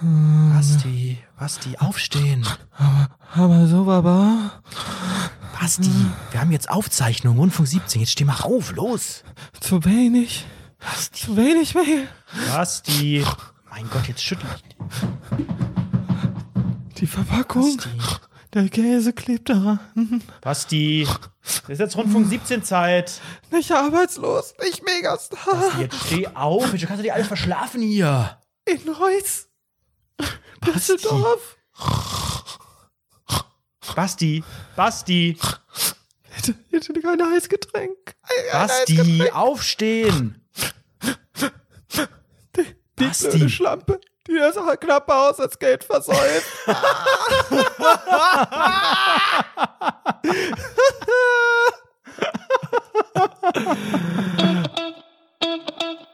Basti, 0.00 1.18
Basti, 1.38 1.76
aufstehen. 1.78 2.46
Aber, 2.76 3.08
aber 3.34 3.66
so, 3.66 3.84
Baba. 3.84 4.62
Basti, 5.58 5.90
wir 6.30 6.40
haben 6.40 6.52
jetzt 6.52 6.70
Aufzeichnung, 6.70 7.38
Rundfunk 7.38 7.68
17. 7.68 8.00
Jetzt 8.02 8.12
steh 8.12 8.24
mal 8.24 8.40
auf, 8.42 8.72
los. 8.72 9.24
Zu 9.60 9.84
wenig. 9.84 10.46
Zu 11.12 11.36
wenig 11.36 11.74
Mehl. 11.74 12.06
Basti. 12.52 13.24
Mein 13.70 13.90
Gott, 13.90 14.06
jetzt 14.06 14.22
schüttel 14.22 14.46
ich. 14.56 14.76
Die 16.98 17.06
Verpackung. 17.06 17.76
Basti. 17.76 17.90
Der 18.54 18.68
Käse 18.68 19.12
klebt 19.12 19.48
daran. 19.48 19.80
Basti. 20.40 21.08
Das 21.42 21.68
ist 21.68 21.80
jetzt 21.80 21.96
Rundfunk 21.96 22.28
17 22.28 22.62
Zeit. 22.62 23.20
Nicht 23.50 23.72
arbeitslos, 23.72 24.54
nicht 24.62 24.84
Megastar. 24.84 25.56
Basti, 25.56 25.80
jetzt 25.80 26.06
steh 26.06 26.28
auf. 26.28 26.70
Du 26.70 26.78
kannst 26.78 26.90
doch 26.90 26.98
nicht 26.98 27.12
alles 27.12 27.26
verschlafen 27.26 27.82
hier. 27.82 28.38
In 28.64 28.88
Reus. 28.88 29.47
Basti. 30.60 30.72
Düsseldorf. 30.72 31.56
Basti. 33.94 34.44
Basti. 34.76 35.38
Hätte, 36.30 36.54
hätte 36.70 36.92
kein 37.00 37.22
Heißgetränk. 37.22 37.96
Ein- 38.22 38.52
ein 38.52 38.68
Basti, 38.68 38.96
Heißgetränk. 38.96 39.36
aufstehen. 39.36 40.48
Die 42.56 43.04
Basti. 43.04 43.28
blöde 43.30 43.48
Schlampe. 43.50 44.00
Die 44.26 44.34
das 44.36 44.56
knappe 44.80 45.14
aus 45.14 45.40
als 45.40 45.58
Geld 45.58 45.84
versäumt. 45.84 46.44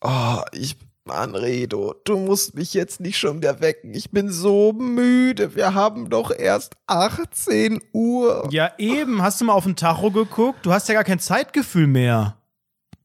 Oh, 0.00 0.40
ich, 0.52 0.76
Manredo, 1.04 1.94
du 2.04 2.18
musst 2.18 2.54
mich 2.54 2.74
jetzt 2.74 3.00
nicht 3.00 3.18
schon 3.18 3.38
wieder 3.38 3.60
wecken. 3.60 3.94
Ich 3.94 4.10
bin 4.10 4.30
so 4.30 4.72
müde. 4.72 5.54
Wir 5.54 5.74
haben 5.74 6.10
doch 6.10 6.30
erst 6.30 6.74
18 6.86 7.80
Uhr. 7.92 8.48
Ja, 8.50 8.72
eben. 8.78 9.22
Hast 9.22 9.40
du 9.40 9.46
mal 9.46 9.54
auf 9.54 9.64
den 9.64 9.76
Tacho 9.76 10.10
geguckt? 10.10 10.64
Du 10.64 10.72
hast 10.72 10.88
ja 10.88 10.94
gar 10.94 11.04
kein 11.04 11.20
Zeitgefühl 11.20 11.86
mehr. 11.86 12.36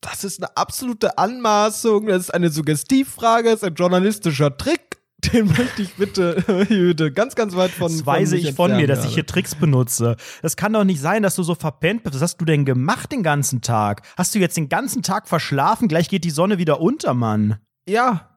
Das 0.02 0.24
ist 0.24 0.42
eine 0.44 0.58
absolute 0.58 1.18
Anmaßung. 1.18 2.08
Das 2.08 2.24
ist 2.24 2.34
eine 2.34 2.50
Suggestivfrage. 2.50 3.52
Das 3.52 3.62
ist 3.62 3.64
ein 3.64 3.76
journalistischer 3.76 4.58
Trick. 4.58 4.91
Den 5.22 5.48
möchte 5.48 5.82
ich 5.82 5.94
bitte, 5.96 6.44
bitte 6.70 7.12
ganz, 7.12 7.36
ganz 7.36 7.56
weit 7.56 7.72
von 7.72 7.92
Das 7.92 8.06
weise 8.06 8.38
ich 8.38 8.54
von 8.54 8.76
mir, 8.76 8.88
dass 8.88 9.06
ich 9.06 9.14
hier 9.14 9.26
Tricks 9.26 9.56
benutze. 9.56 10.16
Das 10.42 10.56
kann 10.56 10.74
doch 10.74 10.84
nicht 10.84 11.00
sein, 11.00 11.24
dass 11.24 11.36
du 11.36 11.44
so 11.44 11.56
verpennt 11.56 12.04
bist. 12.04 12.16
Was 12.16 12.22
hast 12.22 12.38
du 12.38 12.46
denn 12.46 12.66
gemacht 12.66 13.12
den 13.12 13.24
ganzen 13.24 13.62
Tag? 13.62 14.02
Hast 14.18 14.34
du 14.34 14.40
jetzt 14.40 14.58
den 14.58 14.70
ganzen 14.70 15.04
Tag 15.04 15.28
verschlafen? 15.28 15.88
Gleich 15.88 16.10
geht 16.10 16.24
die 16.24 16.32
Sonne 16.32 16.58
wieder 16.58 16.82
unter, 16.82 17.14
Mann. 17.14 17.58
Ja. 17.88 18.30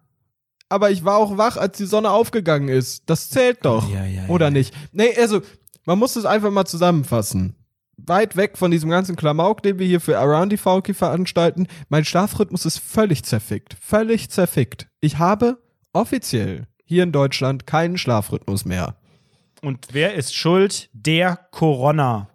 Aber 0.68 0.90
ich 0.90 1.04
war 1.04 1.16
auch 1.16 1.38
wach, 1.38 1.56
als 1.56 1.76
die 1.76 1.86
Sonne 1.86 2.10
aufgegangen 2.10 2.68
ist. 2.68 3.04
Das 3.06 3.30
zählt 3.30 3.64
doch. 3.64 3.88
Ja, 3.90 4.04
ja, 4.04 4.26
Oder 4.28 4.46
ja. 4.46 4.50
nicht? 4.50 4.74
Nee, 4.92 5.14
also, 5.18 5.40
man 5.84 5.98
muss 5.98 6.16
es 6.16 6.24
einfach 6.24 6.50
mal 6.50 6.64
zusammenfassen. 6.64 7.54
Weit 7.96 8.36
weg 8.36 8.58
von 8.58 8.70
diesem 8.70 8.90
ganzen 8.90 9.14
Klamauk, 9.14 9.62
den 9.62 9.78
wir 9.78 9.86
hier 9.86 10.00
für 10.00 10.18
Around 10.18 10.52
the 10.52 10.56
Falky 10.56 10.94
veranstalten. 10.94 11.68
Mein 11.88 12.04
Schlafrhythmus 12.04 12.66
ist 12.66 12.78
völlig 12.78 13.22
zerfickt. 13.24 13.76
Völlig 13.80 14.30
zerfickt. 14.30 14.88
Ich 15.00 15.18
habe 15.18 15.58
offiziell 15.92 16.66
hier 16.84 17.02
in 17.02 17.12
Deutschland 17.12 17.66
keinen 17.66 17.98
Schlafrhythmus 17.98 18.64
mehr. 18.64 18.96
Und 19.62 19.88
wer 19.92 20.14
ist 20.14 20.34
schuld? 20.34 20.90
Der 20.92 21.36
Corona. 21.50 22.28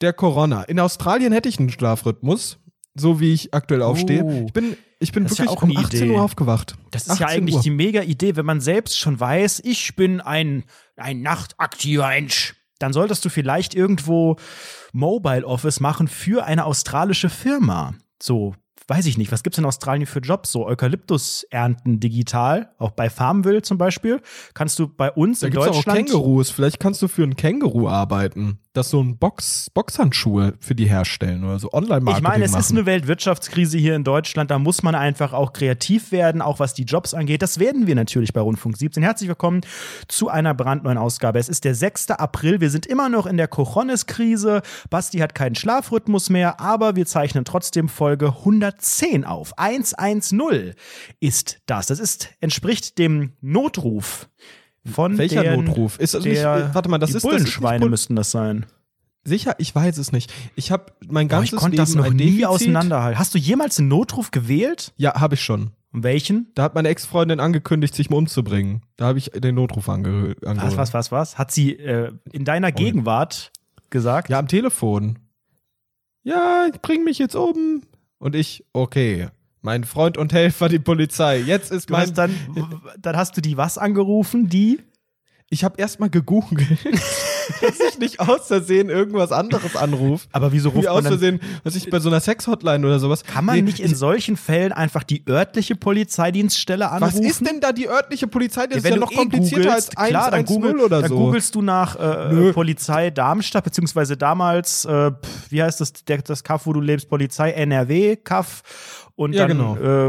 Der 0.00 0.12
Corona. 0.12 0.62
In 0.64 0.80
Australien 0.80 1.32
hätte 1.32 1.48
ich 1.48 1.60
einen 1.60 1.70
Schlafrhythmus, 1.70 2.58
so 2.94 3.20
wie 3.20 3.32
ich 3.32 3.54
aktuell 3.54 3.82
aufstehe. 3.82 4.24
Oh. 4.24 4.44
Ich 4.46 4.52
bin, 4.52 4.76
ich 4.98 5.12
bin 5.12 5.24
ja 5.24 5.30
wirklich 5.30 5.48
auch 5.48 5.62
um 5.62 5.70
eine 5.70 5.78
18 5.78 6.02
Idee. 6.02 6.14
Uhr 6.14 6.22
aufgewacht. 6.22 6.76
Das 6.90 7.06
ist 7.06 7.20
ja 7.20 7.26
18 7.26 7.38
eigentlich 7.38 7.56
Uhr. 7.56 7.62
die 7.62 7.70
mega 7.70 8.02
Idee, 8.02 8.34
wenn 8.36 8.46
man 8.46 8.60
selbst 8.60 8.98
schon 8.98 9.18
weiß, 9.18 9.62
ich 9.64 9.94
bin 9.94 10.20
ein, 10.20 10.64
ein 10.96 11.22
nachtaktiver 11.22 12.08
Mensch. 12.08 12.56
Dann 12.80 12.92
solltest 12.92 13.24
du 13.24 13.28
vielleicht 13.28 13.74
irgendwo 13.74 14.36
Mobile 14.92 15.46
Office 15.46 15.78
machen 15.78 16.08
für 16.08 16.44
eine 16.44 16.64
australische 16.64 17.30
Firma. 17.30 17.94
So, 18.20 18.56
weiß 18.88 19.06
ich 19.06 19.18
nicht, 19.18 19.32
was 19.32 19.42
gibt's 19.42 19.58
in 19.58 19.64
Australien 19.64 20.06
für 20.06 20.20
Jobs? 20.20 20.52
So 20.52 20.66
Eukalyptus 20.66 21.44
ernten 21.50 22.00
digital, 22.00 22.70
auch 22.78 22.90
bei 22.90 23.10
Farmville 23.10 23.62
zum 23.62 23.78
Beispiel. 23.78 24.20
Kannst 24.54 24.78
du 24.78 24.88
bei 24.88 25.10
uns 25.10 25.40
Da 25.40 25.46
in 25.46 25.52
gibt's 25.52 25.68
auch 25.68 25.74
Deutschland 25.74 26.08
Kängurus. 26.08 26.50
Vielleicht 26.50 26.80
kannst 26.80 27.02
du 27.02 27.08
für 27.08 27.22
ein 27.22 27.36
Känguru 27.36 27.88
arbeiten. 27.88 28.58
Das 28.74 28.88
so 28.88 29.02
ein 29.02 29.18
Box, 29.18 29.68
Boxhandschuhe 29.74 30.54
für 30.58 30.74
die 30.74 30.86
herstellen 30.86 31.44
oder 31.44 31.58
so 31.58 31.70
Online-Marketing 31.74 32.16
Ich 32.16 32.22
meine, 32.22 32.44
es 32.44 32.52
machen. 32.52 32.60
ist 32.62 32.70
eine 32.70 32.86
Weltwirtschaftskrise 32.86 33.76
hier 33.76 33.94
in 33.94 34.02
Deutschland. 34.02 34.50
Da 34.50 34.58
muss 34.58 34.82
man 34.82 34.94
einfach 34.94 35.34
auch 35.34 35.52
kreativ 35.52 36.10
werden, 36.10 36.40
auch 36.40 36.58
was 36.58 36.72
die 36.72 36.84
Jobs 36.84 37.12
angeht. 37.12 37.42
Das 37.42 37.58
werden 37.58 37.86
wir 37.86 37.94
natürlich 37.94 38.32
bei 38.32 38.40
Rundfunk 38.40 38.78
17. 38.78 39.02
Herzlich 39.02 39.28
willkommen 39.28 39.60
zu 40.08 40.30
einer 40.30 40.54
brandneuen 40.54 40.96
Ausgabe. 40.96 41.38
Es 41.38 41.50
ist 41.50 41.64
der 41.64 41.74
6. 41.74 42.12
April. 42.12 42.62
Wir 42.62 42.70
sind 42.70 42.86
immer 42.86 43.10
noch 43.10 43.26
in 43.26 43.36
der 43.36 43.46
Cojones-Krise. 43.46 44.62
Basti 44.88 45.18
hat 45.18 45.34
keinen 45.34 45.54
Schlafrhythmus 45.54 46.30
mehr, 46.30 46.58
aber 46.58 46.96
wir 46.96 47.04
zeichnen 47.04 47.44
trotzdem 47.44 47.90
Folge 47.90 48.28
110 48.28 49.26
auf. 49.26 49.52
110 49.58 50.72
ist 51.20 51.60
das. 51.66 51.88
Das 51.88 52.00
ist, 52.00 52.30
entspricht 52.40 52.96
dem 52.96 53.34
Notruf 53.42 54.30
von 54.84 55.18
Welcher 55.18 55.42
den, 55.42 55.64
Notruf? 55.64 55.98
Ist 55.98 56.14
das 56.14 56.24
nicht, 56.24 56.38
der, 56.38 56.74
warte 56.74 56.88
mal, 56.88 56.98
das 56.98 57.10
die 57.10 57.16
ist 57.16 57.24
das 57.24 57.32
ist 57.32 57.32
nicht 57.32 57.40
Bullenschweine 57.40 57.80
Bull- 57.80 57.90
müssten 57.90 58.16
das 58.16 58.30
sein. 58.30 58.66
Sicher, 59.24 59.54
ich 59.58 59.72
weiß 59.72 59.98
es 59.98 60.10
nicht. 60.10 60.32
Ich 60.56 60.72
habe 60.72 60.86
mein 61.08 61.28
Boah, 61.28 61.36
ganzes 61.36 61.52
ich 61.52 61.58
konnte 61.58 61.76
Leben 61.76 61.82
das 61.86 61.94
noch 61.94 62.12
nie 62.12 62.44
auseinanderhalten. 62.44 63.18
Hast 63.20 63.32
du 63.34 63.38
jemals 63.38 63.78
einen 63.78 63.86
Notruf 63.86 64.32
gewählt? 64.32 64.92
Ja, 64.96 65.20
habe 65.20 65.34
ich 65.36 65.42
schon. 65.42 65.70
Und 65.92 66.02
welchen? 66.02 66.48
Da 66.56 66.64
hat 66.64 66.74
meine 66.74 66.88
Ex-Freundin 66.88 67.38
angekündigt, 67.38 67.94
sich 67.94 68.10
mal 68.10 68.16
umzubringen. 68.16 68.82
Da 68.96 69.06
habe 69.06 69.18
ich 69.18 69.26
den 69.30 69.54
Notruf 69.54 69.88
ange 69.88 70.34
Was, 70.40 70.76
was, 70.76 70.92
was, 70.94 71.12
was? 71.12 71.38
Hat 71.38 71.52
sie 71.52 71.74
äh, 71.78 72.12
in 72.32 72.44
deiner 72.44 72.72
Gegenwart 72.72 73.52
gesagt? 73.90 74.28
Ja, 74.28 74.40
am 74.40 74.48
Telefon. 74.48 75.18
Ja, 76.24 76.66
ich 76.72 76.80
bring 76.80 77.04
mich 77.04 77.18
jetzt 77.18 77.36
um. 77.36 77.82
Und 78.18 78.34
ich, 78.34 78.64
okay. 78.72 79.28
Mein 79.62 79.84
Freund 79.84 80.18
und 80.18 80.32
Helfer, 80.32 80.68
die 80.68 80.80
Polizei. 80.80 81.38
Jetzt 81.38 81.70
ist 81.70 81.88
Du 81.88 81.94
mein. 81.94 82.12
dann, 82.14 82.34
dann 83.00 83.16
hast 83.16 83.36
du 83.36 83.40
die 83.40 83.56
was 83.56 83.78
angerufen? 83.78 84.48
Die? 84.48 84.80
Ich 85.50 85.64
habe 85.64 85.74
erstmal 85.76 86.08
gegoogelt, 86.08 86.66
dass 87.60 87.78
ich 87.92 87.98
nicht 87.98 88.20
aus 88.20 88.46
Versehen 88.46 88.88
irgendwas 88.88 89.32
anderes 89.32 89.76
anrufe. 89.76 90.26
Aber 90.32 90.50
wieso 90.50 90.72
Wie 90.72 90.76
ruft 90.78 90.88
aus 90.88 90.94
man 90.94 91.04
dann? 91.04 91.12
Versehen, 91.12 91.40
was 91.62 91.74
ich 91.76 91.90
bei 91.90 92.00
so 92.00 92.08
einer 92.08 92.20
Sex-Hotline 92.20 92.86
oder 92.86 92.98
sowas. 92.98 93.22
Kann 93.22 93.44
man 93.44 93.56
Nee, 93.56 93.60
nicht 93.62 93.78
in 93.78 93.94
solchen 93.94 94.38
Fällen 94.38 94.72
einfach 94.72 95.04
die 95.04 95.22
örtliche 95.28 95.76
Polizeidienststelle 95.76 96.86
Was 96.86 96.92
anrufen? 96.92 97.24
ist 97.24 97.46
denn 97.46 97.60
da 97.60 97.72
die 97.72 97.86
örtliche 97.86 98.28
Polizei? 98.28 98.66
Das 98.66 98.78
ist 98.78 98.84
wenn 98.84 98.94
ja 98.94 98.98
noch 99.00 99.12
eh 99.12 99.16
komplizierter 99.16 99.74
als 99.74 99.90
googelst, 99.90 100.08
klar, 100.10 100.30
dann, 100.30 100.40
110 100.46 100.56
google, 100.56 100.80
oder 100.80 101.00
dann 101.02 101.10
so. 101.10 101.18
googelst 101.18 101.54
du 101.54 101.60
nach 101.60 101.96
äh, 101.96 102.32
Nö. 102.32 102.52
Polizei 102.54 103.10
Darmstadt, 103.10 103.64
beziehungsweise 103.64 104.16
damals, 104.16 104.86
äh, 104.86 105.12
wie 105.50 105.62
heißt 105.62 105.82
das, 105.82 105.92
das 106.24 106.44
Kaff, 106.44 106.64
wo 106.64 106.72
du 106.72 106.80
lebst, 106.80 107.10
Polizei 107.10 107.50
NRW, 107.50 108.16
Kaff. 108.16 108.62
Und 109.14 109.34
Ja, 109.34 109.46
dann, 109.46 109.58
genau. 109.58 109.76
äh, 109.76 110.08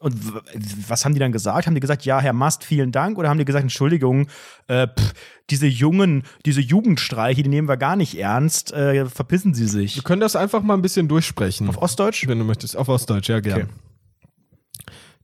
und 0.00 0.88
was 0.88 1.04
haben 1.04 1.14
die 1.14 1.20
dann 1.20 1.32
gesagt? 1.32 1.66
Haben 1.66 1.74
die 1.74 1.80
gesagt, 1.80 2.04
ja, 2.04 2.20
Herr 2.20 2.32
Mast, 2.32 2.64
vielen 2.64 2.92
Dank? 2.92 3.18
Oder 3.18 3.28
haben 3.28 3.38
die 3.38 3.44
gesagt, 3.44 3.62
Entschuldigung, 3.62 4.28
äh, 4.68 4.86
pf, 4.86 5.14
diese 5.48 5.66
jungen, 5.66 6.24
diese 6.44 6.60
Jugendstreiche, 6.60 7.42
die 7.42 7.48
nehmen 7.48 7.68
wir 7.68 7.76
gar 7.76 7.96
nicht 7.96 8.18
ernst, 8.18 8.72
äh, 8.72 9.06
verpissen 9.06 9.54
Sie 9.54 9.66
sich. 9.66 9.96
Wir 9.96 10.02
können 10.02 10.20
das 10.20 10.36
einfach 10.36 10.62
mal 10.62 10.74
ein 10.74 10.82
bisschen 10.82 11.08
durchsprechen. 11.08 11.68
Auf 11.68 11.78
Ostdeutsch? 11.78 12.28
wenn 12.28 12.38
du 12.38 12.44
möchtest. 12.44 12.76
Auf 12.76 12.88
Ostdeutsch, 12.88 13.28
ja, 13.28 13.40
gern. 13.40 13.62
Okay. 13.62 13.66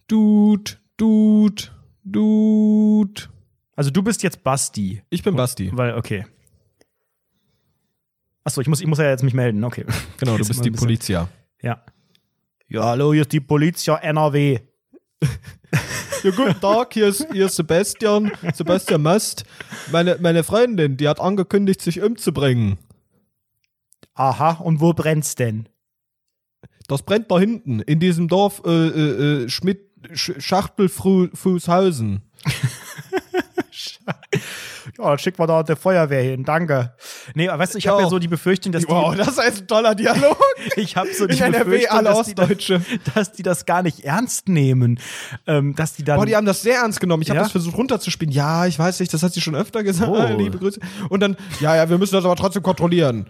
Dude, 0.09 0.73
Dude, 0.97 1.65
Dude. 2.03 3.23
Also 3.75 3.91
du 3.91 4.03
bist 4.03 4.23
jetzt 4.23 4.43
Basti. 4.43 5.03
Ich 5.11 5.23
bin 5.23 5.37
Basti. 5.37 5.71
Weil, 5.73 5.95
okay. 5.95 6.25
Achso, 8.45 8.61
ich 8.61 8.69
muss, 8.69 8.81
ich 8.81 8.87
muss 8.87 8.99
ja 8.99 9.11
jetzt 9.11 9.23
mich 9.23 9.35
melden, 9.35 9.65
okay. 9.65 9.85
Genau, 10.19 10.39
du 10.39 10.47
bist 10.47 10.65
die 10.65 10.71
Polizia. 10.71 11.29
Ja. 11.61 11.83
Ja, 12.69 12.83
hallo, 12.83 13.13
hier 13.13 13.23
ist 13.23 13.33
die 13.33 13.41
Polizei 13.41 13.95
NRW. 13.95 14.59
Ja, 16.23 16.31
guten 16.33 16.61
Tag, 16.61 16.95
hier 16.95 17.07
ist, 17.07 17.31
hier 17.31 17.47
ist 17.47 17.55
Sebastian, 17.55 18.33
Sebastian 18.53 19.03
Mast. 19.03 19.45
Meine, 19.93 20.17
meine 20.19 20.43
Freundin, 20.43 20.97
die 20.97 21.07
hat 21.07 21.21
angekündigt, 21.21 21.81
sich 21.81 22.01
umzubringen. 22.01 22.79
Aha, 24.15 24.53
und 24.55 24.81
wo 24.81 24.93
brennt's 24.93 25.37
denn? 25.37 25.69
Das 26.89 27.03
brennt 27.03 27.31
da 27.31 27.39
hinten, 27.39 27.81
in 27.81 28.01
diesem 28.01 28.27
Dorf 28.27 28.63
äh, 28.65 28.71
äh, 28.71 29.45
äh, 29.45 29.49
Schmidt, 29.49 29.89
Sch 30.15 30.33
Schachtelfußhausen. 30.39 32.23
Ja, 34.99 35.11
dann 35.11 35.19
schicken 35.19 35.39
wir 35.39 35.47
da 35.47 35.63
der 35.63 35.77
Feuerwehr 35.77 36.23
hin, 36.23 36.45
danke. 36.45 36.95
Nee, 37.35 37.49
aber 37.49 37.63
weißt 37.63 37.75
du, 37.75 37.79
ich 37.79 37.87
habe 37.89 38.03
Ja. 38.03 38.09
so 38.09 38.19
die 38.19 38.29
Befürchtung, 38.29 38.73
dass 38.73 38.89
Wow, 38.89 39.13
die, 39.13 39.19
das 39.19 39.29
ist 39.39 39.39
ein 39.63 39.67
toller 39.67 39.95
Dialog. 39.95 40.39
ich 40.77 40.97
habe 40.97 41.09
so 41.13 41.27
die 41.27 41.39
NRW 41.41 41.65
Befürchtung, 41.65 41.97
alle 41.99 42.09
dass 42.11 42.27
die, 42.27 42.35
das, 42.35 42.45
Ostdeutsche. 42.45 42.81
dass 43.15 43.33
die 43.33 43.43
das 43.43 43.67
gar 43.67 43.83
nicht 43.83 44.01
ernst 44.05 44.49
nehmen. 44.49 44.99
Ähm, 45.47 45.75
dass 45.75 45.95
die 45.95 46.05
dann. 46.05 46.17
Boah, 46.19 46.27
die 46.27 46.35
haben 46.37 46.47
das 46.47 46.63
sehr 46.63 46.77
ernst 46.79 47.01
genommen. 47.01 47.23
Ich 47.23 47.29
habe 47.31 47.39
Ja? 47.39 47.43
das 47.45 47.53
versucht 47.53 47.77
runterzuspielen. 47.77 48.33
Ja, 48.33 48.67
ich 48.67 48.79
weiß 48.79 49.01
nicht, 49.01 49.13
das 49.13 49.23
hat 49.23 49.33
sie 49.35 49.41
schon 49.41 49.55
öfter 49.55 49.83
gesagt. 49.83 50.11
Oh. 50.11 50.27
Liebe 50.39 50.59
Grüße. 50.59 50.81
Und 51.09 51.21
dann, 51.21 51.37
ja, 51.61 51.77
ja, 51.77 51.89
wir 51.91 51.99
müssen 51.99 52.15
das 52.15 52.25
aber 52.25 52.37
trotzdem 52.37 52.63
kontrollieren. 52.63 53.27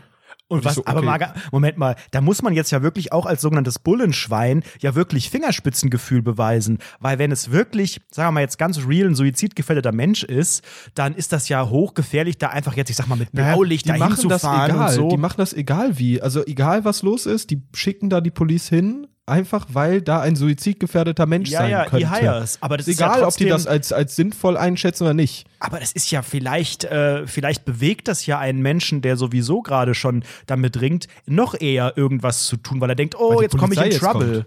Und 0.48 0.64
was, 0.64 0.76
so, 0.76 0.84
aber 0.86 0.98
okay. 0.98 1.06
mal, 1.06 1.18
ga- 1.18 1.34
Moment 1.50 1.76
mal, 1.76 1.96
da 2.12 2.20
muss 2.20 2.40
man 2.40 2.52
jetzt 2.54 2.70
ja 2.70 2.80
wirklich 2.82 3.12
auch 3.12 3.26
als 3.26 3.40
sogenanntes 3.40 3.80
Bullenschwein 3.80 4.62
ja 4.80 4.94
wirklich 4.94 5.28
Fingerspitzengefühl 5.30 6.22
beweisen. 6.22 6.78
Weil 7.00 7.18
wenn 7.18 7.32
es 7.32 7.50
wirklich, 7.50 8.00
sagen 8.12 8.28
wir 8.28 8.32
mal 8.32 8.40
jetzt 8.40 8.56
ganz 8.58 8.78
real, 8.86 9.08
ein 9.08 9.14
suizidgefährdeter 9.16 9.90
Mensch 9.92 10.22
ist, 10.22 10.62
dann 10.94 11.14
ist 11.14 11.32
das 11.32 11.48
ja 11.48 11.68
hochgefährlich, 11.68 12.38
da 12.38 12.48
einfach 12.50 12.76
jetzt, 12.76 12.90
ich 12.90 12.96
sag 12.96 13.08
mal, 13.08 13.16
mit 13.16 13.34
Naja, 13.34 13.54
Blaulicht 13.54 13.86
die 13.86 13.88
dahin 13.88 14.00
machen 14.04 14.16
zu 14.18 14.28
das 14.28 14.42
fahren 14.42 14.70
egal. 14.70 14.88
und 14.88 14.94
so. 14.94 15.08
Die 15.08 15.16
machen 15.16 15.36
das 15.38 15.52
egal 15.52 15.98
wie. 15.98 16.22
Also 16.22 16.44
egal 16.46 16.84
was 16.84 17.02
los 17.02 17.26
ist, 17.26 17.50
die 17.50 17.62
schicken 17.74 18.08
da 18.08 18.20
die 18.20 18.30
Police 18.30 18.68
hin, 18.68 19.08
einfach 19.26 19.66
weil 19.72 20.00
da 20.00 20.20
ein 20.20 20.36
suizidgefährdeter 20.36 21.26
Mensch 21.26 21.50
ja, 21.50 21.58
sein 21.58 21.70
ja, 21.70 21.84
könnte. 21.84 22.06
E-Hires. 22.06 22.58
Aber 22.60 22.76
das 22.76 22.86
ist 22.86 22.94
ist 22.94 23.00
ja 23.00 23.06
egal, 23.08 23.24
ob 23.24 23.36
die 23.36 23.44
trotzdem- 23.44 23.48
das 23.48 23.66
als, 23.66 23.92
als 23.92 24.16
sinnvoll 24.16 24.56
einschätzen 24.56 25.02
oder 25.02 25.14
nicht. 25.14 25.46
Aber 25.58 25.80
das 25.80 25.92
ist 25.92 26.10
ja 26.10 26.22
vielleicht, 26.22 26.84
äh, 26.84 27.26
vielleicht 27.26 27.64
bewegt 27.64 28.08
das 28.08 28.24
ja 28.26 28.38
einen 28.38 28.60
Menschen, 28.62 29.02
der 29.02 29.16
sowieso 29.16 29.62
gerade 29.62 29.94
schon 29.94 30.24
damit 30.46 30.80
ringt, 30.80 31.08
noch 31.26 31.60
eher 31.60 31.94
irgendwas 31.96 32.46
zu 32.46 32.56
tun, 32.56 32.80
weil 32.80 32.90
er 32.90 32.96
denkt, 32.96 33.16
oh, 33.18 33.36
Weil 33.36 33.42
jetzt 33.42 33.58
komme 33.58 33.74
ich 33.74 33.80
in 33.80 33.90
Trouble. 33.90 34.32
kommt. 34.32 34.46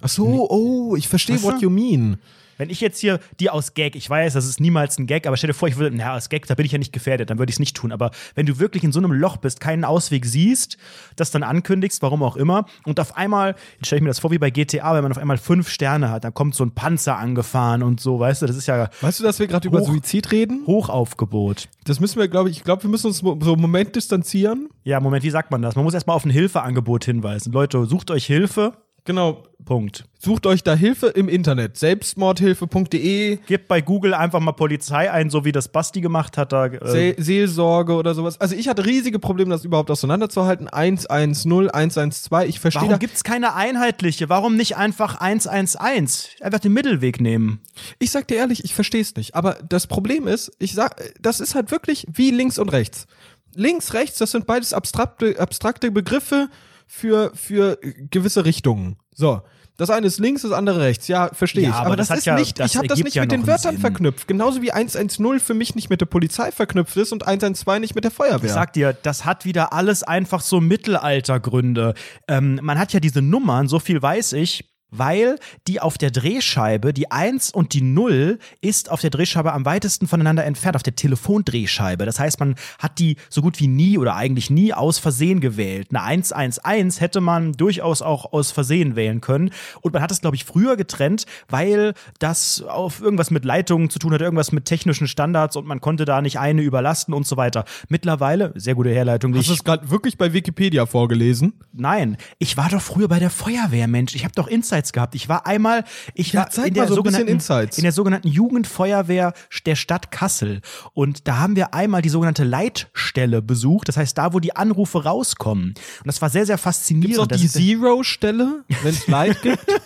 Ach 0.00 0.08
so, 0.08 0.48
oh, 0.50 0.96
ich 0.96 1.08
verstehe 1.08 1.42
what 1.42 1.60
you 1.60 1.70
mean. 1.70 2.18
Wenn 2.58 2.68
ich 2.70 2.80
jetzt 2.80 2.98
hier 2.98 3.20
dir 3.40 3.54
aus 3.54 3.72
Gag, 3.74 3.96
ich 3.96 4.08
weiß, 4.08 4.34
das 4.34 4.46
ist 4.46 4.60
niemals 4.60 4.98
ein 4.98 5.06
Gag, 5.06 5.26
aber 5.26 5.36
stell 5.36 5.48
dir 5.48 5.54
vor, 5.54 5.68
ich 5.68 5.78
würde, 5.78 5.96
na, 5.96 6.16
aus 6.16 6.28
Gag, 6.28 6.46
da 6.46 6.54
bin 6.54 6.66
ich 6.66 6.72
ja 6.72 6.78
nicht 6.78 6.92
gefährdet, 6.92 7.30
dann 7.30 7.38
würde 7.38 7.50
ich 7.50 7.56
es 7.56 7.60
nicht 7.60 7.76
tun. 7.76 7.92
Aber 7.92 8.10
wenn 8.34 8.46
du 8.46 8.58
wirklich 8.58 8.84
in 8.84 8.92
so 8.92 8.98
einem 8.98 9.12
Loch 9.12 9.38
bist, 9.38 9.60
keinen 9.60 9.84
Ausweg 9.84 10.26
siehst, 10.26 10.76
das 11.16 11.30
dann 11.30 11.42
ankündigst, 11.42 12.02
warum 12.02 12.22
auch 12.22 12.36
immer, 12.36 12.66
und 12.84 13.00
auf 13.00 13.16
einmal, 13.16 13.54
jetzt 13.76 13.86
stelle 13.86 13.98
ich 13.98 14.02
mir 14.02 14.10
das 14.10 14.18
vor 14.18 14.30
wie 14.30 14.38
bei 14.38 14.50
GTA, 14.50 14.94
wenn 14.94 15.02
man 15.02 15.12
auf 15.12 15.18
einmal 15.18 15.38
fünf 15.38 15.70
Sterne 15.70 16.10
hat, 16.10 16.24
dann 16.24 16.34
kommt 16.34 16.54
so 16.54 16.64
ein 16.64 16.72
Panzer 16.72 17.16
angefahren 17.16 17.82
und 17.82 18.00
so, 18.00 18.18
weißt 18.18 18.42
du, 18.42 18.46
das 18.46 18.56
ist 18.56 18.66
ja 18.66 18.90
Weißt 19.00 19.20
du, 19.20 19.24
dass 19.24 19.38
wir 19.38 19.46
gerade 19.46 19.68
über 19.68 19.82
Suizid 19.82 20.32
reden? 20.32 20.64
Hochaufgebot. 20.66 21.68
Das 21.84 22.00
müssen 22.00 22.18
wir, 22.18 22.28
glaube 22.28 22.50
ich, 22.50 22.58
ich 22.58 22.64
glaube, 22.64 22.82
wir 22.82 22.90
müssen 22.90 23.06
uns 23.06 23.18
so 23.18 23.32
einen 23.32 23.60
Moment 23.60 23.94
distanzieren. 23.96 24.68
Ja, 24.84 25.00
Moment, 25.00 25.22
wie 25.24 25.30
sagt 25.30 25.50
man 25.50 25.62
das? 25.62 25.76
Man 25.76 25.84
muss 25.84 25.94
erstmal 25.94 26.16
auf 26.16 26.24
ein 26.24 26.30
Hilfeangebot 26.30 27.04
hinweisen. 27.04 27.52
Leute, 27.52 27.84
sucht 27.86 28.10
euch 28.10 28.26
Hilfe. 28.26 28.72
Genau. 29.08 29.42
Punkt. 29.64 30.04
Sucht 30.18 30.44
euch 30.44 30.62
da 30.62 30.74
Hilfe 30.74 31.06
im 31.06 31.30
Internet. 31.30 31.78
Selbstmordhilfe.de, 31.78 33.38
Gebt 33.46 33.66
bei 33.66 33.80
Google 33.80 34.12
einfach 34.12 34.38
mal 34.38 34.52
Polizei 34.52 35.10
ein, 35.10 35.30
so 35.30 35.46
wie 35.46 35.52
das 35.52 35.68
Basti 35.68 36.02
gemacht 36.02 36.36
hat. 36.36 36.52
Da, 36.52 36.66
äh, 36.66 37.14
Se 37.14 37.14
Seelsorge 37.16 37.94
oder 37.94 38.14
sowas. 38.14 38.38
Also 38.38 38.54
ich 38.54 38.68
hatte 38.68 38.84
riesige 38.84 39.18
Probleme, 39.18 39.50
das 39.50 39.64
überhaupt 39.64 39.90
auseinanderzuhalten. 39.90 40.68
110, 40.68 41.70
112. 41.70 42.48
Ich 42.50 42.60
verstehe 42.60 42.82
warum 42.82 42.92
da. 42.92 42.98
gibt 42.98 43.14
es 43.14 43.24
keine 43.24 43.54
einheitliche? 43.54 44.28
Warum 44.28 44.56
nicht 44.56 44.76
einfach 44.76 45.22
111? 45.22 46.36
Einfach 46.42 46.60
den 46.60 46.74
Mittelweg 46.74 47.18
nehmen. 47.22 47.60
Ich 47.98 48.10
sag 48.10 48.28
dir 48.28 48.36
ehrlich, 48.36 48.62
ich 48.64 48.74
verstehe 48.74 49.00
es 49.00 49.16
nicht. 49.16 49.34
Aber 49.34 49.56
das 49.66 49.86
Problem 49.86 50.26
ist, 50.26 50.52
ich 50.58 50.74
sag, 50.74 50.96
das 51.18 51.40
ist 51.40 51.54
halt 51.54 51.70
wirklich 51.70 52.06
wie 52.12 52.30
links 52.30 52.58
und 52.58 52.72
rechts. 52.72 53.06
Links, 53.54 53.94
rechts, 53.94 54.18
das 54.18 54.32
sind 54.32 54.46
beides 54.46 54.74
abstrakte, 54.74 55.40
abstrakte 55.40 55.90
Begriffe 55.90 56.50
für, 56.88 57.30
für 57.34 57.78
gewisse 58.10 58.44
Richtungen. 58.44 58.96
So. 59.14 59.42
Das 59.76 59.90
eine 59.90 60.08
ist 60.08 60.18
links, 60.18 60.42
das 60.42 60.50
andere 60.50 60.80
rechts. 60.80 61.06
Ja, 61.06 61.30
verstehe 61.32 61.62
Ja, 61.62 61.68
ich. 61.68 61.74
aber 61.76 61.86
Aber, 61.86 61.96
das 61.96 62.08
das, 62.08 62.18
ist 62.18 62.24
ja- 62.24 62.34
nicht, 62.34 62.58
das 62.58 62.72
ich 62.72 62.76
habe 62.78 62.88
das 62.88 62.98
nicht 62.98 63.14
ja 63.14 63.22
mit 63.22 63.30
den 63.30 63.46
Wörtern 63.46 63.74
Sinn. 63.74 63.80
verknüpft. 63.80 64.26
Genauso 64.26 64.60
wie 64.60 64.72
110 64.72 65.38
für 65.38 65.54
mich 65.54 65.76
nicht 65.76 65.88
mit 65.88 66.00
der 66.00 66.06
Polizei 66.06 66.50
verknüpft 66.50 66.96
ist 66.96 67.12
und 67.12 67.28
112 67.28 67.78
nicht 67.78 67.94
mit 67.94 68.02
der 68.02 68.10
Feuerwehr. 68.10 68.44
Ich 68.48 68.50
sag 68.52 68.72
dir, 68.72 68.92
das 69.04 69.24
hat 69.24 69.44
wieder 69.44 69.72
alles 69.72 70.02
einfach 70.02 70.40
so 70.40 70.60
Mittelaltergründe. 70.60 71.94
Ähm, 72.26 72.58
man 72.60 72.76
hat 72.76 72.92
ja 72.92 72.98
diese 72.98 73.22
Nummern, 73.22 73.68
so 73.68 73.78
viel 73.78 74.02
weiß 74.02 74.32
ich. 74.32 74.68
Weil 74.90 75.38
die 75.66 75.80
auf 75.80 75.98
der 75.98 76.10
Drehscheibe, 76.10 76.92
die 76.92 77.10
1 77.10 77.50
und 77.50 77.74
die 77.74 77.82
0 77.82 78.38
ist 78.60 78.90
auf 78.90 79.00
der 79.00 79.10
Drehscheibe 79.10 79.52
am 79.52 79.64
weitesten 79.64 80.06
voneinander 80.06 80.44
entfernt, 80.44 80.76
auf 80.76 80.82
der 80.82 80.96
Telefondrehscheibe. 80.96 82.06
Das 82.06 82.18
heißt, 82.18 82.40
man 82.40 82.54
hat 82.78 82.98
die 82.98 83.16
so 83.28 83.42
gut 83.42 83.60
wie 83.60 83.68
nie 83.68 83.98
oder 83.98 84.16
eigentlich 84.16 84.50
nie 84.50 84.72
aus 84.72 84.98
Versehen 84.98 85.40
gewählt. 85.40 85.88
Eine 85.90 86.02
111 86.02 87.00
hätte 87.00 87.20
man 87.20 87.52
durchaus 87.52 88.02
auch 88.02 88.32
aus 88.32 88.50
Versehen 88.50 88.96
wählen 88.96 89.20
können. 89.20 89.50
Und 89.80 89.92
man 89.92 90.02
hat 90.02 90.10
es, 90.10 90.20
glaube 90.20 90.36
ich, 90.36 90.44
früher 90.44 90.76
getrennt, 90.76 91.26
weil 91.48 91.94
das 92.18 92.62
auf 92.62 93.00
irgendwas 93.00 93.30
mit 93.30 93.44
Leitungen 93.44 93.90
zu 93.90 93.98
tun 93.98 94.12
hat, 94.12 94.20
irgendwas 94.20 94.52
mit 94.52 94.64
technischen 94.64 95.08
Standards 95.08 95.56
und 95.56 95.66
man 95.66 95.80
konnte 95.80 96.04
da 96.04 96.22
nicht 96.22 96.38
eine 96.38 96.62
überlasten 96.62 97.14
und 97.14 97.26
so 97.26 97.36
weiter. 97.36 97.64
Mittlerweile, 97.88 98.52
sehr 98.54 98.74
gute 98.74 98.90
Herleitung, 98.90 99.34
Hast 99.34 99.48
du 99.48 99.52
es 99.52 99.64
gerade 99.64 99.90
wirklich 99.90 100.16
bei 100.16 100.32
Wikipedia 100.32 100.86
vorgelesen? 100.86 101.54
Nein, 101.72 102.16
ich 102.38 102.56
war 102.56 102.68
doch 102.68 102.80
früher 102.80 103.08
bei 103.08 103.18
der 103.18 103.30
Feuerwehr, 103.30 103.86
Mensch. 103.88 104.14
Ich 104.14 104.24
habe 104.24 104.34
doch 104.34 104.48
Insights 104.78 104.92
gehabt. 104.92 105.14
Ich 105.14 105.28
war 105.28 105.46
einmal, 105.46 105.84
ich 106.14 106.32
Ja, 106.32 106.48
war 106.54 106.66
in 106.66 106.74
der, 106.74 106.86
so 106.86 106.94
sogenannten, 106.94 107.28
in 107.28 107.82
der 107.82 107.92
sogenannten 107.92 108.28
Jugendfeuerwehr 108.28 109.32
der 109.66 109.76
Stadt 109.76 110.10
Kassel. 110.10 110.60
Und 110.94 111.26
da 111.28 111.38
haben 111.38 111.56
wir 111.56 111.74
einmal 111.74 112.02
die 112.02 112.08
sogenannte 112.08 112.44
Leitstelle 112.44 113.42
besucht. 113.42 113.88
Das 113.88 113.96
heißt, 113.96 114.16
da, 114.16 114.32
wo 114.32 114.40
die 114.40 114.56
Anrufe 114.56 115.04
rauskommen. 115.04 115.70
Und 115.70 116.06
das 116.06 116.22
war 116.22 116.30
sehr, 116.30 116.46
sehr 116.46 116.58
faszinierend. 116.58 117.28
Gibt's 117.28 117.34
auch 117.34 117.40
die 117.40 117.48
Zero-Stelle, 117.48 118.64
wenn 118.82 118.94
es 118.94 119.06
Light 119.06 119.42
gibt? 119.42 119.58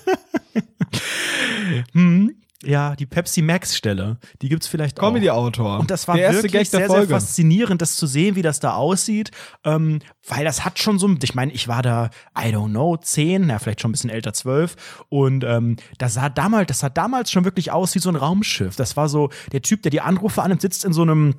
ja, 2.64 2.96
die 2.96 3.06
Pepsi 3.06 3.42
Max-Stelle. 3.42 4.18
Die 4.40 4.48
gibt's 4.48 4.66
vielleicht 4.66 4.98
auch. 5.00 5.08
Comedy-Autor. 5.08 5.80
Und 5.80 5.90
das 5.90 6.08
war 6.08 6.16
der 6.16 6.26
erste 6.26 6.44
wirklich 6.44 6.70
sehr, 6.70 6.88
sehr 6.88 7.08
faszinierend, 7.08 7.82
das 7.82 7.96
zu 7.96 8.06
sehen, 8.06 8.36
wie 8.36 8.42
das 8.42 8.60
da 8.60 8.74
aussieht. 8.74 9.30
Ähm, 9.64 10.00
weil 10.28 10.44
das 10.44 10.64
hat 10.64 10.78
schon 10.78 10.98
so, 10.98 11.10
ich 11.22 11.34
meine, 11.34 11.52
ich 11.52 11.68
war 11.68 11.82
da, 11.82 12.10
I 12.38 12.54
don't 12.54 12.70
know, 12.70 12.96
zehn, 12.96 13.48
ja, 13.48 13.58
vielleicht 13.58 13.80
schon 13.80 13.90
ein 13.90 13.92
bisschen 13.92 14.10
älter, 14.10 14.32
zwölf. 14.32 15.04
Und 15.08 15.44
ähm, 15.44 15.76
das 15.98 16.14
sah 16.14 16.28
damals, 16.28 16.68
das 16.68 16.80
sah 16.80 16.88
damals 16.88 17.30
schon 17.30 17.44
wirklich 17.44 17.72
aus 17.72 17.94
wie 17.94 17.98
so 17.98 18.08
ein 18.08 18.16
Raumschiff. 18.16 18.76
Das 18.76 18.96
war 18.96 19.08
so, 19.08 19.30
der 19.52 19.62
Typ, 19.62 19.82
der 19.82 19.90
die 19.90 20.00
Anrufe 20.00 20.42
annimmt, 20.42 20.62
sitzt 20.62 20.84
in 20.84 20.92
so 20.92 21.02
einem 21.02 21.34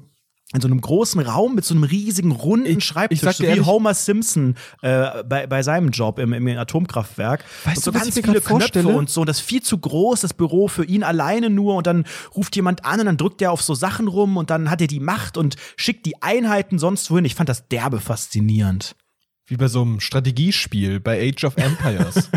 in 0.54 0.62
so 0.62 0.68
einem 0.68 0.80
großen 0.82 1.20
Raum 1.22 1.56
mit 1.56 1.66
so 1.66 1.74
einem 1.74 1.84
riesigen 1.84 2.32
runden 2.32 2.78
Ich- 2.78 2.84
Schreibtisch, 2.86 3.18
ich 3.20 3.24
sag 3.24 3.34
so 3.36 3.44
wie 3.44 3.48
ehrlich- 3.48 3.66
Homer 3.66 3.94
Simpson 3.94 4.56
äh, 4.82 5.24
bei, 5.24 5.48
bei 5.48 5.64
seinem 5.64 5.90
Job 5.90 6.20
im, 6.20 6.32
im 6.34 6.48
Atomkraftwerk. 6.48 7.44
Weißt 7.66 7.78
und 7.78 7.84
so 7.84 7.92
du, 7.92 7.96
was 7.98 8.04
ganz 8.04 8.14
viele 8.16 8.34
grad 8.40 8.44
vorstelle? 8.44 8.84
Knöpfe 8.84 8.98
und 9.00 9.10
so. 9.10 9.22
Und 9.22 9.28
das 9.30 9.40
ist 9.40 9.46
viel 9.46 9.62
zu 9.64 9.78
groß, 9.78 10.22
das 10.22 10.34
Büro 10.34 10.68
für 10.68 10.86
ihn 10.86 11.04
alleine 11.04 11.50
nur. 11.50 11.76
Und 11.76 11.88
dann 11.88 12.06
ruft 12.36 12.56
jemand 12.56 12.86
an 12.86 13.00
und 13.00 13.06
dann 13.08 13.18
drückt 13.18 13.42
er 13.42 13.52
auf 13.52 13.62
so 13.62 13.74
Sachen 13.74 14.08
rum 14.08 14.38
und 14.38 14.50
dann 14.50 14.70
hat 14.70 14.82
er 14.82 14.88
die 14.88 15.00
Macht 15.00 15.38
und 15.38 15.56
schickt 15.76 16.06
die 16.06 16.22
Einheiten 16.22 16.78
sonst 16.80 17.10
wohin. 17.10 17.26
Ich 17.26 17.36
fand 17.36 17.50
das 17.50 17.68
derbe 17.68 18.00
faszinierend. 18.00 18.96
Wie 19.46 19.58
bei 19.58 19.68
so 19.68 19.82
einem 19.82 20.00
Strategiespiel 20.00 21.00
bei 21.02 21.20
Age 21.30 21.44
of 21.44 21.58
Empires. 21.58 22.30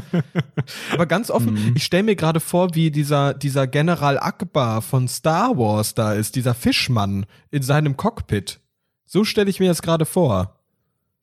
Aber 0.93 1.07
ganz 1.07 1.31
offen, 1.31 1.55
Mhm. 1.55 1.73
ich 1.77 1.85
stelle 1.85 2.03
mir 2.03 2.17
gerade 2.17 2.41
vor, 2.41 2.75
wie 2.75 2.91
dieser, 2.91 3.33
dieser 3.33 3.67
General 3.69 4.19
Akbar 4.19 4.83
von 4.83 5.07
Star 5.07 5.57
Wars 5.57 5.95
da 5.95 6.15
ist, 6.15 6.35
dieser 6.35 6.55
Fischmann 6.55 7.27
in 7.53 7.63
seinem 7.63 7.97
Cockpit. 7.97 8.59
So 9.07 9.25
stelle 9.25 9.49
ich 9.49 9.61
mir 9.61 9.69
das 9.69 9.83
gerade 9.83 10.05
vor. 10.05 10.53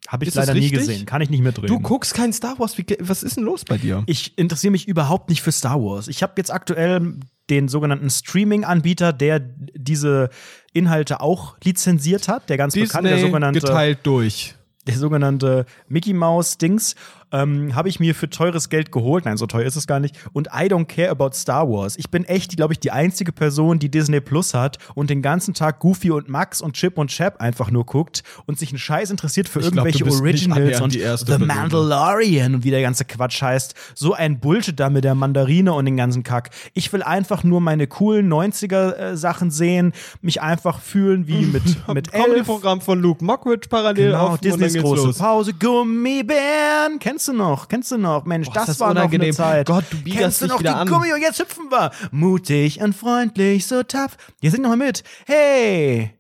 Habe 0.08 0.24
ich 0.26 0.30
Ist 0.30 0.36
leider 0.36 0.54
nie 0.54 0.70
gesehen. 0.70 1.06
Kann 1.06 1.22
ich 1.22 1.30
nicht 1.30 1.44
mitreden. 1.44 1.68
Du 1.68 1.80
guckst 1.80 2.14
kein 2.14 2.32
Star 2.34 2.60
Wars. 2.60 2.78
Wie, 2.78 2.86
was 3.00 3.24
ist 3.24 3.38
denn 3.38 3.44
los 3.44 3.64
bei 3.66 3.78
dir? 3.78 4.04
Ich 4.06 4.38
interessiere 4.38 4.72
mich 4.72 4.88
überhaupt 4.88 5.30
nicht 5.30 5.42
für 5.42 5.52
Star 5.52 5.82
Wars. 5.82 6.08
Ich 6.08 6.24
habe 6.24 6.34
jetzt 6.38 6.52
aktuell 6.52 7.20
den 7.50 7.68
sogenannten 7.68 8.10
Streaming-Anbieter, 8.10 9.12
der 9.14 9.40
diese 9.40 10.30
Inhalte 10.74 11.20
auch 11.22 11.58
lizenziert 11.64 12.28
hat, 12.30 12.50
der 12.50 12.58
ganz 12.58 12.74
bekannte, 12.74 13.10
der 13.10 13.18
Disney 13.18 13.30
sogenannte 13.30 13.60
geteilt 13.60 14.00
durch. 14.04 14.56
Der 14.88 14.96
sogenannte 14.96 15.66
Mickey 15.88 16.14
Mouse 16.14 16.58
Dings, 16.58 16.96
ähm, 17.34 17.76
habe 17.76 17.90
ich 17.90 18.00
mir 18.00 18.16
für 18.16 18.30
teures 18.30 18.70
Geld 18.70 18.92
geholt. 18.92 19.26
Nein, 19.26 19.38
so 19.38 19.48
teuer 19.48 19.66
ist 19.66 19.76
es 19.76 19.88
gar 19.88 20.00
nicht. 20.00 20.16
Und 20.32 20.48
I 20.48 20.68
don't 20.68 20.86
care 20.86 21.10
about 21.10 21.32
Star 21.34 21.68
Wars. 21.68 21.98
Ich 21.98 22.10
bin 22.10 22.24
echt, 22.24 22.56
glaube 22.56 22.74
ich, 22.74 22.80
die 22.80 22.92
einzige 22.92 23.32
Person, 23.32 23.80
die 23.80 23.90
Disney 23.90 24.22
Plus 24.22 24.54
hat 24.54 24.78
und 24.96 25.10
den 25.10 25.22
ganzen 25.22 25.54
Tag 25.54 25.80
Goofy 25.80 26.12
und 26.12 26.30
Max 26.30 26.62
und 26.62 26.74
Chip 26.74 26.98
und 26.98 27.10
Chap 27.10 27.42
einfach 27.42 27.72
nur 27.72 27.86
guckt 27.86 28.24
und 28.46 28.60
sich 28.60 28.70
einen 28.70 28.78
Scheiß 28.78 29.10
interessiert 29.10 29.50
für 29.50 29.60
Ich 29.60 29.72
glaub, 29.72 29.86
irgendwelche 29.88 30.04
nicht 30.06 30.22
Originals 30.22 30.82
und 30.82 30.92
The 30.92 31.00
Person. 31.00 31.48
Mandalorian 31.48 32.56
und 32.56 32.64
wie 32.64 32.72
der 32.72 32.82
ganze 32.82 33.06
Quatsch 33.06 33.42
heißt. 33.42 33.74
So 33.96 34.14
ein 34.14 34.40
Bullshit 34.40 34.80
da 34.80 34.90
mit 34.90 35.04
der 35.04 35.16
Mandarine 35.16 35.74
und 35.74 35.86
den 35.86 35.98
ganzen 35.98 36.24
Kack. 36.24 36.52
Ich 36.74 36.94
will 36.94 37.02
einfach 37.02 37.44
nur 37.44 37.62
meine 37.62 37.88
coolen 37.88 38.32
90er-Sachen 38.32 39.50
sehen, 39.52 39.94
mich 40.22 40.42
einfach 40.42 40.80
fühlen 40.80 41.28
wie 41.28 41.46
mit, 41.46 41.64
mit. 41.88 42.12
Comedy-Programm 42.12 42.82
von 42.82 43.02
Luke 43.02 43.24
Mockridge 43.26 43.68
parallel 43.70 44.12
Genau, 44.12 44.28
auf 44.28 44.40
Disneys 44.40 44.78
große 44.78 45.06
los. 45.08 45.18
Pause. 45.18 45.54
Gummibären. 45.54 47.00
Kennst 47.00 47.23
du 47.28 47.34
noch? 47.34 47.68
Kennst 47.68 47.92
du 47.92 47.98
noch? 47.98 48.26
Mensch, 48.26 48.48
Boah, 48.48 48.54
das, 48.54 48.64
ist 48.64 48.70
das 48.70 48.80
war 48.80 48.92
unangenehm. 48.92 49.30
noch 49.32 49.40
eine 49.40 49.66
Zeit. 49.66 49.68
Gott, 49.68 49.86
du 49.92 49.98
Kennst 50.12 50.42
du 50.42 50.48
noch 50.48 50.62
die 50.62 50.68
an. 50.68 50.88
Gummi 50.88 51.14
und 51.14 51.22
jetzt 51.22 51.40
hüpfen 51.40 51.70
wir. 51.70 51.92
Mutig 52.12 52.82
und 52.82 52.94
freundlich, 52.96 53.68
so 53.68 53.84
tough. 53.84 54.18
Ihr 54.42 54.52
singt 54.52 54.64
noch 54.64 54.70
mal 54.70 54.78
mit. 54.78 55.04
Hey. 55.26 56.18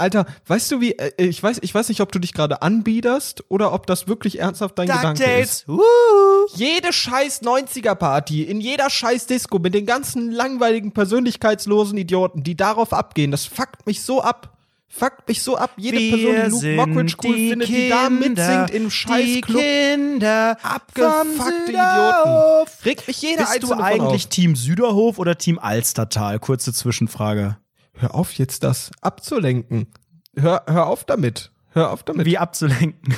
Alter, 0.00 0.26
weißt 0.46 0.70
du 0.70 0.80
wie, 0.80 0.92
äh, 0.92 1.10
ich 1.16 1.42
weiß, 1.42 1.58
ich 1.60 1.74
weiß 1.74 1.88
nicht, 1.88 2.00
ob 2.00 2.12
du 2.12 2.20
dich 2.20 2.32
gerade 2.32 2.62
anbiederst 2.62 3.42
oder 3.48 3.72
ob 3.72 3.86
das 3.88 4.06
wirklich 4.06 4.38
ernsthaft 4.38 4.78
dein 4.78 4.86
Gedanke 4.86 5.24
ist. 5.24 5.66
DuckTales. 5.66 5.68
Woo. 5.68 5.82
Jede 6.54 6.92
scheiß 6.92 7.42
90er-Party, 7.42 8.44
in 8.44 8.60
jeder 8.60 8.90
scheiß 8.90 9.26
Disco 9.26 9.58
mit 9.58 9.74
den 9.74 9.86
ganzen 9.86 10.30
langweiligen, 10.30 10.92
persönlichkeitslosen 10.92 11.98
Idioten, 11.98 12.44
die 12.44 12.56
darauf 12.56 12.92
abgehen, 12.92 13.32
das 13.32 13.44
fuckt 13.46 13.86
mich 13.86 14.02
so 14.02 14.22
ab. 14.22 14.57
Fuckt 14.90 15.28
mich 15.28 15.42
so 15.42 15.56
ab. 15.56 15.72
Jede 15.76 15.98
Wir 15.98 16.10
Person, 16.34 16.60
die 16.62 16.68
Luke 16.74 16.88
Mockridge 16.88 17.16
cool 17.22 17.36
die 17.36 17.48
findet, 17.50 17.68
die 17.68 17.88
da 17.90 18.08
Kinder, 18.08 18.28
mitsingt 18.28 18.70
im 18.70 18.90
scheiß 18.90 19.24
Die. 19.24 19.40
Kinder 19.42 20.56
Abgefuckte 20.62 21.72
Idioten. 21.72 22.70
Regt 22.84 23.06
mich 23.06 23.20
jeder 23.22 23.38
Bist 23.44 23.48
du 23.50 23.54
einzelne 23.54 23.76
von 23.76 23.82
eigentlich 23.84 24.24
auf. 24.24 24.30
Team 24.30 24.56
Süderhof 24.56 25.18
oder 25.18 25.36
Team 25.36 25.58
Alstertal? 25.58 26.38
Kurze 26.40 26.72
Zwischenfrage. 26.72 27.58
Hör 27.92 28.14
auf, 28.14 28.32
jetzt 28.34 28.62
das 28.64 28.90
abzulenken. 29.02 29.88
Hör, 30.36 30.62
hör 30.66 30.86
auf 30.86 31.04
damit. 31.04 31.52
Hör 31.70 31.90
auf 31.92 32.02
damit. 32.02 32.24
Wie 32.26 32.38
abzulenken. 32.38 33.14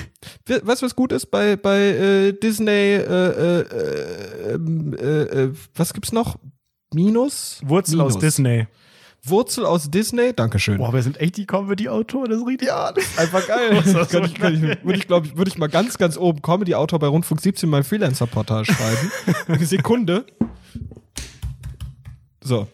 We- 0.47 0.61
Weißt 0.67 0.83
du, 0.83 0.87
was 0.87 0.97
gut 0.97 1.13
ist 1.13 1.27
bei, 1.31 1.55
bei 1.57 1.79
äh, 1.79 2.33
Disney? 2.33 2.71
Äh, 2.71 3.61
äh, 3.61 4.55
ähm, 4.55 4.97
äh, 4.99 5.23
äh, 5.23 5.53
was 5.77 5.95
gibt's 5.95 6.11
noch? 6.13 6.37
Minus? 6.93 7.61
Wurzel 7.65 7.97
Minus. 7.99 8.17
aus 8.17 8.21
Disney. 8.21 8.67
Wurzel 9.23 9.67
aus 9.67 9.91
Disney? 9.91 10.33
Dankeschön. 10.35 10.79
Boah, 10.79 10.93
wir 10.93 11.03
sind 11.03 11.21
echt 11.21 11.37
die 11.37 11.47
Comedy-Autoren, 11.47 12.31
das 12.31 12.47
richtig. 12.47 12.69
Ja, 12.69 12.93
einfach 13.17 13.47
geil. 13.47 13.83
So 13.85 14.05
kann 14.07 14.25
ich, 14.25 14.35
kann 14.35 14.55
ich, 14.55 14.63
würde 14.63 14.99
ich, 14.99 15.07
glaube 15.07 15.27
ich, 15.27 15.37
würde 15.37 15.51
ich 15.51 15.59
mal 15.59 15.69
ganz, 15.69 15.99
ganz 15.99 16.17
oben 16.17 16.41
Comedy-Autor 16.41 16.99
bei 16.99 17.07
Rundfunk 17.07 17.41
17 17.41 17.69
mein 17.69 17.85
Freelancer-Portal 17.85 18.65
schreiben. 18.65 19.13
Eine 19.49 19.65
Sekunde. 19.67 20.25
So. 22.43 22.67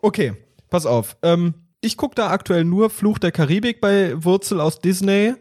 Okay, 0.00 0.32
pass 0.70 0.86
auf. 0.86 1.16
Ähm, 1.22 1.54
ich 1.80 1.96
gucke 1.96 2.14
da 2.14 2.30
aktuell 2.30 2.64
nur 2.64 2.90
Fluch 2.90 3.18
der 3.18 3.32
Karibik 3.32 3.80
bei 3.80 4.14
Wurzel 4.24 4.60
aus 4.60 4.80
Disney, 4.80 5.34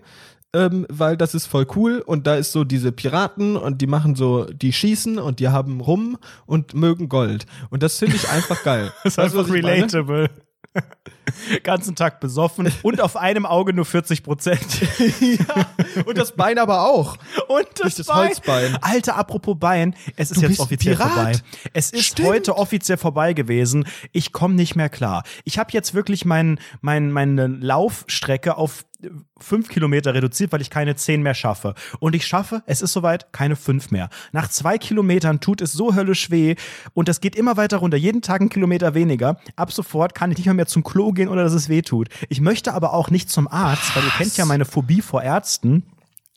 ähm, 0.56 0.86
weil 0.90 1.18
das 1.18 1.36
ist 1.36 1.46
voll 1.48 1.68
cool 1.76 2.00
und 2.06 2.26
da 2.26 2.36
ist 2.36 2.54
so 2.54 2.64
diese 2.64 2.92
Piraten 2.94 3.58
und 3.58 3.82
die 3.82 3.88
machen 3.88 4.16
so, 4.16 4.46
die 4.46 4.72
schießen 4.72 5.20
und 5.20 5.40
die 5.40 5.50
haben 5.50 5.82
Rum 5.82 6.18
und 6.46 6.74
mögen 6.74 7.10
Gold. 7.10 7.46
Und 7.70 7.84
das 7.84 8.00
finde 8.00 8.16
ich 8.16 8.30
einfach 8.30 8.64
geil. 8.64 8.92
Das 9.04 9.14
ist 9.14 9.18
Weißt 9.18 9.36
einfach 9.36 9.54
relatable. 9.54 10.30
Ganzen 11.64 11.96
Tag 11.96 12.20
besoffen 12.20 12.72
und 12.84 13.02
auf 13.02 13.16
einem 13.16 13.46
Auge 13.46 13.74
nur 13.74 13.86
40 13.86 14.24
Prozent. 14.24 14.60
Und 16.06 16.18
das 16.18 16.34
Bein 16.34 16.58
aber 16.58 16.82
auch. 16.82 17.18
Und 17.48 17.66
Durch 17.82 17.96
das 17.96 18.10
Holzbein. 18.10 18.78
Alter, 18.82 19.16
apropos 19.16 19.56
Bein, 19.58 19.96
es 20.18 20.32
ist 20.32 20.42
Du 20.42 20.48
jetzt 20.48 20.60
offiziell 20.60 20.96
Pirat. 20.96 21.12
vorbei. 21.14 21.32
Es 21.74 21.92
ist 21.92 22.04
Stimmt. 22.06 22.28
heute 22.28 22.58
offiziell 22.58 22.98
vorbei 22.98 23.32
gewesen. 23.34 23.86
Ich 24.12 24.34
komme 24.34 24.56
nicht 24.56 24.76
mehr 24.76 24.90
klar. 24.90 25.24
Ich 25.46 25.58
habe 25.58 25.72
jetzt 25.72 25.94
wirklich 25.94 26.26
mein, 26.26 26.60
mein, 26.82 27.12
meine 27.12 27.48
Laufstrecke 27.48 28.58
auf 28.58 28.86
fünf 29.40 29.70
Kilometer 29.70 30.14
reduziert, 30.14 30.52
weil 30.52 30.62
ich 30.62 30.70
keine 30.70 30.96
zehn 30.96 31.22
mehr 31.22 31.34
schaffe. 31.34 31.76
Und 32.00 32.16
ich 32.16 32.26
schaffe, 32.26 32.64
es 32.66 32.82
ist 32.82 32.94
soweit, 32.94 33.32
keine 33.32 33.56
fünf 33.56 33.92
mehr. 33.92 34.10
Nach 34.32 34.48
zwei 34.50 34.78
Kilometern 34.78 35.40
tut 35.40 35.62
es 35.62 35.74
so 35.74 35.96
höllisch 35.96 36.32
weh 36.32 36.56
und 36.94 37.08
das 37.08 37.22
geht 37.22 37.36
immer 37.36 37.58
weiter 37.58 37.78
runter. 37.78 37.98
Jeden 37.98 38.22
Tag 38.22 38.42
ein 38.42 38.50
Kilometer 38.50 38.94
weniger. 38.94 39.40
Ab 39.56 39.72
sofort 39.72 40.16
kann 40.16 40.32
ich 40.32 40.38
nicht 40.38 40.46
mehr, 40.48 40.56
mehr 40.56 40.68
zum 40.68 40.84
Klo 40.84 41.12
gehen 41.12 41.30
oder 41.30 41.44
dass 41.44 41.54
es 41.54 41.70
weh 41.70 41.82
tut. 41.82 42.10
Ich 42.30 42.42
möchte 42.42 42.74
aber 42.74 42.94
auch 42.94 43.10
nicht 43.10 43.30
zum 43.30 43.48
Arzt, 43.48 43.96
weil 43.96 44.04
ihr 44.04 44.12
kennt 44.12 44.38
ja 44.38 44.46
meine 44.46 44.66
Phobie 44.66 45.02
vor 45.02 45.22
Ärzten. 45.24 45.84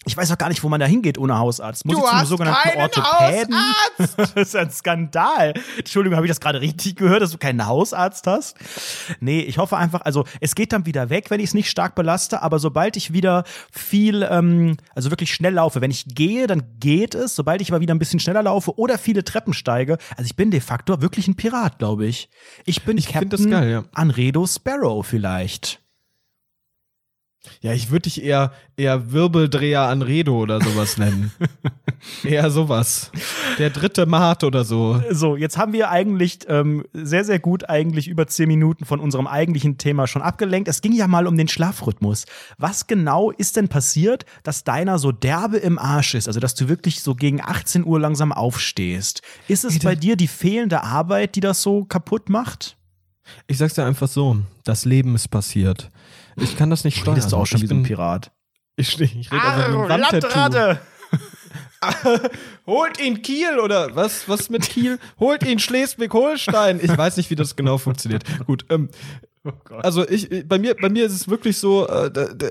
Ich 0.09 0.17
weiß 0.17 0.33
auch 0.33 0.38
gar 0.38 0.49
nicht, 0.49 0.62
wo 0.65 0.69
man 0.69 0.81
da 0.81 0.87
hingeht 0.87 1.19
ohne 1.19 1.38
Hausarzt. 1.38 1.85
Muss 1.85 1.95
Du 1.95 2.00
ich 2.00 2.07
zu 2.07 2.11
einem 2.11 2.21
hast 2.21 2.29
sogenannten 2.29 2.61
keinen 2.62 2.81
Orthopäden? 2.81 3.55
das 4.17 4.33
ist 4.33 4.57
ein 4.57 4.71
Skandal. 4.71 5.55
Entschuldigung, 5.77 6.17
habe 6.17 6.27
ich 6.27 6.31
das 6.31 6.41
gerade 6.41 6.61
richtig 6.61 6.97
gehört, 6.97 7.23
dass 7.23 7.31
du 7.31 7.38
keinen 7.38 7.67
Hausarzt 7.67 8.27
hast? 8.27 8.57
Nee, 9.21 9.41
ich 9.41 9.59
hoffe 9.59 9.77
einfach, 9.77 10.00
also 10.00 10.25
es 10.41 10.55
geht 10.55 10.73
dann 10.73 10.87
wieder 10.87 11.11
weg, 11.11 11.31
wenn 11.31 11.41
ich 11.41 11.49
es 11.49 11.55
nicht 11.55 11.71
stark 11.71 11.95
belaste, 11.95 12.43
aber 12.43 12.59
sobald 12.59 12.97
ich 12.97 13.12
wieder 13.12 13.45
viel, 13.71 14.27
ähm, 14.29 14.79
also 14.95 15.11
wirklich 15.11 15.33
schnell 15.33 15.55
laufe, 15.55 15.81
wenn 15.81 15.91
ich 15.91 16.07
gehe, 16.07 16.47
dann 16.47 16.62
geht 16.81 17.15
es. 17.15 17.37
Sobald 17.37 17.61
ich 17.61 17.71
aber 17.71 17.81
wieder 17.81 17.95
ein 17.95 17.99
bisschen 17.99 18.21
schneller 18.21 18.43
laufe 18.43 18.79
oder 18.79 18.97
viele 18.97 19.25
Treppen 19.25 19.53
steige, 19.53 19.99
also 20.17 20.27
ich 20.27 20.37
bin 20.37 20.50
de 20.50 20.61
facto 20.61 21.03
wirklich 21.03 21.29
ein 21.29 21.37
Pirat, 21.37 21.79
glaube 21.79 22.07
ich. 22.07 22.31
Ich 22.65 22.85
bin 22.85 22.97
Ich 22.97 23.09
Captain 23.09 23.29
das 23.29 23.49
geil, 23.49 23.71
ja. 23.71 23.85
Anredo 23.93 24.47
Sparrow 24.47 25.07
vielleicht. 25.07 25.81
Ja, 27.61 27.73
ich 27.73 27.90
würde 27.90 28.02
dich 28.02 28.23
eher, 28.23 28.52
eher 28.76 29.12
Wirbeldreher 29.12 29.83
an 29.83 30.02
Redo 30.02 30.38
oder 30.38 30.61
sowas 30.61 30.99
nennen. 30.99 31.33
eher 32.25 32.50
sowas. 32.50 33.11
Der 33.59 33.71
dritte 33.71 34.07
Mart 34.07 34.45
oder 34.45 34.64
so. 34.64 35.02
So, 35.11 35.37
jetzt 35.37 35.59
haben 35.59 35.73
wir 35.73 35.90
eigentlich 35.90 36.40
ähm, 36.49 36.85
sehr, 36.93 37.25
sehr 37.25 37.38
gut 37.38 37.69
eigentlich 37.69 38.09
über 38.09 38.26
zehn 38.26 38.49
Minuten 38.49 38.85
von 38.85 39.00
unserem 39.00 39.26
eigentlichen 39.26 39.78
Thema 39.78 40.07
schon 40.07 40.23
abgelenkt. 40.23 40.69
Es 40.69 40.81
ging 40.81 40.93
ja 40.93 41.07
mal 41.07 41.26
um 41.26 41.37
den 41.37 41.49
Schlafrhythmus. 41.49 42.25
Was 42.59 42.87
genau 42.87 43.31
ist 43.31 43.57
denn 43.57 43.69
passiert, 43.69 44.25
dass 44.43 44.64
deiner 44.64 44.99
so 44.99 45.12
derbe 45.12 45.57
im 45.59 45.78
Arsch 45.78 46.14
ist? 46.14 46.28
Also, 46.28 46.40
dass 46.40 46.55
du 46.55 46.69
wirklich 46.69 47.02
so 47.02 47.14
gegen 47.14 47.40
18 47.40 47.85
Uhr 47.85 48.00
langsam 48.00 48.33
aufstehst. 48.33 49.23
Ist 49.49 49.64
es 49.64 49.78
bei 49.78 49.95
dir 49.95 50.17
die 50.17 50.28
fehlende 50.28 50.83
Arbeit, 50.83 51.35
die 51.35 51.40
das 51.40 51.62
so 51.62 51.85
kaputt 51.85 52.28
macht? 52.28 52.76
Ich 53.47 53.59
sag's 53.59 53.75
dir 53.75 53.85
einfach 53.85 54.09
so, 54.09 54.38
das 54.64 54.85
Leben 54.85 55.14
ist 55.14 55.28
passiert. 55.28 55.90
Ich 56.40 56.57
kann 56.57 56.71
das 56.71 56.85
nicht 56.85 56.99
steuern. 56.99 57.14
Redest 57.14 57.33
du 57.33 57.37
auch 57.37 57.47
schon 57.47 57.59
ich 57.59 57.62
wie 57.64 57.66
so 57.68 57.75
ein 57.75 57.83
Pirat? 57.83 58.30
Ich, 58.76 59.00
ich 59.00 59.33
rede 59.33 59.42
einfach 59.42 59.68
mit 59.68 59.90
einem 59.90 60.02
Wandtattoo. 60.02 60.78
Holt 62.66 63.00
ihn 63.00 63.23
Kiel 63.23 63.59
oder 63.61 63.95
was? 63.95 64.28
Was 64.28 64.50
mit 64.50 64.62
Kiel? 64.68 64.99
Holt 65.18 65.45
ihn 65.45 65.59
Schleswig-Holstein. 65.59 66.80
Ich 66.83 66.97
weiß 66.97 67.16
nicht, 67.16 67.30
wie 67.30 67.37
das 67.37 67.57
genau 67.57 67.78
funktioniert. 67.78 68.25
Gut, 68.47 68.66
ähm, 68.68 68.88
also 69.83 70.07
ich, 70.09 70.30
ich- 70.30 70.47
bei 70.49 70.59
mir, 70.59 70.75
bei 70.75 70.88
mir 70.88 71.07
ist 71.07 71.12
es 71.12 71.28
wirklich 71.28 71.57
so, 71.59 71.87
äh, 71.88 72.11
da, 72.11 72.26
da, 72.35 72.49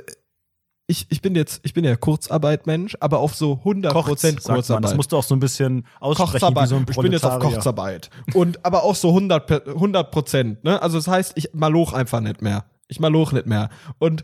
ich, 0.90 1.06
ich 1.10 1.22
bin 1.22 1.36
jetzt, 1.36 1.60
ich 1.64 1.74
bin 1.74 1.84
ja 1.84 1.96
Kurzarbeitmensch, 1.98 2.96
aber 3.02 3.20
auf 3.20 3.36
so 3.36 3.60
100% 3.66 3.92
Kocht, 3.92 4.20
sagt 4.20 4.48
man. 4.48 4.56
Kurzarbeit. 4.56 4.84
Das 4.86 4.96
musst 4.96 5.12
du 5.12 5.18
auch 5.18 5.24
so 5.24 5.36
ein 5.36 5.42
bisschen 5.42 5.86
aussprechen 6.00 6.30
wie 6.30 6.32
Kochsarbeit. 6.40 6.70
so 6.70 6.76
ein 6.78 6.86
ich 6.90 6.98
bin 6.98 7.12
jetzt 7.12 7.26
auf. 7.26 7.40
Kochsarbeit. 7.40 8.10
Und 8.34 8.66
aber 8.66 8.84
auch 8.84 8.96
so 8.96 9.10
100 9.10 9.46
per- 9.48 9.68
100 9.68 10.10
Prozent. 10.12 10.64
Ne? 10.64 10.82
Also 10.82 10.98
das 10.98 11.08
heißt, 11.10 11.34
ich 11.36 11.50
maloch 11.54 11.92
einfach 11.92 12.22
nicht 12.22 12.42
mehr. 12.42 12.64
Ich 12.88 13.00
maloch 13.00 13.32
nicht 13.32 13.48
mehr. 13.48 13.70
Und 14.00 14.24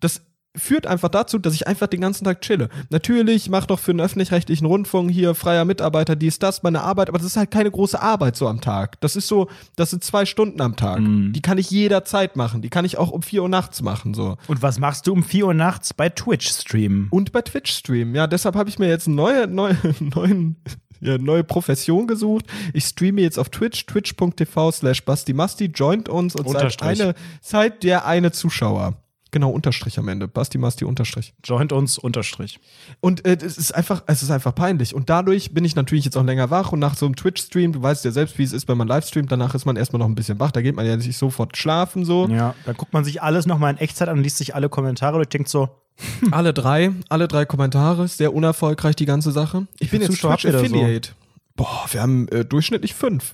das 0.00 0.22
führt 0.54 0.86
einfach 0.86 1.08
dazu, 1.08 1.38
dass 1.38 1.54
ich 1.54 1.66
einfach 1.66 1.86
den 1.86 2.00
ganzen 2.00 2.24
Tag 2.24 2.42
chille. 2.42 2.68
Natürlich, 2.90 3.44
ich 3.44 3.50
mache 3.50 3.66
doch 3.66 3.78
für 3.78 3.92
den 3.92 4.00
öffentlich-rechtlichen 4.00 4.66
Rundfunk 4.66 5.10
hier 5.10 5.34
freier 5.34 5.64
Mitarbeiter 5.64 6.14
dies, 6.14 6.38
das, 6.38 6.62
meine 6.62 6.82
Arbeit, 6.82 7.08
aber 7.08 7.18
das 7.18 7.26
ist 7.26 7.36
halt 7.36 7.50
keine 7.50 7.70
große 7.70 8.00
Arbeit 8.00 8.36
so 8.36 8.48
am 8.48 8.60
Tag. 8.60 9.00
Das 9.00 9.16
ist 9.16 9.28
so, 9.28 9.48
das 9.76 9.90
sind 9.90 10.04
zwei 10.04 10.26
Stunden 10.26 10.60
am 10.60 10.76
Tag. 10.76 11.00
Mhm. 11.00 11.32
Die 11.32 11.40
kann 11.40 11.56
ich 11.56 11.70
jederzeit 11.70 12.36
machen. 12.36 12.60
Die 12.60 12.68
kann 12.68 12.84
ich 12.84 12.98
auch 12.98 13.10
um 13.10 13.22
4 13.22 13.42
Uhr 13.42 13.48
nachts 13.48 13.80
machen. 13.80 14.12
so. 14.12 14.36
Und 14.46 14.60
was 14.60 14.78
machst 14.78 15.06
du 15.06 15.12
um 15.12 15.22
4 15.22 15.46
Uhr 15.46 15.54
nachts 15.54 15.94
bei 15.94 16.10
Twitch 16.10 16.50
streamen? 16.50 17.08
Und 17.10 17.32
bei 17.32 17.40
Twitch 17.40 17.72
streamen. 17.72 18.14
Ja, 18.14 18.26
deshalb 18.26 18.54
habe 18.54 18.68
ich 18.68 18.78
mir 18.78 18.88
jetzt 18.88 19.06
eine 19.06 19.16
neue, 19.16 19.46
neue, 19.46 19.76
neuen, 20.00 20.56
ja, 21.02 21.18
neue 21.18 21.44
Profession 21.44 22.06
gesucht. 22.06 22.46
Ich 22.72 22.84
streame 22.84 23.20
jetzt 23.20 23.38
auf 23.38 23.50
Twitch, 23.50 23.86
twitch.tv 23.86 24.70
slash 24.70 25.04
bastimasti, 25.04 25.66
joint 25.66 26.08
uns 26.08 26.34
und 26.36 26.48
seid 26.48 26.82
eine, 26.82 27.14
seid 27.40 27.82
der 27.82 28.06
eine 28.06 28.32
Zuschauer. 28.32 28.94
Genau, 29.32 29.48
Unterstrich 29.48 29.98
am 29.98 30.08
Ende. 30.08 30.28
Bastimasti 30.28 30.84
Unterstrich. 30.84 31.32
Joint 31.42 31.72
uns 31.72 31.96
Unterstrich. 31.96 32.60
Und 33.00 33.24
äh, 33.24 33.38
es 33.40 33.56
ist 33.56 33.74
einfach, 33.74 34.02
es 34.06 34.22
ist 34.22 34.30
einfach 34.30 34.54
peinlich. 34.54 34.94
Und 34.94 35.08
dadurch 35.08 35.54
bin 35.54 35.64
ich 35.64 35.74
natürlich 35.74 36.04
jetzt 36.04 36.18
auch 36.18 36.24
länger 36.24 36.50
wach 36.50 36.72
und 36.72 36.80
nach 36.80 36.94
so 36.94 37.06
einem 37.06 37.16
Twitch-Stream, 37.16 37.72
du 37.72 37.82
weißt 37.82 38.04
ja 38.04 38.10
selbst, 38.10 38.36
wie 38.36 38.42
es 38.42 38.52
ist, 38.52 38.68
wenn 38.68 38.76
man 38.76 38.88
livestreamt, 38.88 39.32
danach 39.32 39.54
ist 39.54 39.64
man 39.64 39.76
erstmal 39.76 40.00
noch 40.00 40.06
ein 40.06 40.14
bisschen 40.14 40.38
wach, 40.38 40.50
da 40.50 40.60
geht 40.60 40.76
man 40.76 40.84
ja 40.84 40.98
nicht 40.98 41.16
sofort 41.16 41.56
schlafen 41.56 42.04
so. 42.04 42.28
Ja, 42.28 42.54
dann 42.66 42.76
guckt 42.76 42.92
man 42.92 43.04
sich 43.04 43.22
alles 43.22 43.46
nochmal 43.46 43.72
in 43.72 43.78
Echtzeit 43.78 44.10
an, 44.10 44.22
liest 44.22 44.36
sich 44.36 44.54
alle 44.54 44.68
Kommentare 44.68 45.16
und 45.16 45.32
denkt 45.32 45.48
so, 45.48 45.70
Alle 46.30 46.52
drei, 46.52 46.92
alle 47.08 47.28
drei 47.28 47.44
Kommentare, 47.44 48.08
sehr 48.08 48.34
unerfolgreich 48.34 48.96
die 48.96 49.04
ganze 49.04 49.32
Sache. 49.32 49.66
Ich 49.78 49.90
bin 49.90 50.00
viele 50.00 50.12
jetzt 50.12 50.20
Twitch 50.20 50.42
da 50.42 50.52
so? 50.52 50.58
Affiliate. 50.58 51.10
Boah, 51.54 51.86
wir 51.90 52.00
haben 52.00 52.28
äh, 52.28 52.44
durchschnittlich 52.44 52.94
fünf. 52.94 53.32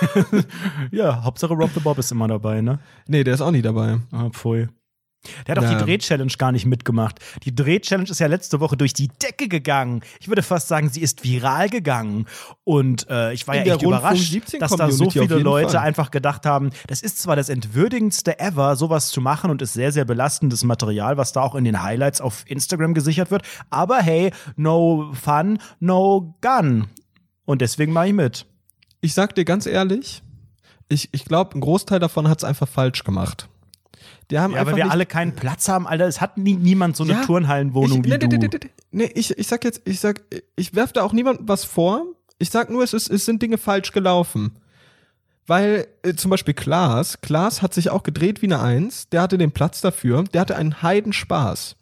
ja, 0.90 1.22
Hauptsache 1.22 1.54
Rob 1.54 1.70
the 1.74 1.80
Bob 1.80 1.98
ist 1.98 2.12
immer 2.12 2.28
dabei, 2.28 2.60
ne? 2.60 2.78
nee, 3.06 3.24
der 3.24 3.34
ist 3.34 3.40
auch 3.40 3.50
nie 3.50 3.62
dabei. 3.62 3.98
Ah, 4.12 4.28
pfui. 4.30 4.68
Der 5.46 5.54
hat 5.54 5.62
doch 5.62 5.70
Ja. 5.70 5.78
die 5.78 5.84
Dreh-Challenge 5.84 6.32
gar 6.38 6.50
nicht 6.50 6.64
mitgemacht. 6.64 7.18
Die 7.44 7.54
Dreh-Challenge 7.54 8.08
ist 8.08 8.20
ja 8.20 8.26
letzte 8.26 8.58
Woche 8.60 8.76
durch 8.76 8.94
die 8.94 9.08
Decke 9.08 9.48
gegangen. 9.48 10.00
Ich 10.18 10.28
würde 10.28 10.42
fast 10.42 10.68
sagen, 10.68 10.88
sie 10.88 11.02
ist 11.02 11.24
viral 11.24 11.68
gegangen. 11.68 12.26
Und 12.64 13.06
äh, 13.10 13.32
ich 13.34 13.46
war 13.46 13.54
In 13.56 13.66
ja 13.66 13.74
echt 13.74 13.82
überrascht, 13.82 14.30
17 14.30 14.60
dass 14.60 14.74
da 14.76 14.90
so 14.90 15.10
viele 15.10 15.38
Leute 15.38 15.72
Fall. 15.72 15.80
einfach 15.86 16.10
gedacht 16.10 16.46
haben, 16.46 16.70
das 16.86 17.02
ist 17.02 17.18
zwar 17.20 17.36
das 17.36 17.50
entwürdigendste 17.50 18.40
ever, 18.40 18.76
sowas 18.76 19.08
zu 19.10 19.20
machen 19.20 19.50
und 19.50 19.60
ist 19.60 19.74
sehr, 19.74 19.92
sehr 19.92 20.06
belastendes 20.06 20.64
Material, 20.64 21.18
was 21.18 21.32
da 21.32 21.42
auch 21.42 21.54
in 21.54 21.64
den 21.64 21.82
Highlights 21.82 22.20
auf 22.22 22.44
Instagram 22.46 22.94
gesichert 22.94 23.30
wird. 23.30 23.42
Aber 23.68 23.98
hey, 23.98 24.32
no 24.56 25.12
fun, 25.12 25.58
no 25.80 26.34
gun. 26.40 26.86
Und 27.44 27.60
deswegen 27.60 27.92
mache 27.92 28.08
ich 28.08 28.14
mit. 28.14 28.46
Ich 29.02 29.12
sag 29.12 29.34
dir 29.34 29.44
ganz 29.44 29.66
ehrlich, 29.66 30.22
ich, 30.88 31.08
ich 31.12 31.24
glaube, 31.24 31.58
ein 31.58 31.60
Großteil 31.60 31.98
davon 31.98 32.26
hat 32.28 32.38
es 32.38 32.44
einfach 32.44 32.68
falsch 32.68 33.04
gemacht. 33.04 33.48
Die 34.30 34.38
haben 34.38 34.52
Ja, 34.52 34.60
einfach 34.60 34.72
weil 34.72 34.84
wir 34.84 34.90
alle 34.90 35.06
keinen 35.06 35.34
Platz 35.34 35.68
haben, 35.68 35.86
Alter. 35.86 36.06
Es 36.06 36.20
hat 36.20 36.38
nie, 36.38 36.54
niemand 36.54 36.96
so 36.96 37.04
eine 37.04 37.14
Ja, 37.14 37.24
Turnhallenwohnung 37.24 37.98
ich, 37.98 38.04
wie 38.04 38.10
nee, 38.10 38.18
du. 38.18 38.28
Nee, 38.28 38.48
nee, 38.90 39.10
ich, 39.14 39.36
ich 39.36 39.46
sag 39.46 39.64
jetzt, 39.64 39.82
ich 39.84 40.00
sag, 40.00 40.22
ich 40.56 40.74
werf 40.74 40.92
da 40.92 41.02
auch 41.02 41.12
niemandem 41.12 41.48
was 41.48 41.64
vor. 41.64 42.04
Ich 42.38 42.50
sag 42.50 42.70
nur, 42.70 42.82
es, 42.82 42.92
ist, 42.92 43.10
es 43.10 43.24
sind 43.24 43.42
Dinge 43.42 43.58
falsch 43.58 43.92
gelaufen. 43.92 44.56
Weil 45.46 45.88
äh, 46.02 46.14
zum 46.14 46.30
Beispiel 46.30 46.54
Klaas, 46.54 47.20
Klaas 47.20 47.60
hat 47.60 47.74
sich 47.74 47.90
auch 47.90 48.04
gedreht 48.04 48.40
wie 48.40 48.46
eine 48.46 48.60
Eins, 48.60 49.08
der 49.08 49.22
hatte 49.22 49.36
den 49.36 49.50
Platz 49.50 49.80
dafür, 49.80 50.22
der 50.24 50.42
hatte 50.42 50.56
einen 50.56 50.80
Heidenspaß. 50.82 51.76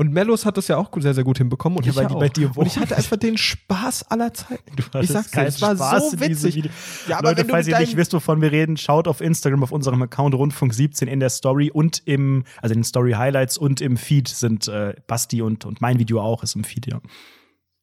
Und 0.00 0.12
Mellos 0.12 0.46
hat 0.46 0.56
das 0.56 0.68
ja 0.68 0.76
auch 0.76 0.90
sehr, 0.98 1.12
sehr 1.12 1.24
gut 1.24 1.38
hinbekommen. 1.38 1.76
Und 1.76 1.84
Ja, 1.84 1.90
ich 1.90 1.98
ja 1.98 2.08
bei 2.08 2.28
dir 2.28 2.56
und 2.56 2.66
ich 2.66 2.78
hatte 2.78 2.96
einfach 2.96 3.16
den 3.16 3.36
Spaß 3.36 4.04
aller 4.04 4.32
Zeiten. 4.32 4.76
ich 5.00 5.08
sag's 5.08 5.32
dir, 5.32 5.44
es 5.44 5.60
war 5.60 5.74
Spaß 5.74 6.12
so 6.12 6.20
witzig. 6.20 6.70
Ja, 7.08 7.18
aber 7.18 7.30
Leute, 7.30 7.42
wenn 7.42 7.50
falls 7.50 7.66
ihr 7.66 7.76
nicht 7.80 7.96
wisst, 7.96 8.14
wovon 8.14 8.40
wir 8.40 8.52
reden, 8.52 8.76
schaut 8.76 9.08
auf 9.08 9.20
Instagram 9.20 9.64
auf 9.64 9.72
unserem 9.72 10.00
Account 10.00 10.36
Rundfunk 10.36 10.72
17 10.72 11.08
in 11.08 11.18
der 11.18 11.30
Story 11.30 11.72
und 11.72 12.02
im, 12.04 12.44
also 12.62 12.74
in 12.74 12.80
den 12.80 12.84
Story 12.84 13.12
Highlights 13.12 13.58
und 13.58 13.80
im 13.80 13.96
Feed 13.96 14.28
sind 14.28 14.68
äh, 14.68 14.94
Basti 15.08 15.42
und, 15.42 15.64
und 15.64 15.80
mein 15.80 15.98
Video 15.98 16.20
auch 16.20 16.44
ist 16.44 16.54
im 16.54 16.62
Feed, 16.62 16.86
ja. 16.86 17.00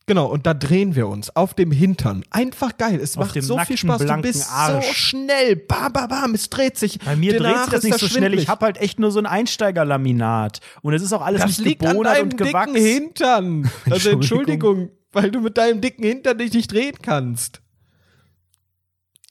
Genau, 0.07 0.27
und 0.27 0.45
da 0.45 0.53
drehen 0.53 0.95
wir 0.95 1.07
uns 1.07 1.35
auf 1.35 1.55
dem 1.55 1.71
Hintern. 1.71 2.23
Einfach 2.29 2.77
geil. 2.77 2.99
Es 3.01 3.17
Auf 3.17 3.25
macht 3.33 3.41
so 3.41 3.55
viel 3.57 3.57
nackten, 3.57 3.77
Spaß. 3.77 4.05
Du 4.05 4.21
bist 4.21 4.51
Arsch. 4.51 4.85
so 4.85 4.93
schnell. 4.93 5.55
Bam, 5.55 5.91
bam, 5.93 6.07
bam. 6.07 6.33
Es 6.35 6.47
dreht 6.51 6.77
sich. 6.77 6.99
Bei 6.99 7.15
mir 7.15 7.35
dreht 7.37 7.57
sich 7.61 7.69
das 7.71 7.83
nicht 7.83 7.97
so 7.99 8.07
schnell. 8.07 8.35
Ich 8.35 8.47
habe 8.47 8.65
halt 8.67 8.77
echt 8.77 8.99
nur 8.99 9.11
so 9.11 9.17
ein 9.17 9.25
Einsteigerlaminat. 9.25 10.59
Und 10.83 10.93
es 10.93 11.01
ist 11.01 11.11
auch 11.11 11.23
alles 11.25 11.41
Das 11.41 11.57
nicht 11.57 11.65
liegt 11.65 11.81
an 11.83 11.89
gebonert 11.93 12.17
deinem 12.17 12.23
und 12.25 12.31
dicken 12.33 12.47
gewachsen. 12.47 12.75
Hintern. 12.75 13.71
Also 13.89 14.09
Entschuldigung. 14.11 14.89
Weil 15.11 15.31
du 15.31 15.39
mit 15.41 15.57
deinem 15.57 15.81
dicken 15.81 16.03
Hintern 16.03 16.37
dich 16.37 16.53
nicht 16.53 16.71
drehen 16.71 16.95
kannst. 17.01 17.61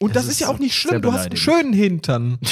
Und 0.00 0.16
Das 0.16 0.24
das, 0.24 0.24
ist 0.24 0.30
ist 0.32 0.40
ja 0.40 0.48
auch 0.48 0.58
nicht 0.58 0.74
schlimm. 0.76 1.02
Du 1.02 1.12
hast 1.12 1.26
einen 1.26 1.36
schönen 1.36 1.72
Hintern. 1.72 2.38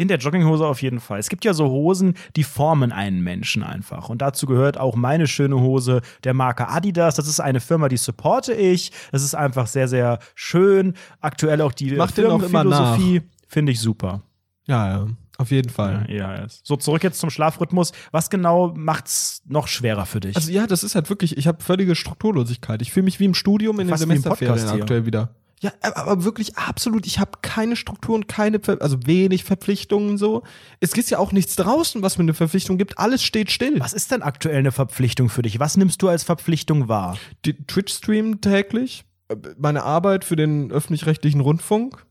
In 0.00 0.08
der 0.08 0.16
Jogginghose 0.16 0.66
auf 0.66 0.80
jeden 0.80 0.98
Fall. 0.98 1.18
Es 1.18 1.28
gibt 1.28 1.44
ja 1.44 1.52
so 1.52 1.68
Hosen, 1.68 2.14
die 2.34 2.42
formen 2.42 2.90
einen 2.90 3.20
Menschen 3.20 3.62
einfach. 3.62 4.08
Und 4.08 4.22
dazu 4.22 4.46
gehört 4.46 4.78
auch 4.78 4.96
meine 4.96 5.26
schöne 5.26 5.60
Hose 5.60 6.00
der 6.24 6.32
Marke 6.32 6.68
Adidas. 6.68 7.16
Das 7.16 7.28
ist 7.28 7.38
eine 7.38 7.60
Firma, 7.60 7.90
die 7.90 7.98
supporte 7.98 8.54
ich. 8.54 8.92
Das 9.12 9.22
ist 9.22 9.34
einfach 9.34 9.66
sehr, 9.66 9.88
sehr 9.88 10.18
schön. 10.34 10.94
Aktuell 11.20 11.60
auch 11.60 11.72
die 11.72 11.92
Mach 11.96 12.12
den 12.12 12.28
auch 12.28 12.38
immer 12.38 12.48
Firmenphilosophie. 12.48 13.20
Finde 13.46 13.72
ich 13.72 13.80
super. 13.80 14.22
Ja, 14.66 14.88
ja. 14.88 15.06
Auf 15.36 15.50
jeden 15.50 15.68
Fall. 15.68 16.06
Ja, 16.08 16.34
ja. 16.34 16.46
So, 16.48 16.76
zurück 16.76 17.04
jetzt 17.04 17.20
zum 17.20 17.28
Schlafrhythmus. 17.28 17.92
Was 18.10 18.30
genau 18.30 18.72
macht's 18.74 19.42
noch 19.46 19.68
schwerer 19.68 20.06
für 20.06 20.20
dich? 20.20 20.34
Also 20.34 20.50
ja, 20.50 20.66
das 20.66 20.82
ist 20.82 20.94
halt 20.94 21.10
wirklich, 21.10 21.36
ich 21.36 21.46
habe 21.46 21.62
völlige 21.62 21.94
Strukturlosigkeit. 21.94 22.80
Ich 22.80 22.90
fühle 22.90 23.04
mich 23.04 23.20
wie 23.20 23.26
im 23.26 23.34
Studium 23.34 23.80
in 23.80 23.86
den 23.86 23.90
Fast 23.90 24.04
im 24.04 24.08
Semesterferien 24.08 24.80
aktuell 24.80 25.04
wieder. 25.04 25.34
Ja, 25.62 25.72
aber 25.82 26.24
wirklich 26.24 26.56
absolut. 26.56 27.06
Ich 27.06 27.18
habe 27.18 27.32
keine 27.42 27.76
Strukturen, 27.76 28.26
keine, 28.26 28.60
Ver 28.60 28.78
also 28.80 28.96
wenig 29.04 29.44
Verpflichtungen 29.44 30.16
so. 30.16 30.42
Es 30.80 30.92
gibt 30.92 31.10
ja 31.10 31.18
auch 31.18 31.32
nichts 31.32 31.54
draußen, 31.56 32.00
was 32.02 32.16
mir 32.16 32.22
eine 32.22 32.32
Verpflichtung 32.34 32.78
gibt. 32.78 32.98
Alles 32.98 33.22
steht 33.22 33.50
still. 33.50 33.78
Was 33.78 33.92
ist 33.92 34.10
denn 34.10 34.22
aktuell 34.22 34.56
eine 34.56 34.72
Verpflichtung 34.72 35.28
für 35.28 35.42
dich? 35.42 35.60
Was 35.60 35.76
nimmst 35.76 36.00
du 36.00 36.08
als 36.08 36.24
Verpflichtung 36.24 36.88
wahr? 36.88 37.18
Die 37.44 37.52
Twitch-Stream 37.52 38.40
täglich, 38.40 39.04
äh, 39.28 39.36
meine 39.58 39.82
Arbeit 39.82 40.24
für 40.24 40.36
den 40.36 40.72
öffentlich-rechtlichen 40.72 41.42
Rundfunk. 41.42 42.06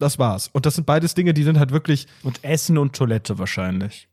Das 0.00 0.18
war's. 0.18 0.50
Und 0.52 0.66
das 0.66 0.74
sind 0.74 0.84
beides 0.86 1.14
Dinge, 1.14 1.32
die 1.32 1.44
sind 1.44 1.60
halt 1.60 1.70
wirklich, 1.70 2.08
Und 2.24 2.42
Essen 2.42 2.76
und 2.76 2.96
Toilette 2.96 3.38
wahrscheinlich. 3.38 4.08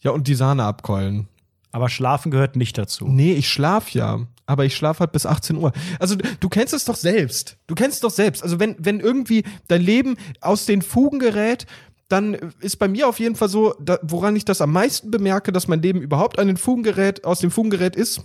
ja, 0.00 0.10
und 0.10 0.26
die 0.26 0.34
Sahne 0.34 0.64
abkeulen. 0.64 1.28
Aber 1.70 1.88
Schlafen 1.88 2.32
gehört 2.32 2.56
nicht 2.56 2.76
dazu. 2.76 3.06
Nee, 3.06 3.34
ich 3.34 3.48
schlaf 3.48 3.90
ja. 3.90 4.26
Aber 4.50 4.64
ich 4.64 4.74
schlaf 4.76 4.98
halt 4.98 5.12
bis 5.12 5.26
18 5.26 5.56
Uhr. 5.58 5.70
Also 6.00 6.16
du- 6.16 6.28
du 6.40 6.48
kennst 6.48 6.74
es 6.74 6.84
doch 6.84 6.96
selbst. 6.96 7.56
Du 7.68 7.76
kennst 7.76 7.94
es 7.94 8.00
doch 8.00 8.10
selbst. 8.10 8.42
Also 8.42 8.58
wenn, 8.58 8.74
wenn 8.80 8.98
irgendwie 8.98 9.44
dein 9.68 9.80
Leben 9.80 10.16
aus 10.40 10.66
den 10.66 10.82
Fugen 10.82 11.20
gerät, 11.20 11.66
dann 12.08 12.34
ist 12.58 12.76
bei 12.80 12.88
mir 12.88 13.06
auf 13.08 13.20
jeden 13.20 13.36
Fall 13.36 13.48
so, 13.48 13.74
da, 13.80 14.00
woran 14.02 14.34
ich 14.34 14.44
das 14.44 14.60
am 14.60 14.72
meisten 14.72 15.12
bemerke, 15.12 15.52
dass 15.52 15.68
mein 15.68 15.80
Leben 15.82 16.02
überhaupt 16.02 16.40
an 16.40 16.48
den 16.48 16.56
Fugen 16.56 16.82
gerät, 16.82 17.24
aus 17.24 17.38
dem 17.38 17.52
Fugen 17.52 17.70
gerät 17.70 17.94
ist, 17.94 18.22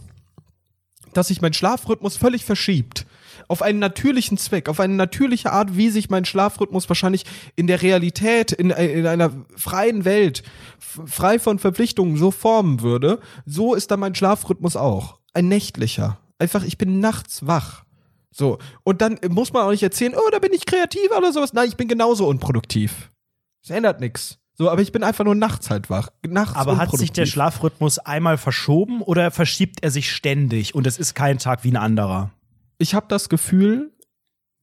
dass 1.13 1.27
sich 1.27 1.41
mein 1.41 1.53
Schlafrhythmus 1.53 2.17
völlig 2.17 2.44
verschiebt. 2.44 3.05
Auf 3.48 3.62
einen 3.62 3.80
natürlichen 3.80 4.38
Zweck, 4.38 4.70
auf 4.70 4.80
eine 4.80 4.96
natürliche 4.96 5.51
Art, 5.51 5.77
wie 5.77 5.89
sich 5.89 6.10
mein 6.10 6.25
Schlafrhythmus 6.25 6.89
wahrscheinlich 6.89 7.25
in 7.56 7.68
der 7.68 7.82
Realität, 7.82 8.51
in, 8.51 8.70
in 8.70 9.08
einer 9.08 9.32
freien 9.56 10.06
Welt, 10.06 10.44
frei 10.80 11.39
von 11.39 11.60
Verpflichtungen 11.60 12.18
so 12.18 12.32
formen 12.32 12.82
würde, 12.82 13.20
so 13.46 13.75
ist 13.75 13.92
dann 13.92 14.00
mein 14.00 14.15
Schlafrhythmus 14.15 14.75
auch. 14.75 15.20
Ein 15.34 15.48
nächtlicher. 15.48 16.20
Einfach, 16.39 16.63
ich 16.63 16.77
bin 16.77 17.00
nachts 17.00 17.46
wach. 17.48 17.84
So. 18.32 18.58
Und 18.84 19.01
dann 19.01 19.20
muss 19.30 19.54
man 19.54 19.63
auch 19.63 19.72
nicht 19.72 19.84
erzählen, 19.84 20.13
oh, 20.15 20.30
da 20.32 20.39
bin 20.39 20.54
ich 20.54 20.65
kreativ 20.65 21.10
oder 21.15 21.32
sowas. 21.32 21.54
Nein, 21.54 21.70
ich 21.70 21.77
bin 21.77 21.88
genauso 21.88 22.27
unproduktiv. 22.27 23.12
Es 23.63 23.70
ändert 23.70 24.01
nichts. 24.01 24.39
So, 24.58 24.70
aber 24.70 24.82
ich 24.82 24.94
bin 24.94 25.04
einfach 25.04 25.25
nur 25.25 25.36
nachts 25.36 25.70
halt 25.70 25.89
wach. 25.89 26.10
Nachts 26.25 26.56
Aber 26.56 26.77
hat 26.77 26.92
sich 26.92 27.12
der. 27.12 27.25
Schlafrhythmus 27.25 28.00
einmal 28.00 28.38
verschoben 28.38 29.01
oder 29.01 29.32
verschiebt 29.32 29.84
er 29.84 29.92
sich 29.92 30.12
ständig 30.12 30.74
und 30.74 30.88
es 30.88 30.98
ist 30.98 31.13
kein 31.13 31.39
Tag 31.39 31.63
wie 31.65 31.72
ein 31.72 31.77
anderer? 31.77 32.32
Ich 32.77 32.94
habe 32.94 33.05
das 33.10 33.29
Gefühl, 33.29 33.91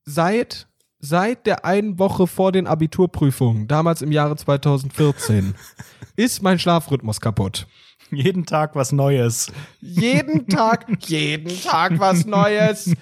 seit, 0.04 0.68
seit 0.98 1.46
der 1.46 1.64
einen 1.64 1.98
Woche 1.98 2.26
vor 2.26 2.52
den 2.52 2.66
Abiturprüfungen, 2.66 3.68
damals 3.68 4.02
im 4.02 4.12
Jahre 4.12 4.36
2014, 4.36 5.54
ist 6.16 6.42
mein 6.42 6.58
Schlafrhythmus 6.58 7.20
kaputt. 7.20 7.66
Jeden 8.10 8.44
Tag 8.44 8.74
was 8.74 8.92
Neues. 8.92 9.50
Jeden 9.80 10.46
Tag, 10.46 10.86
jeden 11.06 11.62
Tag 11.62 11.98
was 11.98 12.26
Neues. 12.26 12.94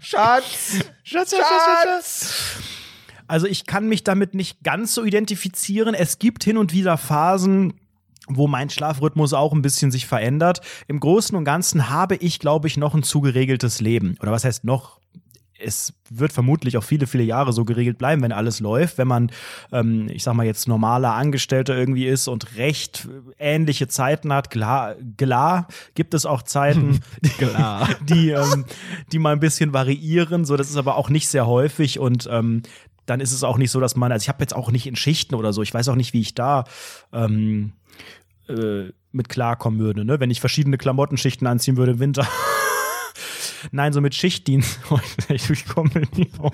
Schatz, 0.00 0.80
Schatz, 1.02 1.34
Schatz. 1.34 2.58
Also 3.26 3.46
ich 3.46 3.64
kann 3.64 3.88
mich 3.88 4.04
damit 4.04 4.34
nicht 4.34 4.62
ganz 4.62 4.94
so 4.94 5.02
identifizieren. 5.02 5.94
Es 5.94 6.18
gibt 6.18 6.44
hin 6.44 6.58
und 6.58 6.74
wieder 6.74 6.98
Phasen, 6.98 7.72
wo 8.28 8.46
mein 8.46 8.70
Schlafrhythmus 8.70 9.32
auch 9.32 9.52
ein 9.52 9.62
bisschen 9.62 9.90
sich 9.90 10.06
verändert. 10.06 10.60
Im 10.88 11.00
Großen 11.00 11.36
und 11.36 11.44
Ganzen 11.44 11.90
habe 11.90 12.16
ich, 12.16 12.38
glaube 12.38 12.68
ich, 12.68 12.76
noch 12.76 12.94
ein 12.94 13.02
zu 13.02 13.20
geregeltes 13.20 13.80
Leben. 13.80 14.16
Oder 14.20 14.32
was 14.32 14.44
heißt 14.44 14.64
noch? 14.64 15.00
Es 15.56 15.94
wird 16.10 16.32
vermutlich 16.32 16.76
auch 16.76 16.82
viele, 16.82 17.06
viele 17.06 17.22
Jahre 17.22 17.52
so 17.52 17.64
geregelt 17.64 17.96
bleiben, 17.96 18.22
wenn 18.22 18.32
alles 18.32 18.60
läuft. 18.60 18.98
Wenn 18.98 19.06
man, 19.08 19.30
ähm, 19.72 20.08
ich 20.10 20.22
sag 20.24 20.34
mal 20.34 20.44
jetzt 20.44 20.66
normaler 20.68 21.14
Angestellter 21.14 21.76
irgendwie 21.76 22.06
ist 22.06 22.28
und 22.28 22.56
recht 22.56 23.08
ähnliche 23.38 23.86
Zeiten 23.88 24.32
hat, 24.32 24.50
klar, 24.50 24.96
klar 25.16 25.68
gibt 25.94 26.12
es 26.12 26.26
auch 26.26 26.42
Zeiten, 26.42 27.00
Klar. 27.38 27.88
die, 28.02 28.30
ähm, 28.30 28.64
die 29.12 29.18
mal 29.18 29.32
ein 29.32 29.40
bisschen 29.40 29.72
variieren. 29.72 30.44
So, 30.44 30.56
das 30.56 30.70
ist 30.70 30.76
aber 30.76 30.96
auch 30.96 31.08
nicht 31.08 31.28
sehr 31.28 31.46
häufig 31.46 31.98
und 31.98 32.28
ähm, 32.30 32.62
dann 33.06 33.20
ist 33.20 33.32
es 33.32 33.44
auch 33.44 33.58
nicht 33.58 33.70
so, 33.70 33.80
dass 33.80 33.96
man, 33.96 34.12
also 34.12 34.24
ich 34.24 34.28
habe 34.28 34.42
jetzt 34.42 34.56
auch 34.56 34.70
nicht 34.70 34.86
in 34.86 34.96
Schichten 34.96 35.34
oder 35.34 35.52
so, 35.52 35.62
ich 35.62 35.72
weiß 35.72 35.88
auch 35.88 35.94
nicht, 35.94 36.12
wie 36.12 36.20
ich 36.20 36.34
da 36.34 36.64
ähm, 37.12 37.72
äh, 38.48 38.92
mit 39.12 39.28
klarkommen 39.28 39.80
würde, 39.80 40.04
ne? 40.04 40.20
wenn 40.20 40.30
ich 40.30 40.40
verschiedene 40.40 40.78
Klamottenschichten 40.78 41.46
anziehen 41.46 41.76
würde 41.76 41.92
im 41.92 41.98
Winter. 42.00 42.26
Nein, 43.70 43.92
so 43.92 44.00
mit 44.00 44.14
Schichtdienst. 44.14 44.80
ich 45.28 45.66
komme 45.66 45.90
nicht 46.16 46.38
auf. 46.38 46.52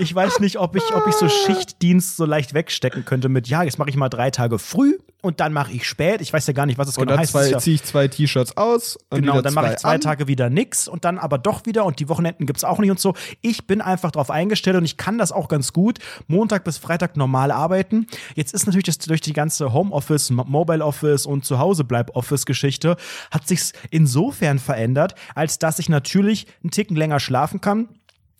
Ich 0.00 0.14
weiß 0.14 0.40
nicht, 0.40 0.58
ob 0.58 0.76
ich, 0.76 0.82
ob 0.94 1.06
ich 1.06 1.14
so 1.14 1.28
Schichtdienst 1.28 2.16
so 2.16 2.24
leicht 2.24 2.54
wegstecken 2.54 3.04
könnte 3.04 3.28
mit, 3.28 3.48
ja, 3.48 3.62
jetzt 3.62 3.78
mache 3.78 3.90
ich 3.90 3.96
mal 3.96 4.08
drei 4.08 4.30
Tage 4.30 4.58
früh 4.58 4.98
und 5.22 5.40
dann 5.40 5.52
mache 5.52 5.72
ich 5.72 5.88
spät. 5.88 6.20
Ich 6.20 6.32
weiß 6.32 6.46
ja 6.46 6.52
gar 6.52 6.66
nicht, 6.66 6.78
was 6.78 6.88
es 6.88 6.94
genau 6.96 7.16
heißt. 7.16 7.32
Zwei, 7.32 7.48
ja- 7.50 7.58
ziehe 7.58 7.74
ich 7.74 7.82
zwei 7.82 8.06
T-Shirts 8.08 8.56
aus. 8.56 8.96
Und 9.10 9.22
Genau, 9.22 9.40
dann 9.42 9.54
mache 9.54 9.70
ich 9.72 9.76
zwei 9.78 9.94
an. 9.94 10.00
Tage 10.00 10.28
wieder 10.28 10.48
nix 10.50 10.86
und 10.88 11.04
dann 11.04 11.18
aber 11.18 11.38
doch 11.38 11.66
wieder 11.66 11.84
und 11.84 11.98
die 12.00 12.08
Wochenenden 12.08 12.46
gibt's 12.46 12.64
auch 12.64 12.78
nicht 12.78 12.90
und 12.90 13.00
so. 13.00 13.14
Ich 13.40 13.66
bin 13.66 13.80
einfach 13.80 14.10
drauf 14.12 14.30
eingestellt 14.30 14.76
und 14.76 14.84
ich 14.84 14.96
kann 14.96 15.18
das 15.18 15.32
auch 15.32 15.48
ganz 15.48 15.72
gut. 15.72 15.98
Montag 16.28 16.64
bis 16.64 16.78
Freitag 16.78 17.16
normal 17.16 17.50
arbeiten. 17.50 18.06
Jetzt 18.34 18.54
ist 18.54 18.66
natürlich 18.66 18.84
das, 18.86 18.98
durch 18.98 19.20
die 19.20 19.32
ganze 19.32 19.72
Homeoffice, 19.72 20.30
Mo- 20.30 20.44
Mobile 20.46 20.84
Office 20.84 21.26
und 21.26 21.44
Zuhause-Bleib-Office-Geschichte 21.44 22.96
hat 23.30 23.46
sich's 23.48 23.72
insofern 23.90 24.58
verändert, 24.58 25.14
als 25.34 25.58
dass 25.58 25.78
ich 25.78 25.88
natürlich 25.88 26.46
einen 26.62 26.70
Ticken 26.70 26.96
länger 26.96 27.20
schlafen 27.20 27.60
kann 27.60 27.88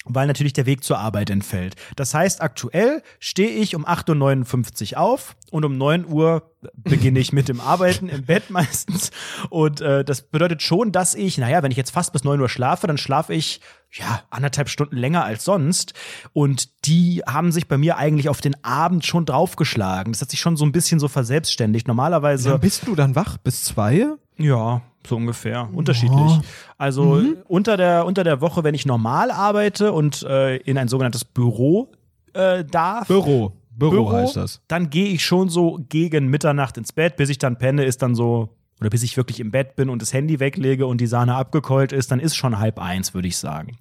weil 0.08 0.26
natürlich 0.26 0.52
der 0.52 0.66
Weg 0.66 0.84
zur 0.84 0.98
Arbeit 0.98 1.30
entfällt. 1.30 1.76
Das 1.96 2.14
heißt, 2.14 2.40
aktuell 2.40 3.02
stehe 3.18 3.50
ich 3.50 3.74
um 3.74 3.86
8.59 3.86 4.92
Uhr 4.92 5.00
auf 5.00 5.36
und 5.50 5.64
um 5.64 5.78
9 5.78 6.06
Uhr 6.06 6.50
beginne 6.74 7.18
ich 7.18 7.32
mit 7.32 7.48
dem 7.48 7.60
Arbeiten 7.60 8.08
im 8.08 8.24
Bett 8.24 8.50
meistens. 8.50 9.10
Und 9.50 9.80
äh, 9.80 10.04
das 10.04 10.22
bedeutet 10.22 10.62
schon, 10.62 10.92
dass 10.92 11.14
ich, 11.14 11.38
naja, 11.38 11.62
wenn 11.62 11.70
ich 11.70 11.76
jetzt 11.76 11.90
fast 11.90 12.12
bis 12.12 12.24
9 12.24 12.40
Uhr 12.40 12.48
schlafe, 12.48 12.86
dann 12.86 12.98
schlafe 12.98 13.34
ich 13.34 13.60
ja 13.92 14.22
anderthalb 14.30 14.68
Stunden 14.68 14.96
länger 14.96 15.24
als 15.24 15.44
sonst. 15.44 15.94
Und 16.32 16.86
die 16.86 17.22
haben 17.26 17.52
sich 17.52 17.68
bei 17.68 17.78
mir 17.78 17.96
eigentlich 17.96 18.28
auf 18.28 18.40
den 18.40 18.62
Abend 18.64 19.06
schon 19.06 19.24
draufgeschlagen. 19.24 20.12
Das 20.12 20.20
hat 20.20 20.30
sich 20.30 20.40
schon 20.40 20.56
so 20.56 20.64
ein 20.64 20.72
bisschen 20.72 21.00
so 21.00 21.08
verselbstständigt. 21.08 21.88
Normalerweise. 21.88 22.50
Dann 22.50 22.60
bist 22.60 22.86
du 22.86 22.94
dann 22.94 23.14
wach 23.14 23.38
bis 23.38 23.64
zwei? 23.64 24.06
Ja, 24.36 24.82
so 25.08 25.16
ungefähr. 25.16 25.68
Unterschiedlich. 25.72 26.38
Also 26.76 27.22
unter, 27.46 27.76
der, 27.76 28.06
unter 28.06 28.24
der 28.24 28.40
Woche, 28.40 28.64
wenn 28.64 28.74
ich 28.74 28.86
normal 28.86 29.30
arbeite 29.30 29.92
und 29.92 30.22
äh, 30.22 30.56
in 30.58 30.78
ein 30.78 30.88
sogenanntes 30.88 31.24
Büro 31.24 31.90
äh, 32.34 32.64
darf. 32.64 33.08
Büro. 33.08 33.52
Büro, 33.70 34.10
heißt 34.12 34.36
das. 34.36 34.60
Dann 34.66 34.90
gehe 34.90 35.06
ich 35.06 35.24
schon 35.24 35.48
so 35.48 35.78
gegen 35.88 36.26
Mitternacht 36.26 36.76
ins 36.76 36.92
Bett, 36.92 37.16
bis 37.16 37.28
ich 37.28 37.38
dann 37.38 37.58
penne, 37.58 37.84
ist 37.84 38.02
dann 38.02 38.16
so, 38.16 38.56
oder 38.80 38.90
bis 38.90 39.04
ich 39.04 39.16
wirklich 39.16 39.38
im 39.38 39.52
Bett 39.52 39.76
bin 39.76 39.88
und 39.88 40.02
das 40.02 40.12
Handy 40.12 40.40
weglege 40.40 40.86
und 40.86 41.00
die 41.00 41.06
Sahne 41.06 41.36
abgekeult 41.36 41.92
ist, 41.92 42.10
dann 42.10 42.18
ist 42.18 42.34
schon 42.34 42.58
halb 42.58 42.80
eins, 42.80 43.14
würde 43.14 43.28
ich 43.28 43.36
sagen. 43.36 43.76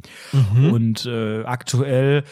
Und 0.72 1.06
äh, 1.08 1.44
aktuell 1.44 2.24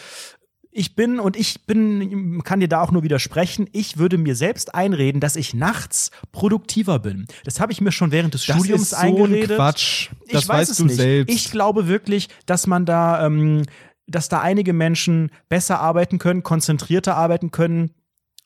ich 0.77 0.93
bin 0.93 1.21
und 1.21 1.37
ich 1.37 1.65
bin, 1.65 2.43
kann 2.43 2.59
dir 2.59 2.67
da 2.67 2.81
auch 2.81 2.91
nur 2.91 3.01
widersprechen, 3.01 3.69
ich 3.71 3.97
würde 3.97 4.17
mir 4.17 4.35
selbst 4.35 4.75
einreden, 4.75 5.21
dass 5.21 5.37
ich 5.37 5.53
nachts 5.53 6.11
produktiver 6.33 6.99
bin. 6.99 7.27
Das 7.45 7.61
habe 7.61 7.71
ich 7.71 7.79
mir 7.79 7.93
schon 7.93 8.11
während 8.11 8.33
des 8.33 8.43
Studiums 8.43 8.81
ist 8.81 8.89
so 8.89 8.97
eingeredet. 8.97 9.51
ein 9.51 9.55
Quatsch. 9.55 10.09
Das 10.29 10.43
ich 10.43 10.49
weiß 10.49 10.59
weißt 10.59 10.71
es 10.71 10.77
du 10.77 10.85
nicht. 10.85 10.95
selbst. 10.97 11.33
Ich 11.33 11.49
glaube 11.49 11.87
wirklich, 11.87 12.27
dass 12.45 12.67
man 12.67 12.85
da, 12.85 13.25
ähm, 13.25 13.63
dass 14.05 14.27
da 14.27 14.41
einige 14.41 14.73
Menschen 14.73 15.31
besser 15.47 15.79
arbeiten 15.79 16.19
können, 16.19 16.43
konzentrierter 16.43 17.15
arbeiten 17.15 17.51
können. 17.51 17.91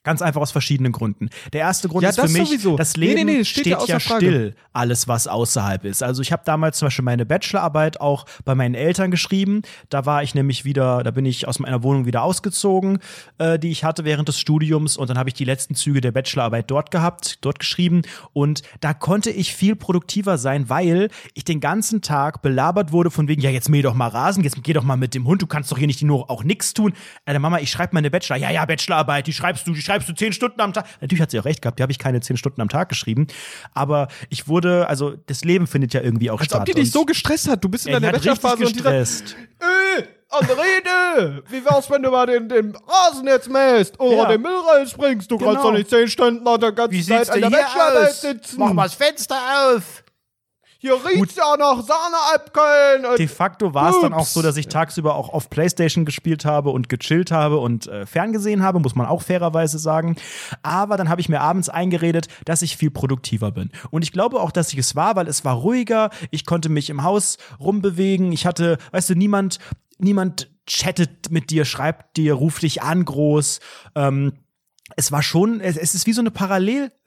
Ganz 0.03 0.21
einfach 0.21 0.39
aus 0.39 0.51
verschiedenen 0.51 0.93
Gründen. 0.93 1.29
Der 1.51 1.61
erste 1.61 1.89
Grund 1.89 2.03
Ja, 2.03 2.09
ist 2.09 2.19
für 2.19 2.29
mich, 2.29 2.47
sowieso. 2.47 2.77
das 2.77 2.95
Nee, 2.95 3.07
Leben 3.07 3.15
nee, 3.15 3.23
nee, 3.33 3.37
das 3.39 3.47
steht 3.49 3.65
steht, 3.65 3.79
ja 3.79 3.85
ja 3.85 3.99
still, 3.99 4.55
alles 4.71 5.09
was 5.09 5.27
außerhalb 5.27 5.83
ist. 5.83 6.01
Also 6.03 6.21
ich 6.21 6.31
habe 6.31 6.43
damals 6.45 6.77
zum 6.77 6.85
Beispiel 6.85 7.03
meine 7.03 7.25
Bachelorarbeit 7.25 7.99
auch 7.99 8.25
bei 8.45 8.55
meinen 8.55 8.75
Eltern 8.75 9.11
geschrieben. 9.11 9.61
Da 9.89 10.05
war 10.05 10.23
ich 10.23 10.35
nämlich 10.35 10.63
wieder, 10.63 11.03
da 11.03 11.11
bin 11.11 11.25
ich 11.25 11.47
aus 11.49 11.59
meiner 11.59 11.83
Wohnung 11.83 12.05
wieder 12.05 12.23
ausgezogen, 12.23 12.99
äh, 13.39 13.59
die 13.59 13.71
ich 13.71 13.83
hatte 13.83 14.05
während 14.05 14.29
des 14.29 14.39
Studiums 14.39 14.95
und 14.95 15.09
dann 15.09 15.17
habe 15.17 15.29
ich 15.29 15.33
die 15.33 15.43
letzten 15.43 15.75
Züge 15.75 15.99
der 15.99 16.13
Bachelorarbeit 16.13 16.71
dort 16.71 16.91
gehabt, 16.91 17.39
dort 17.41 17.59
geschrieben 17.59 18.03
und 18.31 18.61
da 18.79 18.93
konnte 18.93 19.31
ich 19.31 19.53
viel 19.53 19.75
produktiver 19.75 20.37
sein, 20.37 20.69
weil 20.69 21.09
ich 21.33 21.43
den 21.43 21.59
ganzen 21.59 22.01
Tag 22.01 22.41
belabert 22.41 22.93
wurde 22.93 23.11
von 23.11 23.27
wegen, 23.27 23.41
ja 23.41 23.49
jetzt 23.49 23.67
mäh 23.69 23.81
doch 23.81 23.93
mal 23.95 24.07
Rasen, 24.07 24.45
jetzt 24.45 24.63
geh 24.63 24.71
doch 24.73 24.83
mal 24.83 24.95
mit 24.95 25.13
dem 25.13 25.27
Hund, 25.27 25.41
du 25.41 25.47
kannst 25.47 25.71
doch 25.71 25.77
hier 25.77 25.87
nicht 25.87 26.01
nur 26.03 26.29
auch 26.29 26.43
nichts 26.45 26.73
tun. 26.73 26.93
Alter 27.25 27.39
Mama, 27.39 27.59
ich 27.59 27.69
schreibe 27.69 27.93
meine 27.93 28.09
Bachelor, 28.09 28.37
ja 28.37 28.49
ja 28.49 28.65
Bachelorarbeit, 28.65 29.27
die 29.27 29.33
schreibst 29.33 29.67
du, 29.67 29.73
die 29.73 29.81
schreibst 29.89 30.07
du 30.09 30.13
zehn 30.13 30.33
Stunden 30.33 30.61
am 30.61 30.71
Tag. 30.73 30.85
Natürlich 31.01 31.21
hat 31.21 31.31
sie 31.31 31.39
auch 31.39 31.45
recht 31.45 31.61
gehabt, 31.61 31.79
die 31.79 31.83
habe 31.83 31.91
ich 31.91 31.99
keine 31.99 32.21
zehn 32.21 32.37
Stunden 32.37 32.61
am 32.61 32.69
Tag 32.69 32.89
geschrieben, 32.89 33.27
aber 33.73 34.07
ich 34.29 34.47
wurde, 34.47 34.87
also 34.87 35.15
das 35.25 35.43
Leben 35.43 35.65
findet 35.67 35.93
ja 35.93 36.01
irgendwie 36.01 36.29
auch 36.29 36.39
Als 36.39 36.45
statt. 36.49 36.61
ob 36.61 36.65
die 36.65 36.73
dich 36.73 36.91
so 36.91 37.05
gestresst 37.05 37.47
hat. 37.49 37.63
Du 37.63 37.69
bist 37.69 37.87
in 37.87 37.93
deiner 37.93 38.11
Bachelorphase 38.11 38.65
und 38.65 38.75
die 38.75 38.81
sagt, 38.81 38.97
gestresst. 38.99 39.35
Ey, 39.59 40.03
Andrede, 40.29 41.43
wie 41.49 41.65
wär's, 41.65 41.89
wenn 41.89 42.03
du 42.03 42.11
mal 42.11 42.27
den, 42.27 42.47
den 42.49 42.75
Rasen 42.87 43.25
jetzt 43.27 43.49
mähst 43.49 43.99
oder 43.99 44.15
Ja. 44.15 44.25
den 44.27 44.41
Müll 44.41 44.51
rausbringst? 44.55 45.29
Du 45.31 45.37
kannst 45.37 45.51
Genau. 45.57 45.63
doch 45.71 45.73
nicht 45.77 45.89
zehn 45.89 46.07
Stunden 46.07 46.47
an 46.47 46.59
der 46.61 46.71
ganzen 46.71 47.01
Zeit 47.03 47.29
an 47.31 47.41
der 47.41 47.49
Bachelorarbeit 47.49 48.13
sitzen. 48.13 48.75
das 48.77 48.93
Fenster 48.93 49.37
auf. 49.75 50.03
Hier 50.81 50.93
riecht's 50.93 51.35
ja 51.35 51.57
nach 51.57 51.83
Sahnealpköln. 51.83 53.17
De 53.17 53.27
facto 53.27 53.73
war 53.73 53.89
es 53.89 53.99
dann 53.99 54.13
auch 54.13 54.25
so, 54.25 54.41
dass 54.41 54.55
ich 54.55 54.69
tagsüber 54.69 55.15
auch 55.15 55.27
auf 55.27 55.49
Playstation 55.49 56.05
gespielt 56.05 56.45
habe 56.45 56.69
und 56.69 56.87
gechillt 56.87 57.31
habe 57.31 57.57
und 57.57 57.87
äh, 57.87 58.05
ferngesehen 58.05 58.63
habe, 58.63 58.79
muss 58.79 58.95
man 58.95 59.05
auch 59.05 59.21
fairerweise 59.21 59.77
sagen. 59.77 60.15
Aber 60.63 60.95
dann 60.95 61.09
habe 61.09 61.19
ich 61.19 61.27
mir 61.27 61.41
abends 61.41 61.67
eingeredet, 61.67 62.29
dass 62.45 62.61
ich 62.61 62.77
viel 62.77 62.91
produktiver 62.91 63.51
bin. 63.51 63.71
Und 63.91 64.03
ich 64.03 64.13
glaube 64.13 64.39
auch, 64.39 64.51
dass 64.51 64.71
ich 64.71 64.79
es 64.79 64.95
war, 64.95 65.17
weil 65.17 65.27
es 65.27 65.43
war 65.43 65.55
ruhiger. 65.55 66.11
Ich 66.31 66.45
konnte 66.45 66.69
mich 66.69 66.89
im 66.89 67.03
Haus 67.03 67.39
rumbewegen. 67.59 68.31
Ich 68.31 68.45
hatte, 68.45 68.77
weißt 68.91 69.09
du, 69.09 69.15
niemand, 69.15 69.59
niemand 69.97 70.49
chattet 70.65 71.29
mit 71.29 71.49
dir, 71.49 71.65
schreibt 71.65 72.15
dir, 72.15 72.35
ruft 72.35 72.61
dich 72.61 72.81
an 72.81 73.03
groß. 73.03 73.59
Ähm, 73.95 74.31
es 74.95 75.11
war 75.11 75.23
schon, 75.23 75.59
es, 75.59 75.75
es 75.75 75.93
ist 75.93 76.07
wie 76.07 76.13
so 76.13 76.21
eine 76.21 76.31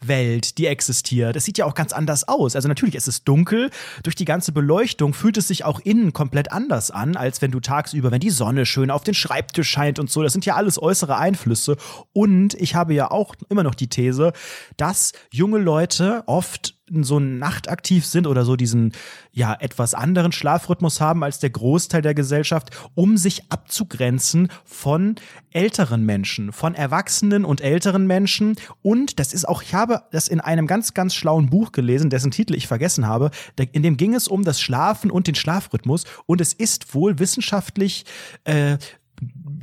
Parallelwelt, 0.03 0.59
die 0.59 0.67
existiert. 0.67 1.37
Es 1.37 1.45
sieht 1.45 1.59
ja 1.59 1.65
auch 1.65 1.75
ganz 1.75 1.93
anders 1.93 2.29
aus. 2.29 2.57
Also 2.57 2.69
natürlich, 2.69 2.95
es 2.95 3.09
ist 3.09 3.27
dunkel. 3.27 3.71
Durch 4.03 4.15
die 4.15 4.25
ganze 4.25 4.53
Beleuchtung 4.53 5.15
fühlt 5.15 5.37
es 5.37 5.49
sich 5.49 5.65
auch 5.65 5.81
innen 5.81 6.13
komplett 6.13 6.53
anders 6.53 6.91
an, 6.91 7.17
als 7.17 7.43
wenn 7.43 7.51
du 7.51 7.61
tagsüber, 7.61 8.11
wenn 8.11 8.21
die 8.21 8.31
Sonne 8.31 8.67
schön 8.67 8.91
auf 8.91 9.05
den 9.05 9.15
Schreibtisch 9.15 9.69
scheint 9.69 9.99
und 9.99 10.11
so. 10.11 10.23
Das 10.23 10.33
sind 10.33 10.45
ja 10.45 10.57
alles 10.57 10.81
äußere 10.81 11.17
Einflüsse. 11.17 11.77
Und 12.13 12.55
ich 12.55 12.75
habe 12.75 12.95
ja 12.95 13.11
auch 13.11 13.35
immer 13.49 13.63
noch 13.63 13.75
die 13.75 13.89
These, 13.89 14.33
dass 14.77 15.13
junge 15.31 15.59
Leute 15.59 16.23
oft 16.27 16.75
so 17.01 17.21
nachtaktiv 17.21 18.05
sind 18.05 18.27
oder 18.27 18.45
so 18.45 18.57
diesen 18.57 18.93
ja 19.33 19.57
etwas 19.59 19.95
anderen 19.95 20.33
Schlafrhythmus 20.33 21.01
haben 21.01 21.25
als 21.25 21.39
der 21.39 21.51
Großteil 21.51 22.03
der 22.03 22.15
Gesellschaft, 22.15 22.71
um 22.95 23.17
sich 23.17 23.51
abzugrenzen 23.51 24.49
von 24.65 25.17
älteren 25.51 26.05
Menschen, 26.05 26.53
von 26.53 26.75
erwachsenen 26.75 27.45
und 27.45 27.61
älteren 27.61 28.07
Menschen 28.07 28.57
und 28.83 29.19
das 29.19 29.33
ist 29.33 29.49
auch 29.49 29.63
ich 29.63 29.75
habe 29.75 29.92
das 30.11 30.29
in 30.29 30.41
einem 30.41 30.67
ganz 30.67 30.95
ganz 30.95 31.15
schlauen 31.15 31.51
Buch 31.51 31.73
gelesen, 31.73 32.11
dessen 32.11 32.31
Titel 32.31 32.55
ich 32.55 32.67
vergessen 32.67 33.07
habe, 33.07 33.31
in 33.73 33.83
dem 33.83 33.97
ging 33.97 34.15
es 34.15 34.29
um 34.29 34.45
das 34.45 34.61
Schlafen 34.61 35.11
und 35.11 35.27
den 35.27 35.35
Schlafrhythmus 35.35 36.05
und 36.27 36.41
es 36.41 36.53
ist 36.53 36.95
wohl 36.95 37.19
wissenschaftlich 37.19 38.05
äh, 38.45 38.79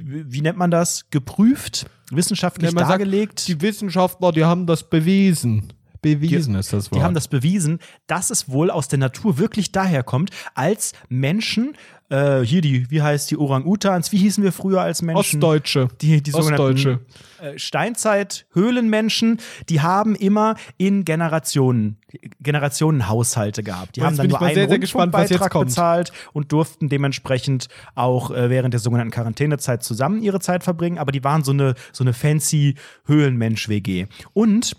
wie 0.01 0.41
nennt 0.41 0.57
man 0.57 0.71
das? 0.71 1.09
Geprüft, 1.09 1.85
wissenschaftlich 2.11 2.71
sagt, 2.71 2.89
dargelegt. 2.89 3.47
die 3.47 3.59
Wissenschaftler, 3.61 4.31
die 4.31 4.45
haben 4.45 4.65
das 4.65 4.89
bewiesen. 4.89 5.73
Bewiesen 6.01 6.55
ist 6.55 6.71
das 6.71 6.91
Wort. 6.91 6.99
Die 6.99 7.03
haben 7.03 7.13
das 7.13 7.27
bewiesen, 7.27 7.79
dass 8.07 8.29
es 8.29 8.49
wohl 8.49 8.71
aus 8.71 8.87
der 8.87 8.99
Natur 8.99 9.37
wirklich 9.37 9.73
daherkommt, 9.73 10.31
als 10.55 10.93
Menschen, 11.09 11.75
äh, 12.09 12.41
hier 12.41 12.61
die, 12.61 12.89
wie 12.89 13.01
heißt 13.01 13.29
die 13.31 13.37
Orang-Utans, 13.37 14.11
wie 14.11 14.17
hießen 14.17 14.43
wir 14.43 14.51
früher 14.51 14.81
als 14.81 15.01
Menschen? 15.01 15.19
Ostdeutsche. 15.19 15.87
Die, 16.01 16.21
die 16.21 16.33
Ostdeutsche. 16.33 16.99
sogenannten 16.99 17.05
äh, 17.41 17.57
Steinzeit-Höhlenmenschen, 17.57 19.39
die 19.69 19.81
haben 19.81 20.15
immer 20.15 20.55
in 20.77 21.05
Generationen, 21.05 21.97
Generationenhaushalte 22.41 23.63
gehabt. 23.63 23.95
Die 23.95 24.01
Jetzt 24.01 24.07
haben 24.07 24.17
dann 24.17 24.27
nur 24.27 24.41
einen 24.41 24.55
sehr, 24.55 24.69
sehr 24.69 24.79
gespannt, 24.79 25.11
bezahlt 25.11 26.11
und 26.33 26.51
durften 26.51 26.89
dementsprechend 26.89 27.67
auch 27.95 28.31
äh, 28.31 28.49
während 28.49 28.73
der 28.73 28.79
sogenannten 28.81 29.11
Quarantänezeit 29.11 29.83
zusammen 29.83 30.21
ihre 30.21 30.39
Zeit 30.39 30.63
verbringen, 30.63 30.97
aber 30.97 31.11
die 31.11 31.23
waren 31.23 31.43
so 31.43 31.51
eine, 31.51 31.75
so 31.91 32.03
eine 32.03 32.13
fancy 32.13 32.75
Höhlenmensch-WG. 33.05 34.07
Und 34.33 34.75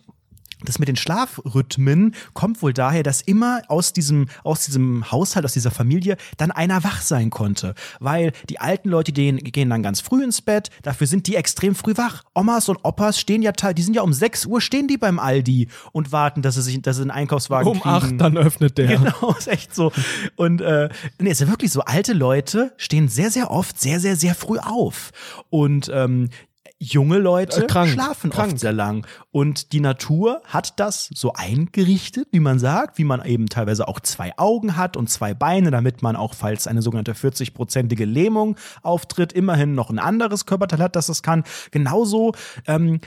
das 0.64 0.78
mit 0.78 0.88
den 0.88 0.96
Schlafrhythmen 0.96 2.14
kommt 2.34 2.62
wohl 2.62 2.72
daher, 2.72 3.02
dass 3.02 3.20
immer 3.20 3.62
aus 3.68 3.92
diesem, 3.92 4.28
aus 4.44 4.64
diesem 4.64 5.10
Haushalt, 5.10 5.44
aus 5.44 5.52
dieser 5.52 5.70
Familie 5.70 6.16
dann 6.36 6.50
einer 6.50 6.84
wach 6.84 7.02
sein 7.02 7.30
konnte. 7.30 7.74
Weil 7.98 8.32
die 8.48 8.60
alten 8.60 8.88
Leute, 8.88 9.12
die 9.12 9.32
gehen 9.32 9.70
dann 9.70 9.82
ganz 9.82 10.00
früh 10.00 10.22
ins 10.22 10.40
Bett, 10.40 10.70
dafür 10.82 11.06
sind 11.06 11.26
die 11.26 11.36
extrem 11.36 11.74
früh 11.74 11.96
wach. 11.96 12.22
Omas 12.34 12.68
und 12.68 12.78
Opas 12.84 13.18
stehen 13.18 13.42
ja, 13.42 13.52
die 13.52 13.82
sind 13.82 13.94
ja 13.94 14.02
um 14.02 14.12
6 14.12 14.46
Uhr 14.46 14.60
stehen 14.60 14.88
die 14.88 14.98
beim 14.98 15.18
Aldi 15.18 15.68
und 15.92 16.12
warten, 16.12 16.42
dass 16.42 16.54
sie 16.54 16.62
sich, 16.62 16.82
dass 16.82 16.96
sie 16.96 17.02
einen 17.02 17.10
Einkaufswagen 17.10 17.70
um 17.70 17.80
kriegen. 17.80 17.94
acht, 17.94 18.20
dann 18.20 18.36
öffnet 18.36 18.78
der. 18.78 18.86
Genau, 18.86 19.34
ist 19.38 19.48
echt 19.48 19.74
so. 19.74 19.92
Und 20.36 20.60
äh, 20.60 20.88
nee, 21.18 21.30
ist 21.30 21.40
ja 21.40 21.48
wirklich 21.48 21.72
so. 21.72 21.80
Alte 21.80 22.12
Leute 22.12 22.72
stehen 22.76 23.08
sehr, 23.08 23.30
sehr 23.30 23.50
oft 23.50 23.80
sehr, 23.80 24.00
sehr, 24.00 24.16
sehr 24.16 24.34
früh 24.34 24.58
auf. 24.58 25.10
Und 25.48 25.90
ähm, 25.92 26.28
junge 26.82 27.18
Leute 27.18 27.64
Äh, 27.64 27.66
krank, 27.66 27.90
schlafen 27.90 28.30
krank. 28.30 28.52
oft 28.52 28.60
sehr 28.60 28.72
lang. 28.72 29.06
Und 29.30 29.72
die 29.72 29.80
Natur 29.80 30.40
hat 30.46 30.80
das 30.80 31.10
so 31.14 31.34
eingerichtet, 31.34 32.28
wie 32.32 32.40
man 32.40 32.58
sagt, 32.58 32.96
wie 32.98 33.04
man 33.04 33.22
eben 33.24 33.46
teilweise 33.48 33.86
auch 33.86 34.00
zwei 34.00 34.32
Augen 34.38 34.76
hat 34.76 34.96
und 34.96 35.10
zwei 35.10 35.34
Beine, 35.34 35.70
damit 35.70 36.02
man 36.02 36.16
auch, 36.16 36.32
falls 36.34 36.66
eine 36.66 36.80
sogenannte 36.80 37.12
40-prozentige 37.12 38.06
Lähmung 38.06 38.56
auftritt, 38.82 39.32
immerhin 39.34 39.74
noch 39.74 39.90
ein 39.90 39.98
anderes 39.98 40.46
Körperteil 40.46 40.80
hat, 40.80 40.96
das 40.96 41.06
das 41.06 41.22
kann. 41.22 41.44
Genauso 41.70 42.32
ähm, 42.66 43.00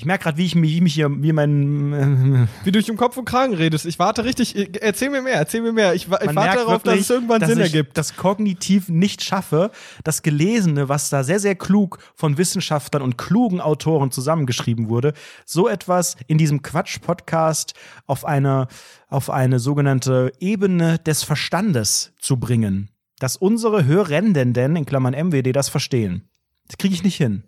ich 0.00 0.06
merke 0.06 0.24
gerade, 0.24 0.38
wie 0.38 0.46
ich 0.46 0.54
mich, 0.54 0.80
mich 0.80 0.94
hier, 0.94 1.10
wie 1.10 1.30
mein, 1.34 1.92
äh, 1.92 2.46
Wie 2.64 2.72
du 2.72 2.78
dich 2.78 2.88
im 2.88 2.96
Kopf 2.96 3.18
und 3.18 3.26
Kragen 3.26 3.52
redest. 3.52 3.84
Ich 3.84 3.98
warte 3.98 4.24
richtig. 4.24 4.80
Erzähl 4.80 5.10
mir 5.10 5.20
mehr, 5.20 5.34
erzähl 5.34 5.60
mir 5.60 5.74
mehr. 5.74 5.92
Ich, 5.94 6.04
ich 6.04 6.10
warte 6.10 6.32
darauf, 6.32 6.82
dass 6.82 6.84
wirklich, 6.84 7.00
es 7.02 7.10
irgendwann 7.10 7.40
dass 7.40 7.50
Sinn 7.50 7.58
ich 7.58 7.74
ergibt. 7.74 7.98
das 7.98 8.16
kognitiv 8.16 8.88
nicht 8.88 9.22
schaffe, 9.22 9.70
das 10.02 10.22
Gelesene, 10.22 10.88
was 10.88 11.10
da 11.10 11.22
sehr, 11.22 11.38
sehr 11.38 11.54
klug 11.54 11.98
von 12.14 12.38
Wissenschaftlern 12.38 13.02
und 13.02 13.18
klugen 13.18 13.60
Autoren 13.60 14.10
zusammengeschrieben 14.10 14.88
wurde, 14.88 15.12
so 15.44 15.68
etwas 15.68 16.16
in 16.28 16.38
diesem 16.38 16.62
Quatsch-Podcast 16.62 17.74
auf 18.06 18.24
eine, 18.24 18.68
auf 19.08 19.28
eine 19.28 19.58
sogenannte 19.58 20.32
Ebene 20.40 20.98
des 21.00 21.24
Verstandes 21.24 22.14
zu 22.18 22.38
bringen. 22.38 22.88
Dass 23.18 23.36
unsere 23.36 23.84
Hörenden 23.84 24.54
denn, 24.54 24.76
in 24.76 24.86
Klammern 24.86 25.12
MWD, 25.12 25.54
das 25.54 25.68
verstehen. 25.68 26.26
Das 26.68 26.78
kriege 26.78 26.94
ich 26.94 27.04
nicht 27.04 27.16
hin. 27.16 27.42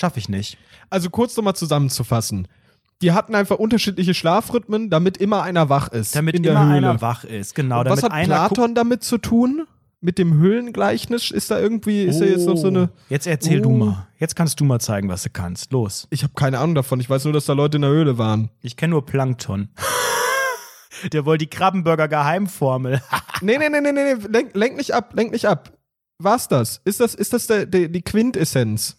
Schaffe 0.00 0.18
ich 0.18 0.28
nicht. 0.30 0.56
Also 0.88 1.10
kurz 1.10 1.36
nochmal 1.36 1.54
zusammenzufassen. 1.56 2.48
Die 3.02 3.12
hatten 3.12 3.34
einfach 3.34 3.58
unterschiedliche 3.58 4.14
Schlafrhythmen, 4.14 4.88
damit 4.88 5.18
immer 5.18 5.42
einer 5.42 5.68
wach 5.68 5.88
ist. 5.88 6.16
Damit 6.16 6.36
in 6.36 6.42
der 6.42 6.52
immer 6.52 6.64
Höhle. 6.66 6.76
einer 6.76 7.00
wach 7.02 7.24
ist. 7.24 7.54
Genau. 7.54 7.84
Was 7.84 8.02
hat 8.02 8.12
Platon 8.24 8.74
damit 8.74 9.04
zu 9.04 9.18
tun? 9.18 9.66
Mit 10.00 10.16
dem 10.16 10.32
Höhlengleichnis? 10.38 11.30
Ist 11.30 11.50
da 11.50 11.58
irgendwie, 11.60 12.04
ist 12.04 12.20
da 12.20 12.24
jetzt 12.24 12.46
noch 12.46 12.56
so 12.56 12.68
eine. 12.68 12.88
Jetzt 13.10 13.26
erzähl 13.26 13.60
du 13.60 13.68
Oh. 13.68 13.72
mal. 13.72 14.06
Jetzt 14.18 14.34
kannst 14.36 14.58
du 14.58 14.64
mal 14.64 14.80
zeigen, 14.80 15.10
was 15.10 15.22
du 15.22 15.28
kannst. 15.30 15.70
Los. 15.72 16.06
Ich 16.08 16.22
habe 16.22 16.32
keine 16.34 16.58
Ahnung 16.58 16.74
davon. 16.74 16.98
Ich 17.00 17.10
weiß 17.10 17.24
nur, 17.24 17.34
dass 17.34 17.44
da 17.44 17.52
Leute 17.52 17.76
in 17.76 17.82
der 17.82 17.90
Höhle 17.90 18.16
waren. 18.16 18.48
Ich 18.62 18.78
kenne 18.78 18.92
nur 18.92 19.04
Plankton. 19.04 19.68
Der 21.12 21.24
wollte 21.26 21.44
die 21.44 21.50
Krabbenburger 21.50 22.08
Geheimformel. 22.08 23.02
Nee, 23.42 23.56
nee, 23.56 23.70
nee, 23.70 23.80
nee, 23.80 23.92
nee, 23.92 24.14
nee. 24.14 24.26
Lenk, 24.28 24.54
lenk 24.54 24.76
nicht 24.76 24.92
ab, 24.92 25.14
lenk 25.14 25.32
nicht 25.32 25.46
ab. 25.46 25.72
War's 26.18 26.46
das? 26.46 26.82
Ist 26.84 27.00
das, 27.00 27.14
ist 27.14 27.32
das 27.32 27.46
der, 27.46 27.64
der, 27.64 27.88
die 27.88 28.02
Quintessenz? 28.02 28.98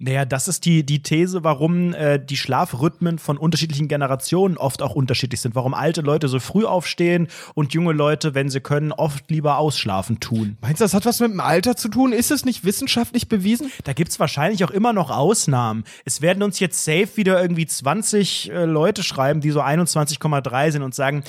Naja, 0.00 0.24
das 0.24 0.46
ist 0.46 0.64
die, 0.64 0.86
die 0.86 1.02
These, 1.02 1.42
warum 1.42 1.92
äh, 1.92 2.20
die 2.24 2.36
Schlafrhythmen 2.36 3.18
von 3.18 3.36
unterschiedlichen 3.36 3.88
Generationen 3.88 4.56
oft 4.56 4.80
auch 4.80 4.94
unterschiedlich 4.94 5.40
sind. 5.40 5.56
Warum 5.56 5.74
alte 5.74 6.02
Leute 6.02 6.28
so 6.28 6.38
früh 6.38 6.64
aufstehen 6.64 7.26
und 7.54 7.74
junge 7.74 7.92
Leute, 7.92 8.32
wenn 8.36 8.48
sie 8.48 8.60
können, 8.60 8.92
oft 8.92 9.28
lieber 9.28 9.58
ausschlafen 9.58 10.20
tun. 10.20 10.56
Meinst 10.60 10.80
du, 10.80 10.84
das 10.84 10.94
hat 10.94 11.04
was 11.04 11.18
mit 11.18 11.32
dem 11.32 11.40
Alter 11.40 11.74
zu 11.74 11.88
tun? 11.88 12.12
Ist 12.12 12.30
es 12.30 12.44
nicht 12.44 12.64
wissenschaftlich 12.64 13.28
bewiesen? 13.28 13.72
Da 13.82 13.92
gibt's 13.92 14.20
wahrscheinlich 14.20 14.62
auch 14.64 14.70
immer 14.70 14.92
noch 14.92 15.10
Ausnahmen. 15.10 15.82
Es 16.04 16.22
werden 16.22 16.44
uns 16.44 16.60
jetzt 16.60 16.84
safe 16.84 17.16
wieder 17.16 17.42
irgendwie 17.42 17.66
20 17.66 18.52
äh, 18.52 18.64
Leute 18.66 19.02
schreiben, 19.02 19.40
die 19.40 19.50
so 19.50 19.62
21,3 19.62 20.70
sind 20.70 20.82
und 20.84 20.94
sagen, 20.94 21.24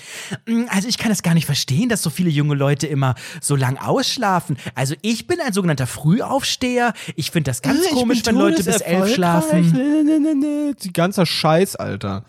"Mm, 0.45 0.65
also 0.69 0.87
ich 0.87 0.99
kann 0.99 1.11
es 1.11 1.23
gar 1.23 1.33
nicht 1.33 1.47
verstehen, 1.47 1.89
dass 1.89 2.03
so 2.03 2.11
viele 2.11 2.29
junge 2.29 2.53
Leute 2.53 2.85
immer 2.85 3.15
so 3.41 3.55
lang 3.55 3.77
ausschlafen. 3.77 4.57
Also 4.75 4.93
ich 5.01 5.25
bin 5.25 5.39
ein 5.41 5.53
sogenannter 5.53 5.87
Frühaufsteher. 5.87 6.93
Ich 7.15 7.31
finde 7.31 7.49
das 7.49 7.63
ganz 7.63 7.89
komisch, 7.89 8.21
wenn 8.25 8.35
Leute 8.35 8.58
bis 8.65 8.81
elf 8.81 9.13
schlafen. 9.13 9.71
Nee, 9.71 10.03
nee, 10.03 10.19
nee, 10.19 10.33
nee. 10.35 10.73
Die 10.81 10.93
ganze 10.93 11.25
Scheiß, 11.25 11.75
Alter. 11.75 12.23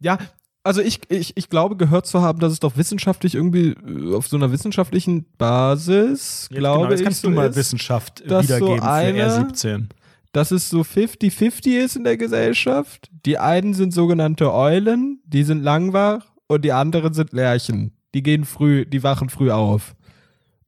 Ja, 0.00 0.18
also 0.62 0.80
ich, 0.80 1.00
ich, 1.10 1.36
ich 1.36 1.50
glaube 1.50 1.76
gehört 1.76 2.06
zu 2.06 2.22
haben, 2.22 2.38
dass 2.40 2.52
es 2.52 2.60
doch 2.60 2.76
wissenschaftlich 2.76 3.34
irgendwie 3.34 3.74
äh, 3.86 4.14
auf 4.14 4.26
so 4.28 4.36
einer 4.36 4.50
wissenschaftlichen 4.50 5.26
Basis, 5.36 6.48
Jetzt, 6.50 6.58
glaube 6.58 6.78
genau, 6.78 6.90
jetzt 6.90 7.00
ich, 7.00 7.04
kannst 7.04 7.20
so 7.22 7.28
du 7.28 7.34
mal 7.34 7.48
ist, 7.50 7.56
Wissenschaft 7.56 8.22
dass 8.30 8.46
so 8.46 8.54
wiedergeben 8.56 8.78
für 8.82 8.88
eine- 8.90 9.28
R17. 9.52 9.84
dass 10.32 10.50
es 10.50 10.68
so 10.70 10.80
50-50 10.80 11.84
ist 11.84 11.96
in 11.96 12.04
der 12.04 12.16
Gesellschaft. 12.16 13.08
Die 13.26 13.38
einen 13.38 13.74
sind 13.74 13.92
sogenannte 13.92 14.52
Eulen, 14.52 15.20
die 15.26 15.44
sind 15.44 15.62
langwach 15.62 16.24
und 16.46 16.64
die 16.64 16.72
anderen 16.72 17.14
sind 17.14 17.32
Lerchen. 17.32 17.92
Die 18.14 18.22
gehen 18.22 18.44
früh, 18.44 18.86
die 18.86 19.02
wachen 19.02 19.28
früh 19.28 19.50
auf. 19.50 19.94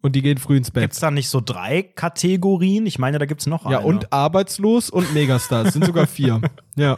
Und 0.07 0.13
die 0.13 0.23
gehen 0.23 0.39
früh 0.39 0.57
ins 0.57 0.71
Bett. 0.71 0.85
Gibt 0.85 0.93
es 0.93 1.01
da 1.01 1.11
nicht 1.11 1.29
so 1.29 1.41
drei 1.45 1.83
Kategorien? 1.83 2.87
Ich 2.87 3.01
meine, 3.01 3.19
da 3.19 3.27
gibt 3.27 3.41
es 3.41 3.49
noch 3.49 3.69
ja, 3.69 3.79
eine. 3.79 3.87
und 3.89 4.13
arbeitslos 4.13 4.89
und 4.89 5.13
Megastars. 5.15 5.73
sind 5.73 5.85
sogar 5.85 6.07
vier. 6.07 6.41
Ja. 6.79 6.97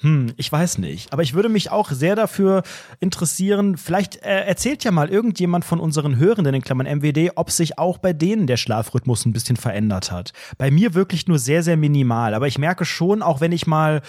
Hm, 0.00 0.34
ich 0.36 0.50
weiß 0.50 0.78
nicht. 0.78 1.12
Aber 1.12 1.22
ich 1.22 1.34
würde 1.34 1.48
mich 1.48 1.70
auch 1.70 1.90
sehr 1.92 2.16
dafür 2.16 2.64
interessieren. 2.98 3.76
Vielleicht 3.76 4.16
äh, 4.16 4.44
erzählt 4.44 4.82
ja 4.82 4.90
mal 4.90 5.08
irgendjemand 5.08 5.64
von 5.64 5.78
unseren 5.78 6.16
Hörenden 6.16 6.52
in 6.52 6.62
Klammern 6.62 6.98
MWD, 6.98 7.32
ob 7.36 7.52
sich 7.52 7.78
auch 7.78 7.98
bei 7.98 8.12
denen 8.12 8.48
der 8.48 8.56
Schlafrhythmus 8.56 9.24
ein 9.24 9.32
bisschen 9.32 9.56
verändert 9.56 10.10
hat. 10.10 10.32
Bei 10.58 10.72
mir 10.72 10.94
wirklich 10.94 11.28
nur 11.28 11.38
sehr, 11.38 11.62
sehr 11.62 11.76
minimal. 11.76 12.34
Aber 12.34 12.48
ich 12.48 12.58
merke 12.58 12.84
schon, 12.84 13.22
auch 13.22 13.40
wenn 13.40 13.52
ich 13.52 13.68
mal 13.68 14.02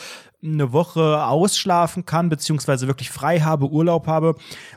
eine 0.54 0.74
Woche 0.74 1.24
ausschlafen 1.26 2.06
kann, 2.06 2.30
beziehungsweise 2.30 2.88
wirklich 2.88 3.10
frei 3.10 3.40
habe, 3.42 3.70
Urlaub 3.70 4.08
habe. 4.08 4.36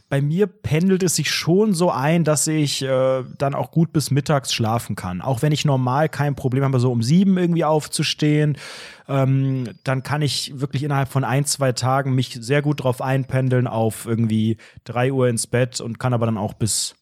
Bei 0.08 0.20
mir 0.20 0.46
pendelt 0.46 1.02
es 1.02 1.16
sich 1.16 1.30
schon 1.30 1.72
so 1.72 1.90
ein, 1.90 2.24
dass 2.24 2.46
ich 2.46 2.82
äh, 2.82 3.24
dann 3.38 3.54
auch 3.54 3.70
gut 3.70 3.92
bis 3.92 4.10
mittags 4.10 4.52
schlafen 4.52 4.96
kann. 4.96 5.20
Auch 5.20 5.42
wenn 5.42 5.52
ich 5.52 5.64
normal 5.64 6.08
kein 6.08 6.34
Problem 6.34 6.64
habe, 6.64 6.80
so 6.80 6.90
um 6.90 7.02
sieben 7.02 7.38
irgendwie 7.38 7.64
aufzustehen, 7.64 8.56
ähm, 9.08 9.68
dann 9.84 10.02
kann 10.02 10.22
ich 10.22 10.60
wirklich 10.60 10.82
innerhalb 10.82 11.08
von 11.08 11.24
ein, 11.24 11.44
zwei 11.44 11.72
Tagen 11.72 12.14
mich 12.14 12.38
sehr 12.40 12.62
gut 12.62 12.84
drauf 12.84 13.00
einpendeln 13.00 13.66
auf 13.66 14.06
irgendwie 14.06 14.56
drei 14.84 15.12
Uhr 15.12 15.28
ins 15.28 15.46
Bett 15.46 15.80
und 15.80 15.98
kann 15.98 16.14
aber 16.14 16.26
dann 16.26 16.38
auch 16.38 16.54
bis 16.54 16.94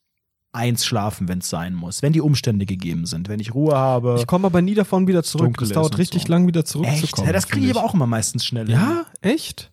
eins 0.53 0.85
schlafen, 0.85 1.29
wenn 1.29 1.39
es 1.39 1.49
sein 1.49 1.75
muss, 1.75 2.03
wenn 2.03 2.13
die 2.13 2.21
Umstände 2.21 2.67
gegeben 2.67 3.07
sind, 3.07 3.29
wenn 3.29 3.41
ich 3.41 3.55
Ruhe 3.55 3.77
habe. 3.77 4.17
Ich 4.19 4.27
komme 4.27 4.47
aber 4.47 4.63
nie 4.63 4.75
davon 4.75 5.07
wieder 5.07 5.23
zurück. 5.23 5.61
Es 5.61 5.71
dauert 5.71 5.99
richtig 5.99 6.23
so. 6.23 6.29
lang, 6.29 6.47
wieder 6.47 6.65
zurückzukommen. 6.65 7.27
Ja, 7.27 7.33
das 7.33 7.49
kriege 7.49 7.67
ich 7.67 7.77
aber 7.77 7.85
auch 7.85 7.95
immer 7.95 8.07
meistens 8.07 8.45
schnell. 8.45 8.67
hin. 8.67 8.75
Ja, 8.75 9.07
echt? 9.21 9.71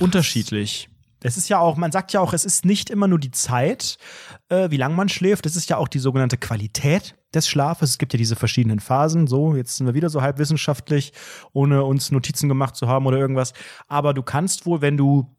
Unterschiedlich. 0.00 0.88
Es 1.22 1.36
ist 1.36 1.48
ja 1.48 1.58
auch, 1.58 1.76
man 1.76 1.92
sagt 1.92 2.12
ja 2.12 2.20
auch, 2.20 2.32
es 2.32 2.44
ist 2.44 2.64
nicht 2.64 2.88
immer 2.88 3.06
nur 3.06 3.18
die 3.18 3.30
Zeit, 3.30 3.98
äh, 4.48 4.70
wie 4.70 4.78
lang 4.78 4.94
man 4.94 5.10
schläft, 5.10 5.44
es 5.44 5.54
ist 5.54 5.68
ja 5.68 5.76
auch 5.76 5.88
die 5.88 5.98
sogenannte 5.98 6.38
Qualität 6.38 7.16
des 7.34 7.46
Schlafes. 7.46 7.90
Es 7.90 7.98
gibt 7.98 8.12
ja 8.12 8.16
diese 8.16 8.36
verschiedenen 8.36 8.80
Phasen. 8.80 9.26
So, 9.26 9.54
jetzt 9.54 9.76
sind 9.76 9.86
wir 9.86 9.94
wieder 9.94 10.08
so 10.08 10.22
halb 10.22 10.38
wissenschaftlich, 10.38 11.12
ohne 11.52 11.84
uns 11.84 12.10
Notizen 12.10 12.48
gemacht 12.48 12.74
zu 12.74 12.88
haben 12.88 13.06
oder 13.06 13.18
irgendwas. 13.18 13.52
Aber 13.86 14.14
du 14.14 14.22
kannst 14.22 14.66
wohl, 14.66 14.80
wenn 14.80 14.96
du 14.96 15.36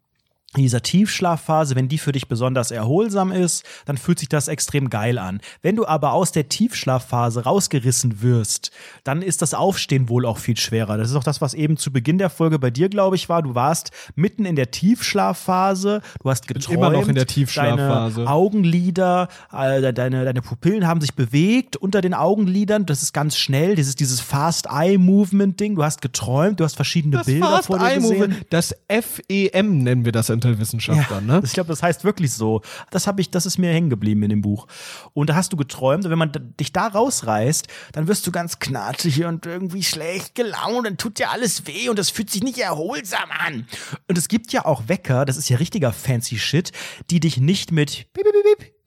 in 0.56 0.64
dieser 0.64 0.82
Tiefschlafphase, 0.82 1.76
wenn 1.76 1.88
die 1.88 1.98
für 1.98 2.12
dich 2.12 2.28
besonders 2.28 2.72
erholsam 2.72 3.32
ist, 3.32 3.64
dann 3.86 3.96
fühlt 3.98 4.20
sich 4.20 4.28
das 4.28 4.50
extrem 4.50 4.90
geil 4.90 5.18
an. 5.18 5.40
Wenn 5.62 5.78
du 5.78 5.86
aber 5.86 6.12
aus 6.12 6.34
der 6.34 6.50
Tiefschlafphase 6.50 7.46
rausgerissen 7.46 8.22
wirst, 8.22 8.72
dann 9.06 9.22
ist 9.22 9.42
das 9.42 9.54
Aufstehen 9.54 10.10
wohl 10.10 10.26
auch 10.26 10.40
viel 10.40 10.58
schwerer. 10.58 10.98
Das 10.98 11.10
ist 11.10 11.16
auch 11.16 11.24
das, 11.24 11.40
was 11.40 11.54
eben 11.54 11.78
zu 11.78 11.94
Beginn 11.94 12.18
der 12.18 12.30
Folge 12.30 12.60
bei 12.60 12.70
dir, 12.70 12.90
glaube 12.90 13.16
ich, 13.16 13.30
war. 13.30 13.42
Du 13.42 13.56
warst 13.56 13.92
mitten 14.16 14.44
in 14.44 14.58
der 14.58 14.72
Tiefschlafphase, 14.72 16.02
du 16.22 16.30
hast 16.30 16.50
geträumt. 16.50 16.78
immer 16.78 16.90
noch 16.90 17.08
in 17.08 17.16
der 17.16 17.28
Tiefschlafphase. 17.28 18.16
Deine 18.18 18.30
Augenlider, 18.30 19.30
äh, 19.54 19.94
deine, 19.94 20.26
deine 20.26 20.42
Pupillen 20.42 20.86
haben 20.86 21.00
sich 21.00 21.16
bewegt 21.16 21.78
unter 21.78 22.02
den 22.02 22.14
Augenlidern. 22.14 22.86
Das 22.86 23.04
ist 23.04 23.14
ganz 23.14 23.38
schnell. 23.38 23.78
Das 23.78 23.88
ist 23.88 24.02
dieses 24.02 24.20
Fast-Eye-Movement-Ding. 24.20 25.76
Du 25.76 25.84
hast 25.86 26.02
geträumt, 26.02 26.60
du 26.60 26.66
hast 26.66 26.76
verschiedene 26.76 27.18
Das 27.18 27.26
Bilder 27.26 27.64
vor 27.64 27.80
dir 27.80 27.86
Eye 27.86 27.96
gesehen. 27.96 28.20
Movement, 28.20 28.46
das 28.50 28.76
FEM 28.90 29.84
nennen 29.84 30.04
wir 30.04 30.12
das 30.12 30.30
unter 30.46 30.60
Wissenschaftlern, 30.60 31.26
ne? 31.26 31.42
Ich 31.44 31.54
glaube, 31.54 31.68
das 31.68 31.84
heißt 31.84 32.04
wirklich 32.04 32.32
so. 32.34 32.62
Das 32.90 33.08
habe 33.08 33.22
ich, 33.22 33.30
das 33.32 33.46
ist 33.46 33.58
mir 33.58 33.72
hängen 33.72 33.90
geblieben 33.90 34.24
in 34.24 34.30
dem 34.30 34.42
Buch. 34.42 34.68
Und 35.14 35.30
da 35.30 35.36
hast 35.36 35.54
du 35.54 35.58
geträumt, 35.58 36.06
und 36.06 36.12
wenn 36.12 36.18
man 36.18 36.32
dich 36.60 36.74
da 36.74 36.88
rausreißt, 36.88 37.68
dann 37.94 38.08
wirst 38.08 38.26
du 38.28 38.32
ganz 38.32 38.60
knatschig 38.60 39.24
und 39.26 39.46
irgendwie 39.46 39.84
schlecht 39.84 40.36
gelaunt, 40.36 40.86
dann 40.86 40.98
tut 40.98 41.20
dir 41.20 41.32
alles 41.32 41.68
weh 41.68 41.90
und 41.90 42.00
das 42.00 42.10
fühlt 42.10 42.30
sich 42.30 42.44
nicht 42.44 42.58
erholsam 42.58 43.30
an. 43.46 43.68
Und 44.08 44.18
es 44.18 44.28
gibt 44.28 44.52
ja 44.54 44.66
auch 44.66 44.88
Wecker, 44.88 45.26
das 45.26 45.38
ist 45.38 45.50
ja 45.50 45.58
richtiger 45.58 45.94
fancy 45.94 46.38
Shit, 46.38 46.72
die 47.10 47.20
dich 47.20 47.38
nicht 47.38 47.72
mit 47.72 48.08
bip, 48.14 48.24
bip, 48.24 48.58
bip, 48.58 48.81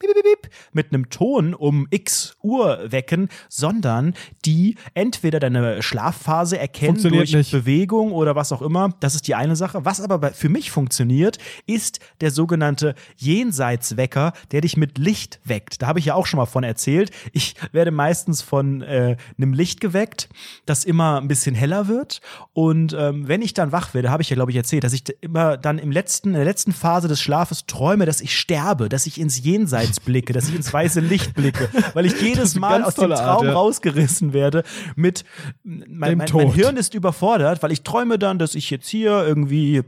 mit 0.71 0.93
einem 0.93 1.09
Ton 1.09 1.53
um 1.53 1.87
x 1.89 2.35
Uhr 2.41 2.91
wecken, 2.91 3.29
sondern 3.49 4.13
die 4.45 4.75
entweder 4.93 5.39
deine 5.39 5.81
Schlafphase 5.81 6.57
erkennen 6.57 7.01
durch 7.01 7.33
nicht. 7.33 7.51
Bewegung 7.51 8.11
oder 8.11 8.35
was 8.35 8.51
auch 8.51 8.61
immer. 8.61 8.93
Das 8.99 9.15
ist 9.15 9.27
die 9.27 9.35
eine 9.35 9.55
Sache. 9.55 9.85
Was 9.85 10.01
aber 10.01 10.31
für 10.31 10.49
mich 10.49 10.71
funktioniert, 10.71 11.37
ist 11.65 11.99
der 12.21 12.31
sogenannte 12.31 12.95
Jenseitswecker, 13.17 14.33
der 14.51 14.61
dich 14.61 14.77
mit 14.77 14.97
Licht 14.97 15.39
weckt. 15.43 15.81
Da 15.81 15.87
habe 15.87 15.99
ich 15.99 16.05
ja 16.05 16.15
auch 16.15 16.25
schon 16.25 16.37
mal 16.37 16.45
von 16.45 16.63
erzählt. 16.63 17.11
Ich 17.31 17.55
werde 17.71 17.91
meistens 17.91 18.41
von 18.41 18.81
äh, 18.81 19.17
einem 19.37 19.53
Licht 19.53 19.81
geweckt, 19.81 20.29
das 20.65 20.83
immer 20.83 21.21
ein 21.21 21.27
bisschen 21.27 21.55
heller 21.55 21.87
wird. 21.87 22.21
Und 22.53 22.95
ähm, 22.97 23.27
wenn 23.27 23.41
ich 23.41 23.53
dann 23.53 23.71
wach 23.71 23.93
werde, 23.93 24.11
habe 24.11 24.21
ich 24.21 24.29
ja, 24.29 24.35
glaube 24.35 24.51
ich, 24.51 24.57
erzählt, 24.57 24.83
dass 24.83 24.93
ich 24.93 25.03
immer 25.21 25.57
dann 25.57 25.79
im 25.79 25.91
letzten, 25.91 26.29
in 26.29 26.35
der 26.35 26.45
letzten 26.45 26.73
Phase 26.73 27.07
des 27.07 27.21
Schlafes 27.21 27.65
träume, 27.65 28.05
dass 28.05 28.21
ich 28.21 28.37
sterbe, 28.37 28.89
dass 28.89 29.05
ich 29.05 29.19
ins 29.19 29.43
Jenseits 29.43 29.84
blicke, 29.99 30.33
dass 30.33 30.49
ich 30.49 30.55
ins 30.55 30.71
weiße 30.71 30.99
Licht 30.99 31.33
blicke, 31.33 31.69
weil 31.93 32.05
ich 32.05 32.19
jedes 32.21 32.55
Mal 32.55 32.83
aus 32.83 32.95
dem 32.95 33.01
tolle 33.01 33.15
Art, 33.15 33.25
Traum 33.25 33.47
ja. 33.47 33.53
rausgerissen 33.53 34.33
werde 34.33 34.63
mit 34.95 35.25
mein, 35.63 36.17
mein, 36.17 36.29
mein. 36.31 36.51
Hirn 36.53 36.77
ist 36.77 36.93
überfordert, 36.93 37.63
weil 37.63 37.71
ich 37.71 37.83
träume 37.83 38.19
dann, 38.19 38.39
dass 38.39 38.55
ich 38.55 38.69
jetzt 38.69 38.87
hier 38.87 39.25
irgendwie 39.25 39.83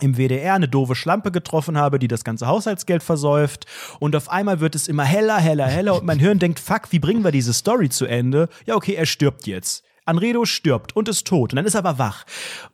im 0.00 0.16
WDR 0.16 0.54
eine 0.54 0.68
doofe 0.68 0.94
Schlampe 0.94 1.30
getroffen 1.30 1.76
habe, 1.76 1.98
die 1.98 2.08
das 2.08 2.24
ganze 2.24 2.46
Haushaltsgeld 2.46 3.02
versäuft. 3.02 3.66
Und 3.98 4.16
auf 4.16 4.30
einmal 4.30 4.60
wird 4.60 4.74
es 4.74 4.88
immer 4.88 5.04
heller, 5.04 5.38
heller, 5.38 5.66
heller. 5.66 5.96
Und 5.96 6.06
mein 6.06 6.18
Hirn 6.18 6.38
denkt, 6.38 6.58
fuck, 6.58 6.90
wie 6.90 6.98
bringen 6.98 7.22
wir 7.22 7.32
diese 7.32 7.52
Story 7.52 7.88
zu 7.88 8.06
Ende? 8.06 8.48
Ja, 8.66 8.76
okay, 8.76 8.94
er 8.94 9.06
stirbt 9.06 9.46
jetzt. 9.46 9.84
Anredo 10.06 10.44
stirbt 10.44 10.96
und 10.96 11.08
ist 11.08 11.26
tot. 11.26 11.52
Und 11.52 11.56
dann 11.56 11.66
ist 11.66 11.74
er 11.74 11.84
aber 11.84 11.98
wach. 11.98 12.24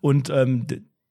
Und 0.01 0.31
ähm, 0.31 0.67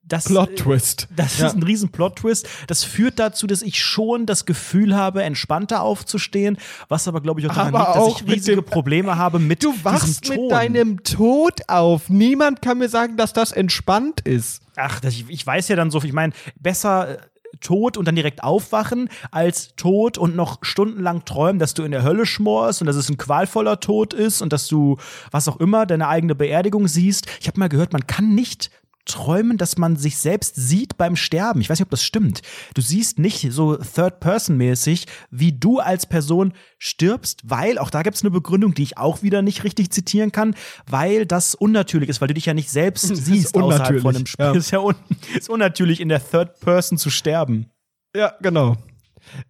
das, 0.07 0.25
Plot 0.25 0.55
Twist. 0.57 1.07
das 1.15 1.39
Ja. 1.39 1.47
ist 1.47 1.55
ein 1.55 1.63
riesen 1.63 1.89
Plot-Twist. 1.89 2.47
Das 2.67 2.83
führt 2.83 3.17
dazu, 3.19 3.47
dass 3.47 3.61
ich 3.61 3.83
schon 3.83 4.25
das 4.25 4.45
Gefühl 4.45 4.95
habe, 4.95 5.23
entspannter 5.23 5.81
aufzustehen, 5.81 6.57
was 6.89 7.07
aber, 7.07 7.21
glaube 7.21 7.39
ich, 7.39 7.49
auch 7.49 7.55
daran 7.55 7.73
Aber 7.73 7.79
liegt, 7.79 7.89
dass 7.95 8.03
auch 8.03 8.21
ich 8.21 8.27
riesige 8.31 8.57
dem- 8.61 8.65
Probleme 8.65 9.17
habe 9.17 9.39
mit 9.39 9.63
Du 9.63 9.73
wachst 9.83 10.29
mit 10.29 10.51
deinem 10.51 11.03
Tod 11.03 11.61
auf. 11.67 12.09
Niemand 12.09 12.61
kann 12.61 12.77
mir 12.77 12.89
sagen, 12.89 13.17
dass 13.17 13.33
das 13.33 13.51
entspannt 13.51 14.21
ist. 14.21 14.61
Ach, 14.75 14.99
das, 14.99 15.13
ich, 15.13 15.25
ich 15.29 15.45
weiß 15.45 15.67
ja 15.69 15.75
dann 15.75 15.89
so, 15.89 16.01
ich 16.03 16.13
meine, 16.13 16.33
besser 16.59 17.15
äh, 17.15 17.17
tot 17.61 17.97
und 17.97 18.05
dann 18.07 18.15
direkt 18.15 18.43
aufwachen, 18.43 19.09
als 19.31 19.75
tot 19.75 20.17
und 20.17 20.35
noch 20.35 20.59
stundenlang 20.61 21.23
träumen, 21.25 21.57
dass 21.57 21.73
du 21.73 21.83
in 21.83 21.91
der 21.91 22.03
Hölle 22.03 22.25
schmorst 22.25 22.81
und 22.81 22.87
dass 22.87 22.95
es 22.97 23.09
ein 23.09 23.17
qualvoller 23.17 23.79
Tod 23.79 24.13
ist 24.13 24.41
und 24.41 24.51
dass 24.53 24.67
du, 24.67 24.97
was 25.31 25.47
auch 25.47 25.57
immer, 25.61 25.85
deine 25.85 26.09
eigene 26.09 26.35
Beerdigung 26.35 26.87
siehst. 26.87 27.25
Ich 27.39 27.47
habe 27.47 27.59
mal 27.59 27.69
gehört, 27.69 27.93
man 27.93 28.05
kann 28.05 28.35
nicht 28.35 28.69
träumen, 29.05 29.57
dass 29.57 29.77
man 29.77 29.95
sich 29.95 30.17
selbst 30.17 30.55
sieht 30.55 30.97
beim 30.97 31.15
Sterben. 31.15 31.61
Ich 31.61 31.69
weiß 31.69 31.79
nicht, 31.79 31.85
ob 31.85 31.91
das 31.91 32.03
stimmt. 32.03 32.41
Du 32.73 32.81
siehst 32.81 33.19
nicht 33.19 33.51
so 33.51 33.77
Third-Person-mäßig, 33.77 35.05
wie 35.29 35.53
du 35.53 35.79
als 35.79 36.05
Person 36.05 36.53
stirbst, 36.77 37.41
weil, 37.45 37.77
auch 37.77 37.89
da 37.89 38.01
gibt 38.01 38.15
es 38.15 38.23
eine 38.23 38.31
Begründung, 38.31 38.73
die 38.73 38.83
ich 38.83 38.97
auch 38.97 39.21
wieder 39.21 39.41
nicht 39.41 39.63
richtig 39.63 39.91
zitieren 39.91 40.31
kann, 40.31 40.55
weil 40.89 41.25
das 41.25 41.55
unnatürlich 41.55 42.09
ist, 42.09 42.21
weil 42.21 42.27
du 42.27 42.33
dich 42.33 42.45
ja 42.45 42.53
nicht 42.53 42.69
selbst 42.69 43.03
ist 43.11 43.25
siehst 43.25 43.55
außerhalb 43.55 44.01
von 44.01 44.15
einem 44.15 44.25
Spiel. 44.25 44.45
ja. 44.45 44.53
Ist 44.55 44.71
ja 44.71 44.79
un 44.79 44.95
ist 45.35 45.49
unnatürlich, 45.49 45.99
in 45.99 46.09
der 46.09 46.21
Third 46.27 46.59
Person 46.59 46.97
zu 46.97 47.09
sterben. 47.09 47.69
Ja, 48.15 48.33
genau. 48.41 48.77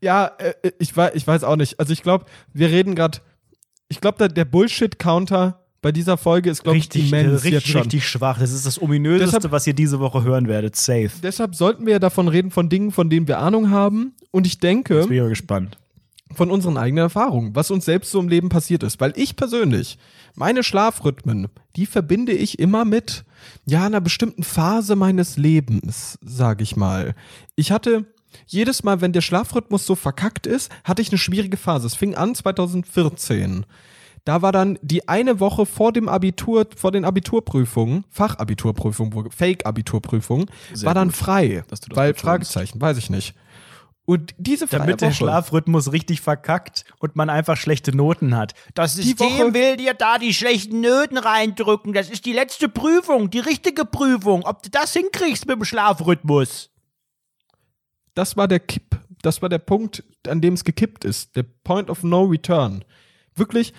Ja, 0.01 0.31
äh, 0.37 0.53
ich, 0.79 0.95
weiß, 0.95 1.11
ich 1.15 1.25
weiß 1.25 1.43
auch 1.43 1.55
nicht. 1.55 1.79
Also 1.79 1.93
ich 1.93 2.03
glaube, 2.03 2.25
wir 2.53 2.69
reden 2.69 2.95
gerade, 2.95 3.19
ich 3.87 4.01
glaube, 4.01 4.27
der 4.27 4.45
Bullshit-Counter 4.45 5.64
bei 5.85 5.91
dieser 5.91 6.17
Folge 6.17 6.49
ist, 6.49 6.63
glaube 6.63 6.79
ich, 6.79 6.89
immens 6.95 7.43
richtig, 7.43 7.51
jetzt 7.51 7.67
schon. 7.67 7.81
richtig 7.83 8.07
schwach. 8.07 8.39
Das 8.39 8.51
ist 8.51 8.65
das 8.65 8.81
ominöseste, 8.81 9.35
Deshalb- 9.37 9.51
was 9.51 9.67
ihr 9.67 9.75
diese 9.75 9.99
Woche 9.99 10.23
hören 10.23 10.47
werdet. 10.47 10.75
Safe. 10.75 11.11
Deshalb 11.21 11.53
sollten 11.53 11.85
wir 11.85 11.93
ja 11.93 11.99
davon 11.99 12.27
reden, 12.27 12.49
von 12.49 12.69
Dingen, 12.69 12.91
von 12.91 13.07
denen 13.11 13.27
wir 13.27 13.37
Ahnung 13.37 13.69
haben. 13.69 14.13
Und 14.31 14.47
ich 14.47 14.57
denke, 14.59 14.95
Jetzt 14.95 15.09
bin 15.09 15.21
ich 15.23 15.29
gespannt. 15.29 15.77
von 16.33 16.49
unseren 16.49 16.77
eigenen 16.77 17.03
Erfahrungen, 17.03 17.55
was 17.55 17.69
uns 17.69 17.85
selbst 17.85 18.09
so 18.09 18.19
im 18.19 18.29
Leben 18.29 18.49
passiert 18.49 18.81
ist. 18.81 18.99
Weil 18.99 19.13
ich 19.15 19.35
persönlich, 19.35 19.99
meine 20.33 20.63
Schlafrhythmen, 20.63 21.49
die 21.75 21.85
verbinde 21.85 22.31
ich 22.31 22.57
immer 22.57 22.83
mit, 22.83 23.23
ja, 23.67 23.85
einer 23.85 24.01
bestimmten 24.01 24.41
Phase 24.41 24.95
meines 24.95 25.37
Lebens, 25.37 26.17
sage 26.25 26.63
ich 26.63 26.75
mal. 26.75 27.13
Ich 27.55 27.71
hatte 27.71 28.05
jedes 28.47 28.81
Mal, 28.83 29.01
wenn 29.01 29.13
der 29.13 29.21
Schlafrhythmus 29.21 29.85
so 29.85 29.93
verkackt 29.93 30.47
ist, 30.47 30.71
hatte 30.83 31.03
ich 31.03 31.09
eine 31.09 31.19
schwierige 31.19 31.57
Phase. 31.57 31.85
Es 31.85 31.93
fing 31.93 32.15
an 32.15 32.33
2014. 32.33 33.67
Da 34.25 34.41
war 34.41 34.51
dann 34.51 34.77
die 34.81 35.07
eine 35.07 35.39
Woche 35.39 35.65
vor 35.67 35.93
dem 35.93 36.09
Abitur, 36.09 36.67
vor 36.75 36.91
den 36.91 37.05
Abiturprüfungen, 37.05 38.05
Fachabiturprüfungen, 38.09 39.29
Fake-Abiturprüfungen, 39.31 40.47
war 40.81 40.93
dann 40.95 41.09
gut, 41.09 41.17
frei. 41.17 41.63
dass 41.67 41.79
du 41.81 41.89
das 41.89 41.97
weil. 41.97 42.13
Fragezeichen, 42.15 42.81
weiß 42.81 42.97
ich 42.97 43.09
nicht. 43.09 43.35
Und 44.07 44.35
diese 44.37 44.67
freie 44.67 44.79
Damit 44.81 45.01
der 45.01 45.07
Woche, 45.09 45.15
Schlafrhythmus 45.17 45.91
richtig 45.91 46.21
verkackt 46.21 46.85
und 46.99 47.15
man 47.15 47.29
einfach 47.31 47.57
schlechte 47.57 47.95
Noten 47.95 48.35
hat. 48.35 48.53
Das 48.75 48.95
Die 48.95 49.17
Woche- 49.19 49.53
will 49.55 49.77
dir 49.77 49.93
da 49.95 50.17
die 50.19 50.33
schlechten 50.33 50.81
Noten 50.81 51.17
reindrücken. 51.17 51.91
Das 51.93 52.09
ist 52.11 52.25
die 52.25 52.33
letzte 52.33 52.69
Prüfung, 52.69 53.31
die 53.31 53.39
richtige 53.39 53.83
Prüfung. 53.85 54.43
Ob 54.45 54.61
du 54.61 54.69
das 54.69 54.93
hinkriegst 54.93 55.47
mit 55.47 55.55
dem 55.57 55.65
Schlafrhythmus. 55.65 56.69
das 58.15 58.37
war 58.37 58.47
der 58.47 58.59
Kipp, 58.59 58.97
das 59.21 59.41
war 59.41 59.49
der 59.49 59.57
Punkt, 59.59 60.03
an 60.27 60.39
dem 60.41 60.53
es 60.53 60.63
gekippt 60.63 61.03
ist. 61.03 61.35
Der 61.35 61.43
Point 61.43 61.89
of 61.89 62.03
No 62.03 62.23
Return. 62.23 62.83
Wirklich, 63.35 63.73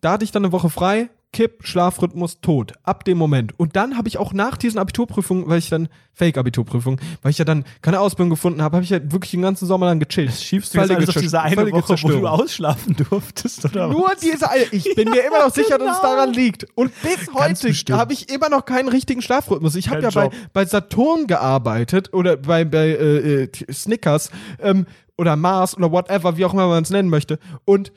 da 0.00 0.12
hatte 0.12 0.24
ich 0.24 0.32
dann 0.32 0.44
eine 0.44 0.52
Woche 0.52 0.70
frei, 0.70 1.10
Kipp, 1.32 1.64
Schlafrhythmus, 1.64 2.40
tot. 2.40 2.72
Ab 2.82 3.04
dem 3.04 3.16
Moment. 3.16 3.56
Und 3.56 3.76
dann 3.76 3.96
habe 3.96 4.08
ich 4.08 4.18
auch 4.18 4.32
nach 4.32 4.56
diesen 4.56 4.80
Abiturprüfungen, 4.80 5.48
weil 5.48 5.58
ich 5.60 5.68
dann, 5.68 5.88
Fake-Abiturprüfung, 6.12 7.00
weil 7.22 7.30
ich 7.30 7.38
ja 7.38 7.44
dann 7.44 7.64
keine 7.82 8.00
Ausbildung 8.00 8.30
gefunden 8.30 8.62
habe, 8.62 8.74
habe 8.76 8.84
ich 8.84 8.90
ja 8.90 8.98
wirklich 9.12 9.30
den 9.30 9.42
ganzen 9.42 9.66
Sommer 9.66 9.86
lang 9.86 10.00
gechillt. 10.00 10.32
Schiebst 10.32 10.74
du 10.74 10.78
jetzt 10.80 10.90
alles 10.90 11.08
auf 11.08 11.22
diese 11.22 11.40
eine 11.40 11.70
Woche, 11.70 11.94
wo 12.02 12.08
du 12.08 12.26
ausschlafen 12.26 12.96
durftest, 12.96 13.64
oder 13.64 13.88
was? 13.88 13.96
Nur 13.96 14.10
diese 14.20 14.50
eine. 14.50 14.64
Ich 14.72 14.92
bin 14.96 15.08
mir 15.10 15.24
immer 15.24 15.46
noch 15.46 15.54
sicher, 15.54 15.78
dass 15.78 15.96
es 15.96 16.00
Genau. 16.02 16.14
daran 16.16 16.32
liegt. 16.32 16.66
Und 16.74 16.90
bis 17.02 17.32
heute 17.32 17.72
habe 17.96 18.12
ich 18.12 18.28
immer 18.28 18.48
noch 18.48 18.64
keinen 18.64 18.88
richtigen 18.88 19.22
Schlafrhythmus. 19.22 19.76
Ich 19.76 19.88
habe 19.88 20.02
ja 20.02 20.10
bei, 20.10 20.30
bei 20.52 20.64
Saturn 20.64 21.28
gearbeitet 21.28 22.12
oder 22.12 22.38
bei, 22.38 22.64
bei 22.64 22.88
äh, 22.88 23.44
äh, 23.44 23.72
Snickers 23.72 24.32
ähm, 24.58 24.84
oder 25.16 25.36
Mars 25.36 25.76
oder 25.76 25.92
whatever, 25.92 26.36
wie 26.36 26.44
auch 26.44 26.54
immer 26.54 26.66
man 26.66 26.82
es 26.82 26.90
nennen 26.90 27.08
möchte. 27.08 27.38
Und 27.64 27.92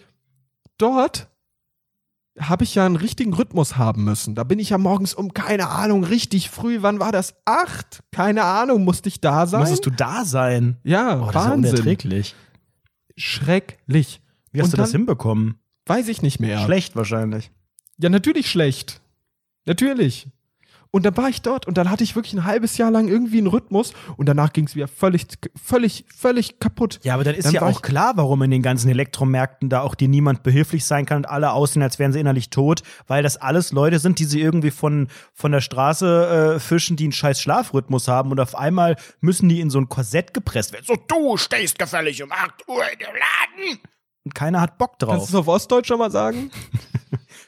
dort 0.77 1.29
habe 2.39 2.63
ich 2.63 2.73
ja 2.75 2.85
einen 2.85 2.95
richtigen 2.95 3.33
Rhythmus 3.33 3.77
haben 3.77 4.03
müssen. 4.05 4.33
Da 4.35 4.43
bin 4.43 4.57
ich 4.59 4.71
ja 4.71 4.77
morgens 4.77 5.13
um, 5.13 5.33
keine 5.33 5.69
Ahnung, 5.69 6.03
richtig 6.03 6.49
früh, 6.49 6.81
wann 6.81 6.99
war 6.99 7.11
das? 7.11 7.35
Acht? 7.45 8.03
Keine 8.11 8.43
Ahnung, 8.43 8.83
musste 8.83 9.07
ich 9.09 9.21
da 9.21 9.45
sein? 9.45 9.59
Musstest 9.61 9.85
du 9.85 9.91
da 9.91 10.25
sein? 10.25 10.77
ja, 10.83 11.19
Oh, 11.21 11.25
das 11.31 11.43
ist 11.45 11.49
Wahnsinn. 11.51 11.71
unerträglich. 11.71 12.35
Schrecklich. 13.15 14.21
Wie 14.51 14.59
hast 14.59 14.67
Und 14.67 14.73
du 14.73 14.77
das 14.77 14.91
hinbekommen? 14.91 15.59
Weiß 15.85 16.07
ich 16.07 16.21
nicht 16.21 16.39
mehr. 16.39 16.59
Schlecht 16.63 16.95
wahrscheinlich. 16.95 17.51
Ja, 17.97 18.09
natürlich 18.09 18.49
schlecht. 18.49 19.01
Natürlich. 19.65 20.27
Und 20.95 21.07
dann 21.07 21.17
war 21.17 21.27
ich 21.27 21.41
dort 21.41 21.65
und 21.65 21.75
dann 21.79 21.89
hatte 21.89 22.03
ich 22.03 22.15
wirklich 22.15 22.33
ein 22.33 22.43
halbes 22.45 22.77
Jahr 22.77 22.91
lang 22.91 23.07
irgendwie 23.07 23.39
einen 23.39 23.47
Rhythmus 23.47 23.93
und 24.15 24.29
danach 24.29 24.53
ging 24.53 24.67
es 24.67 24.75
wieder 24.75 24.87
völlig, 24.87 25.25
völlig, 25.55 26.05
völlig 26.15 26.59
kaputt. 26.59 26.99
Ja, 27.01 27.15
aber 27.15 27.23
dann 27.23 27.33
ist 27.33 27.45
Dann 27.45 27.53
ja 27.55 27.61
auch 27.63 27.81
klar, 27.81 28.13
warum 28.15 28.43
in 28.43 28.51
den 28.51 28.61
ganzen 28.61 28.91
Elektromärkten 28.91 29.69
da 29.69 29.81
auch 29.81 29.95
dir 29.95 30.07
niemand 30.07 30.43
behilflich 30.43 30.85
sein 30.85 31.07
kann 31.07 31.17
und 31.17 31.25
alle 31.25 31.51
aussehen, 31.53 31.81
als 31.81 31.97
wären 31.97 32.13
sie 32.13 32.19
innerlich 32.19 32.51
tot, 32.51 32.83
weil 33.07 33.23
das 33.23 33.37
alles 33.37 33.71
Leute 33.71 33.97
sind, 33.97 34.19
die 34.19 34.25
sie 34.25 34.39
irgendwie 34.39 34.69
von, 34.69 35.07
von 35.33 35.51
der 35.51 35.61
Straße 35.61 36.57
äh, 36.57 36.59
fischen, 36.59 36.95
die 36.95 37.05
einen 37.05 37.11
scheiß 37.11 37.41
Schlafrhythmus 37.41 38.07
haben 38.07 38.29
und 38.29 38.39
auf 38.39 38.53
einmal 38.53 38.95
müssen 39.19 39.49
die 39.49 39.61
in 39.61 39.71
so 39.71 39.79
ein 39.79 39.89
Korsett 39.89 40.35
gepresst 40.35 40.73
werden. 40.73 40.85
So, 40.85 40.95
du 40.95 41.37
stehst 41.37 41.79
gefällig 41.79 42.21
um 42.21 42.31
8 42.31 42.67
Uhr 42.67 42.83
in 42.93 42.99
dem 42.99 43.07
Laden. 43.07 43.79
Und 44.25 44.35
keiner 44.35 44.61
hat 44.61 44.77
Bock 44.77 44.99
Kannst 44.99 45.01
du 45.01 45.15
drauf. 45.15 45.29
es 45.29 45.35
auf 45.35 45.47
Ostdeutsch 45.47 45.87
schon 45.87 45.97
mal 45.97 46.11
sagen? 46.11 46.51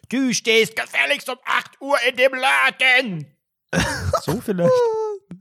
Du 0.09 0.33
stehst 0.33 0.75
gefälligst 0.75 1.29
um 1.29 1.37
8 1.45 1.81
Uhr 1.81 1.97
in 2.07 2.15
dem 2.15 2.31
Laden. 2.33 3.34
So 4.21 4.41
vielleicht. 4.41 4.71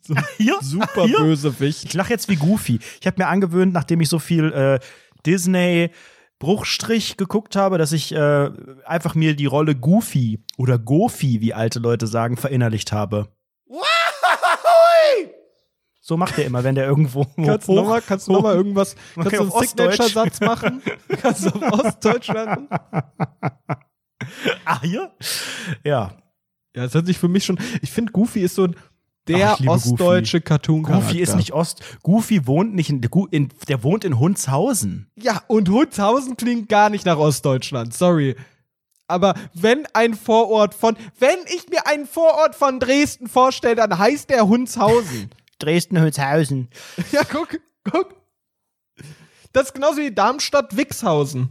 Hier? 0.37 0.59
Super 0.61 1.07
Hier? 1.07 1.19
Bösewicht. 1.19 1.85
Ich 1.85 1.95
lache 1.95 2.11
jetzt 2.11 2.29
wie 2.29 2.37
Goofy. 2.37 2.79
Ich 3.01 3.07
habe 3.07 3.23
mir 3.23 3.29
angewöhnt, 3.29 3.73
nachdem 3.73 4.01
ich 4.01 4.09
so 4.09 4.19
viel 4.19 4.53
äh, 4.53 4.79
Disney 5.27 5.91
Bruchstrich 6.39 7.17
geguckt 7.17 7.57
habe, 7.57 7.79
dass 7.79 7.93
ich 7.93 8.13
äh, 8.15 8.51
einfach 8.85 9.15
mir 9.15 9.35
die 9.37 9.47
Rolle 9.47 9.75
Goofy 9.75 10.43
oder 10.57 10.79
Goofy, 10.79 11.41
wie 11.41 11.55
alte 11.55 11.79
Leute 11.79 12.07
sagen, 12.07 12.37
verinnerlicht 12.37 12.93
habe. 12.93 13.29
So 16.07 16.19
macht 16.19 16.37
er 16.39 16.45
immer, 16.45 16.63
wenn 16.65 16.75
der 16.75 16.87
irgendwo 16.87 17.25
Kannst 17.37 17.67
du 17.67 17.73
nochmal 17.73 18.03
kannst 18.03 18.29
noch 18.29 18.43
mal 18.43 18.55
irgendwas, 18.55 18.95
kannst 19.15 19.33
du 19.33 19.41
einen. 19.41 19.67
Signature-Satz 19.67 20.41
machen? 20.41 20.83
kannst 21.23 21.47
du 21.47 21.49
auf 21.49 21.73
Ostdeutsch 21.73 22.29
machen? 22.29 22.69
Ah, 24.67 24.83
hier? 24.83 25.11
Ja. 25.83 26.13
Ja, 26.77 26.85
es 26.85 26.95
hört 26.95 27.07
sich 27.07 27.19
für 27.19 27.29
mich 27.29 27.45
schon, 27.45 27.59
ich 27.83 27.93
finde 27.93 28.13
Goofy 28.13 28.41
ist 28.41 28.57
so 28.57 28.69
der 29.27 29.53
Ach, 29.53 29.67
ostdeutsche 29.67 30.41
cartoon 30.41 30.83
Goofy 30.83 31.21
ist 31.21 31.37
nicht 31.37 31.53
Ost. 31.53 31.81
Goofy 32.03 32.47
wohnt 32.47 32.75
nicht 32.75 32.91
in, 32.91 33.01
in 33.31 33.49
der 33.69 33.83
wohnt 33.83 34.05
in 34.05 34.19
Hundshausen. 34.19 35.11
Ja, 35.17 35.43
und 35.47 35.69
Hundshausen 35.69 36.37
klingt 36.37 36.69
gar 36.69 36.91
nicht 36.91 37.07
nach 37.07 37.17
Ostdeutschland, 37.17 37.95
sorry. 37.95 38.37
Aber 39.07 39.35
wenn 39.55 39.87
ein 39.95 40.15
Vorort 40.15 40.75
von, 40.75 40.97
wenn 41.19 41.39
ich 41.55 41.69
mir 41.69 41.87
einen 41.87 42.07
Vorort 42.07 42.55
von 42.55 42.81
Dresden 42.81 43.29
vorstelle, 43.29 43.77
dann 43.77 43.99
heißt 43.99 44.29
der 44.31 44.47
Hundshausen. 44.47 45.31
Dresden 45.59 46.01
Hundshausen. 46.01 46.69
ja, 47.13 47.23
guck, 47.25 47.61
guck. 47.91 48.15
Das 49.53 49.67
ist 49.67 49.75
genauso 49.75 49.99
wie 49.99 50.11
Darmstadt-Wixhausen. 50.11 51.51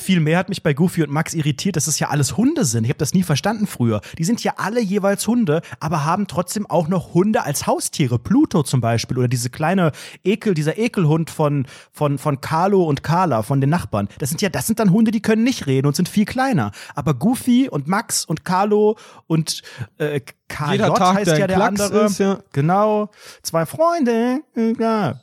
Viel 0.00 0.20
mehr 0.20 0.38
hat 0.38 0.48
mich 0.48 0.62
bei 0.62 0.72
Goofy 0.72 1.02
und 1.02 1.10
Max 1.10 1.34
irritiert, 1.34 1.76
dass 1.76 1.86
es 1.86 1.98
ja 1.98 2.08
alles 2.08 2.38
Hunde 2.38 2.64
sind. 2.64 2.84
Ich 2.84 2.88
habe 2.88 2.98
das 2.98 3.12
nie 3.12 3.22
verstanden 3.22 3.66
früher. 3.66 4.00
Die 4.16 4.24
sind 4.24 4.42
ja 4.42 4.54
alle 4.56 4.80
jeweils 4.80 5.28
Hunde, 5.28 5.60
aber 5.78 6.06
haben 6.06 6.26
trotzdem 6.26 6.64
auch 6.64 6.88
noch 6.88 7.12
Hunde 7.12 7.42
als 7.44 7.66
Haustiere. 7.66 8.18
Pluto 8.18 8.62
zum 8.62 8.80
Beispiel 8.80 9.18
oder 9.18 9.28
diese 9.28 9.50
kleine 9.50 9.92
Ekel, 10.24 10.54
dieser 10.54 10.78
Ekelhund 10.78 11.28
von, 11.28 11.66
von, 11.92 12.16
von 12.16 12.40
Carlo 12.40 12.84
und 12.84 13.02
Carla, 13.02 13.42
von 13.42 13.60
den 13.60 13.68
Nachbarn. 13.68 14.08
Das 14.18 14.30
sind 14.30 14.40
ja, 14.40 14.48
das 14.48 14.66
sind 14.66 14.78
dann 14.78 14.90
Hunde, 14.90 15.10
die 15.10 15.20
können 15.20 15.44
nicht 15.44 15.66
reden 15.66 15.86
und 15.86 15.94
sind 15.94 16.08
viel 16.08 16.24
kleiner. 16.24 16.72
Aber 16.94 17.12
Goofy 17.12 17.68
und 17.68 17.86
Max 17.86 18.24
und 18.24 18.46
Carlo 18.46 18.96
und 19.26 19.60
äh, 19.98 20.22
KJ 20.50 20.72
Jeder 20.72 20.94
Tag, 20.94 21.14
heißt 21.14 21.30
ja 21.38 21.46
der 21.46 21.56
Klacks 21.56 21.80
andere. 21.80 22.06
ist, 22.06 22.18
ja. 22.18 22.40
Genau. 22.52 23.10
Zwei 23.42 23.64
Freunde. 23.64 24.40
Ja. 24.78 25.20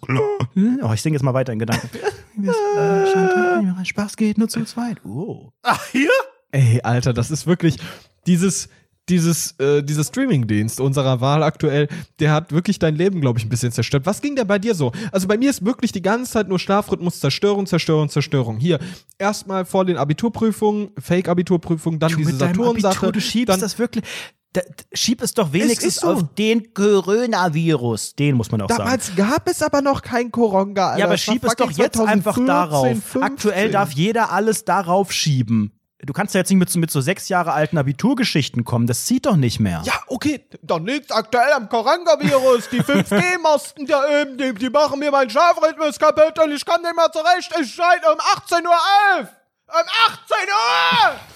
Oh, 0.81 0.93
ich 0.93 1.01
singe 1.01 1.15
jetzt 1.15 1.23
mal 1.23 1.33
weiter 1.33 1.53
in 1.53 1.59
Gedanken. 1.59 1.89
Äh, 2.39 3.83
Spaß 3.83 4.15
geht 4.15 4.37
nur 4.37 4.47
zu 4.47 4.63
zweit. 4.63 5.03
Oh. 5.03 5.49
Ach, 5.63 5.83
hier? 5.87 6.11
Ey, 6.51 6.81
Alter, 6.83 7.11
das 7.11 7.31
ist 7.31 7.47
wirklich 7.47 7.77
dieses 8.27 8.69
dieses 9.09 9.51
äh, 9.59 9.83
dieser 9.83 10.03
Streamingdienst 10.03 10.79
unserer 10.79 11.21
Wahl 11.21 11.43
aktuell, 11.43 11.87
der 12.19 12.31
hat 12.31 12.51
wirklich 12.51 12.79
dein 12.79 12.95
Leben, 12.95 13.21
glaube 13.21 13.39
ich, 13.39 13.45
ein 13.45 13.49
bisschen 13.49 13.71
zerstört. 13.71 14.05
Was 14.05 14.21
ging 14.21 14.35
denn 14.35 14.47
bei 14.47 14.59
dir 14.59 14.75
so? 14.75 14.91
Also 15.11 15.27
bei 15.27 15.37
mir 15.37 15.49
ist 15.49 15.65
wirklich 15.65 15.91
die 15.91 16.01
ganze 16.01 16.31
Zeit 16.31 16.47
nur 16.47 16.59
Schlafrhythmus, 16.59 17.19
Zerstörung, 17.19 17.65
Zerstörung, 17.65 18.09
Zerstörung. 18.09 18.57
Hier 18.57 18.79
erstmal 19.17 19.65
vor 19.65 19.85
den 19.85 19.97
Abiturprüfungen, 19.97 20.89
Fake-Abiturprüfungen, 20.99 21.99
dann 21.99 22.11
Du 22.11 22.17
diese 22.17 22.33
Saturn-Sache. 22.33 23.11
Du 23.11 23.21
schiebst 23.21 23.49
dann, 23.49 23.59
das 23.59 23.79
wirklich. 23.79 24.03
Da, 24.53 24.61
schieb 24.93 25.21
es 25.21 25.33
doch 25.33 25.51
wenigstens 25.53 25.97
ist 25.97 26.01
so. 26.01 26.07
auf 26.07 26.23
den 26.35 26.73
Coronavirus. 26.73 28.15
Den 28.15 28.35
muss 28.35 28.49
man 28.49 28.61
auch 28.61 28.69
sagen. 28.69 28.83
Damals 28.83 29.15
gab 29.15 29.47
es 29.47 29.61
aber 29.61 29.81
noch 29.81 30.01
kein 30.01 30.31
Koronga. 30.31 30.89
Alter. 30.89 30.99
Ja, 30.99 31.05
aber 31.05 31.17
schieb 31.17 31.43
es 31.43 31.55
doch 31.55 31.69
jetzt 31.71 31.99
einfach 31.99 32.35
2014, 32.35 32.47
darauf. 32.47 32.87
15. 32.87 33.23
Aktuell 33.23 33.71
darf 33.71 33.91
jeder 33.91 34.31
alles 34.31 34.65
darauf 34.65 35.11
schieben. 35.11 35.76
Du 36.05 36.13
kannst 36.13 36.35
ja 36.35 36.39
jetzt 36.39 36.49
nicht 36.49 36.59
mit, 36.59 36.69
so- 36.69 36.77
mit 36.79 36.91
so 36.91 37.01
sechs 37.01 37.27
Jahre 37.27 37.53
alten 37.53 37.77
Abiturgeschichten 37.77 38.63
kommen. 38.63 38.85
Das 38.85 39.05
zieht 39.05 39.25
doch 39.25 39.35
nicht 39.35 39.59
mehr. 39.59 39.81
Ja, 39.83 39.93
okay, 40.07 40.45
dann 40.61 40.85
liegt's 40.85 41.11
aktuell 41.11 41.51
am 41.53 41.67
Coronavirus. 41.69 42.69
Die 42.69 42.81
5G-Masten 42.83 43.87
da 43.87 44.21
eben, 44.21 44.37
die, 44.37 44.53
die 44.53 44.69
machen 44.69 44.99
mir 44.99 45.09
meinen 45.09 45.29
Schlafrhythmus 45.31 45.97
kaputt 45.97 46.37
und 46.39 46.51
ich 46.51 46.63
komme 46.65 46.83
nicht 46.83 46.95
mehr 46.95 47.11
zurecht. 47.11 47.51
Ich 47.61 47.73
scheide 47.73 48.11
um 48.11 48.19
18.11 48.19 48.63
Uhr. 48.63 49.29
Um 49.69 49.85
18 50.07 50.37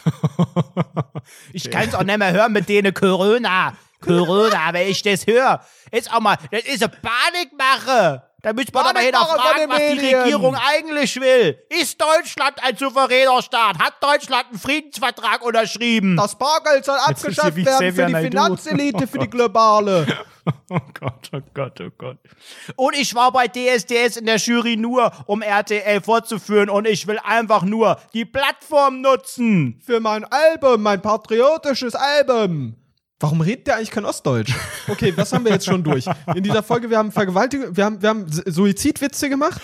Uhr! 0.05 1.11
Ich 1.53 1.69
kann's 1.69 1.93
auch 1.93 2.03
nicht 2.03 2.17
mehr 2.17 2.31
hören 2.31 2.51
mit 2.51 2.67
denen 2.69 2.93
Corona. 2.93 3.73
Corona, 4.01 4.73
wenn 4.73 4.87
ich 4.87 5.01
das 5.03 5.27
höre. 5.27 5.61
Ist 5.91 6.11
auch 6.13 6.19
mal, 6.19 6.37
das 6.51 6.63
ist 6.63 6.83
eine 6.83 6.91
Panikmache. 6.91 8.23
Da 8.41 8.53
mal 8.53 8.65
Panikmache 8.65 8.93
von 8.93 9.01
hinterfragen, 9.03 9.69
was 9.69 9.77
die 9.77 9.95
Medien. 9.95 10.21
Regierung 10.21 10.55
eigentlich 10.55 11.21
will. 11.21 11.59
Ist 11.69 12.01
Deutschland 12.01 12.55
ein 12.63 12.75
souveräner 12.75 13.41
Staat? 13.41 13.77
Hat 13.77 13.93
Deutschland 14.01 14.45
einen 14.49 14.59
Friedensvertrag 14.59 15.45
unterschrieben? 15.45 16.17
Das 16.17 16.35
Bargeld 16.35 16.85
soll 16.85 16.97
Jetzt 17.07 17.23
abgeschafft 17.23 17.55
werden 17.55 17.65
Xavier 17.65 17.91
für 17.93 18.05
die. 18.07 18.23
Finanzelite, 18.23 19.07
für 19.07 19.19
die 19.19 19.27
globale. 19.29 20.07
Oh 20.71 20.79
Gott, 20.99 21.29
oh 21.33 21.39
Gott, 21.53 21.79
oh 21.81 21.89
Gott. 21.99 22.17
Und 22.75 22.95
ich 22.95 23.13
war 23.13 23.31
bei 23.31 23.47
DSDS 23.47 24.17
in 24.17 24.25
der 24.25 24.37
Jury 24.37 24.75
nur, 24.75 25.11
um 25.27 25.43
RTL 25.43 26.01
vorzuführen 26.01 26.67
und 26.67 26.87
ich 26.87 27.05
will 27.05 27.19
einfach 27.23 27.61
nur 27.61 27.99
die 28.13 28.25
Plattform 28.25 29.01
nutzen. 29.01 29.79
Für 29.85 29.99
mein 29.99 30.23
Album, 30.25 30.81
mein 30.81 30.99
patriotisches 30.99 31.93
Album. 31.93 32.75
Warum 33.21 33.41
redet 33.41 33.67
der 33.67 33.75
eigentlich 33.77 33.91
kein 33.91 34.03
Ostdeutsch? 34.05 34.51
Okay, 34.87 35.13
was 35.15 35.31
haben 35.31 35.45
wir 35.45 35.51
jetzt 35.51 35.65
schon 35.67 35.83
durch? 35.83 36.05
In 36.35 36.41
dieser 36.41 36.63
Folge, 36.63 36.89
wir 36.89 36.97
haben 36.97 37.11
Vergewaltigung, 37.11 37.77
wir 37.77 37.85
haben, 37.85 38.01
wir 38.01 38.09
haben 38.09 38.25
Suizidwitze 38.27 39.29
gemacht. 39.29 39.61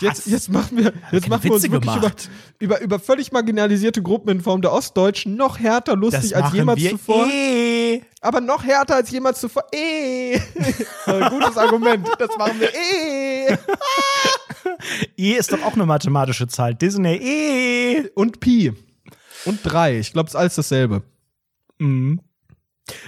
Jetzt, 0.00 0.26
jetzt 0.26 0.50
machen 0.50 0.76
wir, 0.76 0.92
jetzt 1.10 1.26
machen 1.28 1.44
wir 1.44 1.52
uns 1.52 1.62
Witze 1.62 1.72
wirklich 1.72 1.96
über, 1.96 2.12
über, 2.58 2.80
über 2.82 2.98
völlig 2.98 3.32
marginalisierte 3.32 4.02
Gruppen 4.02 4.28
in 4.28 4.40
Form 4.42 4.60
der 4.60 4.72
Ostdeutschen 4.72 5.34
noch 5.34 5.58
härter 5.58 5.96
lustig 5.96 6.36
als 6.36 6.52
jemals 6.52 6.82
zuvor. 6.90 7.26
eh. 7.26 8.02
Aber 8.20 8.42
noch 8.42 8.64
härter 8.64 8.96
als 8.96 9.10
jemals 9.10 9.40
zuvor. 9.40 9.64
Eh. 9.72 10.38
Gutes 11.30 11.56
Argument. 11.56 12.06
Das 12.18 12.36
machen 12.36 12.60
wir 12.60 12.68
eh. 12.74 13.56
E 15.16 15.32
ist 15.32 15.52
doch 15.52 15.62
auch 15.62 15.74
eine 15.74 15.86
mathematische 15.86 16.46
Zahl. 16.48 16.74
Disney 16.74 17.16
E. 17.16 18.10
Und 18.14 18.40
Pi. 18.40 18.72
Und 19.46 19.60
drei. 19.62 19.98
Ich 19.98 20.12
glaube, 20.12 20.26
es 20.28 20.34
ist 20.34 20.38
alles 20.38 20.54
dasselbe. 20.54 21.02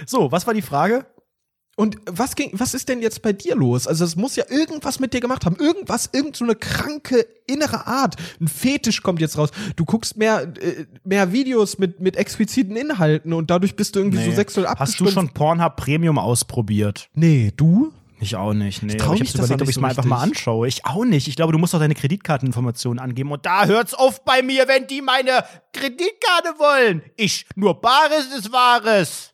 So, 0.05 0.31
was 0.31 0.47
war 0.47 0.53
die 0.53 0.61
Frage? 0.61 1.05
Und 1.75 1.97
was 2.05 2.35
ging, 2.35 2.51
was 2.53 2.75
ist 2.75 2.87
denn 2.87 3.01
jetzt 3.01 3.23
bei 3.23 3.33
dir 3.33 3.55
los? 3.55 3.87
Also 3.87 4.05
es 4.05 4.15
muss 4.15 4.35
ja 4.35 4.43
irgendwas 4.47 4.99
mit 4.99 5.11
dir 5.11 5.21
gemacht 5.21 5.43
haben. 5.43 5.55
Irgendwas, 5.55 6.09
irgend 6.13 6.35
so 6.35 6.45
eine 6.45 6.53
kranke 6.53 7.25
innere 7.47 7.87
Art. 7.87 8.15
Ein 8.39 8.47
Fetisch 8.47 9.01
kommt 9.01 9.19
jetzt 9.21 9.39
raus. 9.39 9.49
Du 9.75 9.83
guckst 9.83 10.15
mehr, 10.15 10.53
äh, 10.61 10.85
mehr 11.03 11.31
Videos 11.31 11.79
mit, 11.79 11.99
mit 11.99 12.15
expliziten 12.15 12.75
Inhalten 12.75 13.33
und 13.33 13.49
dadurch 13.49 13.75
bist 13.75 13.95
du 13.95 14.01
irgendwie 14.01 14.23
so 14.23 14.31
sexuell 14.31 14.67
Hast 14.67 14.77
du 14.77 14.81
abgestumpft. 14.83 15.13
schon 15.13 15.29
Pornhub 15.29 15.75
Premium 15.75 16.19
ausprobiert? 16.19 17.09
Nee, 17.15 17.51
du? 17.57 17.91
Ich 18.19 18.35
auch 18.35 18.53
nicht. 18.53 18.83
Nee, 18.83 18.93
ich 18.93 18.99
mich 18.99 19.05
habe 19.05 19.19
das 19.19 19.33
überlegt, 19.33 19.61
ob 19.61 19.63
ich 19.63 19.69
es 19.69 19.75
so 19.75 19.81
mal 19.81 19.89
einfach 19.89 20.05
mal 20.05 20.21
anschaue. 20.21 20.67
Ich 20.67 20.85
auch 20.85 21.03
nicht. 21.03 21.27
Ich 21.27 21.35
glaube, 21.35 21.51
du 21.53 21.57
musst 21.57 21.73
doch 21.73 21.79
deine 21.79 21.95
Kreditkarteninformationen 21.95 22.99
angeben. 22.99 23.31
Und 23.31 23.45
da 23.47 23.65
hört's 23.65 23.95
auf 23.95 24.23
bei 24.23 24.43
mir, 24.43 24.67
wenn 24.67 24.85
die 24.85 25.01
meine 25.01 25.43
Kreditkarte 25.73 26.59
wollen. 26.59 27.01
Ich, 27.17 27.47
nur 27.55 27.81
Bares 27.81 28.27
ist 28.37 28.51
Wahres. 28.51 29.32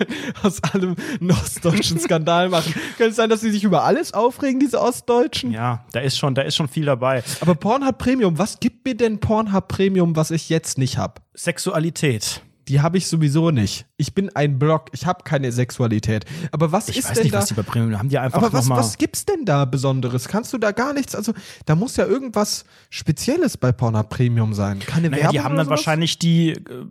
Aus 0.42 0.62
allem 0.62 0.96
einen 1.20 1.30
ostdeutschen 1.32 1.98
Skandal 2.00 2.48
machen. 2.48 2.72
Könnte 2.96 3.10
es 3.10 3.16
sein, 3.16 3.28
dass 3.30 3.40
sie 3.40 3.50
sich 3.50 3.64
über 3.64 3.84
alles 3.84 4.14
aufregen, 4.14 4.60
diese 4.60 4.80
Ostdeutschen? 4.80 5.52
Ja, 5.52 5.84
da 5.92 6.00
ist 6.00 6.18
schon, 6.18 6.34
da 6.34 6.42
ist 6.42 6.56
schon 6.56 6.68
viel 6.68 6.86
dabei. 6.86 7.22
Aber 7.40 7.54
Pornhub 7.54 7.98
Premium, 7.98 8.38
was 8.38 8.60
gibt 8.60 8.86
mir 8.86 8.94
denn 8.96 9.20
Pornhub 9.20 9.68
Premium, 9.68 10.16
was 10.16 10.30
ich 10.30 10.48
jetzt 10.48 10.78
nicht 10.78 10.98
habe? 10.98 11.20
Sexualität. 11.34 12.42
Die 12.70 12.80
habe 12.80 12.96
ich 12.98 13.08
sowieso 13.08 13.50
nicht. 13.50 13.84
Ich 13.96 14.14
bin 14.14 14.30
ein 14.36 14.58
Blog, 14.58 14.86
ich 14.92 15.04
habe 15.04 15.24
keine 15.24 15.50
Sexualität. 15.52 16.24
Aber 16.52 16.70
was 16.72 16.88
Ich 16.88 16.98
ist 16.98 17.08
weiß 17.08 17.14
denn 17.14 17.24
nicht, 17.24 17.34
da? 17.34 17.38
was 17.40 17.46
die 17.48 17.54
bei 17.54 17.62
Premium 17.62 17.98
haben. 17.98 18.08
Die 18.08 18.16
einfach 18.18 18.38
aber 18.38 18.52
was, 18.52 18.66
noch 18.68 18.76
mal 18.76 18.80
was 18.80 18.96
gibt's 18.96 19.26
denn 19.26 19.44
da 19.44 19.64
Besonderes? 19.64 20.28
Kannst 20.28 20.52
du 20.52 20.58
da 20.58 20.70
gar 20.70 20.92
nichts? 20.94 21.14
Also, 21.16 21.34
da 21.66 21.74
muss 21.74 21.96
ja 21.96 22.06
irgendwas 22.06 22.64
Spezielles 22.88 23.56
bei 23.56 23.72
Pornhub 23.72 24.08
Premium 24.08 24.54
sein. 24.54 24.78
Keine 24.78 25.10
Naja, 25.10 25.24
Werbung. 25.24 25.32
die 25.32 25.40
haben 25.40 25.56
dann 25.56 25.66
sowas? 25.66 25.78
wahrscheinlich 25.80 26.18
die. 26.20 26.50
Äh, 26.52 26.86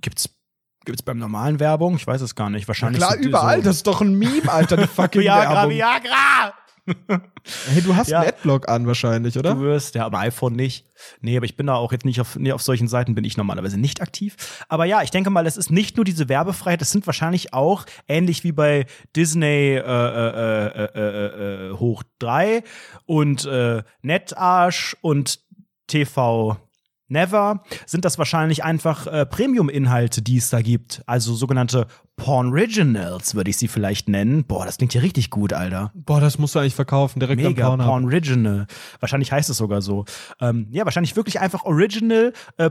gibt's, 0.00 0.30
gibt's 0.86 1.02
beim 1.02 1.18
normalen 1.18 1.60
Werbung? 1.60 1.96
Ich 1.96 2.06
weiß 2.06 2.22
es 2.22 2.34
gar 2.34 2.48
nicht. 2.48 2.66
Wahrscheinlich. 2.66 2.98
Klar, 3.00 3.12
so, 3.16 3.20
die- 3.22 3.28
überall. 3.28 3.58
So, 3.58 3.64
Das 3.64 3.76
ist 3.76 3.86
doch 3.86 4.00
ein 4.00 4.14
Meme, 4.14 4.50
Alter, 4.50 4.78
die 4.78 4.86
fucking 4.88 5.20
Viagra, 5.20 5.52
Werbung. 5.54 5.72
Viagra! 5.72 6.54
Hey, 7.72 7.82
du 7.82 7.96
hast 7.96 8.08
Ja. 8.08 8.20
einen 8.20 8.28
Adblock 8.28 8.68
an 8.68 8.86
wahrscheinlich, 8.86 9.34
Du 9.34 9.40
oder? 9.40 9.58
wirst, 9.60 9.94
ja, 9.94 10.04
aber 10.04 10.18
iPhone 10.18 10.54
nicht. 10.54 10.84
Nee, 11.20 11.36
aber 11.36 11.46
ich 11.46 11.56
bin 11.56 11.66
da 11.66 11.74
auch 11.76 11.92
jetzt 11.92 12.04
nicht 12.04 12.20
auf, 12.20 12.36
nee, 12.36 12.52
auf 12.52 12.62
solchen 12.62 12.88
Seiten 12.88 13.14
bin 13.14 13.24
ich 13.24 13.36
normalerweise 13.36 13.78
nicht 13.78 14.02
aktiv. 14.02 14.36
Aber 14.68 14.84
ja, 14.84 15.02
ich 15.02 15.10
denke 15.10 15.30
mal, 15.30 15.46
es 15.46 15.56
ist 15.56 15.70
nicht 15.70 15.96
nur 15.96 16.04
diese 16.04 16.28
Werbefreiheit, 16.28 16.82
es 16.82 16.90
sind 16.90 17.06
wahrscheinlich 17.06 17.54
auch, 17.54 17.86
ähnlich 18.06 18.44
wie 18.44 18.52
bei 18.52 18.86
Disney 19.16 19.76
äh, 19.76 19.78
äh, 19.78 20.66
äh, 20.66 20.88
äh, 20.94 21.68
äh, 21.70 21.72
hoch 21.74 22.02
3 22.18 22.62
und 23.06 23.44
äh, 23.46 23.82
Netarsch 24.02 24.96
und 25.00 25.40
TV 25.86 26.56
Never, 27.08 27.62
sind 27.86 28.04
das 28.04 28.18
wahrscheinlich 28.18 28.64
einfach 28.64 29.06
äh, 29.06 29.24
Premium-Inhalte, 29.24 30.22
die 30.22 30.36
es 30.36 30.50
da 30.50 30.60
gibt. 30.60 31.02
Also 31.06 31.34
sogenannte 31.34 31.86
Porn-Originals, 32.18 33.34
würde 33.34 33.48
ich 33.48 33.56
sie 33.56 33.68
vielleicht 33.68 34.08
nennen. 34.08 34.44
Boah, 34.44 34.66
das 34.66 34.76
klingt 34.76 34.92
ja 34.92 35.00
richtig 35.00 35.30
gut, 35.30 35.52
Alter. 35.52 35.92
Boah, 35.94 36.20
das 36.20 36.38
musst 36.38 36.54
du 36.54 36.58
eigentlich 36.58 36.74
verkaufen, 36.74 37.20
direkt 37.20 37.40
Mega, 37.40 37.64
am 37.64 37.78
Pornhub. 37.78 37.86
Porn 37.86 38.04
Original. 38.04 38.66
Wahrscheinlich 39.00 39.32
heißt 39.32 39.48
es 39.48 39.56
sogar 39.56 39.80
so. 39.80 40.04
Ähm, 40.40 40.66
ja, 40.70 40.84
wahrscheinlich 40.84 41.16
wirklich 41.16 41.40
einfach 41.40 41.64
Original 41.64 42.32
äh, 42.58 42.70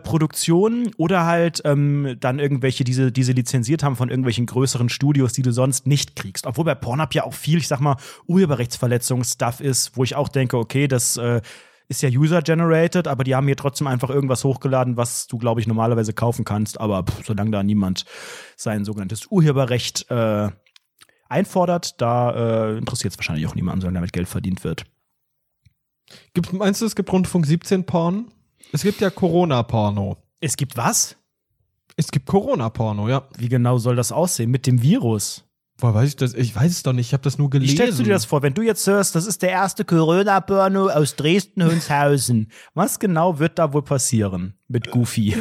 oder 0.97 1.25
halt 1.25 1.61
ähm, 1.65 2.17
dann 2.19 2.39
irgendwelche, 2.39 2.83
die 2.83 2.93
sie, 2.93 3.11
die 3.11 3.23
sie 3.23 3.33
lizenziert 3.33 3.83
haben 3.83 3.95
von 3.95 4.09
irgendwelchen 4.09 4.45
größeren 4.45 4.89
Studios, 4.89 5.33
die 5.33 5.41
du 5.41 5.51
sonst 5.51 5.87
nicht 5.87 6.15
kriegst. 6.15 6.45
Obwohl 6.45 6.65
bei 6.65 6.75
Pornhub 6.75 7.13
ja 7.15 7.23
auch 7.23 7.33
viel, 7.33 7.57
ich 7.57 7.67
sag 7.67 7.79
mal, 7.79 7.95
Urheberrechtsverletzungsstuff 8.27 9.61
ist, 9.61 9.95
wo 9.95 10.03
ich 10.03 10.15
auch 10.15 10.27
denke, 10.27 10.57
okay, 10.57 10.87
das 10.87 11.17
äh, 11.17 11.41
ist 11.89 12.01
ja 12.01 12.09
user-generated, 12.09 13.07
aber 13.07 13.23
die 13.23 13.35
haben 13.35 13.47
hier 13.47 13.55
trotzdem 13.55 13.87
einfach 13.87 14.09
irgendwas 14.09 14.43
hochgeladen, 14.43 14.97
was 14.97 15.27
du, 15.27 15.37
glaube 15.37 15.61
ich, 15.61 15.67
normalerweise 15.67 16.13
kaufen 16.13 16.43
kannst. 16.43 16.79
Aber 16.79 17.03
pff, 17.03 17.25
solange 17.25 17.51
da 17.51 17.63
niemand 17.63 18.05
sein 18.55 18.83
sogenanntes 18.83 19.27
Urheberrecht 19.27 20.09
äh, 20.09 20.49
einfordert, 21.29 22.01
da 22.01 22.71
äh, 22.71 22.77
interessiert 22.77 23.13
es 23.13 23.19
wahrscheinlich 23.19 23.47
auch 23.47 23.55
niemanden, 23.55 23.81
solange 23.81 23.99
damit 23.99 24.13
Geld 24.13 24.27
verdient 24.27 24.63
wird. 24.63 24.85
Gibt, 26.33 26.53
meinst 26.53 26.81
du, 26.81 26.85
es 26.85 26.95
gibt 26.95 27.11
Rundfunk 27.11 27.45
17 27.45 27.85
Porn? 27.85 28.31
Es 28.71 28.83
gibt 28.83 29.01
ja 29.01 29.09
Corona-Porno. 29.09 30.17
Es 30.39 30.57
gibt 30.57 30.77
was? 30.77 31.17
Es 31.95 32.11
gibt 32.11 32.27
Corona-Porno, 32.27 33.09
ja. 33.09 33.27
Wie 33.37 33.49
genau 33.49 33.77
soll 33.77 33.95
das 33.95 34.11
aussehen? 34.11 34.51
Mit 34.51 34.67
dem 34.67 34.81
Virus? 34.81 35.46
Boah, 35.79 35.93
weiß 35.93 36.09
ich 36.09 36.15
das? 36.15 36.33
Ich 36.33 36.55
weiß 36.55 36.71
es 36.71 36.81
doch 36.83 36.93
nicht. 36.93 37.07
Ich 37.07 37.13
habe 37.13 37.21
das 37.23 37.37
nur 37.37 37.47
Wie 37.47 37.51
gelesen. 37.51 37.75
stellst 37.75 37.99
du 37.99 38.03
dir 38.03 38.13
das 38.13 38.25
vor, 38.25 38.41
wenn 38.41 38.53
du 38.55 38.63
jetzt 38.63 38.85
hörst, 38.87 39.13
das 39.15 39.27
ist 39.27 39.43
der 39.43 39.51
erste 39.51 39.85
Corona-Porno 39.85 40.89
aus 40.89 41.15
Dresden-Hünshausen? 41.15 42.51
Was 42.73 42.97
genau 42.97 43.37
wird 43.37 43.59
da 43.59 43.73
wohl 43.73 43.83
passieren 43.83 44.55
mit 44.67 44.89
Goofy? 44.89 45.35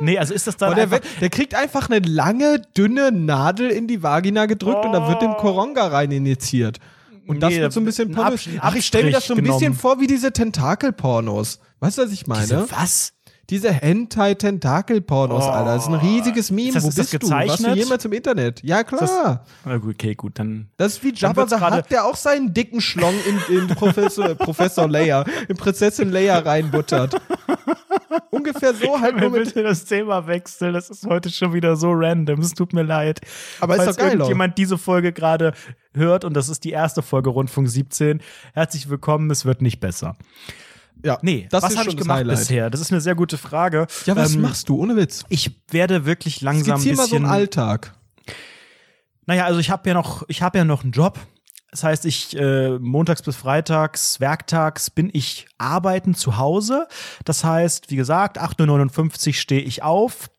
nee, 0.00 0.18
also 0.18 0.34
ist 0.34 0.46
das 0.46 0.56
dann 0.56 0.74
der, 0.74 0.90
wird- 0.90 1.04
der 1.20 1.30
kriegt 1.30 1.54
einfach 1.54 1.88
eine 1.90 1.98
lange, 2.06 2.62
dünne 2.76 3.10
Nadel 3.12 3.70
in 3.70 3.86
die 3.88 4.02
Vagina 4.02 4.46
gedrückt 4.46 4.84
und 4.84 4.92
da 4.92 5.08
wird 5.08 5.22
dem 5.22 5.34
Koronga 5.34 5.88
rein 5.88 6.10
injiziert. 6.10 6.78
Und 7.26 7.40
das 7.40 7.50
Nee, 7.54 7.60
wird 7.60 7.72
so 7.72 7.80
ein 7.80 7.84
bisschen 7.86 8.14
ein 8.16 8.36
Ach, 8.60 8.74
ich 8.74 8.84
stelle 8.86 9.04
mir 9.06 9.12
das 9.12 9.26
so 9.26 9.34
ein 9.34 9.42
bisschen 9.42 9.58
genommen. 9.58 9.74
vor 9.78 9.98
wie 9.98 10.06
diese 10.06 10.30
Tentakel-Pornos. 10.30 11.58
Weißt 11.80 11.96
du, 11.98 12.02
was 12.02 12.12
ich 12.12 12.26
meine? 12.26 12.42
Diese, 12.42 12.70
was? 12.70 13.13
Diese 13.50 13.72
Hentai-Tentakel-Pornos, 13.72 15.44
Oh. 15.44 15.48
Alter. 15.48 15.74
Das 15.74 15.82
ist 15.82 15.88
ein 15.88 15.94
riesiges 15.94 16.50
Meme. 16.50 16.68
Ist 16.68 16.76
das- 16.76 16.84
Wo 16.84 16.88
ist 16.88 16.98
das 16.98 17.10
bist 17.10 17.22
du? 17.22 17.30
Warst 17.30 17.64
du 17.64 17.70
jemals 17.74 18.04
im 18.04 18.12
Internet? 18.12 18.62
Ja, 18.64 18.82
klar. 18.84 19.44
Gut, 19.64 19.94
Okay, 19.94 20.14
gut, 20.14 20.38
dann. 20.38 20.68
Das 20.76 20.94
ist 20.94 21.04
wie 21.04 21.12
Jabba 21.12 21.44
gerade- 21.44 21.76
Hutt, 21.78 21.90
der 21.90 22.04
auch 22.06 22.16
seinen 22.16 22.54
dicken 22.54 22.80
Schlong 22.80 23.14
in, 23.48 23.56
in 23.58 23.66
Professor, 23.68 24.34
Professor 24.34 24.88
Leia, 24.88 25.24
in 25.48 25.56
Prinzessin 25.56 26.10
Leia 26.10 26.38
reinbuttert. 26.38 27.14
Ungefähr 28.30 28.74
so 28.74 29.00
halt 29.00 29.16
nur 29.18 29.30
mit. 29.30 29.44
bitte 29.44 29.62
das 29.62 29.84
Thema 29.84 30.26
wechseln? 30.26 30.72
Das 30.74 30.90
ist 30.90 31.06
heute 31.06 31.30
schon 31.30 31.52
wieder 31.52 31.76
so 31.76 31.90
random. 31.92 32.40
Es 32.40 32.52
tut 32.52 32.72
mir 32.72 32.82
leid. 32.82 33.20
Aber 33.60 33.76
ist 33.76 33.84
Falls 33.84 33.96
doch 33.96 34.02
geil, 34.02 34.12
irgendjemand 34.14 34.58
diese 34.58 34.78
Folge 34.78 35.12
gerade 35.12 35.52
hört 35.94 36.24
und 36.24 36.34
das 36.34 36.48
ist 36.48 36.64
die 36.64 36.70
erste 36.70 37.02
Folge 37.02 37.30
Rundfunk 37.30 37.68
17, 37.68 38.20
herzlich 38.54 38.88
willkommen. 38.88 39.30
Es 39.30 39.44
wird 39.44 39.62
nicht 39.62 39.80
besser. 39.80 40.16
Ja, 41.04 41.18
Nee, 41.22 41.46
das 41.50 41.62
was 41.62 41.76
habe 41.76 41.90
ich 41.90 41.96
gemacht 41.96 42.18
Highlight. 42.18 42.38
bisher? 42.38 42.70
Das 42.70 42.80
ist 42.80 42.90
eine 42.90 43.00
sehr 43.00 43.14
gute 43.14 43.36
Frage. 43.38 43.86
Ja, 44.06 44.16
was 44.16 44.34
Ähm, 44.34 44.40
machst 44.40 44.68
du? 44.68 44.80
Ohne 44.80 44.96
Witz. 44.96 45.22
Ich 45.28 45.50
werde 45.70 46.06
wirklich 46.06 46.40
langsam 46.40 46.76
ein 46.76 46.80
Skizzier 46.80 46.96
mal 46.96 47.02
so 47.02 47.10
bisschen. 47.10 47.24
einen 47.26 47.32
Alltag. 47.34 47.94
Naja, 49.26 49.44
also 49.44 49.60
ich 49.60 49.70
habe 49.70 49.88
ja 49.88 49.94
noch, 49.94 50.24
ich 50.28 50.42
habe 50.42 50.58
ja 50.58 50.64
noch 50.64 50.82
einen 50.82 50.92
Job. 50.92 51.18
Das 51.70 51.82
heißt, 51.82 52.04
ich 52.06 52.36
äh, 52.38 52.78
montags 52.78 53.22
bis 53.22 53.34
freitags, 53.36 54.20
werktags 54.20 54.90
bin 54.90 55.10
ich 55.12 55.46
arbeiten 55.58 56.14
zu 56.14 56.36
Hause. 56.36 56.86
Das 57.24 57.42
heißt, 57.42 57.90
wie 57.90 57.96
gesagt, 57.96 58.40
8.59 58.40 59.26
Uhr 59.28 59.34
stehe 59.34 59.60
ich 59.60 59.82
auf. 59.82 60.30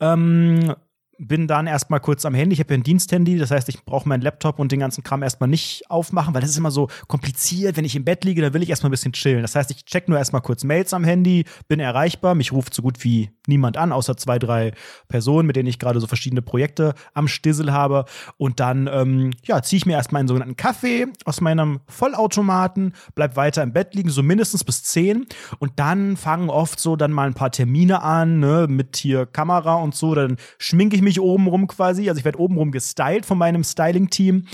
Ähm, 0.00 0.74
bin 1.18 1.46
dann 1.46 1.66
erstmal 1.66 2.00
kurz 2.00 2.24
am 2.24 2.34
Handy. 2.34 2.54
Ich 2.54 2.60
habe 2.60 2.74
ja 2.74 2.78
ein 2.78 2.82
Diensthandy, 2.82 3.38
das 3.38 3.50
heißt, 3.50 3.68
ich 3.68 3.84
brauche 3.84 4.08
meinen 4.08 4.22
Laptop 4.22 4.58
und 4.58 4.72
den 4.72 4.80
ganzen 4.80 5.02
Kram 5.02 5.22
erstmal 5.22 5.48
nicht 5.48 5.90
aufmachen, 5.90 6.34
weil 6.34 6.40
das 6.40 6.50
ist 6.50 6.58
immer 6.58 6.70
so 6.70 6.88
kompliziert. 7.08 7.76
Wenn 7.76 7.84
ich 7.84 7.96
im 7.96 8.04
Bett 8.04 8.24
liege, 8.24 8.42
dann 8.42 8.54
will 8.54 8.62
ich 8.62 8.70
erstmal 8.70 8.88
ein 8.88 8.92
bisschen 8.92 9.12
chillen. 9.12 9.42
Das 9.42 9.54
heißt, 9.54 9.70
ich 9.70 9.84
check 9.84 10.08
nur 10.08 10.18
erstmal 10.18 10.42
kurz 10.42 10.64
Mails 10.64 10.92
am 10.92 11.04
Handy, 11.04 11.44
bin 11.68 11.80
erreichbar. 11.80 12.34
Mich 12.34 12.52
ruft 12.52 12.74
so 12.74 12.82
gut 12.82 13.02
wie 13.04 13.30
niemand 13.46 13.76
an, 13.76 13.92
außer 13.92 14.16
zwei, 14.16 14.38
drei 14.38 14.72
Personen, 15.08 15.46
mit 15.46 15.56
denen 15.56 15.68
ich 15.68 15.78
gerade 15.78 16.00
so 16.00 16.06
verschiedene 16.06 16.42
Projekte 16.42 16.94
am 17.12 17.28
Stissel 17.28 17.72
habe. 17.72 18.04
Und 18.36 18.60
dann, 18.60 18.88
ähm, 18.92 19.30
ja, 19.44 19.62
ziehe 19.62 19.78
ich 19.78 19.86
mir 19.86 19.94
erstmal 19.94 20.20
einen 20.20 20.28
sogenannten 20.28 20.56
Kaffee 20.56 21.06
aus 21.24 21.40
meinem 21.40 21.80
Vollautomaten, 21.88 22.94
bleib 23.14 23.36
weiter 23.36 23.62
im 23.62 23.72
Bett 23.72 23.94
liegen, 23.94 24.10
so 24.10 24.22
mindestens 24.22 24.64
bis 24.64 24.82
10. 24.84 25.26
Und 25.58 25.72
dann 25.76 26.16
fangen 26.16 26.50
oft 26.50 26.80
so 26.80 26.96
dann 26.96 27.12
mal 27.12 27.26
ein 27.26 27.34
paar 27.34 27.50
Termine 27.50 28.02
an, 28.02 28.40
ne, 28.40 28.66
mit 28.68 28.96
hier 28.96 29.26
Kamera 29.26 29.74
und 29.76 29.94
so. 29.94 30.14
Dann 30.14 30.36
schminke 30.58 30.96
ich 30.96 31.02
mich 31.02 31.13
oben 31.20 31.46
rum 31.46 31.66
quasi. 31.66 32.08
Also 32.08 32.18
ich 32.18 32.24
werde 32.24 32.38
oben 32.38 32.56
rum 32.56 32.72
gestylt 32.72 33.26
von 33.26 33.38
meinem 33.38 33.64
Styling-Team. 33.64 34.46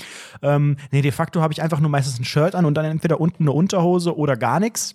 Ähm, 0.42 0.76
nee, 0.90 1.02
de 1.02 1.12
facto 1.12 1.40
habe 1.40 1.52
ich 1.52 1.62
einfach 1.62 1.80
nur 1.80 1.90
meistens 1.90 2.18
ein 2.18 2.24
Shirt 2.24 2.54
an 2.54 2.64
und 2.64 2.74
dann 2.74 2.84
entweder 2.84 3.20
unten 3.20 3.44
eine 3.44 3.52
Unterhose 3.52 4.16
oder 4.16 4.36
gar 4.36 4.60
nichts. 4.60 4.94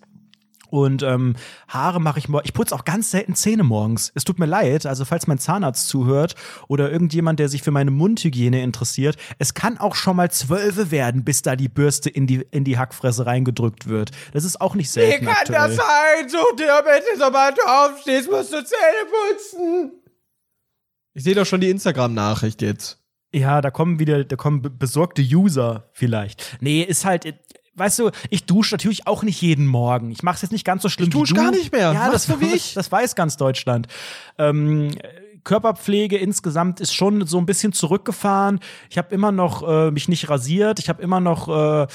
Und 0.69 1.03
ähm, 1.03 1.35
Haare 1.67 2.01
mache 2.01 2.19
ich 2.19 2.27
morgens. 2.27 2.47
Ich 2.47 2.53
putze 2.53 2.75
auch 2.75 2.85
ganz 2.85 3.11
selten 3.11 3.35
Zähne 3.35 3.63
morgens. 3.63 4.11
Es 4.15 4.23
tut 4.23 4.39
mir 4.39 4.45
leid. 4.45 4.85
Also, 4.85 5.05
falls 5.05 5.27
mein 5.27 5.37
Zahnarzt 5.37 5.87
zuhört 5.87 6.35
oder 6.67 6.91
irgendjemand, 6.91 7.39
der 7.39 7.49
sich 7.49 7.61
für 7.61 7.71
meine 7.71 7.91
Mundhygiene 7.91 8.61
interessiert, 8.61 9.15
es 9.39 9.53
kann 9.53 9.77
auch 9.77 9.95
schon 9.95 10.15
mal 10.15 10.31
zwölfe 10.31 10.91
werden, 10.91 11.23
bis 11.23 11.41
da 11.41 11.55
die 11.55 11.69
Bürste 11.69 12.09
in 12.09 12.27
die, 12.27 12.45
in 12.51 12.63
die 12.63 12.77
Hackfresse 12.77 13.25
reingedrückt 13.25 13.87
wird. 13.87 14.11
Das 14.33 14.43
ist 14.43 14.59
auch 14.59 14.75
nicht 14.75 14.91
selten. 14.91 15.27
aktuell. 15.27 15.71
sein? 15.71 16.29
So, 16.29 16.39
damit 16.57 17.03
du 17.13 17.19
sobald 17.19 17.57
du 17.57 17.61
aufstehst, 17.61 18.29
musst 18.29 18.51
du 18.51 18.63
Zähne 18.63 19.05
putzen. 19.29 19.91
Ich 21.15 21.23
sehe 21.23 21.33
doch 21.33 21.45
schon 21.45 21.61
die 21.61 21.69
Instagram-Nachricht 21.69 22.61
jetzt. 22.61 22.99
Ja, 23.33 23.61
da 23.61 23.71
kommen 23.71 23.97
wieder, 23.99 24.23
da 24.23 24.35
kommen 24.35 24.61
be- 24.61 24.69
besorgte 24.69 25.21
User 25.23 25.89
vielleicht. 25.93 26.57
Nee, 26.61 26.81
ist 26.83 27.03
halt. 27.05 27.33
Weißt 27.77 27.99
du, 27.99 28.11
ich 28.29 28.45
dusche 28.45 28.73
natürlich 28.75 29.05
auch 29.07 29.23
nicht 29.23 29.41
jeden 29.41 29.65
Morgen. 29.65 30.09
Ich 30.11 30.23
mache 30.23 30.35
es 30.35 30.41
jetzt 30.43 30.51
nicht 30.51 30.63
ganz 30.63 30.81
so 30.81 30.87
schlimm 30.87 31.07
Ich 31.09 31.13
dusche 31.13 31.33
gar 31.33 31.51
nicht 31.51 31.73
mehr. 31.73 31.91
Ja, 31.91 32.09
das, 32.09 32.27
du 32.27 32.39
wie 32.39 32.53
ich? 32.53 32.73
Das 32.73 32.89
weiß 32.89 33.15
ganz 33.15 33.35
Deutschland. 33.35 33.87
Ähm, 34.37 34.95
Körperpflege 35.45 36.17
insgesamt 36.17 36.81
ist 36.81 36.93
schon 36.93 37.25
so 37.25 37.37
ein 37.37 37.45
bisschen 37.45 37.71
zurückgefahren. 37.71 38.59
Ich 38.89 38.97
habe 38.97 39.15
immer 39.15 39.31
noch 39.31 39.65
äh, 39.65 39.91
mich 39.91 40.09
nicht 40.09 40.29
rasiert. 40.29 40.79
Ich 40.79 40.89
habe 40.89 41.01
immer 41.01 41.21
noch 41.21 41.47
äh, 41.47 41.87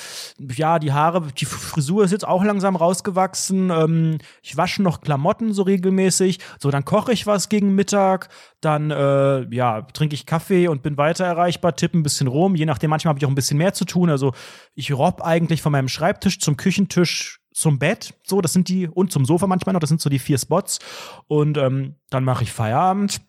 ja 0.56 0.78
die 0.78 0.92
Haare, 0.92 1.28
die 1.36 1.44
Frisur 1.44 2.04
ist 2.04 2.12
jetzt 2.12 2.26
auch 2.26 2.42
langsam 2.42 2.76
rausgewachsen. 2.76 3.70
Ähm, 3.70 4.18
ich 4.42 4.56
wasche 4.56 4.82
noch 4.82 5.02
Klamotten 5.02 5.52
so 5.52 5.64
regelmäßig. 5.64 6.38
So, 6.58 6.70
dann 6.70 6.86
koche 6.86 7.12
ich 7.12 7.26
was 7.26 7.50
gegen 7.50 7.74
Mittag. 7.74 8.28
Dann 8.62 8.90
äh, 8.90 9.54
ja 9.54 9.82
trinke 9.82 10.14
ich 10.14 10.24
Kaffee 10.24 10.68
und 10.68 10.82
bin 10.82 10.96
weiter 10.96 11.26
erreichbar. 11.26 11.76
Tippe 11.76 11.98
ein 11.98 12.02
bisschen 12.02 12.28
rum. 12.28 12.54
Je 12.54 12.66
nachdem, 12.66 12.88
manchmal 12.88 13.10
habe 13.10 13.18
ich 13.18 13.26
auch 13.26 13.30
ein 13.30 13.34
bisschen 13.34 13.58
mehr 13.58 13.74
zu 13.74 13.84
tun. 13.84 14.08
Also 14.08 14.32
ich 14.74 14.92
robb 14.92 15.20
eigentlich 15.22 15.60
von 15.60 15.72
meinem 15.72 15.88
Schreibtisch 15.88 16.38
zum 16.38 16.56
Küchentisch 16.56 17.40
zum 17.52 17.78
Bett, 17.78 18.14
so, 18.22 18.40
das 18.40 18.52
sind 18.52 18.68
die, 18.68 18.88
und 18.88 19.12
zum 19.12 19.24
Sofa 19.24 19.46
manchmal 19.46 19.72
noch, 19.72 19.80
das 19.80 19.88
sind 19.88 20.00
so 20.00 20.08
die 20.08 20.18
vier 20.18 20.38
Spots. 20.38 20.78
Und 21.26 21.58
ähm, 21.58 21.96
dann 22.08 22.24
mache 22.24 22.44
ich 22.44 22.52
Feierabend, 22.52 23.20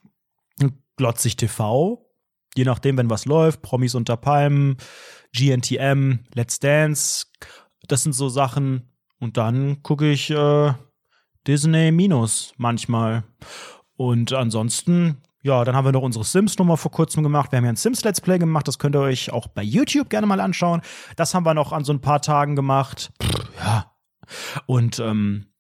glotzig 1.02 1.36
TV, 1.36 2.06
je 2.56 2.64
nachdem, 2.64 2.95
wenn 2.95 3.10
was 3.10 3.26
läuft, 3.26 3.64
Promis 3.64 3.95
unter 3.95 4.18
Palmen, 4.18 4.78
GNTM, 5.36 6.20
Let's 6.36 6.60
Dance, 6.60 7.26
das 7.88 8.04
sind 8.04 8.14
so 8.14 8.30
Sachen. 8.30 8.93
Und 9.20 9.36
dann 9.38 9.82
gucke 9.82 10.12
ich 10.12 10.30
äh, 10.30 10.74
Disney 11.47 11.91
Minus 11.91 12.54
manchmal. 12.58 13.24
Und 13.97 14.32
ansonsten, 14.32 15.18
ja, 15.41 15.64
dann 15.64 15.76
haben 15.76 15.86
wir 15.86 15.91
noch 15.91 16.04
unsere 16.04 16.24
Sims-Nummer 16.24 16.78
vor 16.78 16.91
kurzem 16.91 17.24
gemacht. 17.24 17.52
Wir 17.52 17.58
haben 17.58 17.66
ja 17.66 17.72
ein 17.72 17.78
Sims-Let's 17.78 18.22
Play 18.22 18.38
gemacht. 18.38 18.68
Das 18.68 18.78
könnt 18.78 18.95
ihr 18.95 19.02
euch 19.02 19.34
auch 19.34 19.47
bei 19.47 19.64
YouTube 19.64 20.08
gerne 20.12 20.28
mal 20.28 20.39
anschauen. 20.39 20.82
Das 21.16 21.34
haben 21.34 21.47
wir 21.47 21.56
noch 21.56 21.72
an 21.72 21.84
so 21.84 21.93
ein 21.93 22.02
paar 22.02 22.22
Tagen 22.22 22.56
gemacht. 22.56 23.12
Pff, 23.24 23.49
ja. 23.58 23.91
Und 24.68 24.99
ähm, 24.99 25.51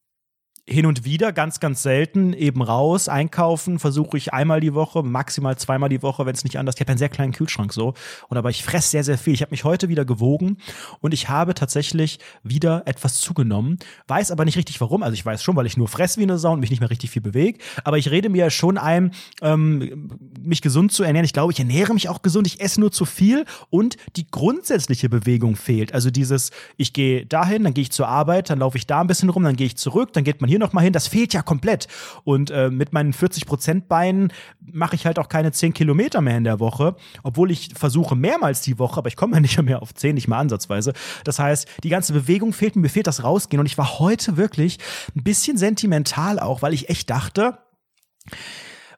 hin 0.67 0.85
und 0.85 1.05
wieder, 1.05 1.33
ganz, 1.33 1.59
ganz 1.59 1.81
selten, 1.81 2.33
eben 2.33 2.61
raus, 2.61 3.09
einkaufen, 3.09 3.79
versuche 3.79 4.17
ich 4.17 4.33
einmal 4.33 4.59
die 4.59 4.73
Woche, 4.73 5.01
maximal 5.01 5.57
zweimal 5.57 5.89
die 5.89 6.03
Woche, 6.03 6.25
wenn 6.25 6.35
es 6.35 6.43
nicht 6.43 6.57
anders. 6.57 6.75
Ich 6.75 6.81
habe 6.81 6.91
einen 6.91 6.99
sehr 6.99 7.09
kleinen 7.09 7.33
Kühlschrank 7.33 7.73
so. 7.73 7.93
Und 8.29 8.37
aber 8.37 8.51
ich 8.51 8.63
fresse 8.63 8.89
sehr, 8.89 9.03
sehr 9.03 9.17
viel. 9.17 9.33
Ich 9.33 9.41
habe 9.41 9.51
mich 9.51 9.63
heute 9.63 9.89
wieder 9.89 10.05
gewogen 10.05 10.57
und 10.99 11.13
ich 11.13 11.29
habe 11.29 11.55
tatsächlich 11.55 12.19
wieder 12.43 12.83
etwas 12.85 13.19
zugenommen. 13.19 13.79
Weiß 14.07 14.29
aber 14.29 14.45
nicht 14.45 14.57
richtig 14.57 14.79
warum. 14.81 15.01
Also 15.01 15.13
ich 15.13 15.25
weiß 15.25 15.43
schon, 15.43 15.55
weil 15.55 15.65
ich 15.65 15.77
nur 15.77 15.87
fress 15.87 16.17
wie 16.17 16.23
eine 16.23 16.37
Sau 16.37 16.53
und 16.53 16.59
mich 16.59 16.69
nicht 16.69 16.79
mehr 16.79 16.91
richtig 16.91 17.09
viel 17.09 17.23
bewege. 17.23 17.57
Aber 17.83 17.97
ich 17.97 18.11
rede 18.11 18.29
mir 18.29 18.49
schon 18.51 18.77
ein, 18.77 19.11
ähm, 19.41 20.09
mich 20.39 20.61
gesund 20.61 20.91
zu 20.91 21.03
ernähren. 21.03 21.25
Ich 21.25 21.33
glaube, 21.33 21.51
ich 21.51 21.59
ernähre 21.59 21.93
mich 21.93 22.07
auch 22.07 22.21
gesund. 22.21 22.45
Ich 22.45 22.61
esse 22.61 22.79
nur 22.79 22.91
zu 22.91 23.05
viel 23.05 23.45
und 23.71 23.97
die 24.15 24.29
grundsätzliche 24.29 25.09
Bewegung 25.09 25.55
fehlt. 25.55 25.93
Also 25.93 26.11
dieses, 26.11 26.51
ich 26.77 26.93
gehe 26.93 27.25
dahin, 27.25 27.63
dann 27.63 27.73
gehe 27.73 27.81
ich 27.81 27.91
zur 27.91 28.07
Arbeit, 28.07 28.51
dann 28.51 28.59
laufe 28.59 28.77
ich 28.77 28.85
da 28.85 29.01
ein 29.01 29.07
bisschen 29.07 29.29
rum, 29.29 29.43
dann 29.43 29.55
gehe 29.55 29.65
ich 29.65 29.75
zurück, 29.75 30.13
dann 30.13 30.23
geht 30.23 30.39
man 30.39 30.50
hier 30.51 30.59
noch 30.59 30.73
mal 30.73 30.81
hin. 30.81 30.93
Das 30.93 31.07
fehlt 31.07 31.33
ja 31.33 31.41
komplett. 31.41 31.87
Und 32.23 32.51
äh, 32.51 32.69
mit 32.69 32.91
meinen 32.93 33.13
40 33.13 33.45
Prozent 33.45 33.87
Beinen 33.87 34.33
mache 34.59 34.95
ich 34.95 35.05
halt 35.05 35.17
auch 35.17 35.29
keine 35.29 35.51
10 35.51 35.73
Kilometer 35.73 36.21
mehr 36.21 36.37
in 36.37 36.43
der 36.43 36.59
Woche, 36.59 36.95
obwohl 37.23 37.51
ich 37.51 37.69
versuche 37.75 38.15
mehrmals 38.15 38.61
die 38.61 38.77
Woche, 38.77 38.97
aber 38.97 39.07
ich 39.07 39.15
komme 39.15 39.33
ja 39.35 39.39
nicht 39.39 39.61
mehr 39.61 39.81
auf 39.81 39.93
10, 39.93 40.15
nicht 40.15 40.27
mal 40.27 40.39
ansatzweise. 40.39 40.93
Das 41.23 41.39
heißt, 41.39 41.67
die 41.83 41.89
ganze 41.89 42.13
Bewegung 42.13 42.53
fehlt 42.53 42.75
mir, 42.75 42.81
mir 42.83 42.89
fehlt 42.89 43.07
das 43.07 43.23
Rausgehen. 43.23 43.59
Und 43.59 43.65
ich 43.65 43.77
war 43.77 43.99
heute 43.99 44.37
wirklich 44.37 44.77
ein 45.15 45.23
bisschen 45.23 45.57
sentimental 45.57 46.39
auch, 46.39 46.61
weil 46.61 46.73
ich 46.73 46.89
echt 46.89 47.09
dachte, 47.09 47.57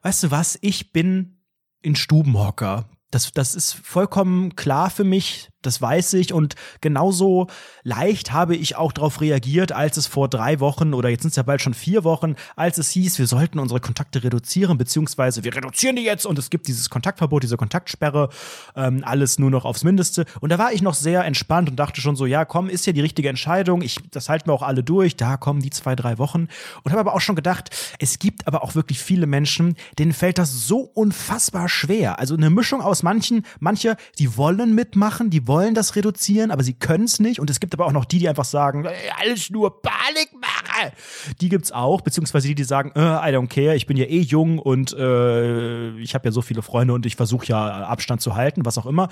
weißt 0.02 0.24
du 0.24 0.30
was, 0.30 0.58
ich 0.60 0.92
bin 0.92 1.38
ein 1.84 1.94
Stubenhocker. 1.96 2.88
Das, 3.10 3.30
das 3.32 3.54
ist 3.54 3.74
vollkommen 3.74 4.56
klar 4.56 4.90
für 4.90 5.04
mich, 5.04 5.50
das 5.66 5.80
weiß 5.80 6.14
ich. 6.14 6.32
Und 6.32 6.54
genauso 6.80 7.48
leicht 7.82 8.32
habe 8.32 8.56
ich 8.56 8.76
auch 8.76 8.92
darauf 8.92 9.20
reagiert, 9.20 9.72
als 9.72 9.96
es 9.96 10.06
vor 10.06 10.28
drei 10.28 10.60
Wochen 10.60 10.94
oder 10.94 11.08
jetzt 11.08 11.22
sind 11.22 11.30
es 11.30 11.36
ja 11.36 11.42
bald 11.42 11.60
schon 11.60 11.74
vier 11.74 12.04
Wochen, 12.04 12.36
als 12.56 12.78
es 12.78 12.90
hieß, 12.90 13.18
wir 13.18 13.26
sollten 13.26 13.58
unsere 13.58 13.80
Kontakte 13.80 14.22
reduzieren, 14.22 14.78
beziehungsweise 14.78 15.44
wir 15.44 15.54
reduzieren 15.54 15.96
die 15.96 16.02
jetzt 16.02 16.26
und 16.26 16.38
es 16.38 16.50
gibt 16.50 16.68
dieses 16.68 16.90
Kontaktverbot, 16.90 17.42
diese 17.42 17.56
Kontaktsperre, 17.56 18.28
ähm, 18.76 19.02
alles 19.04 19.38
nur 19.38 19.50
noch 19.50 19.64
aufs 19.64 19.84
Mindeste. 19.84 20.24
Und 20.40 20.50
da 20.50 20.58
war 20.58 20.72
ich 20.72 20.82
noch 20.82 20.94
sehr 20.94 21.24
entspannt 21.24 21.68
und 21.68 21.76
dachte 21.76 22.00
schon 22.00 22.16
so, 22.16 22.26
ja, 22.26 22.44
komm, 22.44 22.68
ist 22.68 22.86
ja 22.86 22.92
die 22.92 23.00
richtige 23.00 23.28
Entscheidung. 23.28 23.82
Ich, 23.82 23.98
das 24.10 24.28
halten 24.28 24.48
wir 24.48 24.54
auch 24.54 24.62
alle 24.62 24.82
durch. 24.82 25.16
Da 25.16 25.36
kommen 25.36 25.60
die 25.60 25.70
zwei, 25.70 25.96
drei 25.96 26.18
Wochen. 26.18 26.48
Und 26.82 26.92
habe 26.92 27.00
aber 27.00 27.14
auch 27.14 27.20
schon 27.20 27.36
gedacht, 27.36 27.70
es 27.98 28.18
gibt 28.18 28.46
aber 28.46 28.62
auch 28.62 28.74
wirklich 28.74 28.98
viele 29.00 29.26
Menschen, 29.26 29.76
denen 29.98 30.12
fällt 30.12 30.38
das 30.38 30.66
so 30.66 30.80
unfassbar 30.94 31.68
schwer. 31.68 32.18
Also 32.18 32.34
eine 32.34 32.50
Mischung 32.50 32.80
aus 32.80 33.02
manchen, 33.02 33.44
manche, 33.60 33.96
die 34.18 34.36
wollen 34.36 34.74
mitmachen, 34.74 35.30
die 35.30 35.46
wollen 35.46 35.53
wollen 35.54 35.74
das 35.74 35.94
reduzieren, 35.94 36.50
aber 36.50 36.64
sie 36.64 36.74
können 36.74 37.04
es 37.04 37.20
nicht. 37.20 37.38
Und 37.38 37.48
es 37.48 37.60
gibt 37.60 37.74
aber 37.74 37.86
auch 37.86 37.92
noch 37.92 38.04
die, 38.04 38.18
die 38.18 38.28
einfach 38.28 38.44
sagen, 38.44 38.88
alles 39.20 39.50
nur 39.50 39.80
Panikmache. 39.80 40.92
Die 41.40 41.48
gibt 41.48 41.66
es 41.66 41.72
auch, 41.72 42.00
beziehungsweise 42.00 42.48
die, 42.48 42.56
die 42.56 42.64
sagen, 42.64 42.90
äh, 42.96 43.00
I 43.00 43.32
don't 43.32 43.46
care, 43.46 43.76
ich 43.76 43.86
bin 43.86 43.96
ja 43.96 44.06
eh 44.06 44.20
jung 44.20 44.58
und 44.58 44.92
äh, 44.94 45.96
ich 45.98 46.14
habe 46.14 46.26
ja 46.26 46.32
so 46.32 46.42
viele 46.42 46.62
Freunde 46.62 46.92
und 46.92 47.06
ich 47.06 47.14
versuche 47.14 47.46
ja 47.46 47.86
Abstand 47.86 48.20
zu 48.20 48.34
halten, 48.34 48.64
was 48.64 48.78
auch 48.78 48.86
immer. 48.86 49.08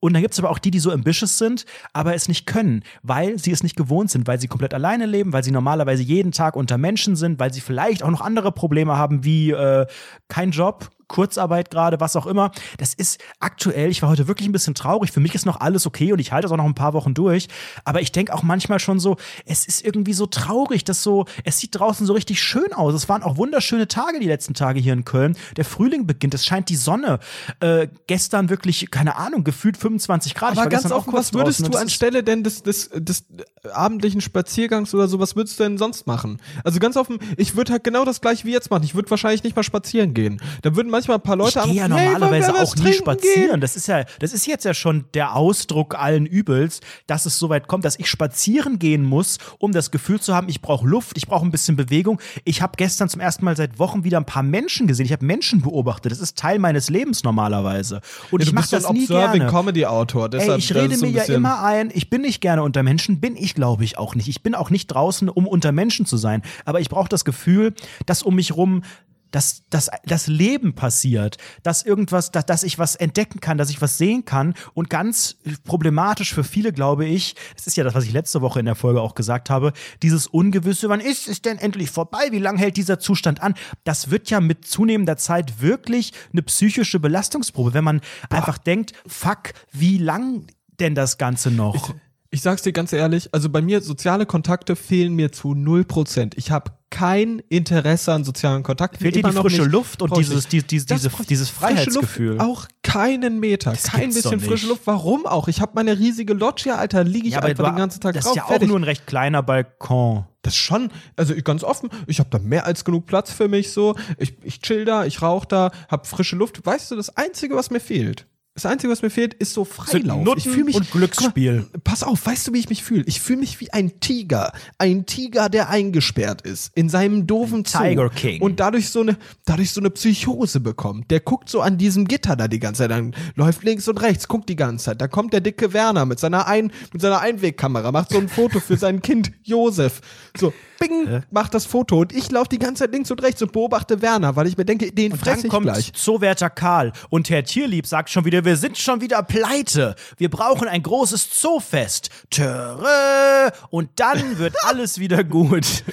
Und 0.00 0.14
dann 0.14 0.22
gibt 0.22 0.34
es 0.34 0.40
aber 0.40 0.50
auch 0.50 0.58
die, 0.58 0.72
die 0.72 0.80
so 0.80 0.90
ambitious 0.90 1.38
sind, 1.38 1.64
aber 1.92 2.14
es 2.14 2.26
nicht 2.26 2.46
können, 2.46 2.82
weil 3.04 3.38
sie 3.38 3.52
es 3.52 3.62
nicht 3.62 3.76
gewohnt 3.76 4.10
sind, 4.10 4.26
weil 4.26 4.40
sie 4.40 4.48
komplett 4.48 4.74
alleine 4.74 5.06
leben, 5.06 5.32
weil 5.32 5.44
sie 5.44 5.52
normalerweise 5.52 6.02
jeden 6.02 6.32
Tag 6.32 6.56
unter 6.56 6.76
Menschen 6.76 7.14
sind, 7.14 7.38
weil 7.38 7.52
sie 7.52 7.60
vielleicht 7.60 8.02
auch 8.02 8.10
noch 8.10 8.20
andere 8.20 8.50
Probleme 8.50 8.96
haben 8.96 9.24
wie 9.24 9.52
äh, 9.52 9.86
kein 10.26 10.50
Job, 10.50 10.90
Kurzarbeit 11.08 11.70
gerade, 11.70 12.00
was 12.00 12.16
auch 12.16 12.26
immer. 12.26 12.52
Das 12.76 12.94
ist 12.94 13.20
aktuell, 13.40 13.90
ich 13.90 14.02
war 14.02 14.10
heute 14.10 14.28
wirklich 14.28 14.48
ein 14.48 14.52
bisschen 14.52 14.74
traurig. 14.74 15.10
Für 15.10 15.20
mich 15.20 15.34
ist 15.34 15.46
noch 15.46 15.60
alles 15.60 15.86
okay 15.86 16.12
und 16.12 16.18
ich 16.18 16.32
halte 16.32 16.46
es 16.46 16.52
auch 16.52 16.56
noch 16.56 16.64
ein 16.64 16.74
paar 16.74 16.92
Wochen 16.92 17.14
durch. 17.14 17.48
Aber 17.84 18.00
ich 18.00 18.12
denke 18.12 18.34
auch 18.34 18.42
manchmal 18.42 18.78
schon 18.78 19.00
so, 19.00 19.16
es 19.44 19.66
ist 19.66 19.84
irgendwie 19.84 20.12
so 20.12 20.26
traurig, 20.26 20.84
dass 20.84 21.02
so, 21.02 21.26
es 21.44 21.58
sieht 21.58 21.78
draußen 21.78 22.06
so 22.06 22.12
richtig 22.12 22.42
schön 22.42 22.72
aus. 22.72 22.94
Es 22.94 23.08
waren 23.08 23.22
auch 23.22 23.36
wunderschöne 23.36 23.88
Tage 23.88 24.20
die 24.20 24.26
letzten 24.26 24.54
Tage 24.54 24.80
hier 24.80 24.92
in 24.92 25.04
Köln. 25.04 25.36
Der 25.56 25.64
Frühling 25.64 26.06
beginnt, 26.06 26.34
es 26.34 26.44
scheint 26.44 26.68
die 26.68 26.76
Sonne. 26.76 27.18
Äh, 27.60 27.88
gestern 28.06 28.50
wirklich, 28.50 28.90
keine 28.90 29.16
Ahnung, 29.16 29.44
gefühlt 29.44 29.76
25 29.76 30.34
Grad. 30.34 30.56
Aber 30.58 30.68
ganz 30.68 30.90
offen, 30.90 31.12
was 31.12 31.32
würdest 31.32 31.66
du 31.66 31.76
anstelle 31.76 32.22
denn 32.22 32.44
des, 32.44 32.62
des, 32.62 32.90
des 32.92 33.24
abendlichen 33.72 34.20
Spaziergangs 34.20 34.94
oder 34.94 35.08
so, 35.08 35.18
was 35.18 35.36
würdest 35.36 35.58
du 35.58 35.64
denn 35.64 35.78
sonst 35.78 36.06
machen? 36.06 36.40
Also 36.64 36.78
ganz 36.78 36.96
offen, 36.96 37.18
ich 37.36 37.56
würde 37.56 37.72
halt 37.72 37.84
genau 37.84 38.04
das 38.04 38.20
gleiche 38.20 38.44
wie 38.44 38.52
jetzt 38.52 38.70
machen. 38.70 38.84
Ich 38.84 38.94
würde 38.94 39.10
wahrscheinlich 39.10 39.42
nicht 39.42 39.56
mal 39.56 39.62
spazieren 39.62 40.14
gehen. 40.14 40.40
Dann 40.62 40.76
würden 40.76 40.90
manchmal 40.98 41.18
ein 41.18 41.22
paar 41.22 41.36
Leute 41.36 41.60
ich 41.60 41.64
gehe 41.66 41.74
ja 41.74 41.88
normalerweise 41.88 42.52
hey, 42.52 42.62
auch 42.62 42.76
nie 42.76 42.92
spazieren. 42.92 43.50
Gehen? 43.50 43.60
Das 43.60 43.76
ist 43.76 43.86
ja, 43.88 44.04
das 44.18 44.32
ist 44.32 44.46
jetzt 44.46 44.64
ja 44.64 44.74
schon 44.74 45.04
der 45.14 45.36
Ausdruck 45.36 45.94
allen 45.98 46.26
Übels, 46.26 46.80
dass 47.06 47.26
es 47.26 47.38
so 47.38 47.48
weit 47.48 47.68
kommt, 47.68 47.84
dass 47.84 47.98
ich 47.98 48.08
spazieren 48.08 48.78
gehen 48.78 49.04
muss, 49.04 49.38
um 49.58 49.72
das 49.72 49.90
Gefühl 49.90 50.20
zu 50.20 50.34
haben, 50.34 50.48
ich 50.48 50.60
brauche 50.60 50.86
Luft, 50.86 51.16
ich 51.16 51.26
brauche 51.26 51.46
ein 51.46 51.50
bisschen 51.50 51.76
Bewegung. 51.76 52.20
Ich 52.44 52.62
habe 52.62 52.72
gestern 52.76 53.08
zum 53.08 53.20
ersten 53.20 53.44
Mal 53.44 53.56
seit 53.56 53.78
Wochen 53.78 54.04
wieder 54.04 54.18
ein 54.18 54.24
paar 54.24 54.42
Menschen 54.42 54.86
gesehen. 54.86 55.06
Ich 55.06 55.12
habe 55.12 55.24
Menschen 55.24 55.62
beobachtet. 55.62 56.12
Das 56.12 56.20
ist 56.20 56.36
Teil 56.36 56.58
meines 56.58 56.90
Lebens 56.90 57.22
normalerweise. 57.22 58.00
Und 58.30 58.40
ja, 58.40 58.48
ich 58.48 58.52
mache 58.52 58.70
das 58.70 58.82
so 58.82 58.88
ein 58.88 58.94
nie 58.94 59.06
gerne. 59.06 59.46
Comedy 59.46 59.86
Autor. 59.86 60.32
Ey, 60.32 60.56
ich 60.56 60.74
rede 60.74 60.96
mir 60.98 61.10
ja 61.10 61.24
immer 61.24 61.62
ein, 61.62 61.90
ich 61.92 62.10
bin 62.10 62.22
nicht 62.22 62.40
gerne 62.40 62.62
unter 62.62 62.82
Menschen, 62.82 63.20
bin 63.20 63.36
ich 63.36 63.54
glaube 63.54 63.84
ich 63.84 63.98
auch 63.98 64.14
nicht. 64.14 64.28
Ich 64.28 64.42
bin 64.42 64.54
auch 64.54 64.70
nicht 64.70 64.88
draußen, 64.88 65.28
um 65.28 65.46
unter 65.46 65.72
Menschen 65.72 66.06
zu 66.06 66.16
sein. 66.16 66.42
Aber 66.64 66.80
ich 66.80 66.88
brauche 66.88 67.08
das 67.08 67.24
Gefühl, 67.24 67.74
dass 68.06 68.22
um 68.22 68.34
mich 68.34 68.56
rum 68.56 68.82
dass, 69.30 69.62
dass 69.70 69.90
das 70.04 70.26
Leben 70.26 70.74
passiert, 70.74 71.36
dass 71.62 71.82
irgendwas, 71.82 72.30
dass, 72.30 72.46
dass 72.46 72.62
ich 72.62 72.78
was 72.78 72.94
entdecken 72.96 73.40
kann, 73.40 73.58
dass 73.58 73.70
ich 73.70 73.80
was 73.80 73.98
sehen 73.98 74.24
kann. 74.24 74.54
Und 74.74 74.90
ganz 74.90 75.36
problematisch 75.64 76.34
für 76.34 76.44
viele, 76.44 76.72
glaube 76.72 77.06
ich, 77.06 77.34
das 77.56 77.66
ist 77.66 77.76
ja 77.76 77.84
das, 77.84 77.94
was 77.94 78.04
ich 78.04 78.12
letzte 78.12 78.40
Woche 78.40 78.60
in 78.60 78.66
der 78.66 78.74
Folge 78.74 79.00
auch 79.00 79.14
gesagt 79.14 79.50
habe, 79.50 79.72
dieses 80.02 80.26
Ungewisse, 80.26 80.88
wann 80.88 81.00
ist 81.00 81.28
es 81.28 81.42
denn 81.42 81.58
endlich 81.58 81.90
vorbei? 81.90 82.28
Wie 82.30 82.38
lange 82.38 82.58
hält 82.58 82.76
dieser 82.76 82.98
Zustand 82.98 83.42
an? 83.42 83.54
Das 83.84 84.10
wird 84.10 84.30
ja 84.30 84.40
mit 84.40 84.64
zunehmender 84.64 85.16
Zeit 85.16 85.60
wirklich 85.60 86.12
eine 86.32 86.42
psychische 86.42 87.00
Belastungsprobe, 87.00 87.74
wenn 87.74 87.84
man 87.84 88.00
Boah. 88.28 88.38
einfach 88.38 88.58
denkt, 88.58 88.92
fuck, 89.06 89.52
wie 89.72 89.98
lang 89.98 90.46
denn 90.78 90.94
das 90.94 91.18
Ganze 91.18 91.50
noch? 91.50 91.94
Ich 92.30 92.42
sag's 92.42 92.60
dir 92.60 92.72
ganz 92.72 92.92
ehrlich, 92.92 93.32
also 93.32 93.48
bei 93.48 93.62
mir 93.62 93.80
soziale 93.80 94.26
Kontakte 94.26 94.76
fehlen 94.76 95.14
mir 95.14 95.32
zu 95.32 95.54
null 95.54 95.84
Prozent. 95.84 96.36
Ich 96.36 96.50
habe 96.50 96.72
kein 96.90 97.38
Interesse 97.48 98.12
an 98.12 98.24
sozialen 98.24 98.62
Kontakten. 98.62 99.00
Fehlt 99.00 99.16
dir 99.16 99.22
die 99.22 99.32
frische 99.32 99.62
nicht. 99.62 99.72
Luft 99.72 100.02
und 100.02 100.14
dieses, 100.16 100.46
die, 100.46 100.62
die, 100.62 100.84
diese, 100.84 101.10
dieses 101.28 101.48
Freiheitsgefühl? 101.48 102.36
Luft, 102.36 102.40
auch 102.40 102.66
keinen 102.82 103.40
Meter, 103.40 103.70
das 103.70 103.84
kein 103.84 104.12
bisschen 104.12 104.40
frische 104.40 104.68
Luft. 104.68 104.82
Warum 104.84 105.26
auch? 105.26 105.48
Ich 105.48 105.62
habe 105.62 105.72
meine 105.74 105.98
riesige 105.98 106.34
Loggia, 106.34 106.76
Alter, 106.76 107.02
liege 107.02 107.28
ich 107.28 107.34
ja, 107.34 107.40
einfach 107.40 107.70
den 107.70 107.76
ganzen 107.76 108.00
Tag 108.00 108.14
das 108.14 108.24
drauf. 108.24 108.34
Das 108.34 108.44
ist 108.44 108.50
ja 108.50 108.56
auch 108.56 108.68
nur 108.68 108.78
ein 108.78 108.84
recht 108.84 109.06
kleiner 109.06 109.42
Balkon. 109.42 110.26
Das 110.42 110.54
schon, 110.54 110.90
also 111.16 111.34
ganz 111.42 111.64
offen, 111.64 111.88
ich 112.06 112.20
habe 112.20 112.30
da 112.30 112.38
mehr 112.38 112.66
als 112.66 112.84
genug 112.84 113.06
Platz 113.06 113.32
für 113.32 113.48
mich 113.48 113.72
so. 113.72 113.96
Ich, 114.18 114.34
ich 114.42 114.60
chill 114.60 114.84
da, 114.84 115.04
ich 115.04 115.22
rauche 115.22 115.46
da, 115.48 115.70
hab 115.88 116.06
frische 116.06 116.36
Luft. 116.36 116.64
Weißt 116.64 116.90
du, 116.90 116.96
das 116.96 117.16
Einzige, 117.16 117.56
was 117.56 117.70
mir 117.70 117.80
fehlt, 117.80 118.26
das 118.58 118.66
Einzige, 118.66 118.92
was 118.92 119.02
mir 119.02 119.10
fehlt, 119.10 119.34
ist 119.34 119.54
so 119.54 119.64
Freilauf. 119.64 120.24
Nutten 120.24 120.38
ich 120.38 120.48
fühle 120.48 120.64
mich 120.64 120.74
und 120.74 120.90
Glücksspiel. 120.90 121.58
Mal, 121.58 121.80
pass 121.84 122.02
auf, 122.02 122.26
weißt 122.26 122.48
du, 122.48 122.52
wie 122.52 122.58
ich 122.58 122.68
mich 122.68 122.82
fühle? 122.82 123.04
Ich 123.06 123.20
fühle 123.20 123.38
mich 123.38 123.60
wie 123.60 123.72
ein 123.72 124.00
Tiger, 124.00 124.52
ein 124.78 125.06
Tiger, 125.06 125.48
der 125.48 125.70
eingesperrt 125.70 126.42
ist 126.42 126.72
in 126.74 126.88
seinem 126.88 127.28
doofen 127.28 127.64
Zoo 127.64 127.78
Tiger 127.78 128.10
King 128.10 128.42
und 128.42 128.58
dadurch 128.58 128.90
so 128.90 129.02
eine 129.02 129.16
dadurch 129.44 129.70
so 129.70 129.80
eine 129.80 129.90
Psychose 129.90 130.58
bekommt. 130.58 131.12
Der 131.12 131.20
guckt 131.20 131.48
so 131.48 131.60
an 131.60 131.78
diesem 131.78 132.08
Gitter 132.08 132.34
da 132.34 132.48
die 132.48 132.58
ganze 132.58 132.82
Zeit, 132.82 132.90
dann 132.90 133.14
läuft 133.36 133.62
links 133.62 133.86
und 133.86 134.02
rechts, 134.02 134.26
guckt 134.26 134.48
die 134.48 134.56
ganze 134.56 134.86
Zeit. 134.86 135.00
Da 135.00 135.06
kommt 135.06 135.32
der 135.32 135.40
dicke 135.40 135.72
Werner 135.72 136.04
mit 136.04 136.18
seiner 136.18 136.48
ein 136.48 136.72
mit 136.92 137.00
seiner 137.00 137.20
Einwegkamera, 137.20 137.92
macht 137.92 138.10
so 138.10 138.18
ein 138.18 138.28
Foto 138.28 138.58
für 138.58 138.76
sein 138.76 139.02
Kind 139.02 139.30
Josef. 139.44 140.00
So 140.36 140.52
Bing, 140.78 141.06
äh? 141.06 141.20
macht 141.30 141.54
das 141.54 141.66
Foto 141.66 142.00
und 142.00 142.12
ich 142.12 142.30
laufe 142.30 142.48
die 142.48 142.58
ganze 142.58 142.84
Zeit 142.84 142.92
links 142.92 143.10
und 143.10 143.22
rechts 143.22 143.42
und 143.42 143.52
beobachte 143.52 144.00
Werner, 144.02 144.36
weil 144.36 144.46
ich 144.46 144.56
mir 144.56 144.64
denke, 144.64 144.92
den 144.92 145.16
fresse 145.16 145.46
ich 145.46 145.50
kommt 145.50 145.66
gleich. 145.66 145.92
Zoowärter 145.92 146.50
Karl 146.50 146.92
und 147.10 147.30
Herr 147.30 147.44
Tierlieb 147.44 147.86
sagt 147.86 148.10
schon 148.10 148.24
wieder, 148.24 148.44
wir 148.48 148.56
sind 148.56 148.78
schon 148.78 149.02
wieder 149.02 149.22
pleite. 149.22 149.94
Wir 150.16 150.30
brauchen 150.30 150.68
ein 150.68 150.82
großes 150.82 151.28
Zoofest. 151.30 152.08
Töre. 152.30 153.52
Und 153.68 153.90
dann 153.96 154.38
wird 154.38 154.56
alles 154.64 154.98
wieder 154.98 155.22
gut. 155.22 155.84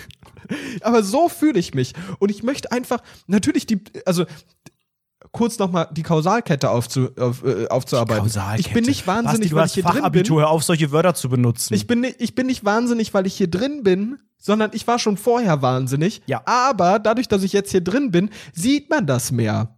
Aber 0.81 1.03
so 1.03 1.27
fühle 1.27 1.59
ich 1.59 1.73
mich. 1.73 1.93
Und 2.19 2.31
ich 2.31 2.43
möchte 2.43 2.71
einfach, 2.71 3.01
natürlich 3.27 3.65
die, 3.65 3.83
also 4.05 4.25
kurz 5.33 5.59
nochmal 5.59 5.89
die 5.91 6.03
Kausalkette 6.03 6.69
aufzu, 6.69 7.09
auf, 7.19 7.43
äh, 7.43 7.67
aufzuarbeiten. 7.67 8.23
Kausalkette. 8.23 8.69
Ich 8.69 8.73
bin 8.73 8.85
nicht 8.85 9.05
wahnsinnig, 9.05 9.51
Basti, 9.51 9.55
weil 9.55 9.65
ich 9.65 9.73
hier 9.73 9.83
drin 9.83 10.11
bin. 10.11 10.37
Hör 10.37 10.49
auf, 10.49 10.63
solche 10.63 10.91
Wörter 10.93 11.13
zu 11.13 11.27
benutzen. 11.27 11.73
Ich 11.73 11.87
bin, 11.87 12.07
ich 12.17 12.35
bin 12.35 12.47
nicht 12.47 12.63
wahnsinnig, 12.63 13.13
weil 13.13 13.27
ich 13.27 13.35
hier 13.35 13.49
drin 13.49 13.83
bin, 13.83 14.19
sondern 14.37 14.71
ich 14.73 14.87
war 14.87 14.97
schon 14.97 15.17
vorher 15.17 15.61
wahnsinnig. 15.61 16.21
Ja. 16.25 16.41
Aber 16.45 16.99
dadurch, 16.99 17.27
dass 17.27 17.43
ich 17.43 17.51
jetzt 17.51 17.71
hier 17.71 17.81
drin 17.81 18.11
bin, 18.11 18.29
sieht 18.53 18.89
man 18.89 19.07
das 19.07 19.33
mehr. 19.33 19.74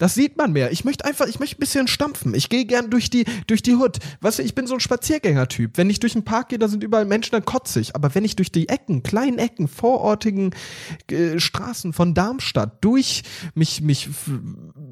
Das 0.00 0.14
sieht 0.14 0.38
man 0.38 0.52
mehr. 0.52 0.72
Ich 0.72 0.86
möchte 0.86 1.04
einfach, 1.04 1.26
ich 1.26 1.38
möchte 1.40 1.56
ein 1.56 1.60
bisschen 1.60 1.86
stampfen. 1.86 2.34
Ich 2.34 2.48
gehe 2.48 2.64
gern 2.64 2.88
durch 2.88 3.10
die, 3.10 3.26
durch 3.46 3.60
die 3.60 3.74
Hood. 3.74 3.98
Weißt 4.22 4.38
du, 4.38 4.42
ich 4.42 4.54
bin 4.54 4.66
so 4.66 4.72
ein 4.72 4.80
Spaziergängertyp. 4.80 5.76
Wenn 5.76 5.90
ich 5.90 6.00
durch 6.00 6.14
den 6.14 6.24
Park 6.24 6.48
gehe, 6.48 6.58
da 6.58 6.68
sind 6.68 6.82
überall 6.82 7.04
Menschen, 7.04 7.32
dann 7.32 7.44
kotze 7.44 7.80
ich. 7.80 7.94
Aber 7.94 8.14
wenn 8.14 8.24
ich 8.24 8.34
durch 8.34 8.50
die 8.50 8.70
Ecken, 8.70 9.02
kleinen 9.02 9.38
Ecken, 9.38 9.68
vorortigen 9.68 10.54
äh, 11.10 11.38
Straßen 11.38 11.92
von 11.92 12.14
Darmstadt 12.14 12.82
durch 12.82 13.24
mich, 13.54 13.82
mich, 13.82 14.08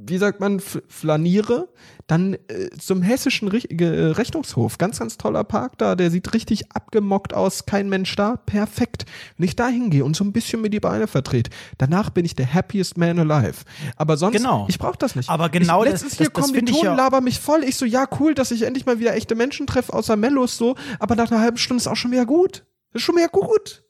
wie 0.09 0.19
sagt 0.19 0.41
man, 0.41 0.61
flaniere, 0.61 1.69
dann 2.07 2.35
äh, 2.35 2.71
zum 2.79 3.03
hessischen 3.03 3.49
Richt 3.49 3.71
äh, 3.81 3.85
Rechnungshof. 3.85 4.79
Ganz, 4.79 4.99
ganz 4.99 5.19
toller 5.19 5.45
Park 5.45 5.79
da. 5.79 5.95
Der 5.95 6.11
sieht 6.11 6.33
richtig 6.35 6.73
abgemockt 6.73 7.35
aus. 7.35 7.67
Kein 7.67 7.89
Mensch 7.89 8.17
da. 8.17 8.37
Perfekt. 8.37 9.05
Wenn 9.37 9.45
ich 9.45 9.57
da 9.57 9.69
hingehe 9.69 10.05
und 10.05 10.17
so 10.17 10.25
ein 10.25 10.33
bisschen 10.33 10.63
mir 10.63 10.71
die 10.71 10.81
Beine 10.81 11.07
vertrete, 11.07 11.51
danach 11.77 12.11
bin 12.11 12.25
ich 12.25 12.35
der 12.35 12.53
happiest 12.53 12.97
man 12.97 13.19
alive. 13.19 13.65
Aber 13.97 14.17
sonst, 14.17 14.39
genau. 14.39 14.67
ich 14.69 14.79
brauche 14.79 14.99
das 14.99 15.17
nicht. 15.17 15.29
Aber 15.29 15.51
genau 15.51 15.85
ich, 15.85 15.91
letztens 15.91 16.13
das, 16.13 16.19
hier 16.19 16.31
das, 16.31 16.35
das 16.35 16.45
Kommilitonen 16.47 16.85
ja 16.85 16.95
laber 16.95 17.21
mich 17.21 17.41
voll. 17.41 17.63
Ich 17.65 17.77
so, 17.77 17.85
ja, 17.85 18.07
cool, 18.19 18.35
dass 18.35 18.51
ich 18.51 18.63
endlich 18.63 18.87
mal 18.87 18.99
wieder 18.99 19.15
echte 19.15 19.35
Menschen 19.35 19.67
treffe, 19.67 19.93
außer 19.93 20.17
Mellos 20.17 20.57
so. 20.57 20.77
Aber 20.99 21.15
nach 21.15 21.31
einer 21.31 21.41
halben 21.41 21.59
Stunde 21.59 21.83
ist 21.83 21.89
auch 21.89 21.97
schon 21.97 22.11
wieder 22.11 22.27
gut. 22.27 22.65
Ist 22.95 23.03
schon 23.03 23.17
wieder 23.17 23.29
gut. 23.29 23.85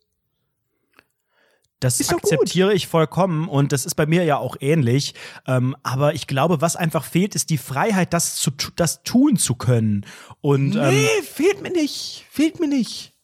Das 1.81 2.09
akzeptiere 2.09 2.75
ich 2.75 2.89
vollkommen 2.89 3.49
und 3.49 3.73
das 3.73 3.87
ist 3.87 3.95
bei 3.95 4.07
mir 4.07 4.25
ja 4.25 4.37
auch 4.37 4.57
ähnlich. 4.61 5.15
Ähm, 5.47 5.77
aber 5.85 6.15
ich 6.15 6.27
glaube, 6.27 6.61
was 6.61 6.75
einfach 6.75 7.05
fehlt, 7.05 7.37
ist 7.37 7.51
die 7.51 7.59
Freiheit, 7.59 8.13
das, 8.13 8.37
zu, 8.37 8.51
das 8.75 9.05
tun 9.05 9.37
zu 9.37 9.55
können. 9.55 10.05
Und, 10.41 10.71
nee, 10.71 10.79
ähm, 10.79 11.25
fehlt 11.25 11.63
mir 11.63 11.71
nicht. 11.71 12.25
Fehlt 12.31 12.59
mir 12.59 12.69
nicht. 12.69 13.15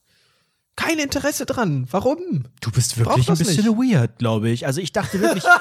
Kein 0.77 0.99
Interesse 0.99 1.47
dran. 1.47 1.87
Warum? 1.91 2.45
Du 2.61 2.71
bist 2.71 2.99
wirklich 2.99 3.29
ein 3.29 3.39
bisschen 3.39 3.77
nicht. 3.77 3.93
weird, 3.93 4.19
glaube 4.19 4.51
ich. 4.51 4.67
Also 4.67 4.81
ich 4.81 4.93
dachte 4.93 5.21
wirklich. 5.21 5.45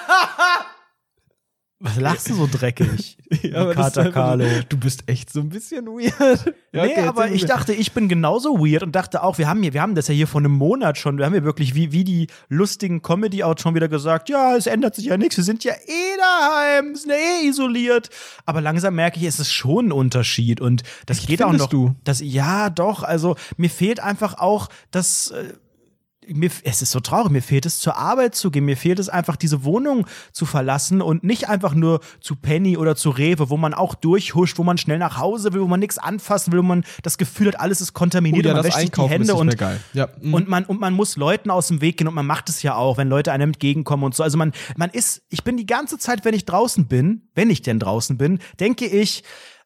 Was 1.84 1.98
lachst 1.98 2.30
du 2.30 2.36
so 2.36 2.48
dreckig? 2.50 3.18
ja, 3.42 3.74
Kater 3.74 4.10
Carlo. 4.10 4.46
Du 4.70 4.78
bist 4.78 5.04
echt 5.08 5.34
so 5.34 5.42
ein 5.42 5.50
bisschen 5.50 5.86
weird. 5.88 6.56
Ja, 6.72 6.86
nee, 6.86 6.94
okay, 6.94 7.02
aber 7.02 7.30
ich 7.30 7.46
dachte, 7.46 7.74
ich 7.74 7.92
bin 7.92 8.08
genauso 8.08 8.58
weird 8.58 8.84
und 8.84 8.96
dachte 8.96 9.22
auch, 9.22 9.38
wir 9.38 9.50
haben 9.50 9.62
hier, 9.62 9.74
wir 9.74 9.82
haben 9.82 9.94
das 9.94 10.08
ja 10.08 10.14
hier 10.14 10.28
vor 10.28 10.40
einem 10.40 10.54
Monat 10.54 10.98
schon, 10.98 11.18
wir 11.18 11.26
haben 11.26 11.36
ja 11.36 11.44
wirklich 11.44 11.76
wie, 11.76 11.92
wie 11.92 12.06
die 12.06 12.28
lustigen 12.48 13.02
Comedy-Outs 13.02 13.62
schon 13.62 13.76
wieder 13.76 13.90
gesagt, 13.90 14.30
ja, 14.30 14.56
es 14.56 14.66
ändert 14.66 14.96
sich 14.96 15.06
ja 15.06 15.18
nichts, 15.18 15.36
wir 15.36 15.44
sind 15.44 15.66
ja 15.66 15.74
eh 15.74 16.18
daheim, 16.18 16.96
sind 16.96 17.10
ja 17.10 17.18
eh 17.18 17.50
isoliert. 17.50 18.10
Aber 18.46 18.62
langsam 18.62 18.96
merke 18.96 19.20
ich, 19.20 19.26
es 19.26 19.42
ist 19.42 19.52
schon 19.52 19.90
ein 19.90 19.92
Unterschied 19.92 20.62
und 20.62 20.84
das 21.06 21.20
ich 21.20 21.28
geht 21.28 21.44
auch 21.44 21.52
noch. 21.52 21.68
Du? 21.68 21.96
Das, 22.06 22.22
ja, 22.22 22.70
doch, 22.70 23.04
also 23.04 23.36
mir 23.58 23.70
fehlt 23.70 24.00
einfach 24.00 24.38
auch 24.38 24.70
das. 24.92 25.32
Äh, 25.32 25.54
mir, 26.28 26.50
es 26.64 26.82
ist 26.82 26.92
so 26.92 27.00
traurig, 27.00 27.32
mir 27.32 27.42
fehlt 27.42 27.66
es 27.66 27.80
zur 27.80 27.98
Arbeit 27.98 28.36
zu 28.36 28.52
gehen, 28.52 28.66
mir 28.66 28.78
fehlt 28.78 29.00
es 29.00 29.10
einfach 29.10 29.36
diese 29.36 29.64
Wohnung 29.64 30.08
zu 30.32 30.46
verlassen 30.46 31.02
und 31.02 31.24
nicht 31.24 31.50
einfach 31.50 31.74
nur 31.74 32.00
zu 32.20 32.36
Penny 32.36 32.78
oder 32.78 32.96
zu 32.96 33.10
Rewe, 33.10 33.50
wo 33.50 33.58
man 33.58 33.74
auch 33.74 33.96
durchhuscht, 33.96 34.58
wo 34.58 34.64
man 34.64 34.78
schnell 34.78 34.98
nach 34.98 35.18
Hause 35.18 35.54
will, 35.54 35.62
wo 35.62 35.68
man 35.68 35.80
nichts 35.80 35.98
anfassen 35.98 36.52
will, 36.52 36.60
wo 36.60 36.64
man 36.64 36.84
das 37.02 37.18
Gefühl 37.18 37.48
hat, 37.48 37.60
alles 37.60 37.82
ist 37.82 37.94
kontaminiert 37.94 38.46
oh, 38.46 38.50
ja, 38.50 38.56
und 38.56 38.58
man 38.58 38.66
wäscht 38.66 38.80
sich 38.80 38.92
die 38.92 39.02
Hände 39.02 39.36
und, 39.36 39.56
ja. 39.94 40.10
mhm. 40.22 40.34
und, 40.34 40.50
man, 40.50 40.66
und 40.66 40.80
man 40.80 40.94
muss 40.94 41.16
Leuten 41.16 41.50
aus 41.50 41.68
dem 41.68 41.82
Weg 41.82 41.98
gehen 41.98 42.08
und 42.08 42.14
man 42.14 42.26
macht 42.26 42.50
es 42.50 42.62
ja 42.64 42.76
auch, 42.76 42.98
wenn 42.98 43.10
Leute 43.10 43.32
einem 43.32 43.50
entgegenkommen 43.50 44.04
und 44.04 44.16
so. 44.16 44.24
Also 44.24 44.38
man, 44.38 44.52
man 44.78 44.90
ist, 44.90 45.24
ich 45.30 45.44
bin 45.44 45.58
die 45.58 45.66
ganze 45.66 45.98
Zeit, 45.98 46.26
wenn 46.26 46.34
ich 46.34 46.46
draußen 46.46 46.88
bin, 46.88 47.30
wenn 47.36 47.50
ich 47.50 47.62
denn 47.62 47.80
draußen 47.80 48.18
bin, 48.18 48.40
denke 48.60 48.86
ich, 48.86 49.24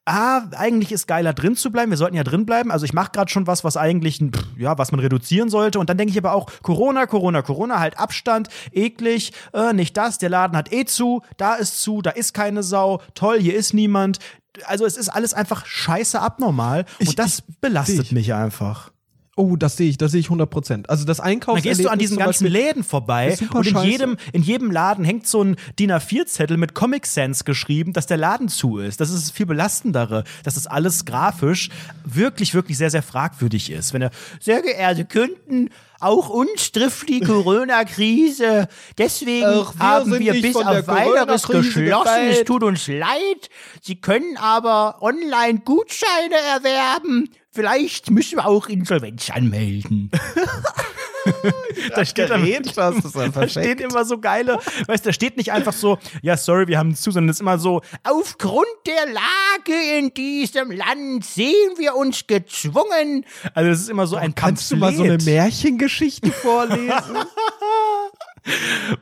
ah, 0.08 0.48
eigentlich 0.56 0.92
ist 0.92 1.08
geiler 1.08 1.34
drin 1.34 1.56
zu 1.56 1.72
bleiben. 1.72 1.92
Wir 1.92 1.98
sollten 1.98 2.16
ja 2.16 2.24
drin 2.24 2.46
bleiben. 2.46 2.72
Also 2.72 2.86
ich 2.86 2.94
mache 2.94 3.12
gerade 3.12 3.30
schon 3.30 3.46
was, 3.46 3.64
was 3.64 3.78
eigentlich, 3.78 4.24
ja, 4.58 4.78
was 4.78 4.92
man 4.92 5.00
reduzieren 5.00 5.50
sollte. 5.50 5.80
Und 5.80 5.90
dann 5.90 5.98
denke 5.98 6.12
ich 6.12 6.18
aber 6.18 6.34
auch, 6.34 6.50
Corona, 6.62 7.06
Corona, 7.06 7.42
Corona, 7.42 7.80
halt 7.80 8.00
Abstand, 8.00 8.48
eklig, 8.72 9.34
äh, 9.54 9.74
nicht 9.74 9.98
das, 9.98 10.18
der 10.18 10.30
Laden 10.30 10.58
hat 10.58 10.72
eh 10.72 10.86
zu, 10.86 11.22
da 11.38 11.56
ist 11.56 11.82
zu, 11.82 12.02
da 12.02 12.12
ist 12.12 12.34
keine 12.34 12.64
Sau, 12.64 13.02
toll, 13.14 13.40
hier 13.40 13.56
ist 13.56 13.74
niemand. 13.74 14.20
Also 14.66 14.86
es 14.86 14.98
ist 14.98 15.10
alles 15.10 15.34
einfach 15.34 15.66
scheiße 15.66 16.20
abnormal. 16.20 16.86
Ich, 17.00 17.10
und 17.10 17.20
das 17.20 17.44
ich, 17.48 17.60
belastet 17.60 18.06
ich. 18.06 18.12
mich 18.12 18.34
einfach. 18.34 18.92
Oh, 19.40 19.56
das 19.56 19.78
sehe 19.78 19.88
ich, 19.88 20.00
das 20.00 20.14
sehe 20.14 20.20
ich 20.20 20.26
100 20.26 20.50
Prozent. 20.50 20.90
Also 20.90 21.06
das 21.06 21.20
Einkaufs. 21.20 21.62
Dann 21.62 21.72
gehst 21.72 21.86
du 21.86 21.90
an 21.90 22.00
diesen 22.00 22.18
ganzen 22.18 22.46
Beispiel, 22.46 22.60
Läden 22.60 22.84
vorbei 22.84 23.38
und 23.54 23.68
in 23.68 23.78
jedem, 23.84 24.18
in 24.34 24.42
jedem 24.42 24.72
Laden 24.72 25.06
hängt 25.06 25.28
so 25.28 25.44
ein 25.44 25.58
DIN 25.78 25.92
A4-Zettel 25.92 26.58
mit 26.58 26.74
Comic 26.74 27.06
Sans 27.06 27.46
geschrieben, 27.46 27.94
dass 27.94 28.08
der 28.08 28.18
Laden 28.18 28.50
zu 28.50 28.80
ist. 28.80 29.00
Das 29.00 29.12
ist 29.12 29.30
viel 29.30 29.46
belastendere, 29.46 30.24
dass 30.44 30.56
das 30.56 30.66
alles 30.66 31.06
grafisch 31.06 31.70
wirklich, 32.04 32.56
wirklich 32.56 32.80
sehr, 32.80 32.90
sehr 32.90 33.04
fragwürdig 33.04 33.70
ist. 33.70 33.94
Wenn 33.94 34.02
er, 34.02 34.12
sehr 34.40 34.64
geehrte 34.64 35.06
Kunden, 35.06 35.70
auch 36.00 36.30
uns 36.30 36.72
trifft 36.72 37.08
die 37.08 37.20
Corona-Krise. 37.26 38.68
Deswegen 38.98 39.46
wir 39.46 39.74
haben 39.78 40.20
wir 40.20 40.34
bis 40.34 40.56
auf 40.56 40.88
weiteres 40.88 41.48
geschlossen. 41.48 42.30
Es 42.32 42.44
tut 42.44 42.64
uns 42.64 42.88
leid. 42.88 43.50
Sie 43.84 44.02
können 44.02 44.36
aber 44.38 44.98
online 45.02 45.60
Gutscheine 45.60 46.38
erwerben 46.56 47.30
vielleicht 47.58 48.12
müssen 48.12 48.38
wir 48.38 48.46
auch 48.46 48.68
Insolvenz 48.70 49.32
anmelden. 49.32 50.12
da 51.96 52.06
steht, 52.06 52.30
dann, 52.30 52.46
da 53.34 53.48
steht 53.50 53.82
immer 53.82 54.06
so 54.06 54.20
geile, 54.20 54.60
weißt 54.86 55.04
du, 55.04 55.10
da 55.10 55.14
steht 55.14 55.38
nicht 55.38 55.52
einfach 55.52 55.74
so, 55.74 55.98
ja, 56.22 56.38
sorry, 56.38 56.68
wir 56.68 56.78
haben 56.78 56.96
zu, 56.96 57.10
sondern 57.10 57.30
es 57.30 57.38
ist 57.38 57.42
immer 57.42 57.58
so, 57.58 57.82
aufgrund 58.04 58.68
der 58.86 59.08
Lage 59.12 59.98
in 59.98 60.14
diesem 60.14 60.70
Land 60.70 61.26
sehen 61.26 61.74
wir 61.80 61.96
uns 61.96 62.28
gezwungen. 62.28 63.26
Also 63.56 63.72
es 63.72 63.80
ist 63.82 63.90
immer 63.90 64.06
so 64.06 64.18
ein 64.18 64.36
Kannst 64.36 64.70
Pamphlet. 64.70 64.72
du 64.72 64.78
mal 64.78 64.96
so 64.96 65.04
eine 65.12 65.24
Märchengeschichte 65.24 66.32
vorlesen? 66.32 66.92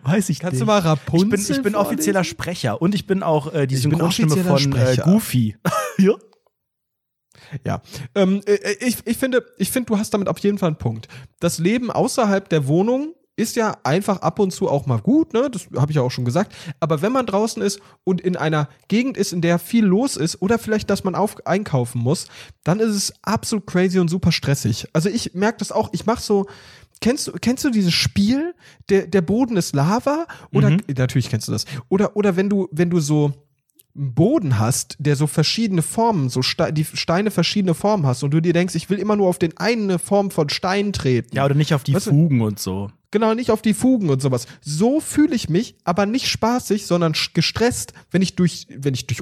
Weiß 0.03 0.29
ich 0.29 0.39
Kannst 0.39 0.53
nicht. 0.53 0.61
du 0.61 0.65
mal 0.65 0.79
Rapunzel 0.79 1.27
Ich 1.27 1.47
bin, 1.47 1.55
ich 1.57 1.61
bin 1.61 1.75
offizieller 1.75 2.23
Sprecher 2.23 2.81
und 2.81 2.95
ich 2.95 3.05
bin 3.05 3.21
auch 3.21 3.53
äh, 3.53 3.67
die 3.67 3.75
Synchronstimme 3.75 4.37
von 4.37 4.73
äh, 4.77 4.95
Goofy. 5.03 5.57
ja. 5.97 6.13
Ja, 7.65 7.81
ähm, 8.15 8.41
äh, 8.45 8.53
äh, 8.53 8.85
ich, 8.85 8.97
ich 9.05 9.17
finde, 9.17 9.45
ich 9.57 9.71
finde, 9.71 9.87
du 9.87 9.97
hast 9.97 10.13
damit 10.13 10.27
auf 10.27 10.39
jeden 10.39 10.57
Fall 10.57 10.67
einen 10.67 10.77
Punkt. 10.77 11.07
Das 11.39 11.59
Leben 11.59 11.91
außerhalb 11.91 12.49
der 12.49 12.67
Wohnung 12.67 13.13
ist 13.37 13.55
ja 13.55 13.77
einfach 13.83 14.21
ab 14.21 14.39
und 14.39 14.51
zu 14.51 14.69
auch 14.69 14.85
mal 14.85 14.99
gut, 14.99 15.33
ne? 15.33 15.49
Das 15.51 15.67
habe 15.75 15.91
ich 15.91 15.97
ja 15.97 16.01
auch 16.01 16.11
schon 16.11 16.25
gesagt. 16.25 16.55
Aber 16.79 17.01
wenn 17.01 17.11
man 17.11 17.25
draußen 17.25 17.61
ist 17.61 17.79
und 18.03 18.21
in 18.21 18.37
einer 18.37 18.69
Gegend 18.87 19.17
ist, 19.17 19.33
in 19.33 19.41
der 19.41 19.59
viel 19.59 19.85
los 19.85 20.15
ist 20.15 20.41
oder 20.41 20.57
vielleicht, 20.57 20.89
dass 20.89 21.03
man 21.03 21.15
auf, 21.15 21.45
einkaufen 21.45 21.99
muss, 21.99 22.27
dann 22.63 22.79
ist 22.79 22.95
es 22.95 23.13
absolut 23.23 23.67
crazy 23.67 23.99
und 23.99 24.07
super 24.07 24.31
stressig. 24.31 24.87
Also 24.93 25.09
ich 25.09 25.33
merke 25.33 25.57
das 25.59 25.71
auch. 25.71 25.89
Ich 25.91 26.05
mache 26.05 26.21
so. 26.21 26.47
Kennst 27.01 27.27
du, 27.27 27.33
kennst 27.33 27.65
du 27.65 27.71
dieses 27.71 27.93
Spiel? 27.93 28.55
Der, 28.87 29.05
der 29.05 29.21
Boden 29.21 29.57
ist 29.57 29.75
Lava? 29.75 30.27
Oder 30.53 30.69
mhm. 30.69 30.81
natürlich 30.95 31.29
kennst 31.29 31.49
du 31.49 31.51
das. 31.51 31.65
Oder, 31.89 32.15
oder 32.15 32.37
wenn 32.37 32.49
du, 32.49 32.69
wenn 32.71 32.89
du 32.89 33.01
so 33.01 33.33
Boden 33.95 34.59
hast, 34.59 34.97
der 34.99 35.15
so 35.15 35.25
verschiedene 35.25 35.81
Formen, 35.81 36.29
so 36.29 36.41
Ste 36.41 36.73
die 36.73 36.83
Steine 36.83 37.31
verschiedene 37.31 37.73
Formen 37.73 38.05
hast 38.05 38.23
und 38.23 38.31
du 38.31 38.41
dir 38.41 38.51
denkst, 38.51 38.75
ich 38.75 38.89
will 38.89 38.99
immer 38.99 39.15
nur 39.15 39.29
auf 39.29 39.39
den 39.39 39.57
eine 39.57 39.99
Form 39.99 40.31
von 40.31 40.49
Stein 40.49 40.91
treten. 40.91 41.33
Ja, 41.35 41.45
oder 41.45 41.55
nicht 41.55 41.73
auf 41.73 41.83
die 41.83 41.93
weißt 41.93 42.09
Fugen 42.09 42.39
du? 42.39 42.45
und 42.45 42.59
so. 42.59 42.91
Genau, 43.11 43.33
nicht 43.33 43.51
auf 43.51 43.61
die 43.61 43.73
Fugen 43.73 44.09
und 44.09 44.21
sowas. 44.21 44.45
So 44.59 44.99
fühle 44.99 45.35
ich 45.35 45.47
mich, 45.47 45.75
aber 45.85 46.05
nicht 46.05 46.27
spaßig, 46.27 46.85
sondern 46.85 47.13
gestresst, 47.33 47.93
wenn 48.11 48.21
ich 48.21 48.35
durch, 48.35 48.67
wenn 48.69 48.93
ich 48.93 49.07
durch, 49.07 49.21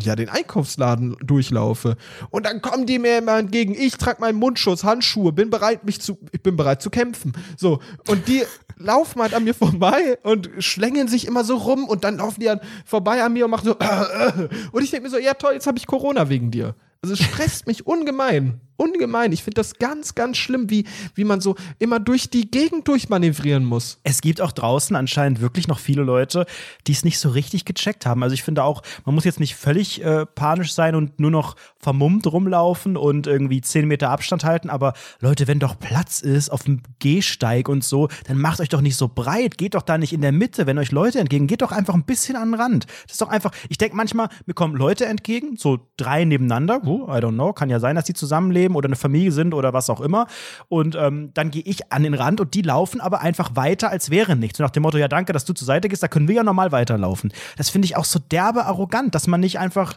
ja, 0.00 0.16
den 0.16 0.30
Einkaufsladen 0.30 1.16
durchlaufe. 1.22 1.98
Und 2.30 2.46
dann 2.46 2.62
kommen 2.62 2.86
die 2.86 2.98
mir 2.98 3.18
immer 3.18 3.38
entgegen. 3.38 3.74
Ich 3.74 3.98
trage 3.98 4.22
meinen 4.22 4.38
Mundschutz, 4.38 4.82
Handschuhe, 4.82 5.32
bin 5.32 5.50
bereit, 5.50 5.84
mich 5.84 6.00
zu, 6.00 6.18
ich 6.32 6.42
bin 6.42 6.56
bereit 6.56 6.80
zu 6.80 6.88
kämpfen. 6.88 7.34
So. 7.58 7.80
Und 8.08 8.28
die 8.28 8.44
laufen 8.76 9.20
halt 9.20 9.34
an 9.34 9.44
mir 9.44 9.54
vorbei 9.54 10.18
und 10.22 10.50
schlängeln 10.58 11.08
sich 11.08 11.26
immer 11.26 11.44
so 11.44 11.56
rum 11.56 11.84
und 11.84 12.04
dann 12.04 12.18
laufen 12.18 12.40
die 12.40 12.46
dann 12.46 12.60
vorbei 12.84 13.22
an 13.22 13.32
mir 13.32 13.44
und 13.44 13.50
machen 13.50 13.66
so, 13.66 13.76
äh, 13.78 14.44
äh. 14.44 14.48
und 14.72 14.82
ich 14.82 14.90
denke 14.90 15.04
mir 15.04 15.10
so, 15.10 15.18
ja 15.18 15.34
toll, 15.34 15.54
jetzt 15.54 15.66
habe 15.66 15.78
ich 15.78 15.86
Corona 15.86 16.28
wegen 16.28 16.50
dir. 16.50 16.74
Also 17.02 17.14
es 17.14 17.20
stresst 17.20 17.66
mich 17.66 17.86
ungemein 17.86 18.60
ungemein. 18.76 19.32
Ich 19.32 19.42
finde 19.42 19.56
das 19.56 19.74
ganz, 19.78 20.14
ganz 20.14 20.36
schlimm, 20.36 20.70
wie, 20.70 20.84
wie 21.14 21.24
man 21.24 21.40
so 21.40 21.56
immer 21.78 22.00
durch 22.00 22.30
die 22.30 22.50
Gegend 22.50 22.88
durchmanövrieren 22.88 23.64
muss. 23.64 23.98
Es 24.02 24.20
gibt 24.20 24.40
auch 24.40 24.52
draußen 24.52 24.96
anscheinend 24.96 25.40
wirklich 25.40 25.68
noch 25.68 25.78
viele 25.78 26.02
Leute, 26.02 26.46
die 26.86 26.92
es 26.92 27.04
nicht 27.04 27.18
so 27.18 27.30
richtig 27.30 27.64
gecheckt 27.64 28.06
haben. 28.06 28.22
Also 28.22 28.34
ich 28.34 28.42
finde 28.42 28.64
auch, 28.64 28.82
man 29.04 29.14
muss 29.14 29.24
jetzt 29.24 29.40
nicht 29.40 29.54
völlig 29.54 30.02
äh, 30.02 30.26
panisch 30.26 30.72
sein 30.72 30.94
und 30.94 31.20
nur 31.20 31.30
noch 31.30 31.56
vermummt 31.78 32.26
rumlaufen 32.26 32.96
und 32.96 33.26
irgendwie 33.26 33.60
zehn 33.60 33.86
Meter 33.86 34.10
Abstand 34.10 34.44
halten. 34.44 34.70
Aber 34.70 34.94
Leute, 35.20 35.46
wenn 35.46 35.58
doch 35.58 35.78
Platz 35.78 36.20
ist 36.20 36.50
auf 36.50 36.64
dem 36.64 36.82
Gehsteig 36.98 37.68
und 37.68 37.84
so, 37.84 38.08
dann 38.26 38.38
macht 38.38 38.60
euch 38.60 38.68
doch 38.68 38.80
nicht 38.80 38.96
so 38.96 39.08
breit. 39.08 39.58
Geht 39.58 39.74
doch 39.74 39.82
da 39.82 39.98
nicht 39.98 40.12
in 40.12 40.20
der 40.20 40.32
Mitte, 40.32 40.66
wenn 40.66 40.78
euch 40.78 40.92
Leute 40.92 41.20
entgegen. 41.20 41.46
Geht 41.46 41.62
doch 41.62 41.72
einfach 41.72 41.94
ein 41.94 42.04
bisschen 42.04 42.36
an 42.36 42.52
den 42.52 42.60
Rand. 42.60 42.86
Das 43.04 43.12
ist 43.12 43.20
doch 43.20 43.28
einfach, 43.28 43.52
ich 43.68 43.78
denke 43.78 43.96
manchmal, 43.96 44.28
mir 44.46 44.54
kommen 44.54 44.76
Leute 44.76 45.06
entgegen, 45.06 45.56
so 45.56 45.78
drei 45.96 46.24
nebeneinander. 46.24 46.80
Oh, 46.84 47.06
I 47.08 47.18
don't 47.18 47.34
know, 47.34 47.52
kann 47.52 47.70
ja 47.70 47.80
sein, 47.80 47.96
dass 47.96 48.04
die 48.04 48.14
zusammenleben 48.14 48.63
leben 48.64 48.74
oder 48.74 48.88
eine 48.88 48.96
Familie 48.96 49.32
sind 49.32 49.54
oder 49.54 49.72
was 49.72 49.90
auch 49.90 50.00
immer. 50.00 50.26
Und 50.68 50.96
ähm, 50.96 51.30
dann 51.34 51.50
gehe 51.50 51.62
ich 51.62 51.92
an 51.92 52.02
den 52.02 52.14
Rand 52.14 52.40
und 52.40 52.54
die 52.54 52.62
laufen 52.62 53.00
aber 53.00 53.20
einfach 53.20 53.54
weiter, 53.54 53.90
als 53.90 54.10
wäre 54.10 54.36
nichts. 54.36 54.58
Nach 54.58 54.70
dem 54.70 54.82
Motto, 54.82 54.98
ja, 54.98 55.08
danke, 55.08 55.32
dass 55.32 55.44
du 55.44 55.52
zur 55.52 55.66
Seite 55.66 55.88
gehst, 55.88 56.02
da 56.02 56.08
können 56.08 56.28
wir 56.28 56.36
ja 56.36 56.42
normal 56.42 56.72
weiterlaufen. 56.72 57.32
Das 57.56 57.70
finde 57.70 57.86
ich 57.86 57.96
auch 57.96 58.04
so 58.04 58.18
derbe 58.18 58.64
arrogant, 58.66 59.14
dass 59.14 59.26
man 59.26 59.40
nicht 59.40 59.58
einfach 59.58 59.94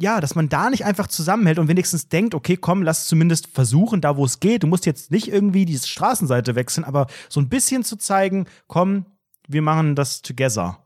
ja, 0.00 0.20
dass 0.20 0.36
man 0.36 0.48
da 0.48 0.70
nicht 0.70 0.84
einfach 0.84 1.08
zusammenhält 1.08 1.58
und 1.58 1.66
wenigstens 1.66 2.08
denkt, 2.08 2.32
okay, 2.32 2.56
komm, 2.56 2.84
lass 2.84 3.08
zumindest 3.08 3.48
versuchen, 3.48 4.00
da 4.00 4.16
wo 4.16 4.24
es 4.24 4.38
geht. 4.38 4.62
Du 4.62 4.68
musst 4.68 4.86
jetzt 4.86 5.10
nicht 5.10 5.26
irgendwie 5.26 5.64
die 5.64 5.76
Straßenseite 5.76 6.54
wechseln, 6.54 6.84
aber 6.84 7.08
so 7.28 7.40
ein 7.40 7.48
bisschen 7.48 7.82
zu 7.82 7.96
zeigen, 7.96 8.46
komm, 8.68 9.06
wir 9.48 9.60
machen 9.60 9.96
das 9.96 10.22
together. 10.22 10.78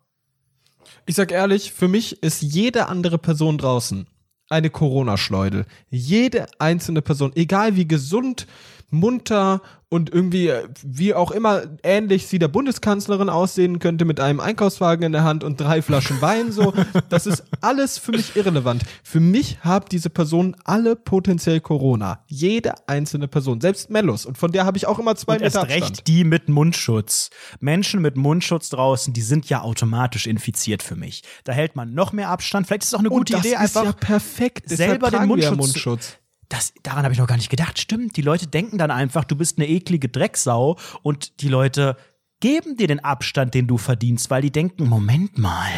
Ich 1.05 1.17
sag 1.17 1.31
ehrlich, 1.31 1.73
für 1.73 1.89
mich 1.89 2.23
ist 2.23 2.41
jede 2.41 2.87
andere 2.87 3.19
Person 3.19 3.59
draußen 3.59 4.07
eine 4.53 4.71
Corona-Schleudel. 4.71 5.67
Jede 5.91 6.47
einzelne 6.59 7.03
Person, 7.03 7.33
egal 7.35 7.75
wie 7.75 7.89
gesund, 7.89 8.47
munter 8.93 9.61
und 9.93 10.13
irgendwie, 10.13 10.49
äh, 10.49 10.69
wie 10.83 11.13
auch 11.13 11.31
immer, 11.33 11.65
ähnlich 11.83 12.27
sie 12.27 12.39
der 12.39 12.49
Bundeskanzlerin 12.49 13.29
aussehen 13.29 13.79
könnte 13.79 14.07
mit 14.07 14.21
einem 14.21 14.41
Einkaufswagen 14.41 15.05
in 15.05 15.13
der 15.13 15.23
Hand 15.23 15.45
und 15.45 15.61
drei 15.61 15.83
Flaschen 15.83 16.23
Wein, 16.23 16.51
so. 16.51 16.73
Das 17.11 17.27
ist 17.27 17.45
alles 17.61 17.99
für 17.99 18.13
mich 18.13 18.35
irrelevant. 18.35 18.85
Für 19.03 19.21
mich 19.21 19.59
haben 19.61 19.85
diese 19.91 20.09
Personen 20.09 20.57
alle 20.65 20.97
potenziell 20.97 21.61
Corona. 21.61 22.25
Jede 22.27 22.73
einzelne 22.89 23.29
Person. 23.29 23.61
Selbst 23.61 23.91
Mellus. 23.91 24.25
Und 24.25 24.39
von 24.39 24.51
der 24.51 24.65
habe 24.65 24.79
ich 24.79 24.87
auch 24.87 24.99
immer 24.99 25.15
zwei 25.15 25.35
Und 25.35 25.43
Meter 25.43 25.45
erst 25.45 25.57
Abstand. 25.59 25.83
recht 25.83 26.07
die 26.07 26.25
mit 26.25 26.49
Mundschutz. 26.49 27.29
Menschen 27.61 28.01
mit 28.01 28.17
Mundschutz 28.17 28.71
draußen, 28.71 29.13
die 29.13 29.21
sind 29.21 29.51
ja 29.51 29.61
automatisch 29.61 30.27
infiziert 30.27 30.83
für 30.83 30.97
mich. 30.97 31.23
Da 31.45 31.53
hält 31.53 31.77
man 31.77 31.93
noch 31.93 32.13
mehr 32.13 32.31
Abstand. 32.31 32.67
Vielleicht 32.67 32.85
ist 32.85 32.89
es 32.89 32.95
auch 32.95 33.01
eine 33.01 33.11
gute 33.11 33.35
das 33.35 33.45
Idee, 33.45 33.55
ist 33.55 33.61
einfach 33.61 33.85
ja 33.85 33.93
perfekt. 33.93 34.71
Deshalb 34.71 34.91
selber 34.91 35.11
den 35.11 35.27
Mundschutz, 35.29 35.57
Mundschutz. 35.59 36.17
Das, 36.53 36.75
daran 36.83 37.05
habe 37.05 37.15
ich 37.15 37.19
noch 37.19 37.27
gar 37.27 37.39
nicht 37.39 37.49
gedacht. 37.49 37.79
Stimmt, 37.79 38.15
die 38.19 38.21
Leute 38.21 38.47
denken 38.47 38.77
dann 38.77 38.91
einfach, 38.91 39.25
du 39.25 39.37
bist 39.37 39.57
eine 39.57 39.67
eklige 39.67 40.11
Drecksau 40.11 40.77
und 41.03 41.41
die 41.41 41.49
Leute 41.49 41.97
geben 42.41 42.77
dir 42.77 42.89
den 42.89 43.01
Abstand, 43.01 43.55
den 43.55 43.67
du 43.67 43.79
verdienst, 43.79 44.29
weil 44.29 44.43
die 44.43 44.51
denken, 44.51 44.87
Moment 44.87 45.39
mal, 45.39 45.71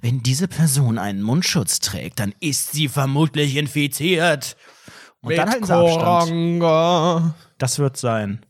wenn 0.00 0.24
diese 0.24 0.48
Person 0.48 0.98
einen 0.98 1.22
Mundschutz 1.22 1.78
trägt, 1.78 2.18
dann 2.18 2.34
ist 2.40 2.72
sie 2.72 2.88
vermutlich 2.88 3.54
infiziert. 3.54 4.56
Und 5.20 5.36
dann 5.38 5.50
halten 5.50 5.66
sie 5.66 5.72
Abstand. 5.72 6.02
Koranga. 6.02 7.34
Das 7.58 7.78
wird 7.78 7.96
sein. 7.96 8.44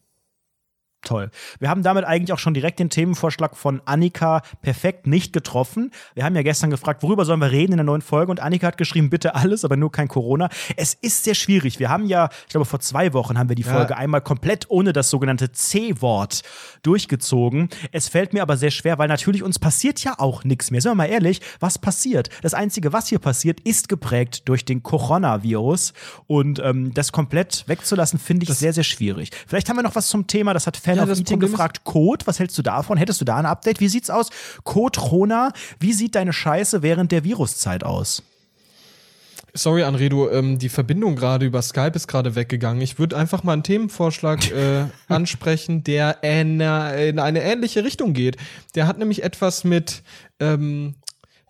Toll. 1.02 1.30
Wir 1.60 1.70
haben 1.70 1.84
damit 1.84 2.04
eigentlich 2.04 2.32
auch 2.32 2.40
schon 2.40 2.54
direkt 2.54 2.80
den 2.80 2.90
Themenvorschlag 2.90 3.56
von 3.56 3.80
Annika 3.84 4.42
perfekt 4.62 5.06
nicht 5.06 5.32
getroffen. 5.32 5.92
Wir 6.14 6.24
haben 6.24 6.34
ja 6.34 6.42
gestern 6.42 6.70
gefragt, 6.70 7.04
worüber 7.04 7.24
sollen 7.24 7.40
wir 7.40 7.52
reden 7.52 7.72
in 7.72 7.76
der 7.78 7.84
neuen 7.84 8.02
Folge? 8.02 8.32
Und 8.32 8.40
Annika 8.40 8.66
hat 8.66 8.78
geschrieben, 8.78 9.08
bitte 9.08 9.36
alles, 9.36 9.64
aber 9.64 9.76
nur 9.76 9.92
kein 9.92 10.08
Corona. 10.08 10.48
Es 10.76 10.94
ist 10.94 11.22
sehr 11.22 11.36
schwierig. 11.36 11.78
Wir 11.78 11.88
haben 11.88 12.06
ja, 12.06 12.28
ich 12.46 12.48
glaube, 12.48 12.64
vor 12.64 12.80
zwei 12.80 13.12
Wochen 13.12 13.38
haben 13.38 13.48
wir 13.48 13.54
die 13.54 13.62
Ja. 13.62 13.74
Folge 13.74 13.96
einmal 13.96 14.20
komplett 14.22 14.66
ohne 14.70 14.92
das 14.92 15.08
sogenannte 15.08 15.52
C-Wort 15.52 16.42
durchgezogen. 16.82 17.68
Es 17.92 18.08
fällt 18.08 18.32
mir 18.32 18.42
aber 18.42 18.56
sehr 18.56 18.72
schwer, 18.72 18.98
weil 18.98 19.08
natürlich 19.08 19.44
uns 19.44 19.60
passiert 19.60 20.02
ja 20.02 20.14
auch 20.18 20.42
nichts 20.42 20.72
mehr. 20.72 20.80
Sind 20.80 20.90
wir 20.90 20.96
mal 20.96 21.06
ehrlich, 21.06 21.40
was 21.60 21.78
passiert? 21.78 22.28
Das 22.42 22.54
Einzige, 22.54 22.92
was 22.92 23.06
hier 23.06 23.20
passiert, 23.20 23.60
ist 23.60 23.88
geprägt 23.88 24.48
durch 24.48 24.64
den 24.64 24.82
Coronavirus. 24.82 25.92
Und 26.26 26.58
ähm, 26.58 26.92
das 26.92 27.12
komplett 27.12 27.64
wegzulassen, 27.68 28.18
finde 28.18 28.44
ich 28.44 28.54
sehr, 28.54 28.72
sehr 28.72 28.84
schwierig. 28.84 29.30
Vielleicht 29.46 29.68
haben 29.68 29.76
wir 29.76 29.82
noch 29.84 29.94
was 29.94 30.08
zum 30.08 30.26
Thema, 30.26 30.54
das 30.54 30.66
hat 30.66 30.76
Fan 30.88 30.96
Ja, 30.96 31.02
of 31.04 31.10
Eating 31.10 31.24
Problem 31.24 31.50
gefragt. 31.50 31.84
Code, 31.84 32.26
was 32.26 32.38
hältst 32.38 32.56
du 32.56 32.62
davon? 32.62 32.96
Hättest 32.96 33.20
du 33.20 33.24
da 33.24 33.36
ein 33.36 33.46
Update? 33.46 33.80
Wie 33.80 33.88
sieht's 33.88 34.10
aus? 34.10 34.30
Code 34.64 34.98
Rona, 35.00 35.52
wie 35.80 35.92
sieht 35.92 36.14
deine 36.14 36.32
Scheiße 36.32 36.82
während 36.82 37.12
der 37.12 37.24
Viruszeit 37.24 37.84
aus? 37.84 38.22
Sorry, 39.54 39.82
Anredo, 39.82 40.30
ähm, 40.30 40.58
die 40.58 40.68
Verbindung 40.68 41.16
gerade 41.16 41.44
über 41.46 41.60
Skype 41.62 41.92
ist 41.94 42.06
gerade 42.06 42.34
weggegangen. 42.34 42.80
Ich 42.80 42.98
würde 42.98 43.16
einfach 43.16 43.42
mal 43.42 43.54
einen 43.54 43.62
Themenvorschlag 43.62 44.50
äh, 44.50 44.84
ansprechen, 45.08 45.84
der 45.84 46.22
in, 46.22 46.60
äh, 46.60 47.08
in 47.08 47.18
eine 47.18 47.42
ähnliche 47.42 47.84
Richtung 47.84 48.12
geht. 48.12 48.36
Der 48.74 48.86
hat 48.86 48.98
nämlich 48.98 49.22
etwas 49.22 49.64
mit, 49.64 50.02
ähm, 50.38 50.94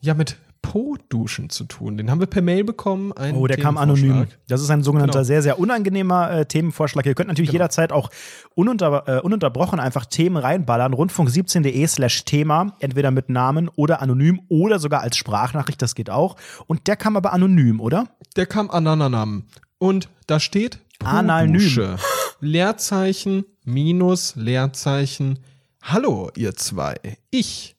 ja, 0.01 0.15
mit 0.15 0.37
Po-Duschen 0.73 1.49
zu 1.49 1.65
tun. 1.65 1.97
Den 1.97 2.11
haben 2.11 2.21
wir 2.21 2.27
per 2.27 2.43
Mail 2.43 2.63
bekommen. 2.63 3.13
Oh, 3.35 3.47
der 3.47 3.57
kam 3.57 3.79
anonym. 3.79 4.27
Das 4.49 4.61
ist 4.61 4.69
ein 4.71 4.83
sogenannter 4.83 5.19
Genau. 5.21 5.25
sehr, 5.25 5.43
sehr 5.43 5.59
unangenehmer 5.59 6.31
äh, 6.31 6.47
Themenvorschlag. 6.47 7.07
Ihr 7.07 7.15
könnt 7.15 7.29
natürlich 7.29 7.53
jederzeit 7.53 7.91
auch 7.91 8.11
ununter, 8.55 9.05
äh, 9.07 9.21
ununterbrochen 9.21 9.81
einfach 9.81 10.05
Themen 10.05 10.37
reinballern. 10.37 10.93
Rundfunk17.de 10.95 11.87
slash 11.87 12.25
Thema, 12.27 12.77
entweder 12.81 13.11
mit 13.11 13.31
Namen 13.31 13.71
oder 13.77 14.03
anonym 14.03 14.41
oder 14.49 14.79
sogar 14.79 15.01
als 15.01 15.17
Sprachnachricht, 15.17 15.81
das 15.81 15.95
geht 15.95 16.11
auch. 16.11 16.37
Und 16.67 16.87
der 16.87 16.97
kam 16.97 17.17
aber 17.17 17.33
anonym, 17.33 17.81
oder? 17.81 18.05
Der 18.37 18.45
kam 18.45 18.71
Anananam. 18.71 19.45
Und 19.79 20.11
da 20.27 20.39
steht 20.39 20.81
Analnym. 21.03 21.55
Po-Dusche. 21.55 21.97
Leerzeichen, 22.41 23.45
Minus, 23.65 24.35
Leerzeichen. 24.37 25.39
Hallo, 25.83 26.31
ihr 26.37 26.55
zwei. 26.57 26.97
Ich, 27.31 27.77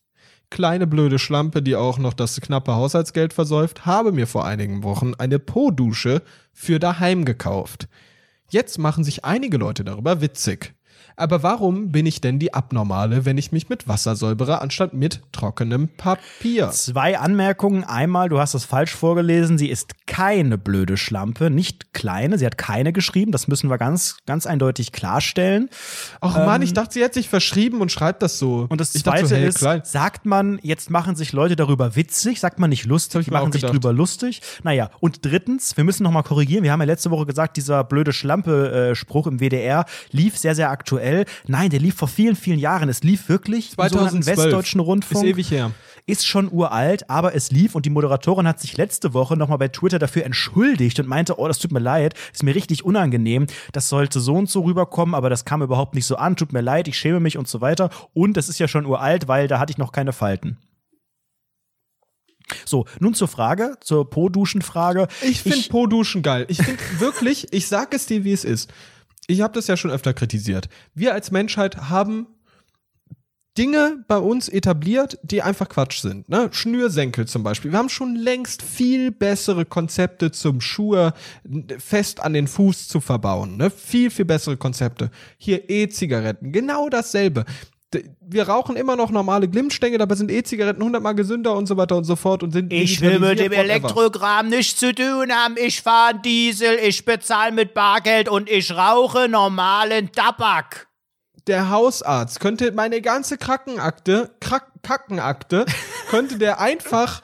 kleine 0.49 0.87
blöde 0.87 1.19
Schlampe, 1.19 1.61
die 1.61 1.75
auch 1.75 1.97
noch 1.97 2.13
das 2.13 2.39
knappe 2.41 2.75
Haushaltsgeld 2.75 3.33
versäuft, 3.33 3.85
habe 3.85 4.11
mir 4.11 4.27
vor 4.27 4.45
einigen 4.45 4.83
Wochen 4.83 5.13
eine 5.15 5.39
Po-Dusche 5.39 6.21
für 6.53 6.79
daheim 6.79 7.25
gekauft. 7.25 7.87
Jetzt 8.49 8.79
machen 8.79 9.03
sich 9.03 9.25
einige 9.25 9.57
Leute 9.57 9.83
darüber 9.83 10.21
witzig. 10.21 10.73
Aber 11.19 11.43
warum 11.43 11.91
bin 11.91 12.05
ich 12.05 12.21
denn 12.21 12.39
die 12.39 12.53
Abnormale, 12.53 13.25
wenn 13.25 13.37
ich 13.37 13.51
mich 13.51 13.67
mit 13.67 13.89
Wasser 13.89 14.15
säubere, 14.15 14.61
anstatt 14.61 14.93
mit 14.93 15.21
trockenem 15.33 15.89
Papier? 15.89 16.69
Zwei 16.71 17.19
Anmerkungen. 17.19 17.83
Einmal, 17.83 18.29
du 18.29 18.39
hast 18.39 18.53
das 18.53 18.63
falsch 18.63 18.95
vorgelesen. 18.95 19.57
Sie 19.57 19.67
ist 19.67 20.07
keine 20.07 20.57
blöde 20.57 20.95
Schlampe, 20.95 21.49
nicht 21.49 21.93
kleine. 21.93 22.37
Sie 22.37 22.45
hat 22.45 22.57
keine 22.57 22.93
geschrieben. 22.93 23.33
Das 23.33 23.49
müssen 23.49 23.69
wir 23.69 23.77
ganz, 23.77 24.19
ganz 24.27 24.45
eindeutig 24.45 24.93
klarstellen. 24.93 25.69
Ach 26.21 26.37
Mann, 26.37 26.61
ich 26.61 26.73
dachte, 26.73 26.93
sie 26.93 27.03
hätte 27.03 27.15
sich 27.15 27.27
verschrieben 27.27 27.81
und 27.81 27.91
schreibt 27.91 28.21
das 28.23 28.39
so. 28.39 28.67
Und 28.69 28.79
das 28.79 28.95
ich 28.95 29.03
zweite 29.03 29.27
so, 29.27 29.35
hey, 29.35 29.47
ist, 29.47 29.57
klein. 29.57 29.81
sagt 29.83 30.25
man, 30.25 30.57
jetzt 30.63 30.89
machen 30.89 31.17
sich 31.17 31.33
Leute 31.33 31.57
darüber 31.57 31.97
witzig, 31.97 32.39
sagt 32.39 32.59
man 32.59 32.69
nicht 32.69 32.85
lustig, 32.85 33.25
die 33.25 33.31
machen 33.31 33.51
sich 33.51 33.63
darüber 33.63 33.91
lustig. 33.91 34.41
Naja, 34.63 34.89
und 35.01 35.25
drittens, 35.25 35.75
wir 35.75 35.83
müssen 35.83 36.03
nochmal 36.03 36.23
korrigieren, 36.23 36.63
wir 36.63 36.71
haben 36.71 36.79
ja 36.79 36.85
letzte 36.85 37.11
Woche 37.11 37.25
gesagt, 37.25 37.57
dieser 37.57 37.83
blöde 37.83 38.13
Schlampe-Spruch 38.13 39.27
im 39.27 39.39
WDR 39.39 39.85
lief 40.11 40.37
sehr, 40.37 40.55
sehr 40.55 40.69
aktuell. 40.69 41.08
Nein, 41.47 41.69
der 41.69 41.79
lief 41.79 41.95
vor 41.95 42.07
vielen, 42.07 42.35
vielen 42.35 42.59
Jahren. 42.59 42.89
Es 42.89 43.03
lief 43.03 43.29
wirklich 43.29 43.77
im 43.77 43.89
sogenannten 43.89 44.23
2012. 44.23 44.37
Westdeutschen 44.37 44.79
Rundfunk. 44.79 45.25
Ist 45.25 45.31
ewig 45.31 45.51
her. 45.51 45.71
Ist 46.05 46.25
schon 46.25 46.51
uralt, 46.51 47.09
aber 47.09 47.35
es 47.35 47.51
lief 47.51 47.75
und 47.75 47.85
die 47.85 47.91
Moderatorin 47.91 48.47
hat 48.47 48.59
sich 48.59 48.77
letzte 48.77 49.13
Woche 49.13 49.37
nochmal 49.37 49.59
bei 49.59 49.67
Twitter 49.67 49.99
dafür 49.99 50.25
entschuldigt 50.25 50.99
und 50.99 51.07
meinte, 51.07 51.37
oh, 51.37 51.47
das 51.47 51.59
tut 51.59 51.71
mir 51.71 51.79
leid, 51.79 52.15
ist 52.33 52.41
mir 52.41 52.55
richtig 52.55 52.83
unangenehm, 52.83 53.45
das 53.73 53.89
sollte 53.89 54.19
so 54.19 54.33
und 54.33 54.49
so 54.49 54.61
rüberkommen, 54.61 55.13
aber 55.13 55.29
das 55.29 55.45
kam 55.45 55.61
überhaupt 55.61 55.93
nicht 55.93 56.07
so 56.07 56.15
an, 56.15 56.35
tut 56.35 56.51
mir 56.51 56.61
leid, 56.61 56.87
ich 56.87 56.97
schäme 56.97 57.19
mich 57.19 57.37
und 57.37 57.47
so 57.47 57.61
weiter. 57.61 57.91
Und 58.13 58.37
das 58.37 58.49
ist 58.49 58.59
ja 58.59 58.67
schon 58.67 58.87
uralt, 58.87 59.27
weil 59.27 59.47
da 59.47 59.59
hatte 59.59 59.71
ich 59.71 59.77
noch 59.77 59.91
keine 59.91 60.11
Falten. 60.11 60.57
So, 62.65 62.85
nun 62.99 63.13
zur 63.13 63.27
Frage, 63.27 63.77
zur 63.81 64.09
Po-Duschen-Frage. 64.09 65.07
Ich 65.21 65.41
finde 65.41 65.69
Po-Duschen 65.69 66.23
geil. 66.23 66.45
Ich 66.49 66.57
finde 66.57 66.81
wirklich, 66.97 67.47
ich 67.51 67.67
sag 67.67 67.93
es 67.93 68.07
dir, 68.07 68.23
wie 68.23 68.33
es 68.33 68.43
ist. 68.43 68.71
Ich 69.29 69.41
habe 69.41 69.53
das 69.53 69.67
ja 69.67 69.77
schon 69.77 69.91
öfter 69.91 70.15
kritisiert. 70.15 70.69
Wir 70.95 71.13
als 71.13 71.29
Menschheit 71.29 71.77
haben 71.89 72.25
Dinge 73.59 74.03
bei 74.07 74.17
uns 74.17 74.49
etabliert, 74.49 75.19
die 75.21 75.43
einfach 75.43 75.69
Quatsch 75.69 76.01
sind. 76.01 76.29
Ne? 76.29 76.49
Schnürsenkel 76.51 77.27
zum 77.27 77.43
Beispiel. 77.43 77.71
Wir 77.71 77.77
haben 77.77 77.89
schon 77.89 78.15
längst 78.15 78.63
viel 78.63 79.11
bessere 79.11 79.65
Konzepte 79.65 80.31
zum 80.31 80.61
Schuhe 80.61 81.13
fest 81.77 82.21
an 82.21 82.33
den 82.33 82.47
Fuß 82.47 82.87
zu 82.87 83.01
verbauen. 83.01 83.57
Ne? 83.57 83.69
Viel, 83.69 84.09
viel 84.09 84.25
bessere 84.25 84.57
Konzepte. 84.57 85.11
Hier 85.37 85.69
E-Zigaretten, 85.69 86.51
genau 86.51 86.89
dasselbe. 86.89 87.45
Wir 88.21 88.47
rauchen 88.47 88.75
immer 88.75 88.95
noch 88.95 89.09
normale 89.09 89.47
Glimmstängel, 89.47 89.97
dabei 89.97 90.15
sind 90.15 90.29
E-Zigaretten 90.29 90.83
hundertmal 90.83 91.15
gesünder 91.15 91.55
und 91.55 91.65
so 91.65 91.75
weiter 91.75 91.97
und 91.97 92.03
so 92.03 92.15
fort 92.15 92.43
und 92.43 92.51
sind 92.51 92.71
Ich 92.71 93.01
will 93.01 93.19
mit 93.19 93.39
dem. 93.39 93.51
Elektrokram 93.51 94.49
nichts 94.49 94.79
zu 94.79 94.93
tun 94.93 95.31
haben. 95.31 95.55
Ich 95.57 95.81
fahre 95.81 96.19
Diesel, 96.19 96.77
ich 96.83 97.03
bezahle 97.03 97.51
mit 97.51 97.73
Bargeld 97.73 98.29
und 98.29 98.49
ich 98.49 98.71
rauche 98.71 99.27
normalen 99.27 100.11
Tabak. 100.11 100.87
der 101.47 101.71
Hausarzt 101.71 102.39
könnte 102.39 102.71
meine 102.73 103.01
ganze 103.01 103.37
Krankenakte, 103.37 104.29
Krak 104.39 104.67
Kackenakte, 104.83 105.65
könnte 106.09 106.37
der 106.37 106.59
einfach 106.59 107.21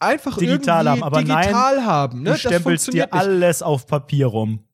einfach 0.00 0.36
Digital 0.38 0.86
irgendwie 0.86 1.02
haben, 1.02 1.02
aber 1.02 1.18
digital 1.20 1.76
nein, 1.76 1.86
haben. 1.86 2.18
Ne? 2.18 2.24
Du 2.24 2.30
Das 2.32 2.40
stempelst 2.40 2.92
dir 2.92 3.12
alles 3.12 3.62
auf 3.62 3.86
Papier 3.86 4.26
rum. 4.26 4.67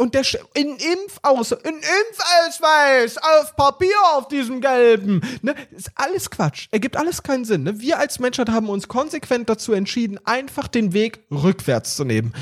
Und 0.00 0.14
der 0.14 0.22
in 0.54 0.78
Impfaus, 0.78 1.52
in 1.52 1.74
Impfausweis 1.74 3.18
auf 3.18 3.54
Papier 3.54 3.92
auf 4.14 4.28
diesem 4.28 4.62
gelben, 4.62 5.20
ne, 5.42 5.54
ist 5.76 5.90
alles 5.94 6.30
Quatsch. 6.30 6.68
Ergibt 6.70 6.96
alles 6.96 7.22
keinen 7.22 7.44
Sinn. 7.44 7.64
Ne? 7.64 7.78
Wir 7.80 7.98
als 7.98 8.18
Menschheit 8.18 8.48
haben 8.48 8.70
uns 8.70 8.88
konsequent 8.88 9.50
dazu 9.50 9.74
entschieden, 9.74 10.18
einfach 10.24 10.68
den 10.68 10.94
Weg 10.94 11.18
rückwärts 11.30 11.96
zu 11.96 12.04
nehmen. 12.04 12.32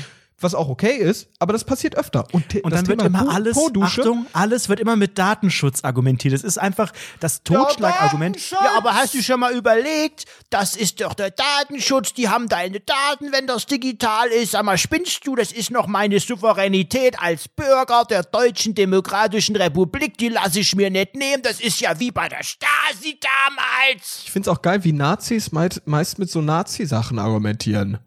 Was 0.41 0.55
auch 0.55 0.69
okay 0.69 0.95
ist, 0.95 1.27
aber 1.39 1.53
das 1.53 1.63
passiert 1.63 1.95
öfter. 1.95 2.25
Und, 2.31 2.55
Und 2.63 2.71
das 2.71 2.81
dann 2.81 2.87
wird 2.87 3.01
immer 3.01 3.29
alles, 3.29 3.57
Achtung, 3.81 4.25
alles 4.33 4.69
wird 4.69 4.79
immer 4.79 4.95
mit 4.95 5.17
Datenschutz 5.17 5.83
argumentiert. 5.83 6.33
Es 6.33 6.43
ist 6.43 6.57
einfach 6.57 6.91
das 7.19 7.43
Totschlagargument. 7.43 8.35
Datenschutz! 8.35 8.59
Ja, 8.63 8.77
aber 8.77 8.95
hast 8.95 9.13
du 9.13 9.21
schon 9.21 9.39
mal 9.39 9.53
überlegt, 9.53 10.25
das 10.49 10.75
ist 10.75 11.01
doch 11.01 11.13
der 11.13 11.31
Datenschutz, 11.31 12.13
die 12.13 12.29
haben 12.29 12.47
deine 12.47 12.79
Daten, 12.79 13.31
wenn 13.31 13.47
das 13.47 13.65
digital 13.65 14.27
ist. 14.29 14.51
Sag 14.51 14.63
mal, 14.63 14.77
spinnst 14.77 15.27
du, 15.27 15.35
das 15.35 15.51
ist 15.51 15.71
noch 15.71 15.87
meine 15.87 16.19
Souveränität 16.19 17.19
als 17.19 17.47
Bürger 17.47 18.05
der 18.09 18.23
Deutschen 18.23 18.75
Demokratischen 18.75 19.55
Republik, 19.55 20.17
die 20.17 20.29
lasse 20.29 20.61
ich 20.61 20.75
mir 20.75 20.89
nicht 20.89 21.15
nehmen. 21.15 21.43
Das 21.43 21.59
ist 21.59 21.81
ja 21.81 21.99
wie 21.99 22.11
bei 22.11 22.29
der 22.29 22.43
Stasi 22.43 23.19
damals. 23.19 24.23
Ich 24.23 24.31
finde 24.31 24.49
es 24.49 24.55
auch 24.55 24.61
geil, 24.61 24.83
wie 24.83 24.93
Nazis 24.93 25.51
meist 25.51 26.19
mit 26.19 26.29
so 26.29 26.41
Nazi-Sachen 26.41 27.19
argumentieren. 27.19 27.99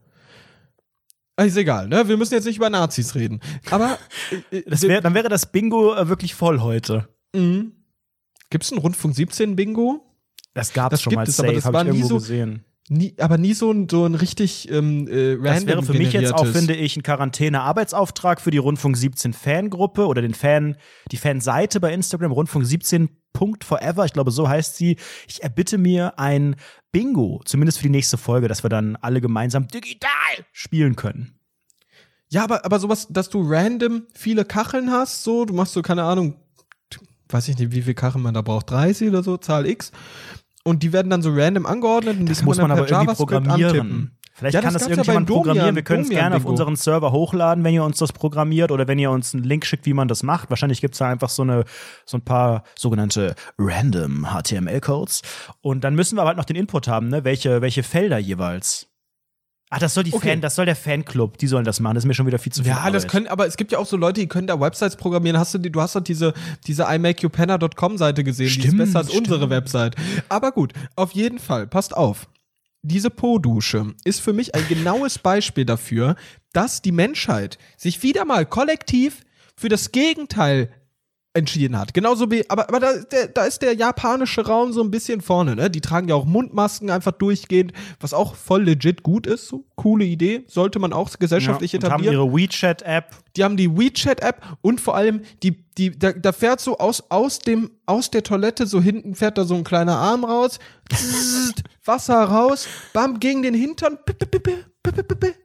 Ah, 1.37 1.45
Ist 1.45 1.57
egal, 1.57 1.89
ne? 1.89 2.07
Wir 2.09 2.17
müssen 2.17 2.35
jetzt 2.35 2.45
nicht 2.45 2.57
über 2.59 2.69
Nazis 2.71 3.15
reden. 3.15 3.41
Aber 3.71 3.99
äh, 4.51 4.63
Das 4.67 4.83
wär, 4.83 5.01
dann 5.01 5.15
wäre 5.15 5.29
das 5.29 5.51
Bingo 5.51 5.95
äh, 5.95 6.09
wirklich 6.09 6.35
voll 6.35 6.61
heute. 6.61 7.09
gibt 7.33 8.65
es 8.65 8.71
ein 8.71 8.79
Rundfunk 8.79 9.15
17 9.15 9.57
Bingo? 9.57 10.05
Das 10.55 10.73
gab 10.75 10.93
es 10.93 11.01
schon 11.01 11.11
gibt 11.13 11.17
mal 11.19 11.27
es, 11.29 11.37
safe, 11.37 11.61
aber 11.65 11.85
das 11.85 11.95
ich 11.95 12.03
nie 12.03 12.09
so- 12.09 12.17
gesehen. 12.17 12.65
Nie, 12.89 13.15
aber 13.19 13.39
nie 13.39 13.55
so 13.55 13.71
ein, 13.71 13.89
so 13.89 14.05
ein 14.05 14.15
richtig 14.17 14.71
ähm, 14.71 15.07
äh, 15.07 15.35
random 15.35 15.45
Das 15.45 15.67
wäre 15.67 15.83
für 15.85 15.95
mich 15.95 16.13
jetzt 16.13 16.35
auch, 16.35 16.47
finde 16.47 16.75
ich, 16.75 16.97
ein 16.97 17.03
Quarantäne-Arbeitsauftrag 17.03 18.41
für 18.41 18.51
die 18.51 18.59
Rundfunk 18.59 18.97
17 18.97 19.33
Fangruppe 19.33 20.07
oder 20.07 20.21
den 20.21 20.35
Fan, 20.35 20.77
die 21.11 21.17
Fanseite 21.17 21.79
bei 21.79 21.93
Instagram, 21.95 22.33
Rundfunk 22.33 22.67
17 22.67 23.09
Forever, 23.65 24.05
ich 24.05 24.13
glaube, 24.13 24.31
so 24.31 24.49
heißt 24.49 24.77
sie. 24.77 24.97
Ich 25.27 25.43
erbitte 25.43 25.79
mir 25.79 26.19
ein 26.19 26.57
Bingo, 26.93 27.41
zumindest 27.45 27.79
für 27.79 27.85
die 27.85 27.91
nächste 27.91 28.19
Folge, 28.19 28.47
dass 28.47 28.63
wir 28.63 28.71
dann 28.71 28.97
alle 28.97 29.21
gemeinsam 29.21 29.67
digital 29.67 30.11
spielen 30.53 30.95
können. 30.97 31.39
Ja, 32.29 32.45
aber, 32.45 32.65
aber 32.65 32.79
sowas, 32.79 33.09
dass 33.11 33.29
du 33.31 33.43
random 33.45 34.07
viele 34.15 34.45
Kacheln 34.45 34.91
hast, 34.91 35.25
so, 35.25 35.45
du 35.45 35.55
machst 35.55 35.73
so, 35.73 35.83
keine 35.83 36.05
Ahnung, 36.05 36.37
weiß 37.29 37.49
ich 37.49 37.59
nicht, 37.59 37.73
wie 37.73 37.83
viel 37.83 37.95
Kacheln 37.95 38.23
man 38.23 38.35
da 38.35 38.43
braucht, 38.43 38.71
30 38.71 39.09
oder 39.09 39.23
so, 39.23 39.37
Zahl 39.37 39.67
X. 39.67 39.93
Und 40.65 40.83
die 40.83 40.93
werden 40.93 41.11
dann 41.11 41.23
so 41.23 41.31
random 41.33 41.67
angeordnet 41.67 42.15
und 42.19 42.27
die 42.27 42.31
Das 42.31 42.39
kann 42.39 42.45
muss 42.47 42.59
man 42.59 42.71
aber 42.71 42.89
irgendwie 42.89 43.15
programmieren. 43.15 43.65
antippen. 43.65 44.19
Vielleicht 44.35 44.55
Ja, 44.55 44.61
kann 44.63 44.73
das 44.73 44.83
das 44.83 44.89
ja 44.89 44.95
irgendjemand 44.97 45.29
Domian- 45.29 45.35
programmieren. 45.43 45.75
Wir 45.77 45.83
können 45.83 46.03
es 46.05 46.09
gerne 46.09 46.37
auf 46.37 46.45
unseren 46.47 46.75
Server 46.77 47.13
hochladen, 47.13 47.65
wenn 47.65 47.75
ihr 47.75 47.85
uns 47.85 47.99
das 47.99 48.13
programmiert 48.13 48.71
oder 48.71 48.89
wenn 48.89 48.99
ihr 48.99 49.11
uns 49.11 49.35
einen 49.35 49.45
Link 49.45 49.67
schickt, 49.67 49.85
wie 49.87 49.93
man 49.93 50.09
das 50.09 50.23
macht. 50.23 50.49
Wahrscheinlich 50.51 50.81
gibt 50.81 50.95
es 50.95 50.99
da 51.01 51.09
einfach 51.09 51.29
so, 51.29 51.43
eine, 51.43 51.65
so 52.07 52.17
ein 52.17 52.23
paar 52.25 52.63
sogenannte 52.79 53.35
random 53.59 54.27
HTML-Codes. 54.33 55.21
Und 55.61 55.85
dann 55.85 55.95
müssen 55.95 56.17
wir 56.17 56.23
aber 56.23 56.29
halt 56.29 56.39
noch 56.39 56.45
den 56.47 56.57
Input 56.57 56.89
haben, 56.89 57.09
ne? 57.09 57.25
welche, 57.25 57.61
welche 57.61 57.83
Felder 57.83 58.19
jeweils. 58.19 58.89
Ach, 59.75 59.79
das 59.79 59.95
soll 59.95 60.05
die 60.05 60.13
Okay. 60.13 60.29
Fan, 60.29 60.41
das 60.43 60.55
soll 60.55 60.67
der 60.67 60.77
Fanclub, 60.77 61.39
die 61.39 61.47
sollen 61.47 61.65
das 61.65 61.81
machen. 61.81 61.95
Das 61.95 62.05
ist 62.05 62.09
mir 62.09 62.13
schon 62.13 62.27
wieder 62.27 62.39
viel 62.39 62.53
zu 62.53 62.63
viel. 62.63 62.71
Ja, 62.73 62.91
das 62.91 63.05
Arbeit. 63.05 63.09
können, 63.11 63.27
aber 63.29 63.47
es 63.47 63.57
gibt 63.57 63.73
ja 63.73 63.79
auch 63.79 63.87
so 63.87 63.97
Leute, 63.97 64.21
die 64.21 64.27
können 64.29 64.47
da 64.47 64.61
Websites 64.61 64.97
programmieren. 64.97 65.39
Hast 65.39 65.55
du 65.55 65.59
die, 65.59 65.73
du 65.73 65.81
hast 65.81 65.97
doch 65.97 66.03
diese, 66.03 66.35
diese 66.67 66.83
imakeyoupena.com 66.85 67.97
Seite 67.97 68.23
gesehen, 68.23 68.49
die 68.49 68.53
Stimmt, 68.53 68.67
ist 68.75 68.77
besser 68.77 68.99
als 68.99 69.09
stimmt. 69.09 69.29
unsere 69.29 69.49
Website. 69.49 69.97
Aber 70.29 70.53
gut, 70.53 70.75
auf 70.95 71.13
jeden 71.13 71.39
Fall, 71.39 71.67
passt 71.67 71.97
auf. 71.97 72.29
Diese 72.83 73.09
Po-Dusche 73.09 73.95
ist 74.05 74.21
für 74.21 74.33
mich 74.35 74.55
ein 74.55 74.67
genaues 74.69 75.19
Beispiel 75.19 75.65
dafür, 75.65 76.17
dass 76.53 76.83
die 76.83 76.93
Menschheit 76.93 77.57
sich 77.79 78.03
wieder 78.03 78.27
mal 78.27 78.45
kollektiv 78.45 79.23
für 79.57 79.71
das 79.71 79.91
Gegenteil 79.93 80.69
entschieden 81.35 81.79
hat. 81.79 81.95
Genauso 81.95 82.31
wie, 82.31 82.49
aber, 82.51 82.69
aber 82.69 82.81
da, 82.81 82.93
der, 83.11 83.29
da 83.29 83.45
ist 83.45 83.63
der 83.63 83.75
japanische 83.75 84.47
Raum 84.47 84.73
so 84.73 84.83
ein 84.83 84.91
bisschen 84.91 85.23
vorne, 85.23 85.57
ne? 85.57 85.71
Die 85.71 85.81
tragen 85.81 86.09
ja 86.09 86.15
auch 86.15 86.27
Mundmasken 86.27 86.91
einfach 86.91 87.13
durchgehend, 87.13 87.73
was 88.01 88.13
auch 88.13 88.35
voll 88.35 88.65
legit 88.65 89.03
gut 89.03 89.27
ist. 89.27 89.49
So, 89.49 89.65
coole 89.77 90.05
Idee, 90.05 90.45
sollte 90.49 90.79
man 90.79 90.93
auch 90.93 91.11
gesellschaftlich 91.19 91.73
ja, 91.73 91.79
und 91.79 91.85
haben 91.85 92.03
etablieren. 92.03 92.15
ihre 92.15 92.37
WeChat-App. 92.37 93.17
Die 93.37 93.45
haben 93.45 93.57
die 93.57 93.75
WeChat-App 93.75 94.43
und 94.61 94.81
vor 94.81 94.95
allem 94.95 95.23
die, 95.43 95.65
die, 95.79 95.99
da, 95.99 96.13
da 96.13 96.33
fährt 96.33 96.61
so 96.61 96.77
aus, 96.77 97.03
aus 97.11 97.39
dem, 97.39 97.71
aus 97.87 98.11
der 98.11 98.23
Toilette 98.23 98.67
so 98.67 98.83
hinten 98.83 99.15
fährt 99.15 99.39
da 99.39 99.45
so 99.45 99.55
ein 99.55 99.65
kleiner 99.65 99.97
Arm 99.97 100.25
raus, 100.25 100.59
Zzt, 100.93 101.63
Wasser 101.85 102.23
raus, 102.23 102.69
bam, 102.93 103.21
gegen 103.21 103.43
den 103.43 103.55
Hintern, 103.55 103.99
pip, 104.05 104.19
pip, 104.19 104.43
pip, 104.43 104.72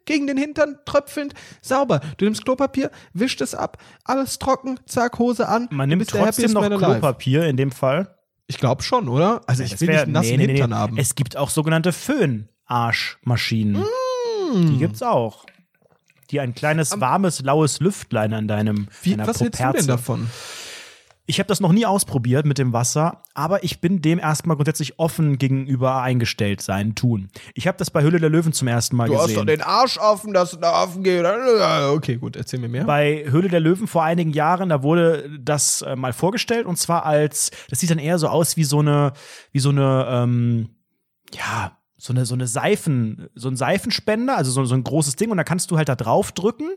gegen 0.05 0.27
den 0.27 0.37
Hintern, 0.37 0.77
tröpfelnd, 0.85 1.33
sauber. 1.61 1.99
Du 2.17 2.25
nimmst 2.25 2.43
Klopapier, 2.45 2.91
wischt 3.13 3.41
es 3.41 3.53
ab, 3.55 3.77
alles 4.03 4.39
trocken, 4.39 4.79
zack, 4.85 5.19
Hose 5.19 5.47
an. 5.47 5.67
Man 5.71 5.89
nimmt 5.89 6.07
trotzdem 6.09 6.51
noch. 6.51 6.67
Klopapier 6.67 7.45
in 7.47 7.57
dem 7.57 7.71
Fall. 7.71 8.15
Ich 8.47 8.57
glaube 8.57 8.81
schon, 8.81 9.09
oder? 9.09 9.41
Also 9.45 9.63
ich 9.63 9.79
will 9.81 9.89
wär- 9.89 10.05
nicht 10.05 10.13
nassen 10.13 10.29
nee, 10.37 10.37
nee, 10.37 10.47
Hintern 10.47 10.69
nee. 10.69 10.75
haben. 10.75 10.97
Es 10.97 11.15
gibt 11.15 11.35
auch 11.35 11.49
sogenannte 11.49 11.91
Föhn-Arschmaschinen. 11.91 13.81
Mm. 14.53 14.67
Die 14.71 14.77
gibt's 14.77 15.03
auch. 15.03 15.45
Die 16.31 16.39
ein 16.39 16.55
kleines, 16.55 16.99
warmes, 16.99 17.41
laues 17.41 17.79
Lüftlein 17.79 18.33
an 18.33 18.47
deinem 18.47 18.87
Wie, 19.01 19.17
was 19.17 19.39
hältst 19.39 19.59
du 19.59 19.63
Properze. 19.63 19.77
denn 19.77 19.87
davon? 19.87 20.27
Ich 21.29 21.39
habe 21.39 21.47
das 21.47 21.59
noch 21.59 21.73
nie 21.73 21.85
ausprobiert 21.85 22.45
mit 22.45 22.57
dem 22.57 22.71
Wasser, 22.71 23.21
aber 23.33 23.63
ich 23.65 23.81
bin 23.81 24.01
dem 24.01 24.17
erstmal 24.17 24.55
grundsätzlich 24.55 24.97
offen 24.97 25.37
gegenüber 25.37 26.01
eingestellt 26.01 26.61
sein 26.61 26.95
tun. 26.95 27.29
Ich 27.53 27.67
habe 27.67 27.77
das 27.77 27.91
bei 27.91 28.01
Hülle 28.01 28.21
der 28.21 28.29
Löwen 28.29 28.53
zum 28.53 28.69
ersten 28.69 28.95
Mal 28.95 29.09
gesehen. 29.09 29.61
Arsch 29.61 29.97
offen, 29.97 30.33
dass 30.33 30.51
du 30.51 30.57
da 30.57 30.83
offen 30.83 31.03
geht. 31.03 31.25
Okay, 31.25 32.15
gut, 32.15 32.37
erzähl 32.37 32.61
mir 32.61 32.69
mehr. 32.69 32.85
bei 32.85 33.25
Höhle 33.27 33.49
der 33.49 33.59
Löwen 33.59 33.87
vor 33.87 34.05
einigen 34.05 34.31
Jahren, 34.31 34.69
da 34.69 34.83
wurde 34.83 35.29
das 35.37 35.81
äh, 35.81 35.97
mal 35.97 36.13
vorgestellt 36.13 36.65
und 36.65 36.77
zwar 36.77 37.05
als, 37.05 37.51
das 37.69 37.81
sieht 37.81 37.91
dann 37.91 37.99
eher 37.99 38.19
so 38.19 38.29
aus 38.29 38.55
wie 38.55 38.63
so 38.63 38.79
eine, 38.79 39.11
wie 39.51 39.59
so 39.59 39.69
eine, 39.69 40.07
ähm, 40.09 40.69
ja, 41.33 41.76
so 41.99 42.13
eine, 42.13 42.25
so 42.25 42.35
eine 42.35 42.45
Seifen, 42.45 43.27
so 43.33 43.49
ein 43.49 43.55
Seifenspender, 43.55 44.37
also 44.37 44.51
so, 44.51 44.63
so 44.65 44.75
ein 44.75 44.83
großes 44.83 45.15
Ding 45.15 45.31
und 45.31 45.37
da 45.37 45.43
kannst 45.43 45.71
du 45.71 45.77
halt 45.77 45.89
da 45.89 45.95
drauf 45.95 46.31
drücken. 46.31 46.69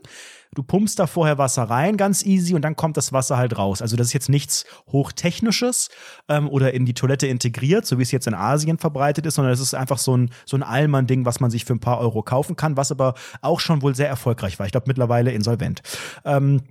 Du 0.53 0.63
pumpst 0.63 0.99
da 0.99 1.07
vorher 1.07 1.37
Wasser 1.37 1.63
rein, 1.63 1.95
ganz 1.95 2.25
easy, 2.25 2.55
und 2.55 2.63
dann 2.63 2.75
kommt 2.75 2.97
das 2.97 3.13
Wasser 3.13 3.37
halt 3.37 3.57
raus. 3.57 3.81
Also 3.81 3.95
das 3.95 4.07
ist 4.07 4.13
jetzt 4.13 4.29
nichts 4.29 4.65
Hochtechnisches 4.91 5.89
ähm, 6.27 6.49
oder 6.49 6.73
in 6.73 6.85
die 6.85 6.93
Toilette 6.93 7.27
integriert, 7.27 7.85
so 7.85 7.99
wie 7.99 8.01
es 8.01 8.11
jetzt 8.11 8.27
in 8.27 8.33
Asien 8.33 8.79
verbreitet 8.79 9.25
ist, 9.25 9.35
sondern 9.35 9.53
es 9.53 9.61
ist 9.61 9.75
einfach 9.75 9.99
so 9.99 10.17
ein, 10.17 10.31
so 10.45 10.57
ein 10.57 10.63
Allmann-Ding, 10.63 11.23
was 11.23 11.39
man 11.39 11.51
sich 11.51 11.65
für 11.65 11.73
ein 11.73 11.79
paar 11.79 11.99
Euro 11.99 12.23
kaufen 12.23 12.55
kann, 12.55 12.75
was 12.75 12.91
aber 12.91 13.13
auch 13.41 13.59
schon 13.59 13.81
wohl 13.81 13.95
sehr 13.95 14.09
erfolgreich 14.09 14.59
war. 14.59 14.65
Ich 14.65 14.71
glaube 14.71 14.87
mittlerweile 14.87 15.31
insolvent. 15.31 15.81
Ähm, 16.25 16.63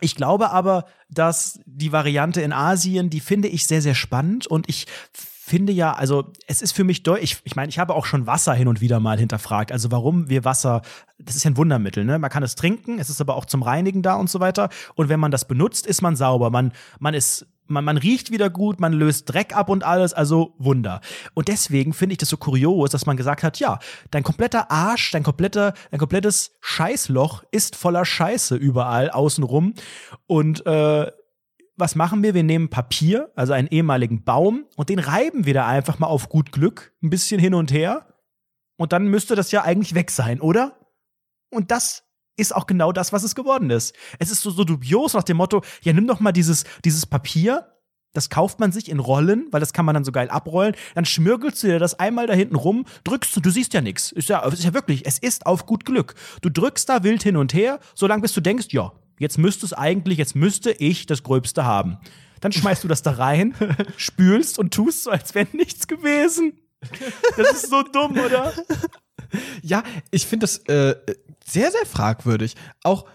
ich 0.00 0.16
glaube 0.16 0.50
aber, 0.50 0.86
dass 1.08 1.60
die 1.64 1.92
Variante 1.92 2.42
in 2.42 2.52
Asien, 2.52 3.08
die 3.08 3.20
finde 3.20 3.46
ich 3.46 3.66
sehr, 3.66 3.80
sehr 3.80 3.94
spannend 3.94 4.48
und 4.48 4.68
ich 4.68 4.86
finde 5.52 5.70
ja, 5.74 5.92
also 5.92 6.32
es 6.46 6.62
ist 6.62 6.72
für 6.72 6.82
mich 6.82 7.02
deutlich, 7.02 7.32
ich, 7.32 7.40
ich 7.44 7.56
meine, 7.56 7.68
ich 7.68 7.78
habe 7.78 7.94
auch 7.94 8.06
schon 8.06 8.26
Wasser 8.26 8.54
hin 8.54 8.68
und 8.68 8.80
wieder 8.80 9.00
mal 9.00 9.18
hinterfragt. 9.18 9.70
Also 9.70 9.90
warum 9.90 10.30
wir 10.30 10.46
Wasser, 10.46 10.80
das 11.18 11.36
ist 11.36 11.44
ja 11.44 11.50
ein 11.50 11.58
Wundermittel, 11.58 12.06
ne? 12.06 12.18
Man 12.18 12.30
kann 12.30 12.42
es 12.42 12.54
trinken, 12.54 12.98
es 12.98 13.10
ist 13.10 13.20
aber 13.20 13.36
auch 13.36 13.44
zum 13.44 13.62
Reinigen 13.62 14.00
da 14.00 14.14
und 14.14 14.30
so 14.30 14.40
weiter. 14.40 14.70
Und 14.94 15.10
wenn 15.10 15.20
man 15.20 15.30
das 15.30 15.46
benutzt, 15.46 15.86
ist 15.86 16.00
man 16.00 16.16
sauber. 16.16 16.48
Man, 16.48 16.72
man 17.00 17.12
ist 17.12 17.46
man, 17.66 17.84
man 17.84 17.98
riecht 17.98 18.30
wieder 18.30 18.48
gut, 18.48 18.80
man 18.80 18.94
löst 18.94 19.30
Dreck 19.30 19.54
ab 19.54 19.68
und 19.68 19.84
alles, 19.84 20.14
also 20.14 20.54
Wunder. 20.56 21.02
Und 21.34 21.48
deswegen 21.48 21.92
finde 21.92 22.14
ich 22.14 22.18
das 22.18 22.30
so 22.30 22.38
kurios, 22.38 22.90
dass 22.90 23.04
man 23.04 23.18
gesagt 23.18 23.42
hat, 23.42 23.58
ja, 23.58 23.78
dein 24.10 24.22
kompletter 24.22 24.70
Arsch, 24.70 25.10
dein 25.10 25.22
kompletter, 25.22 25.74
dein 25.90 26.00
komplettes 26.00 26.56
Scheißloch 26.62 27.44
ist 27.50 27.76
voller 27.76 28.06
Scheiße 28.06 28.56
überall 28.56 29.10
außenrum. 29.10 29.74
Und 30.26 30.64
äh, 30.64 31.12
was 31.82 31.96
machen 31.96 32.22
wir? 32.22 32.32
Wir 32.32 32.44
nehmen 32.44 32.68
Papier, 32.68 33.32
also 33.34 33.52
einen 33.52 33.66
ehemaligen 33.66 34.22
Baum, 34.22 34.66
und 34.76 34.88
den 34.88 35.00
reiben 35.00 35.46
wir 35.46 35.52
da 35.52 35.66
einfach 35.66 35.98
mal 35.98 36.06
auf 36.06 36.28
gut 36.28 36.52
Glück 36.52 36.94
ein 37.02 37.10
bisschen 37.10 37.40
hin 37.40 37.54
und 37.54 37.72
her. 37.72 38.06
Und 38.76 38.92
dann 38.92 39.08
müsste 39.08 39.34
das 39.34 39.50
ja 39.50 39.62
eigentlich 39.62 39.94
weg 39.94 40.12
sein, 40.12 40.40
oder? 40.40 40.78
Und 41.50 41.72
das 41.72 42.04
ist 42.36 42.54
auch 42.54 42.68
genau 42.68 42.92
das, 42.92 43.12
was 43.12 43.24
es 43.24 43.34
geworden 43.34 43.70
ist. 43.70 43.96
Es 44.20 44.30
ist 44.30 44.42
so, 44.42 44.50
so 44.50 44.62
dubios 44.62 45.14
nach 45.14 45.24
dem 45.24 45.38
Motto, 45.38 45.62
ja, 45.82 45.92
nimm 45.92 46.06
doch 46.06 46.20
mal 46.20 46.30
dieses, 46.30 46.64
dieses 46.84 47.04
Papier, 47.04 47.66
das 48.12 48.30
kauft 48.30 48.60
man 48.60 48.70
sich 48.70 48.88
in 48.88 49.00
Rollen, 49.00 49.48
weil 49.50 49.60
das 49.60 49.72
kann 49.72 49.84
man 49.84 49.94
dann 49.94 50.04
so 50.04 50.12
geil 50.12 50.28
abrollen. 50.30 50.76
Dann 50.94 51.04
schmirgelst 51.04 51.64
du 51.64 51.66
dir 51.66 51.78
das 51.80 51.98
einmal 51.98 52.28
da 52.28 52.34
hinten 52.34 52.56
rum, 52.56 52.84
drückst 53.02 53.36
und 53.36 53.44
du 53.44 53.50
siehst 53.50 53.74
ja 53.74 53.80
nichts. 53.80 54.12
Ist 54.12 54.28
ja, 54.28 54.38
ist 54.46 54.62
ja 54.62 54.72
wirklich, 54.72 55.04
es 55.04 55.18
ist 55.18 55.46
auf 55.46 55.66
gut 55.66 55.84
Glück. 55.84 56.14
Du 56.42 56.48
drückst 56.48 56.88
da 56.88 57.02
wild 57.02 57.24
hin 57.24 57.36
und 57.36 57.54
her, 57.54 57.80
solange 57.94 58.22
bis 58.22 58.34
du 58.34 58.40
denkst, 58.40 58.68
ja, 58.70 58.92
jetzt 59.18 59.38
müsste 59.38 59.66
es 59.66 59.72
eigentlich, 59.72 60.18
jetzt 60.18 60.34
müsste 60.34 60.72
ich 60.72 61.06
das 61.06 61.22
Gröbste 61.22 61.64
haben. 61.64 61.98
Dann 62.40 62.52
schmeißt 62.52 62.82
du 62.82 62.88
das 62.88 63.02
da 63.02 63.12
rein, 63.12 63.54
spülst 63.96 64.58
und 64.58 64.74
tust 64.74 65.04
so, 65.04 65.10
als 65.10 65.34
wäre 65.34 65.48
nichts 65.52 65.86
gewesen. 65.86 66.58
Das 67.36 67.52
ist 67.52 67.70
so 67.70 67.82
dumm, 67.82 68.18
oder? 68.18 68.52
Ja, 69.62 69.82
ich 70.10 70.26
finde 70.26 70.44
das 70.44 70.58
äh, 70.66 70.96
sehr, 71.44 71.70
sehr 71.70 71.86
fragwürdig. 71.86 72.56
Auch, 72.82 73.06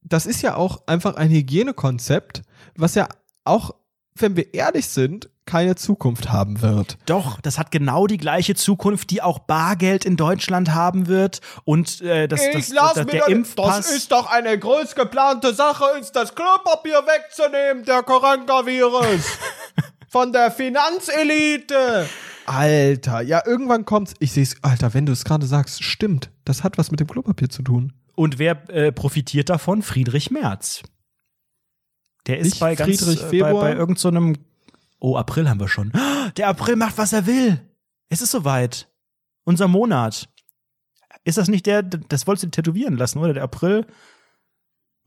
das 0.00 0.26
ist 0.26 0.42
ja 0.42 0.54
auch 0.54 0.86
einfach 0.86 1.16
ein 1.16 1.30
Hygienekonzept, 1.30 2.42
was 2.76 2.94
ja 2.94 3.08
auch, 3.44 3.74
wenn 4.18 4.36
wir 4.36 4.54
ehrlich 4.54 4.86
sind, 4.88 5.28
keine 5.46 5.74
Zukunft 5.74 6.30
haben 6.30 6.62
wird. 6.62 6.96
Doch, 7.06 7.40
das 7.40 7.58
hat 7.58 7.70
genau 7.70 8.06
die 8.06 8.16
gleiche 8.16 8.54
Zukunft, 8.54 9.10
die 9.10 9.20
auch 9.20 9.40
Bargeld 9.40 10.04
in 10.04 10.16
Deutschland 10.16 10.72
haben 10.72 11.06
wird 11.06 11.40
und 11.64 12.00
äh, 12.00 12.28
das, 12.28 12.40
das, 12.52 12.68
das, 12.70 12.94
das, 12.94 13.06
der 13.06 13.28
Impfpass. 13.28 14.08
doch 14.08 14.30
eine 14.30 14.58
groß 14.58 14.94
geplante 14.94 15.52
Sache, 15.52 15.84
uns 15.96 16.12
das 16.12 16.34
Klopapier 16.34 17.02
wegzunehmen, 17.02 17.84
der 17.84 18.02
Coronavirus. 18.02 19.38
Von 20.08 20.32
der 20.32 20.52
Finanzelite. 20.52 22.08
Alter, 22.46 23.20
ja, 23.22 23.42
irgendwann 23.44 23.84
kommt's. 23.84 24.14
Ich 24.20 24.32
sehe 24.32 24.44
es, 24.44 24.56
Alter, 24.62 24.94
wenn 24.94 25.06
du 25.06 25.12
es 25.12 25.24
gerade 25.24 25.44
sagst, 25.44 25.82
stimmt. 25.82 26.30
Das 26.44 26.62
hat 26.62 26.78
was 26.78 26.92
mit 26.92 27.00
dem 27.00 27.08
Klopapier 27.08 27.48
zu 27.48 27.62
tun. 27.62 27.92
Und 28.14 28.38
wer 28.38 28.68
äh, 28.70 28.92
profitiert 28.92 29.50
davon? 29.50 29.82
Friedrich 29.82 30.30
Merz. 30.30 30.82
Der 32.26 32.38
ist 32.38 32.44
Nicht 32.46 32.60
bei 32.60 32.74
ganz 32.74 32.98
Friedrich 32.98 33.20
äh, 33.20 33.22
bei, 33.24 33.28
Februar? 33.30 33.60
bei 33.64 33.70
irgendeinem 33.72 33.96
so 33.96 34.08
einem 34.08 34.34
Oh, 35.00 35.16
April 35.16 35.48
haben 35.50 35.60
wir 35.60 35.68
schon. 35.68 35.92
Der 36.36 36.48
April 36.48 36.76
macht, 36.76 36.96
was 36.96 37.12
er 37.12 37.26
will. 37.26 37.60
Es 38.08 38.22
ist 38.22 38.30
soweit. 38.30 38.88
Unser 39.44 39.68
Monat. 39.68 40.28
Ist 41.24 41.36
das 41.38 41.48
nicht 41.48 41.66
der, 41.66 41.82
das 41.82 42.26
wolltest 42.26 42.44
du 42.46 42.50
tätowieren 42.50 42.96
lassen, 42.96 43.18
oder? 43.18 43.34
Der 43.34 43.42
April. 43.42 43.86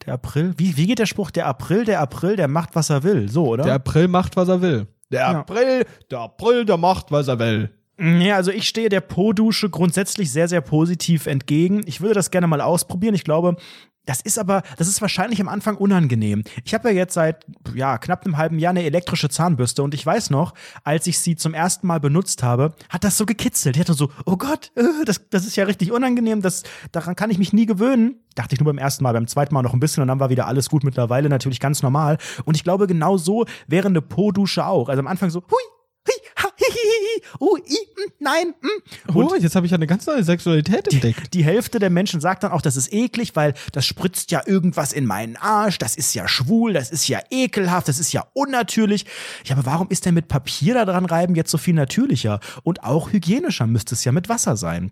Der 0.06 0.14
April. 0.14 0.54
Wie, 0.58 0.78
wie 0.78 0.86
geht 0.88 1.00
der 1.00 1.06
Spruch? 1.08 1.32
Der 1.32 1.48
April, 1.48 1.86
der 1.86 2.00
April, 2.02 2.36
der 2.36 2.48
macht, 2.48 2.76
was 2.76 2.90
er 2.92 3.02
will. 3.04 3.30
So, 3.30 3.48
oder? 3.48 3.64
Der 3.64 3.74
April 3.76 4.08
macht, 4.08 4.36
was 4.36 4.48
er 4.50 4.62
will. 4.62 4.88
Der 5.12 5.22
Ja. 5.22 5.40
April, 5.40 5.86
der 6.12 6.20
April, 6.20 6.66
der 6.66 6.78
macht, 6.78 7.12
was 7.12 7.28
er 7.28 7.40
will. 7.40 7.72
Ja, 8.00 8.36
also 8.36 8.52
ich 8.52 8.68
stehe 8.68 8.90
der 8.90 9.02
Po-Dusche 9.02 9.72
grundsätzlich 9.72 10.32
sehr, 10.32 10.48
sehr 10.48 10.62
positiv 10.62 11.26
entgegen. 11.26 11.82
Ich 11.88 12.00
würde 12.02 12.14
das 12.14 12.30
gerne 12.30 12.46
mal 12.46 12.62
ausprobieren. 12.62 13.16
Ich 13.16 13.24
glaube, 13.24 13.56
Das 14.08 14.22
ist 14.22 14.40
aber, 14.40 14.64
das 14.78 14.88
ist 14.88 15.02
wahrscheinlich 15.02 15.42
am 15.42 15.50
Anfang 15.50 15.76
unangenehm. 15.76 16.44
Ich 16.64 16.74
habe 16.74 16.90
ja 16.90 16.96
jetzt 16.96 17.14
seit 17.14 17.46
ja, 17.76 17.98
knapp 17.98 18.26
einem 18.26 18.38
halben 18.38 18.58
Jahr 18.58 18.72
eine 18.72 18.84
elektrische 18.84 19.30
Zahnbürste 19.30 19.84
und 19.84 19.94
ich 19.94 20.04
weiß 20.04 20.30
noch, 20.30 20.54
als 20.84 21.08
ich 21.08 21.20
sie 21.20 21.36
zum 21.36 21.54
ersten 21.54 21.88
Mal 21.88 22.00
benutzt 22.00 22.42
habe, 22.42 22.74
hat 22.90 23.04
das 23.04 23.18
so 23.18 23.26
gekitzelt. 23.26 23.76
Ich 23.76 23.82
hatte 23.82 23.94
so, 23.94 24.10
oh 24.26 24.38
Gott, 24.38 24.72
äh, 24.76 25.04
das, 25.06 25.30
das 25.30 25.46
ist 25.46 25.58
ja 25.58 25.66
richtig 25.66 25.92
unangenehm, 25.92 26.42
das, 26.42 26.64
daran 26.94 27.16
kann 27.16 27.30
ich 27.30 27.38
mich 27.38 27.52
nie 27.52 27.66
gewöhnen. 27.66 28.16
Dachte 28.36 28.56
ich 28.56 28.62
nur 28.62 28.72
beim 28.72 28.78
ersten 28.78 29.04
Mal, 29.04 29.12
beim 29.12 29.28
zweiten 29.28 29.54
Mal 29.54 29.62
noch 29.62 29.74
ein 29.74 29.80
bisschen 29.82 30.02
und 30.02 30.08
dann 30.08 30.22
war 30.22 30.30
wieder 30.30 30.48
alles 30.48 30.70
gut. 30.70 30.84
Mittlerweile 30.84 31.28
natürlich 31.28 31.60
ganz 31.60 31.82
normal. 31.82 32.18
Und 32.46 32.56
ich 32.56 32.64
glaube, 32.64 32.88
genau 32.88 33.18
so 33.18 33.46
wäre 33.68 33.88
eine 33.88 34.02
Po-Dusche 34.02 34.66
auch. 34.66 34.90
Also 34.90 35.00
am 35.00 35.08
Anfang 35.08 35.32
so, 35.32 35.42
hui, 35.42 35.77
uh, 37.40 37.58
i, 37.58 37.62
mm, 37.62 38.12
nein. 38.20 38.54
Mm. 38.62 39.18
Und 39.18 39.32
oh, 39.32 39.36
jetzt 39.36 39.56
habe 39.56 39.66
ich 39.66 39.72
ja 39.72 39.76
eine 39.76 39.88
ganz 39.88 40.06
neue 40.06 40.24
Sexualität 40.24 40.92
entdeckt. 40.92 41.34
Die, 41.34 41.40
die 41.40 41.44
Hälfte 41.44 41.80
der 41.80 41.90
Menschen 41.90 42.22
sagt 42.22 42.44
dann 42.44 42.52
auch, 42.52 42.62
das 42.62 42.76
ist 42.76 42.94
eklig, 42.94 43.36
weil 43.36 43.54
das 43.72 43.86
spritzt 43.86 44.32
ja 44.32 44.42
irgendwas 44.46 44.94
in 44.94 45.06
meinen 45.06 45.36
Arsch, 45.36 45.78
das 45.78 45.96
ist 45.96 46.14
ja 46.14 46.28
schwul, 46.28 46.74
das 46.74 46.90
ist 46.92 47.08
ja 47.08 47.20
ekelhaft, 47.30 47.88
das 47.88 48.00
ist 48.00 48.14
ja 48.14 48.26
unnatürlich. 48.34 49.06
Ja, 49.46 49.56
aber 49.56 49.66
warum 49.66 49.90
ist 49.90 50.06
denn 50.06 50.14
mit 50.14 50.28
Papier 50.28 50.74
da 50.74 50.86
dran 50.86 51.06
reiben 51.06 51.36
jetzt 51.36 51.52
so 51.52 51.58
viel 51.58 51.74
natürlicher? 51.74 52.40
Und 52.64 52.84
auch 52.84 53.12
hygienischer 53.12 53.68
müsste 53.68 53.96
es 53.96 54.04
ja 54.04 54.12
mit 54.12 54.30
Wasser 54.30 54.58
sein. 54.58 54.92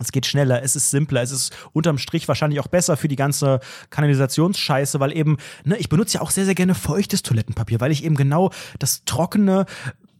Es 0.00 0.10
geht 0.10 0.26
schneller, 0.26 0.62
es 0.62 0.74
ist 0.74 0.90
simpler, 0.90 1.22
es 1.22 1.30
ist 1.30 1.52
unterm 1.72 1.98
Strich 1.98 2.26
wahrscheinlich 2.26 2.58
auch 2.58 2.66
besser 2.66 2.96
für 2.96 3.06
die 3.06 3.16
ganze 3.16 3.60
Kanalisationsscheiße, 3.90 4.98
weil 4.98 5.16
eben, 5.16 5.36
ne, 5.64 5.76
ich 5.76 5.88
benutze 5.88 6.14
ja 6.14 6.20
auch 6.20 6.32
sehr, 6.32 6.44
sehr 6.44 6.56
gerne 6.56 6.74
feuchtes 6.74 7.22
Toilettenpapier, 7.22 7.80
weil 7.80 7.92
ich 7.92 8.02
eben 8.02 8.16
genau 8.16 8.50
das 8.80 9.04
trockene 9.04 9.66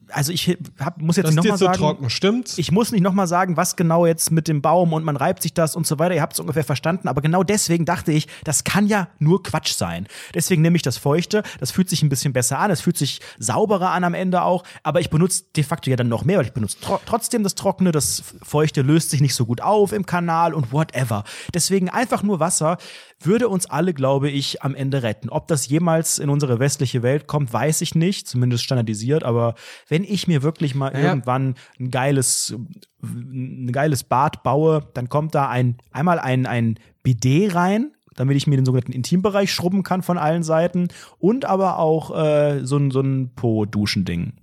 also 0.09 0.33
ich 0.33 0.57
hab, 0.79 1.01
muss 1.01 1.17
jetzt 1.17 1.27
das 1.27 1.35
nicht 1.35 1.45
nochmal 1.45 1.59
sagen. 1.59 1.79
trocken, 1.79 2.11
stimmt's? 2.11 2.59
Ich 2.59 2.73
muss 2.73 2.93
nicht 2.93 3.03
nochmal 3.03 3.27
sagen, 3.27 3.57
was 3.57 3.77
genau 3.77 4.07
jetzt 4.07 4.31
mit 4.31 4.49
dem 4.49 4.63
Baum 4.63 4.93
und 4.93 5.05
man 5.05 5.17
reibt 5.17 5.43
sich 5.43 5.55
das 5.55 5.77
und 5.77 5.87
so 5.87 5.99
weiter. 5.99 6.15
Ihr 6.15 6.23
habt 6.23 6.35
es 6.35 6.41
ungefähr 6.41 6.65
verstanden, 6.65 7.09
aber 7.09 7.21
genau 7.21 7.43
deswegen 7.43 7.85
dachte 7.85 8.13
ich, 8.13 8.29
das 8.45 8.65
kann 8.65 8.87
ja 8.87 9.09
nur 9.19 9.43
Quatsch 9.43 9.75
sein. 9.75 10.07
Deswegen 10.35 10.63
nehme 10.63 10.77
ich 10.77 10.83
das 10.83 10.99
Feuchte. 10.99 11.43
Das 11.61 11.71
fühlt 11.71 11.89
sich 11.89 12.03
ein 12.03 12.09
bisschen 12.09 12.33
besser 12.33 12.59
an, 12.59 12.71
es 12.71 12.81
fühlt 12.81 12.97
sich 12.97 13.21
sauberer 13.39 13.91
an 13.91 14.05
am 14.05 14.15
Ende 14.15 14.43
auch, 14.43 14.65
aber 14.83 15.01
ich 15.01 15.11
benutze 15.11 15.45
de 15.57 15.65
facto 15.65 15.91
ja 15.91 15.97
dann 15.97 16.09
noch 16.09 16.25
mehr, 16.25 16.39
weil 16.39 16.47
ich 16.47 16.53
benutze 16.53 16.79
tro 16.81 17.01
trotzdem 17.07 17.43
das 17.43 17.55
Trockene. 17.55 17.93
Das 17.93 18.23
Feuchte 18.43 18.83
löst 18.83 19.11
sich 19.11 19.21
nicht 19.21 19.35
so 19.35 19.47
gut 19.47 19.61
auf 19.61 19.93
im 19.93 20.07
Kanal 20.07 20.55
und 20.55 20.73
whatever. 20.73 21.25
Deswegen 21.53 21.89
einfach 21.89 22.23
nur 22.23 22.41
Wasser 22.41 22.79
würde 23.21 23.49
uns 23.49 23.67
alle, 23.67 23.95
glaube 23.95 24.31
ich, 24.31 24.63
am 24.63 24.75
Ende 24.75 25.03
retten. 25.03 25.29
Ob 25.29 25.49
das 25.49 25.69
jemals 25.69 26.19
in 26.19 26.29
unsere 26.29 26.59
westliche 26.59 27.03
Welt 27.03 27.27
kommt, 27.27 27.53
weiß 27.53 27.81
ich 27.81 27.95
nicht, 27.95 28.29
zumindest 28.29 28.65
standardisiert. 28.65 29.25
Aber 29.25 29.55
wenn 29.89 30.04
ich 30.05 30.29
mir 30.29 30.43
wirklich 30.43 30.75
mal 30.75 30.93
ja. 30.93 31.01
irgendwann 31.01 31.55
ein 31.79 31.91
geiles, 31.91 32.55
ein 33.03 33.73
geiles 33.73 34.05
Bad 34.05 34.43
baue, 34.43 34.89
dann 34.95 35.09
kommt 35.09 35.35
da 35.35 35.49
ein, 35.49 35.77
einmal 35.91 36.19
ein, 36.19 36.47
ein 36.47 36.79
Bidet 37.03 37.55
rein, 37.55 37.93
damit 38.15 38.37
ich 38.37 38.47
mir 38.47 38.57
den 38.57 38.65
sogenannten 38.65 38.93
Intimbereich 38.93 39.53
schrubben 39.53 39.83
kann 39.83 40.03
von 40.03 40.19
allen 40.19 40.43
Seiten 40.43 40.89
und 41.19 41.45
aber 41.45 41.79
auch 41.79 42.17
äh, 42.17 42.65
so 42.65 42.77
ein, 42.77 42.91
so 42.91 43.01
ein 43.01 43.35
Po-Duschen-Ding. 43.35 44.35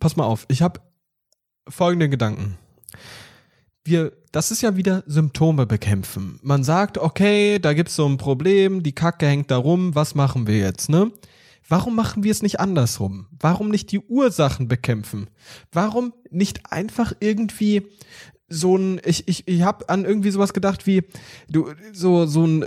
Pass 0.00 0.16
mal 0.16 0.24
auf, 0.24 0.46
ich 0.48 0.62
habe 0.62 0.80
folgende 1.68 2.08
Gedanken 2.08 2.58
wir, 3.84 4.12
das 4.30 4.50
ist 4.50 4.62
ja 4.62 4.76
wieder 4.76 5.02
Symptome 5.06 5.66
bekämpfen. 5.66 6.38
Man 6.42 6.64
sagt, 6.64 6.98
okay, 6.98 7.58
da 7.58 7.72
gibt's 7.72 7.96
so 7.96 8.06
ein 8.06 8.16
Problem, 8.16 8.82
die 8.82 8.94
Kacke 8.94 9.26
hängt 9.26 9.50
da 9.50 9.56
rum, 9.56 9.94
was 9.94 10.14
machen 10.14 10.46
wir 10.46 10.58
jetzt, 10.58 10.88
ne? 10.88 11.10
Warum 11.72 11.96
machen 11.96 12.22
wir 12.22 12.30
es 12.30 12.42
nicht 12.42 12.60
andersrum? 12.60 13.28
Warum 13.40 13.70
nicht 13.70 13.92
die 13.92 13.98
Ursachen 13.98 14.68
bekämpfen? 14.68 15.30
Warum 15.72 16.12
nicht 16.30 16.70
einfach 16.70 17.14
irgendwie 17.18 17.86
so 18.46 18.76
ein, 18.76 19.00
ich, 19.06 19.26
ich, 19.26 19.48
ich 19.48 19.62
hab 19.62 19.90
an 19.90 20.04
irgendwie 20.04 20.30
sowas 20.32 20.52
gedacht 20.52 20.86
wie, 20.86 21.02
du, 21.48 21.72
so, 21.94 22.26
so 22.26 22.46
ein, 22.46 22.66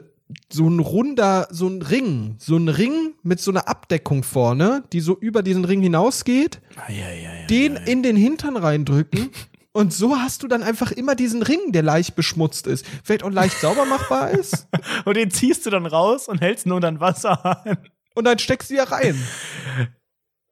so 0.52 0.68
ein 0.68 0.80
runder, 0.80 1.48
so 1.52 1.68
ein 1.68 1.84
Ring, 1.84 2.38
so 2.40 2.58
ein 2.58 2.68
Ring 2.68 3.14
mit 3.22 3.40
so 3.40 3.52
einer 3.52 3.68
Abdeckung 3.68 4.24
vorne, 4.24 4.84
die 4.92 5.02
so 5.02 5.16
über 5.20 5.44
diesen 5.44 5.66
Ring 5.66 5.84
hinausgeht, 5.84 6.60
ah, 6.76 6.92
ja, 6.92 7.08
ja, 7.12 7.42
ja, 7.42 7.46
den 7.46 7.76
in 7.76 8.02
den 8.02 8.16
Hintern 8.16 8.58
reindrücken 8.58 9.30
Und 9.76 9.92
so 9.92 10.16
hast 10.16 10.42
du 10.42 10.48
dann 10.48 10.64
einfach 10.64 10.94
immer 10.94 11.16
diesen 11.16 11.44
Ring, 11.44 11.74
der 11.74 11.84
leicht 11.84 12.16
beschmutzt 12.16 12.66
ist, 12.66 12.86
vielleicht 13.04 13.24
auch 13.24 13.30
leicht 13.30 13.60
sauber 13.60 13.86
machbar 13.86 14.32
ist. 14.32 14.70
und 15.06 15.18
den 15.18 15.30
ziehst 15.32 15.66
du 15.66 15.70
dann 15.70 15.86
raus 15.86 16.30
und 16.30 16.40
hältst 16.40 16.66
nur 16.66 16.80
dann 16.80 17.02
Wasser 17.02 17.46
an. 17.46 17.78
Und 18.16 18.26
dann 18.26 18.40
steckst 18.40 18.72
du 18.72 18.76
ja 18.76 18.86
rein. 18.86 19.22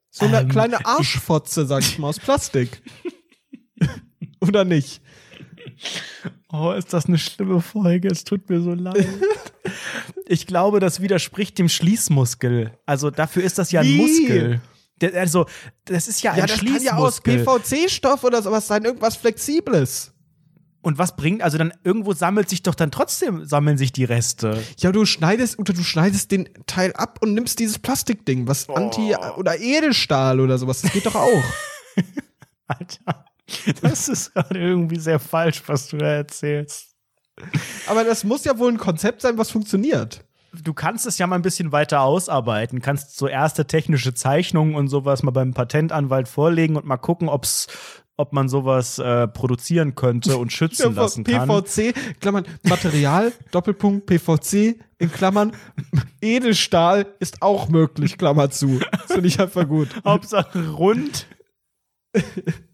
So 0.10 0.26
eine 0.26 0.42
ähm, 0.42 0.50
kleine 0.50 0.86
Arschfotze, 0.86 1.66
sag 1.66 1.82
ich 1.82 1.98
mal, 1.98 2.10
aus 2.10 2.20
Plastik. 2.20 2.84
Oder 4.42 4.64
nicht? 4.64 5.02
Oh, 6.52 6.72
ist 6.72 6.94
das 6.94 7.08
eine 7.08 7.18
schlimme 7.18 7.62
Folge? 7.62 8.10
Es 8.10 8.24
tut 8.24 8.48
mir 8.50 8.62
so 8.62 8.74
leid. 8.74 9.08
ich 10.28 10.46
glaube, 10.46 10.80
das 10.80 11.02
widerspricht 11.02 11.58
dem 11.58 11.70
Schließmuskel. 11.70 12.78
Also 12.86 13.10
dafür 13.10 13.44
ist 13.44 13.58
das 13.58 13.72
ja 13.72 13.82
ein 13.82 13.88
Wie? 13.88 13.98
Muskel 13.98 14.62
also, 15.12 15.46
das 15.86 16.08
ist 16.08 16.22
ja, 16.24 16.36
ja 16.36 16.44
ein 16.44 16.48
das 16.48 16.60
kann 16.60 16.82
ja 16.82 16.96
aus 16.96 17.22
PVC-Stoff 17.22 18.24
oder 18.24 18.42
sowas 18.42 18.68
sein, 18.68 18.84
irgendwas 18.84 19.16
Flexibles. 19.16 20.13
Und 20.84 20.98
was 20.98 21.16
bringt, 21.16 21.42
also 21.42 21.58
dann 21.58 21.74
irgendwo 21.84 22.14
sammelt 22.14 22.50
sich 22.50 22.62
doch 22.62 22.76
dann 22.76 22.92
trotzdem, 22.92 23.46
sammeln 23.46 23.78
sich 23.78 23.94
die 23.94 24.04
Reste. 24.04 24.62
Ja, 24.78 24.92
du 24.92 25.06
schneidest, 25.06 25.58
oder 25.58 25.74
du 25.74 25.82
schneidest 25.82 26.30
den 26.32 26.50
Teil 26.68 26.94
ab 26.94 27.20
und 27.22 27.34
nimmst 27.34 27.60
dieses 27.60 27.80
Plastikding, 27.80 28.48
was 28.48 28.68
oh. 28.68 28.74
Anti- 28.74 29.16
oder 29.38 29.60
Edelstahl 29.60 30.42
oder 30.42 30.58
sowas, 30.58 30.82
das 30.82 30.92
geht 30.92 31.06
doch 31.06 31.16
auch. 31.16 31.44
Alter, 32.68 33.26
das 33.82 34.10
ist 34.10 34.34
gerade 34.34 34.60
irgendwie 34.60 35.00
sehr 35.00 35.20
falsch, 35.20 35.64
was 35.68 35.88
du 35.88 35.98
da 35.98 36.08
erzählst. 36.08 36.96
Aber 37.88 38.04
das 38.04 38.26
muss 38.26 38.44
ja 38.44 38.60
wohl 38.60 38.72
ein 38.72 38.78
Konzept 38.78 39.22
sein, 39.22 39.38
was 39.38 39.52
funktioniert 39.52 40.24
du 40.54 40.74
kannst 40.74 41.06
es 41.06 41.18
ja 41.18 41.28
mal 41.28 41.36
ein 41.36 41.42
bisschen 41.42 41.72
weiter 41.72 42.02
ausarbeiten, 42.02 42.82
kannst 42.82 43.18
so 43.18 43.28
erste 43.28 43.66
technische 43.66 44.14
Zeichnungen 44.14 44.76
und 44.76 44.88
sowas 44.88 45.24
mal 45.24 45.32
beim 45.32 45.54
Patentanwalt 45.54 46.28
vorlegen 46.28 46.76
und 46.76 46.86
mal 46.86 46.98
gucken, 46.98 47.30
ob's 47.30 47.68
ob 48.18 48.34
man 48.34 48.48
sowas 48.48 49.00
äh, 49.00 49.28
produzieren 49.28 49.96
könnte 49.96 50.38
und 50.38 50.52
schützen 50.52 50.96
lassen 50.96 51.24
kann. 51.24 51.48
PVC, 51.48 51.94
Klammern, 52.20 52.46
Material, 52.64 53.32
Doppelpunkt, 53.52 54.06
PVC, 54.06 54.80
in 55.00 55.12
Klammern, 55.12 55.54
Edelstahl 56.22 57.08
ist 57.20 57.42
auch 57.42 57.70
möglich, 57.70 58.18
Klammer 58.18 58.50
zu. 58.50 58.80
Das 58.92 59.14
finde 59.14 59.28
ich 59.28 59.40
einfach 59.40 59.68
gut. 59.68 59.90
Hauptsache 60.06 60.70
rund. 60.70 61.28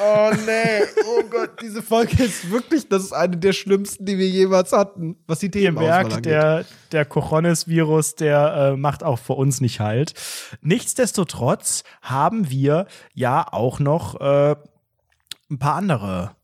Oh 0.00 0.30
nee, 0.46 0.84
oh 1.04 1.22
Gott, 1.28 1.60
diese 1.60 1.82
Folge 1.82 2.22
ist 2.24 2.50
wirklich, 2.50 2.88
das 2.88 3.04
ist 3.04 3.12
eine 3.12 3.36
der 3.36 3.52
schlimmsten, 3.52 4.06
die 4.06 4.16
wir 4.16 4.28
jemals 4.28 4.72
hatten, 4.72 5.16
was 5.26 5.40
die 5.40 5.50
Themen 5.50 5.76
Ihr 5.76 5.82
merkt, 5.82 6.24
der, 6.24 6.64
der 6.92 7.04
Cojones-Virus, 7.04 8.14
der 8.14 8.72
äh, 8.72 8.76
macht 8.76 9.02
auch 9.02 9.18
vor 9.18 9.36
uns 9.36 9.60
nicht 9.60 9.80
halt. 9.80 10.14
Nichtsdestotrotz 10.62 11.84
haben 12.00 12.50
wir 12.50 12.86
ja 13.12 13.46
auch 13.52 13.80
noch 13.80 14.18
äh, 14.20 14.56
ein 15.50 15.58
paar 15.58 15.74
andere 15.74 16.34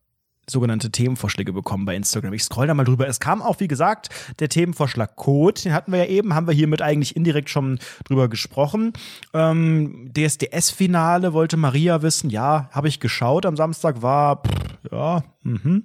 sogenannte 0.51 0.91
Themenvorschläge 0.91 1.53
bekommen 1.53 1.85
bei 1.85 1.97
Instagram. 1.97 2.33
Ich 2.33 2.45
scroll 2.45 2.67
da 2.67 2.75
mal 2.75 2.85
drüber. 2.85 3.07
Es 3.09 3.21
kam 3.21 3.43
auch, 3.43 3.61
wie 3.61 3.69
gesagt, 3.69 4.09
der 4.39 4.49
Themenvorschlag 4.49 5.17
Code. 5.17 5.63
Den 5.63 5.73
hatten 5.73 5.93
wir 5.93 5.99
ja 6.01 6.07
eben, 6.07 6.35
haben 6.35 6.47
wir 6.47 6.55
hiermit 6.55 6.83
eigentlich 6.83 7.17
indirekt 7.17 7.51
schon 7.51 7.79
drüber 8.05 8.29
gesprochen. 8.29 8.93
Ähm, 9.35 10.11
DSDS-Finale 10.17 11.33
wollte 11.33 11.57
Maria 11.57 12.03
wissen. 12.03 12.31
Ja, 12.31 12.69
habe 12.73 12.89
ich 12.89 13.01
geschaut. 13.01 13.47
Am 13.47 13.57
Samstag 13.57 14.03
war, 14.03 14.43
pff, 14.43 14.93
ja, 14.93 15.23
mhm. 15.43 15.85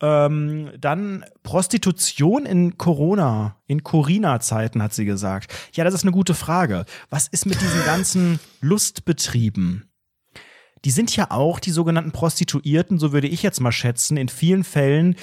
Ähm, 0.00 0.70
dann 0.78 1.24
Prostitution 1.42 2.44
in 2.44 2.76
Corona, 2.76 3.56
in 3.66 3.84
Corona-Zeiten, 3.84 4.82
hat 4.82 4.92
sie 4.92 5.04
gesagt. 5.04 5.54
Ja, 5.72 5.84
das 5.84 5.94
ist 5.94 6.02
eine 6.02 6.12
gute 6.12 6.34
Frage. 6.34 6.84
Was 7.10 7.28
ist 7.28 7.46
mit 7.46 7.60
diesen 7.60 7.84
ganzen 7.84 8.40
Lustbetrieben? 8.60 9.88
Die 10.84 10.90
sind 10.90 11.14
ja 11.16 11.30
auch 11.30 11.60
die 11.60 11.70
sogenannten 11.70 12.12
Prostituierten, 12.12 12.98
so 12.98 13.12
würde 13.12 13.28
ich 13.28 13.42
jetzt 13.42 13.60
mal 13.60 13.72
schätzen, 13.72 14.16
in 14.16 14.28
vielen 14.28 14.64
Fällen. 14.64 15.16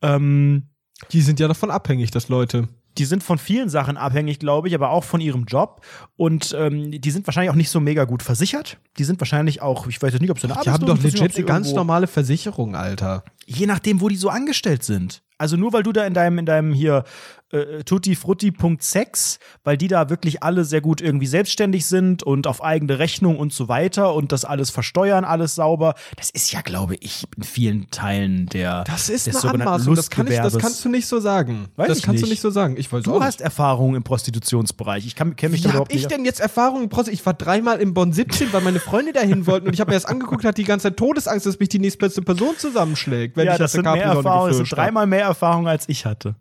Ähm, 0.00 0.68
die 1.10 1.20
sind 1.20 1.40
ja 1.40 1.48
davon 1.48 1.70
abhängig, 1.70 2.10
dass 2.10 2.28
Leute 2.28 2.68
die 2.98 3.04
sind 3.04 3.22
von 3.22 3.38
vielen 3.38 3.68
Sachen 3.68 3.96
abhängig, 3.96 4.38
glaube 4.38 4.68
ich, 4.68 4.74
aber 4.74 4.90
auch 4.90 5.04
von 5.04 5.20
ihrem 5.20 5.44
Job. 5.44 5.84
Und 6.16 6.54
ähm, 6.58 6.90
die 6.90 7.10
sind 7.10 7.26
wahrscheinlich 7.26 7.50
auch 7.50 7.56
nicht 7.56 7.70
so 7.70 7.80
mega 7.80 8.04
gut 8.04 8.22
versichert. 8.22 8.78
Die 8.98 9.04
sind 9.04 9.20
wahrscheinlich 9.20 9.62
auch, 9.62 9.86
ich 9.86 10.00
weiß 10.00 10.12
jetzt 10.12 10.20
nicht, 10.20 10.30
ob 10.30 10.38
sie 10.38 10.48
eine 10.50 10.62
Die 10.62 10.70
haben 10.70 10.84
doch 10.84 11.00
legit 11.00 11.36
eine 11.36 11.44
ganz 11.44 11.72
normale 11.72 12.06
Versicherung, 12.06 12.76
Alter. 12.76 13.24
Je 13.46 13.66
nachdem, 13.66 14.00
wo 14.00 14.08
die 14.08 14.16
so 14.16 14.28
angestellt 14.28 14.84
sind. 14.84 15.22
Also 15.38 15.56
nur 15.56 15.72
weil 15.72 15.82
du 15.82 15.92
da 15.92 16.06
in 16.06 16.14
deinem, 16.14 16.38
in 16.38 16.46
deinem 16.46 16.72
hier 16.72 17.04
äh, 17.52 17.84
tuttifrutti.sex, 17.84 19.38
weil 19.64 19.76
die 19.76 19.88
da 19.88 20.10
wirklich 20.10 20.42
alle 20.42 20.64
sehr 20.64 20.80
gut 20.80 21.00
irgendwie 21.00 21.26
selbstständig 21.26 21.86
sind 21.86 22.22
und 22.22 22.46
auf 22.46 22.62
eigene 22.62 22.98
Rechnung 22.98 23.38
und 23.38 23.52
so 23.52 23.68
weiter 23.68 24.14
und 24.14 24.32
das 24.32 24.44
alles 24.44 24.70
versteuern, 24.70 25.24
alles 25.24 25.54
sauber. 25.54 25.94
Das 26.16 26.30
ist 26.30 26.52
ja, 26.52 26.62
glaube 26.62 26.96
ich, 27.00 27.24
in 27.36 27.42
vielen 27.42 27.90
Teilen 27.90 28.46
der 28.46 28.84
Das 28.84 29.08
ist 29.08 29.26
des 29.26 29.44
eine 29.44 29.54
Anmaßung, 29.54 29.94
das, 29.94 30.10
kann 30.10 30.26
ich, 30.26 30.38
das 30.38 30.58
kannst 30.58 30.84
du 30.84 30.88
nicht 30.88 31.06
so 31.06 31.20
sagen. 31.20 31.68
Weiß 31.76 31.88
das 31.88 32.02
kannst 32.02 32.22
nicht. 32.22 32.26
du 32.26 32.30
nicht 32.30 32.40
so 32.40 32.50
sagen. 32.50 32.76
Ich 32.76 32.92
weiß 32.92 33.04
du 33.04 33.20
hast 33.22 33.40
nicht. 33.40 33.44
Erfahrung 33.44 33.94
im 33.94 34.02
Prostitutionsbereich. 34.02 35.06
Ich 35.06 35.14
kenne 35.14 35.34
mich 35.50 35.60
Wie 35.60 35.64
da 35.64 35.70
überhaupt 35.70 35.92
nicht. 35.92 36.02
ich 36.02 36.08
denn 36.08 36.24
jetzt 36.24 36.40
Erfahrung 36.40 36.82
im 36.82 36.88
Prostitution? 36.88 37.20
Ich 37.20 37.26
war 37.26 37.34
dreimal 37.34 37.80
im 37.80 37.94
Bonn 37.94 38.12
17, 38.12 38.52
weil 38.52 38.62
meine 38.62 38.80
Freunde 38.80 39.12
dahin 39.12 39.46
wollten 39.46 39.66
und 39.66 39.74
ich 39.74 39.80
habe 39.80 39.90
mir 39.90 39.96
das 39.96 40.06
angeguckt, 40.06 40.44
hat 40.44 40.56
die 40.56 40.64
ganze 40.64 40.84
Zeit 40.84 40.96
Todesangst, 40.96 41.46
dass 41.46 41.58
mich 41.58 41.68
die 41.68 41.78
nächstbeste 41.78 42.22
Person 42.22 42.56
zusammenschlägt, 42.56 43.36
wenn 43.36 43.46
ja, 43.46 43.52
ich 43.52 43.58
das 43.58 43.72
sind 43.72 43.84
mehr 43.84 44.04
Erfahrung, 44.04 44.48
das 44.48 44.56
sind 44.56 44.72
dreimal 44.72 45.06
mehr 45.06 45.24
Erfahrung 45.24 45.68
als 45.68 45.88
ich 45.88 46.06
hatte. 46.06 46.34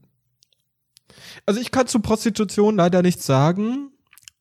Also 1.45 1.59
ich 1.59 1.71
kann 1.71 1.87
zu 1.87 1.99
Prostitution 1.99 2.75
leider 2.75 3.01
nichts 3.01 3.25
sagen, 3.25 3.91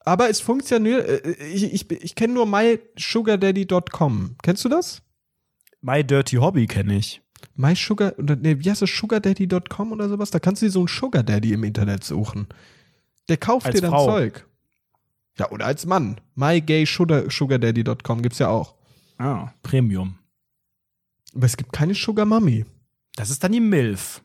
aber 0.01 0.29
es 0.31 0.41
funktioniert. 0.41 1.07
äh, 1.09 1.33
Ich, 1.53 1.65
ich, 1.73 1.91
ich 1.91 2.15
kenne 2.15 2.35
nur 2.35 2.47
mysugardaddy.com. 2.47 4.37
Kennst 4.43 4.65
du 4.65 4.69
das? 4.69 5.03
My 5.81 6.05
Dirty 6.05 6.37
Hobby 6.37 6.67
kenne 6.67 6.97
ich. 6.97 7.23
MySugar, 7.55 8.13
oder 8.19 8.37
nee, 8.37 8.59
wie 8.59 8.71
heißt 8.71 8.83
das, 8.83 8.91
sugardaddy.com 8.91 9.93
oder 9.93 10.09
sowas? 10.11 10.31
Da 10.31 10.39
kannst 10.39 10.61
du 10.63 10.67
dir 10.67 10.73
so 10.73 10.81
einen 10.81 10.89
Sugar 10.89 11.23
Daddy 11.23 11.53
im 11.55 11.65
Internet 11.65 12.05
suchen. 12.05 12.47
Der 13.29 13.39
kauft 13.39 13.67
Als 13.67 13.75
dir 13.77 13.81
dann 13.83 13.91
Frau. 13.91 14.07
Zeug. 14.07 14.47
Ja, 15.39 15.51
oder 15.51 15.65
als 15.67 15.87
Mann. 15.87 16.21
MyGaySugarDaddy.com 16.35 18.23
gibt's 18.23 18.39
ja 18.41 18.49
auch. 18.49 18.75
Ah, 19.19 19.53
Premium. 19.63 20.19
Aber 21.35 21.47
es 21.47 21.57
gibt 21.57 21.73
keine 21.73 21.95
Sugar 21.95 22.27
Mummy. 22.27 22.67
Das 23.17 23.31
ist 23.31 23.43
dann 23.43 23.53
die 23.53 23.61
MILF. 23.61 24.23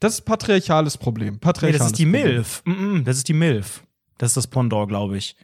Das 0.00 0.14
ist 0.14 0.22
patriarchales 0.22 0.96
Problem. 0.96 1.34
Nee, 1.34 1.40
Patriarchales 1.40 1.78
das 1.78 1.86
ist 1.88 1.98
die 1.98 2.04
Problem. 2.06 2.26
MILF. 2.26 2.62
Mm 2.64 2.70
-mm, 2.72 3.04
das 3.04 3.18
ist 3.18 3.28
die 3.28 3.34
MILF. 3.34 3.82
Das 4.18 4.30
ist 4.30 4.36
das 4.36 4.46
Pendant, 4.46 4.88
glaube 4.88 5.16
ich. 5.18 5.36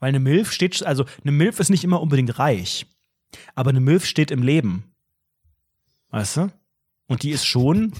Weil 0.00 0.08
eine 0.10 0.20
MILF 0.20 0.50
steht, 0.52 0.82
also 0.82 1.04
eine 1.22 1.32
MILF 1.32 1.60
ist 1.60 1.70
nicht 1.70 1.84
immer 1.84 2.00
unbedingt 2.00 2.38
reich. 2.38 2.86
Aber 3.54 3.70
eine 3.70 3.80
MILF 3.80 4.06
steht 4.06 4.30
im 4.30 4.42
Leben. 4.42 4.94
Weißt 6.10 6.36
du? 6.38 6.52
Und 7.06 7.22
die 7.22 7.30
ist 7.32 7.44
schon. 7.44 7.92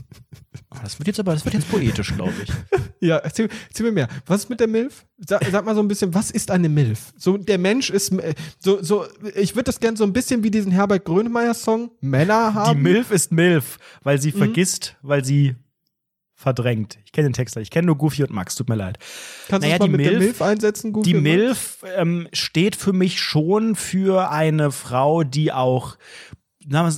Ah, 0.71 0.79
Das 0.83 0.99
wird 0.99 1.09
jetzt 1.09 1.21
aber, 1.21 1.35
das 1.35 1.45
wird 1.45 1.55
jetzt 1.55 1.71
poetisch, 1.71 2.15
glaube 2.15 2.33
ich. 2.43 2.51
Ja, 3.01 3.19
erzähl, 3.19 3.51
erzähl 3.69 3.85
mir 3.85 3.93
mehr. 3.93 4.09
Was 4.25 4.45
ist 4.45 4.49
mit 4.49 4.61
der 4.61 4.67
MILF? 4.67 5.05
Sag, 5.19 5.45
sag 5.53 5.67
mal 5.67 5.75
so 5.75 5.83
ein 5.83 5.89
bisschen, 5.89 6.15
was 6.15 6.31
ist 6.31 6.51
eine 6.51 6.71
MILF? 6.71 7.13
So, 7.19 7.37
der 7.37 7.59
Mensch 7.59 7.91
ist, 7.91 8.15
so, 8.59 8.83
so, 8.83 9.05
ich 9.35 9.55
würde 9.55 9.65
das 9.65 9.79
gerne 9.79 9.99
so 9.99 10.05
ein 10.05 10.15
bisschen 10.15 10.43
wie 10.43 10.51
diesen 10.51 10.73
Herbert 10.73 11.05
Grönemeyer-Song 11.05 11.91
Männer 12.01 12.49
Die 12.53 12.55
haben. 12.55 12.81
MILF 12.81 13.11
ist 13.11 13.31
MILF, 13.31 13.77
weil 14.05 14.19
sie 14.23 14.33
vergisst, 14.33 14.97
weil 15.03 15.23
sie 15.23 15.55
verdrängt. 16.35 16.99
Ich 17.05 17.13
kenne 17.13 17.29
den 17.29 17.35
Text 17.35 17.57
nicht. 17.57 17.65
Ich 17.67 17.71
kenne 17.71 17.87
nur 17.87 17.99
Goofy 17.99 18.23
und 18.23 18.31
Max. 18.31 18.55
Tut 18.55 18.69
mir 18.71 18.75
leid. 18.75 18.99
Kannst 19.49 19.65
du 19.65 19.69
naja, 19.69 19.79
das 19.79 19.87
mal 19.89 19.97
die 19.99 20.03
mit 20.03 20.07
der 20.07 20.13
MILF 20.19 20.25
MILF 20.27 20.43
einsetzen, 20.43 20.93
Goofy 20.95 21.13
Die? 21.13 21.21
MILF 21.21 21.85
ähm, 21.97 22.29
steht 22.33 22.75
für 22.77 22.95
mich 22.95 23.21
schon 23.21 23.77
für 23.77 24.31
eine 24.31 24.71
Frau, 24.71 25.25
die 25.25 25.53
auch 25.53 25.97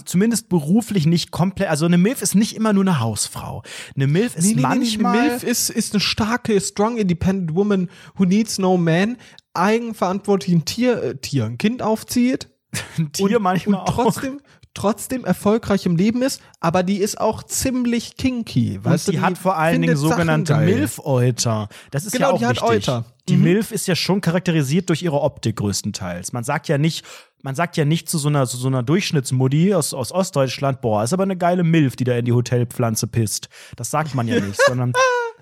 zumindest 0.04 0.48
beruflich 0.48 1.06
nicht 1.06 1.30
komplett, 1.30 1.68
also 1.68 1.86
eine 1.86 1.98
MILF 1.98 2.22
ist 2.22 2.34
nicht 2.34 2.54
immer 2.56 2.72
nur 2.72 2.84
eine 2.84 3.00
Hausfrau. 3.00 3.62
Eine 3.94 4.06
MILF 4.06 4.36
ist 4.36 4.44
Nee, 4.46 4.54
nee, 4.54 4.62
manchmal 4.62 5.16
nee, 5.16 5.28
MILF 5.28 5.42
ist, 5.42 5.70
ist 5.70 5.92
eine 5.94 6.00
starke, 6.00 6.60
strong, 6.60 6.96
independent 6.96 7.54
woman 7.54 7.88
who 8.16 8.24
needs 8.24 8.58
no 8.58 8.76
man, 8.76 9.16
eigenverantwortlich 9.54 10.54
ein 10.54 10.64
Tier, 10.64 11.02
äh, 11.02 11.16
Tier, 11.16 11.46
ein 11.46 11.58
Kind 11.58 11.82
aufzieht 11.82 12.48
ein 12.98 13.12
Tier 13.12 13.36
und, 13.36 13.42
manchmal 13.42 13.80
und 13.80 13.88
trotzdem, 13.88 14.40
trotzdem 14.74 15.24
erfolgreich 15.24 15.86
im 15.86 15.96
Leben 15.96 16.22
ist, 16.22 16.40
aber 16.60 16.82
die 16.82 16.98
ist 16.98 17.20
auch 17.20 17.42
ziemlich 17.42 18.16
kinky. 18.16 18.78
auch. 18.80 18.84
Weißt 18.84 19.08
Und 19.08 19.14
du, 19.14 19.18
die 19.18 19.24
hat 19.24 19.38
vor 19.38 19.56
allen 19.56 19.80
Dingen 19.80 19.96
sogenannte 19.96 20.52
geil. 20.52 20.66
MILF-Euter. 20.66 21.68
Das 21.90 22.04
ist 22.04 22.12
Genau, 22.12 22.28
ja 22.28 22.34
auch 22.34 22.38
die 22.38 22.46
hat 22.46 22.56
wichtig. 22.56 22.68
Euter. 22.88 23.04
Die 23.28 23.36
Mhm. 23.36 23.42
MILF 23.42 23.72
ist 23.72 23.88
ja 23.88 23.96
schon 23.96 24.20
charakterisiert 24.20 24.88
durch 24.88 25.02
ihre 25.02 25.20
Optik 25.20 25.56
größtenteils. 25.56 26.32
Man 26.32 26.44
sagt 26.44 26.68
ja 26.68 26.78
nicht, 26.78 27.04
man 27.42 27.54
sagt 27.54 27.76
ja 27.76 27.84
nicht 27.84 28.08
zu 28.08 28.18
so 28.18 28.28
einer, 28.28 28.46
zu 28.46 28.56
so 28.56 28.68
einer 28.68 28.82
Durchschnittsmuddi 28.82 29.74
aus, 29.74 29.94
aus 29.94 30.12
Ostdeutschland, 30.12 30.80
boah, 30.80 31.02
ist 31.02 31.12
aber 31.12 31.24
eine 31.24 31.36
geile 31.36 31.64
MILF, 31.64 31.96
die 31.96 32.04
da 32.04 32.16
in 32.16 32.24
die 32.24 32.32
Hotelpflanze 32.32 33.06
pisst. 33.06 33.48
Das 33.76 33.90
sagt 33.90 34.14
man 34.14 34.28
ja 34.28 34.40
nicht, 34.40 34.60
sondern 34.64 34.92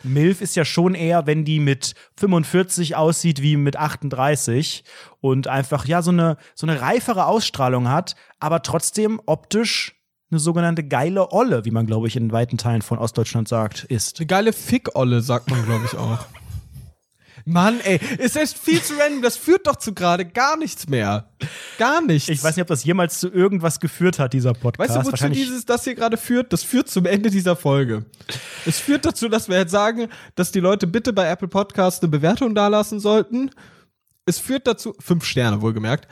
MILF 0.03 0.41
ist 0.41 0.57
ja 0.57 0.64
schon 0.64 0.95
eher, 0.95 1.26
wenn 1.26 1.45
die 1.45 1.61
mit 1.61 1.95
45 2.18 2.97
aussieht 2.97 3.43
wie 3.43 3.57
mit 3.57 3.76
38 3.76 4.85
und 5.20 5.47
einfach 5.49 5.87
ja 5.87 6.03
so 6.03 6.11
eine, 6.11 6.37
so 6.55 6.66
eine 6.66 6.80
reifere 6.80 7.26
Ausstrahlung 7.26 7.89
hat, 7.89 8.16
aber 8.39 8.62
trotzdem 8.62 9.20
optisch 9.26 9.95
eine 10.30 10.41
sogenannte 10.41 10.85
geile 10.85 11.32
Olle, 11.32 11.64
wie 11.64 11.70
man, 11.70 11.87
glaube 11.87 12.09
ich, 12.09 12.16
in 12.16 12.32
weiten 12.32 12.59
Teilen 12.59 12.82
von 12.82 12.99
Ostdeutschland 12.99 13.47
sagt, 13.47 13.85
ist. 13.85 14.18
Eine 14.18 14.26
geile 14.26 14.53
Fickolle, 14.53 15.20
sagt 15.20 15.51
man, 15.51 15.64
glaube 15.64 15.85
ich, 15.87 15.97
auch. 15.97 16.18
Mann, 17.45 17.80
ey, 17.80 18.01
es 18.18 18.36
ist 18.36 18.59
viel 18.59 18.82
zu 18.82 18.95
random. 18.95 19.22
Das 19.22 19.36
führt 19.36 19.66
doch 19.66 19.76
zu 19.76 19.92
gerade 19.92 20.24
gar 20.24 20.57
nichts 20.57 20.88
mehr. 20.88 21.28
Gar 21.78 22.01
nichts. 22.03 22.28
Ich 22.28 22.42
weiß 22.42 22.57
nicht, 22.57 22.62
ob 22.62 22.68
das 22.68 22.84
jemals 22.84 23.20
zu 23.20 23.28
irgendwas 23.30 23.80
geführt 23.80 24.18
hat, 24.18 24.32
dieser 24.32 24.55
Podcast. 24.55 24.95
Weißt 24.95 25.07
du, 25.07 25.12
wozu 25.12 25.28
dieses, 25.28 25.66
das 25.66 25.84
hier 25.84 25.95
gerade 25.95 26.16
führt? 26.16 26.53
Das 26.53 26.62
führt 26.62 26.88
zum 26.88 27.05
Ende 27.07 27.30
dieser 27.30 27.57
Folge. 27.57 28.07
Es 28.64 28.78
führt 28.78 29.05
dazu, 29.05 29.28
dass 29.28 29.49
wir 29.49 29.59
jetzt 29.59 29.72
sagen, 29.72 30.09
dass 30.36 30.53
die 30.53 30.61
Leute 30.61 30.86
bitte 30.86 31.12
bei 31.12 31.28
Apple 31.28 31.49
Podcast 31.49 32.03
eine 32.03 32.11
Bewertung 32.11 32.55
dalassen 32.55 32.99
sollten. 32.99 33.51
Es 34.26 34.38
führt 34.38 34.66
dazu, 34.66 34.95
fünf 34.99 35.24
Sterne 35.24 35.61
wohlgemerkt. 35.61 36.09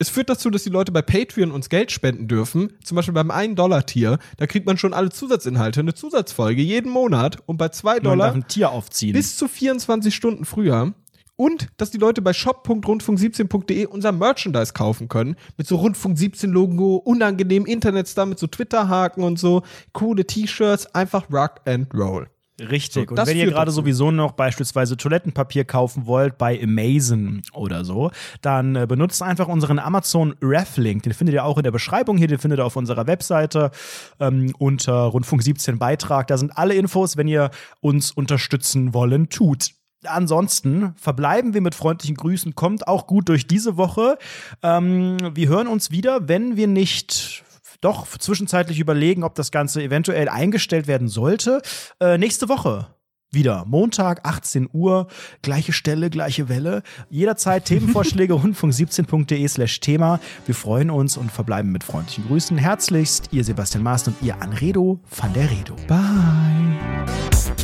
Es 0.00 0.08
führt 0.08 0.30
dazu, 0.30 0.48
dass 0.50 0.62
die 0.62 0.70
Leute 0.70 0.92
bei 0.92 1.02
Patreon 1.02 1.50
uns 1.50 1.68
Geld 1.68 1.90
spenden 1.90 2.28
dürfen. 2.28 2.72
Zum 2.84 2.94
Beispiel 2.94 3.14
beim 3.14 3.32
1-Dollar-Tier. 3.32 4.18
Da 4.36 4.46
kriegt 4.46 4.64
man 4.64 4.78
schon 4.78 4.94
alle 4.94 5.10
Zusatzinhalte, 5.10 5.80
eine 5.80 5.92
Zusatzfolge 5.92 6.62
jeden 6.62 6.92
Monat. 6.92 7.38
Und 7.46 7.56
bei 7.56 7.70
2 7.70 7.94
man 7.94 8.02
Dollar 8.04 8.32
ein 8.32 8.46
Tier 8.46 8.70
aufziehen. 8.70 9.12
bis 9.12 9.36
zu 9.36 9.48
24 9.48 10.14
Stunden 10.14 10.44
früher. 10.44 10.94
Und 11.34 11.68
dass 11.78 11.90
die 11.90 11.98
Leute 11.98 12.22
bei 12.22 12.32
shop.rundfunk17.de 12.32 13.86
unser 13.86 14.12
Merchandise 14.12 14.72
kaufen 14.72 15.08
können. 15.08 15.34
Mit 15.56 15.66
so 15.66 15.74
Rundfunk 15.76 16.16
17 16.16 16.50
Logo, 16.50 16.96
unangenehm 16.96 17.66
Internetstar 17.66 18.26
mit 18.26 18.38
so 18.38 18.46
Twitter-Haken 18.46 19.24
und 19.24 19.38
so. 19.38 19.62
Coole 19.92 20.24
T-Shirts, 20.24 20.94
einfach 20.94 21.28
Rock 21.32 21.60
and 21.64 21.92
Roll. 21.92 22.28
Richtig. 22.60 23.08
So, 23.08 23.14
und 23.14 23.26
wenn 23.26 23.36
ihr 23.36 23.46
gerade 23.46 23.70
sowieso 23.70 24.10
noch 24.10 24.32
beispielsweise 24.32 24.96
Toilettenpapier 24.96 25.64
kaufen 25.64 26.06
wollt 26.06 26.38
bei 26.38 26.60
Amazon 26.60 27.42
oder 27.52 27.84
so, 27.84 28.10
dann 28.42 28.74
äh, 28.74 28.86
benutzt 28.88 29.22
einfach 29.22 29.46
unseren 29.46 29.78
Amazon 29.78 30.34
Ref-Link. 30.42 31.04
Den 31.04 31.12
findet 31.12 31.34
ihr 31.34 31.44
auch 31.44 31.56
in 31.58 31.62
der 31.62 31.70
Beschreibung 31.70 32.16
hier, 32.16 32.26
den 32.26 32.38
findet 32.38 32.58
ihr 32.58 32.66
auf 32.66 32.76
unserer 32.76 33.06
Webseite 33.06 33.70
ähm, 34.18 34.52
unter 34.58 34.94
Rundfunk 34.94 35.42
17 35.42 35.78
Beitrag. 35.78 36.26
Da 36.26 36.36
sind 36.36 36.56
alle 36.58 36.74
Infos, 36.74 37.16
wenn 37.16 37.28
ihr 37.28 37.50
uns 37.80 38.10
unterstützen 38.10 38.92
wollen, 38.92 39.28
tut. 39.28 39.70
Ansonsten 40.04 40.94
verbleiben 40.96 41.54
wir 41.54 41.60
mit 41.60 41.74
freundlichen 41.74 42.16
Grüßen. 42.16 42.54
Kommt 42.54 42.86
auch 42.86 43.06
gut 43.06 43.28
durch 43.28 43.46
diese 43.46 43.76
Woche. 43.76 44.16
Ähm, 44.62 45.16
wir 45.34 45.48
hören 45.48 45.66
uns 45.66 45.90
wieder, 45.90 46.28
wenn 46.28 46.56
wir 46.56 46.68
nicht 46.68 47.44
doch 47.80 48.06
zwischenzeitlich 48.06 48.80
überlegen, 48.80 49.24
ob 49.24 49.34
das 49.34 49.50
Ganze 49.50 49.82
eventuell 49.82 50.28
eingestellt 50.28 50.86
werden 50.86 51.08
sollte. 51.08 51.62
Äh, 52.00 52.18
nächste 52.18 52.48
Woche 52.48 52.88
wieder. 53.30 53.64
Montag, 53.66 54.20
18 54.24 54.68
Uhr, 54.72 55.08
gleiche 55.42 55.72
Stelle, 55.72 56.10
gleiche 56.10 56.48
Welle. 56.48 56.82
Jederzeit 57.10 57.64
Themenvorschläge 57.66 58.34
rundfunk17.de 58.34 59.46
slash 59.48 59.80
Thema. 59.80 60.20
Wir 60.46 60.54
freuen 60.54 60.90
uns 60.90 61.16
und 61.16 61.30
verbleiben 61.30 61.70
mit 61.72 61.84
freundlichen 61.84 62.26
Grüßen. 62.26 62.56
Herzlichst, 62.56 63.28
ihr 63.32 63.44
Sebastian 63.44 63.82
Maas 63.82 64.06
und 64.06 64.16
ihr 64.22 64.40
Anredo 64.40 65.00
van 65.14 65.32
der 65.34 65.50
Redo. 65.50 65.76
Bye. 65.86 67.57